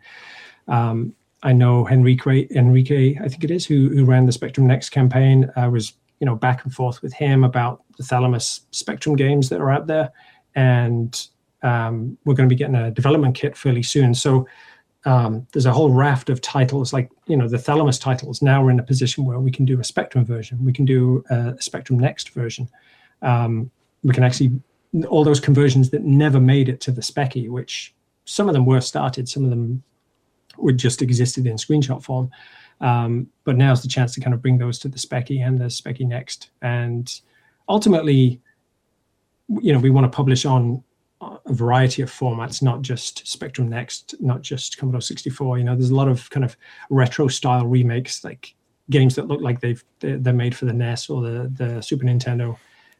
um, 0.69 1.15
I 1.43 1.53
know 1.53 1.87
Enrique, 1.87 2.47
Enrique, 2.51 3.17
I 3.23 3.27
think 3.27 3.43
it 3.43 3.51
is, 3.51 3.65
who, 3.65 3.89
who 3.89 4.05
ran 4.05 4.25
the 4.25 4.31
Spectrum 4.31 4.67
Next 4.67 4.89
campaign. 4.89 5.51
I 5.55 5.67
was, 5.67 5.93
you 6.19 6.25
know, 6.25 6.35
back 6.35 6.63
and 6.63 6.73
forth 6.73 7.01
with 7.01 7.13
him 7.13 7.43
about 7.43 7.83
the 7.97 8.03
Thalamus 8.03 8.61
Spectrum 8.71 9.15
games 9.15 9.49
that 9.49 9.61
are 9.61 9.71
out 9.71 9.87
there, 9.87 10.11
and 10.55 11.27
um, 11.61 12.17
we're 12.25 12.33
going 12.33 12.49
to 12.49 12.53
be 12.53 12.57
getting 12.57 12.75
a 12.75 12.91
development 12.91 13.35
kit 13.35 13.57
fairly 13.57 13.83
soon. 13.83 14.13
So 14.13 14.47
um, 15.05 15.45
there's 15.51 15.65
a 15.65 15.71
whole 15.71 15.91
raft 15.91 16.29
of 16.29 16.41
titles 16.41 16.91
like 16.91 17.09
you 17.27 17.37
know 17.37 17.47
the 17.47 17.59
Thalamus 17.59 17.99
titles. 17.99 18.41
Now 18.41 18.63
we're 18.63 18.71
in 18.71 18.79
a 18.79 18.83
position 18.83 19.25
where 19.25 19.39
we 19.39 19.51
can 19.51 19.65
do 19.65 19.79
a 19.79 19.83
Spectrum 19.83 20.25
version, 20.25 20.63
we 20.63 20.73
can 20.73 20.85
do 20.85 21.23
a 21.29 21.55
Spectrum 21.59 21.99
Next 21.99 22.29
version. 22.29 22.69
Um, 23.21 23.69
we 24.03 24.13
can 24.13 24.23
actually 24.23 24.59
all 25.09 25.23
those 25.23 25.39
conversions 25.39 25.89
that 25.89 26.03
never 26.03 26.39
made 26.39 26.69
it 26.69 26.79
to 26.81 26.91
the 26.91 27.01
Speccy, 27.01 27.49
which 27.49 27.93
some 28.25 28.47
of 28.47 28.53
them 28.53 28.65
were 28.65 28.81
started, 28.81 29.27
some 29.27 29.43
of 29.43 29.49
them 29.49 29.83
would 30.57 30.77
just 30.77 31.01
existed 31.01 31.45
in 31.47 31.55
screenshot 31.55 32.03
form. 32.03 32.29
Um, 32.81 33.27
but 33.43 33.57
now's 33.57 33.81
the 33.81 33.87
chance 33.87 34.13
to 34.15 34.21
kind 34.21 34.33
of 34.33 34.41
bring 34.41 34.57
those 34.57 34.79
to 34.79 34.89
the 34.89 34.97
Speccy 34.97 35.45
and 35.45 35.59
the 35.59 35.65
Speccy 35.65 36.05
Next, 36.05 36.49
and 36.61 37.21
ultimately, 37.69 38.41
you 39.47 39.71
know, 39.71 39.79
we 39.79 39.89
want 39.89 40.11
to 40.11 40.15
publish 40.15 40.45
on 40.45 40.83
a 41.21 41.53
variety 41.53 42.01
of 42.01 42.11
formats, 42.11 42.61
not 42.61 42.81
just 42.81 43.25
Spectrum 43.27 43.69
Next, 43.69 44.15
not 44.19 44.41
just 44.41 44.77
Commodore 44.77 45.01
64. 45.01 45.57
You 45.57 45.63
know, 45.63 45.75
there's 45.75 45.89
a 45.89 45.95
lot 45.95 46.09
of 46.09 46.29
kind 46.29 46.43
of 46.43 46.57
retro 46.89 47.27
style 47.27 47.65
remakes, 47.65 48.23
like 48.23 48.53
games 48.89 49.15
that 49.15 49.27
look 49.27 49.41
like 49.41 49.61
they've 49.61 49.83
they're 49.99 50.33
made 50.33 50.55
for 50.55 50.65
the 50.65 50.73
NES 50.73 51.09
or 51.09 51.21
the 51.21 51.51
the 51.55 51.81
Super 51.81 52.05
Nintendo, 52.05 52.57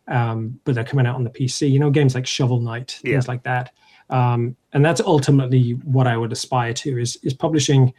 um, 0.08 0.60
but 0.64 0.76
they're 0.76 0.84
coming 0.84 1.06
out 1.06 1.16
on 1.16 1.24
the 1.24 1.30
PC. 1.30 1.70
You 1.70 1.80
know, 1.80 1.90
games 1.90 2.16
like 2.16 2.26
Shovel 2.26 2.60
Knight, 2.60 3.00
yeah. 3.04 3.14
things 3.14 3.28
like 3.28 3.44
that. 3.44 3.74
Um, 4.10 4.56
and 4.74 4.86
that's 4.86 5.02
ultimately 5.02 5.72
what 5.84 6.08
I 6.08 6.18
would 6.18 6.32
aspire 6.32 6.74
to 6.74 7.00
is 7.00 7.18
is 7.24 7.34
publishing 7.34 7.94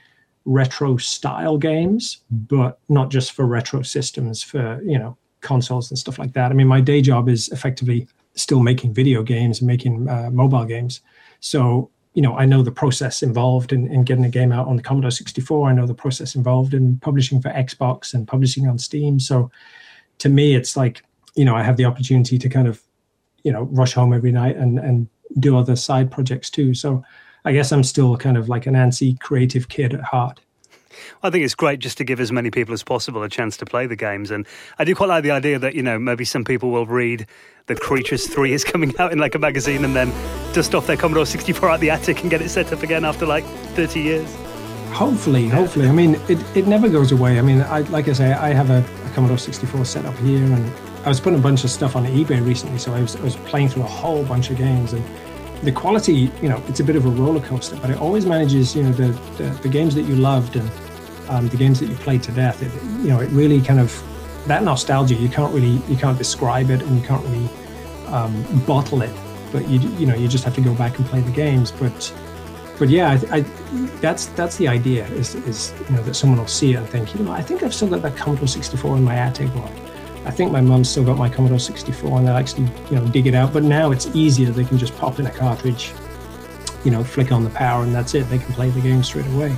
retro 0.44 0.96
style 0.96 1.58
games, 1.58 2.18
but 2.30 2.78
not 2.88 3.10
just 3.10 3.32
for 3.32 3.44
retro 3.46 3.82
systems, 3.82 4.42
for 4.42 4.80
you 4.82 4.98
know 4.98 5.16
consoles 5.40 5.90
and 5.90 5.98
stuff 5.98 6.18
like 6.18 6.32
that. 6.32 6.50
I 6.50 6.54
mean, 6.54 6.66
my 6.66 6.80
day 6.80 7.00
job 7.00 7.28
is 7.28 7.48
effectively 7.48 8.08
still 8.34 8.60
making 8.60 8.92
video 8.92 9.22
games 9.22 9.60
and 9.60 9.66
making 9.66 10.08
uh, 10.08 10.30
mobile 10.30 10.64
games. 10.64 11.00
So, 11.40 11.90
you 12.14 12.22
know, 12.22 12.36
I 12.36 12.46
know 12.46 12.62
the 12.62 12.72
process 12.72 13.22
involved 13.22 13.72
in, 13.72 13.86
in 13.92 14.04
getting 14.04 14.24
a 14.24 14.30
game 14.30 14.52
out 14.52 14.66
on 14.66 14.76
the 14.76 14.82
Commodore 14.82 15.10
64. 15.10 15.68
I 15.68 15.72
know 15.72 15.86
the 15.86 15.94
process 15.94 16.34
involved 16.34 16.74
in 16.74 16.98
publishing 16.98 17.40
for 17.40 17.50
Xbox 17.50 18.14
and 18.14 18.26
publishing 18.26 18.66
on 18.66 18.78
Steam. 18.78 19.20
So, 19.20 19.50
to 20.18 20.28
me, 20.28 20.54
it's 20.54 20.76
like, 20.76 21.02
you 21.34 21.44
know, 21.44 21.54
I 21.54 21.62
have 21.62 21.76
the 21.76 21.84
opportunity 21.84 22.38
to 22.38 22.48
kind 22.48 22.66
of, 22.66 22.82
you 23.42 23.52
know, 23.52 23.64
rush 23.64 23.92
home 23.92 24.12
every 24.12 24.32
night 24.32 24.56
and 24.56 24.78
and 24.78 25.08
do 25.38 25.56
other 25.56 25.76
side 25.76 26.10
projects 26.10 26.50
too. 26.50 26.74
So, 26.74 27.04
I 27.46 27.52
guess 27.52 27.70
I'm 27.70 27.84
still 27.84 28.16
kind 28.16 28.36
of 28.36 28.48
like 28.48 28.66
an 28.66 28.74
antsy 28.74 29.18
creative 29.20 29.68
kid 29.68 29.94
at 29.94 30.00
heart. 30.00 30.40
I 31.22 31.30
think 31.30 31.44
it's 31.44 31.54
great 31.54 31.78
just 31.78 31.96
to 31.98 32.04
give 32.04 32.20
as 32.20 32.32
many 32.32 32.50
people 32.50 32.74
as 32.74 32.82
possible 32.82 33.22
a 33.22 33.28
chance 33.28 33.56
to 33.58 33.64
play 33.64 33.86
the 33.86 33.94
games. 33.94 34.32
And 34.32 34.46
I 34.78 34.84
do 34.84 34.94
quite 34.94 35.08
like 35.08 35.22
the 35.22 35.30
idea 35.30 35.58
that, 35.58 35.74
you 35.74 35.82
know, 35.82 35.98
maybe 35.98 36.24
some 36.24 36.44
people 36.44 36.70
will 36.70 36.86
read 36.86 37.26
that 37.66 37.78
Creatures 37.78 38.26
3 38.26 38.52
is 38.52 38.64
coming 38.64 38.96
out 38.98 39.12
in 39.12 39.18
like 39.18 39.34
a 39.34 39.38
magazine 39.38 39.84
and 39.84 39.94
then 39.94 40.12
dust 40.52 40.74
off 40.74 40.86
their 40.88 40.96
Commodore 40.96 41.26
64 41.26 41.70
out 41.70 41.80
the 41.80 41.90
attic 41.90 42.22
and 42.22 42.30
get 42.30 42.42
it 42.42 42.48
set 42.48 42.72
up 42.72 42.82
again 42.82 43.04
after 43.04 43.26
like 43.26 43.44
30 43.44 44.00
years. 44.00 44.34
Hopefully, 44.90 45.48
hopefully. 45.48 45.88
I 45.88 45.92
mean, 45.92 46.14
it, 46.28 46.38
it 46.56 46.66
never 46.66 46.88
goes 46.88 47.12
away. 47.12 47.38
I 47.38 47.42
mean, 47.42 47.60
I, 47.60 47.80
like 47.80 48.08
I 48.08 48.12
say, 48.12 48.32
I 48.32 48.52
have 48.54 48.70
a, 48.70 48.78
a 48.78 49.10
Commodore 49.14 49.38
64 49.38 49.84
set 49.84 50.04
up 50.04 50.16
here 50.18 50.42
and 50.42 50.72
I 51.06 51.08
was 51.08 51.20
putting 51.20 51.38
a 51.38 51.42
bunch 51.42 51.62
of 51.62 51.70
stuff 51.70 51.94
on 51.94 52.04
eBay 52.04 52.44
recently. 52.44 52.78
So 52.78 52.92
I 52.92 53.00
was, 53.00 53.14
I 53.16 53.22
was 53.22 53.36
playing 53.36 53.68
through 53.68 53.84
a 53.84 53.86
whole 53.86 54.24
bunch 54.24 54.50
of 54.50 54.58
games 54.58 54.92
and 54.92 55.04
the 55.62 55.72
quality, 55.72 56.30
you 56.42 56.48
know, 56.48 56.62
it's 56.66 56.80
a 56.80 56.84
bit 56.84 56.96
of 56.96 57.06
a 57.06 57.08
roller 57.08 57.40
coaster, 57.40 57.76
but 57.76 57.90
it 57.90 57.98
always 57.98 58.26
manages, 58.26 58.74
you 58.74 58.82
know, 58.82 58.92
the, 58.92 59.08
the, 59.38 59.48
the 59.62 59.68
games 59.68 59.94
that 59.94 60.02
you 60.02 60.16
loved 60.16 60.56
and 60.56 60.70
um, 61.28 61.48
the 61.48 61.56
games 61.56 61.80
that 61.80 61.86
you 61.86 61.94
played 61.94 62.22
to 62.24 62.32
death. 62.32 62.60
It, 62.60 62.72
you 63.02 63.08
know, 63.08 63.20
it 63.20 63.30
really 63.30 63.60
kind 63.60 63.80
of 63.80 64.02
that 64.46 64.62
nostalgia. 64.62 65.14
You 65.14 65.28
can't 65.28 65.54
really 65.54 65.80
you 65.88 65.96
can't 65.96 66.18
describe 66.18 66.70
it, 66.70 66.82
and 66.82 67.00
you 67.00 67.06
can't 67.06 67.24
really 67.24 67.48
um, 68.08 68.44
bottle 68.66 69.02
it. 69.02 69.14
But 69.52 69.68
you 69.68 69.80
you 69.90 70.06
know 70.06 70.14
you 70.14 70.28
just 70.28 70.44
have 70.44 70.54
to 70.56 70.60
go 70.60 70.74
back 70.74 70.98
and 70.98 71.06
play 71.06 71.20
the 71.20 71.30
games. 71.30 71.72
But 71.72 72.12
but 72.78 72.88
yeah, 72.88 73.18
I, 73.30 73.38
I, 73.38 73.40
that's 74.00 74.26
that's 74.26 74.56
the 74.56 74.68
idea 74.68 75.06
is 75.08 75.34
is 75.34 75.72
you 75.88 75.96
know 75.96 76.02
that 76.02 76.14
someone 76.14 76.38
will 76.38 76.46
see 76.46 76.74
it 76.74 76.76
and 76.76 76.88
think 76.88 77.14
you 77.14 77.24
know 77.24 77.32
I 77.32 77.42
think 77.42 77.62
I've 77.62 77.74
still 77.74 77.88
got 77.88 78.02
that 78.02 78.16
Commodore 78.16 78.48
64 78.48 78.96
in 78.96 79.04
my 79.04 79.14
attic 79.14 79.48
I 80.26 80.30
think 80.30 80.52
my 80.52 80.60
mum's 80.60 80.90
still 80.90 81.04
got 81.04 81.16
my 81.16 81.28
Commodore 81.28 81.58
64 81.58 82.18
and 82.18 82.26
they'll 82.26 82.36
actually 82.36 82.68
you 82.90 82.96
know 82.96 83.06
dig 83.08 83.26
it 83.26 83.34
out. 83.34 83.52
But 83.52 83.62
now 83.62 83.92
it's 83.92 84.06
easier; 84.14 84.50
they 84.50 84.64
can 84.64 84.76
just 84.76 84.96
pop 84.96 85.18
in 85.18 85.26
a 85.26 85.30
cartridge, 85.30 85.92
you 86.84 86.90
know, 86.90 87.04
flick 87.04 87.32
on 87.32 87.44
the 87.44 87.50
power, 87.50 87.82
and 87.84 87.94
that's 87.94 88.14
it. 88.14 88.28
They 88.28 88.38
can 88.38 88.52
play 88.52 88.70
the 88.70 88.80
game 88.80 89.02
straight 89.02 89.26
away. 89.28 89.56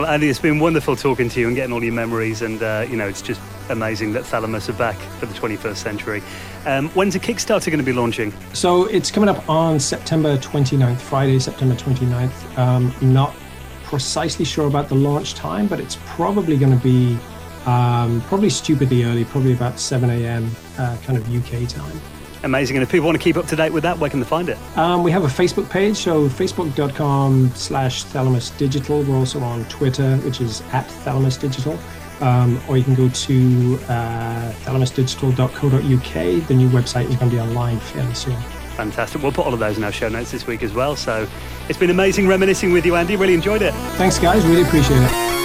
Well, 0.00 0.08
Andy, 0.08 0.30
it's 0.30 0.38
been 0.38 0.58
wonderful 0.58 0.96
talking 0.96 1.28
to 1.28 1.40
you 1.40 1.46
and 1.46 1.54
getting 1.54 1.74
all 1.74 1.84
your 1.84 1.92
memories. 1.92 2.40
And, 2.40 2.62
uh, 2.62 2.86
you 2.88 2.96
know, 2.96 3.06
it's 3.06 3.20
just 3.20 3.38
amazing 3.68 4.14
that 4.14 4.24
Thalamus 4.24 4.70
are 4.70 4.74
back 4.74 4.96
for 4.96 5.26
the 5.26 5.34
21st 5.34 5.76
century. 5.76 6.22
Um, 6.64 6.88
when's 6.90 7.12
the 7.12 7.20
Kickstarter 7.20 7.66
going 7.66 7.80
to 7.80 7.84
be 7.84 7.92
launching? 7.92 8.32
So 8.54 8.86
it's 8.86 9.10
coming 9.10 9.28
up 9.28 9.46
on 9.46 9.78
September 9.78 10.38
29th, 10.38 11.00
Friday, 11.00 11.38
September 11.38 11.74
29th. 11.74 12.56
Um, 12.56 12.94
not 13.02 13.34
precisely 13.82 14.44
sure 14.44 14.68
about 14.68 14.88
the 14.88 14.94
launch 14.94 15.34
time, 15.34 15.66
but 15.66 15.80
it's 15.80 15.98
probably 16.06 16.56
going 16.56 16.72
to 16.72 16.82
be 16.82 17.18
um, 17.66 18.20
probably 18.22 18.50
stupidly 18.50 19.04
early, 19.04 19.24
probably 19.24 19.52
about 19.52 19.78
7 19.78 20.08
a.m. 20.10 20.50
Uh, 20.78 20.96
kind 21.04 21.18
of 21.18 21.34
UK 21.34 21.68
time. 21.68 22.00
Amazing. 22.42 22.76
And 22.76 22.82
if 22.82 22.90
people 22.90 23.06
want 23.06 23.18
to 23.18 23.22
keep 23.22 23.36
up 23.36 23.46
to 23.46 23.56
date 23.56 23.72
with 23.72 23.82
that, 23.82 23.98
where 23.98 24.08
can 24.08 24.20
they 24.20 24.26
find 24.26 24.48
it? 24.48 24.56
Um, 24.76 25.02
we 25.02 25.10
have 25.10 25.24
a 25.24 25.28
Facebook 25.28 25.68
page, 25.68 25.96
so 25.98 26.28
facebook.com 26.28 27.50
slash 27.54 28.04
thalamus 28.04 28.50
digital. 28.50 29.02
We're 29.02 29.16
also 29.16 29.40
on 29.40 29.64
Twitter, 29.66 30.16
which 30.18 30.40
is 30.40 30.62
at 30.72 30.86
thalamus 30.86 31.36
digital. 31.36 31.78
Um, 32.20 32.60
or 32.68 32.76
you 32.76 32.84
can 32.84 32.94
go 32.94 33.08
to 33.08 33.78
uh, 33.88 34.52
thalamusdigital.co.uk. 34.64 36.48
The 36.48 36.54
new 36.54 36.68
website 36.68 37.08
is 37.08 37.16
going 37.16 37.30
to 37.30 37.36
be 37.36 37.40
online 37.40 37.78
fairly 37.78 38.14
soon. 38.14 38.36
Fantastic. 38.76 39.22
We'll 39.22 39.32
put 39.32 39.46
all 39.46 39.54
of 39.54 39.60
those 39.60 39.78
in 39.78 39.84
our 39.84 39.92
show 39.92 40.08
notes 40.08 40.30
this 40.30 40.46
week 40.46 40.62
as 40.62 40.72
well. 40.72 40.96
So 40.96 41.26
it's 41.68 41.78
been 41.78 41.90
amazing 41.90 42.28
reminiscing 42.28 42.72
with 42.72 42.84
you, 42.84 42.96
Andy. 42.96 43.16
Really 43.16 43.34
enjoyed 43.34 43.62
it. 43.62 43.72
Thanks, 43.96 44.18
guys. 44.18 44.44
Really 44.46 44.62
appreciate 44.62 45.00
it. 45.02 45.39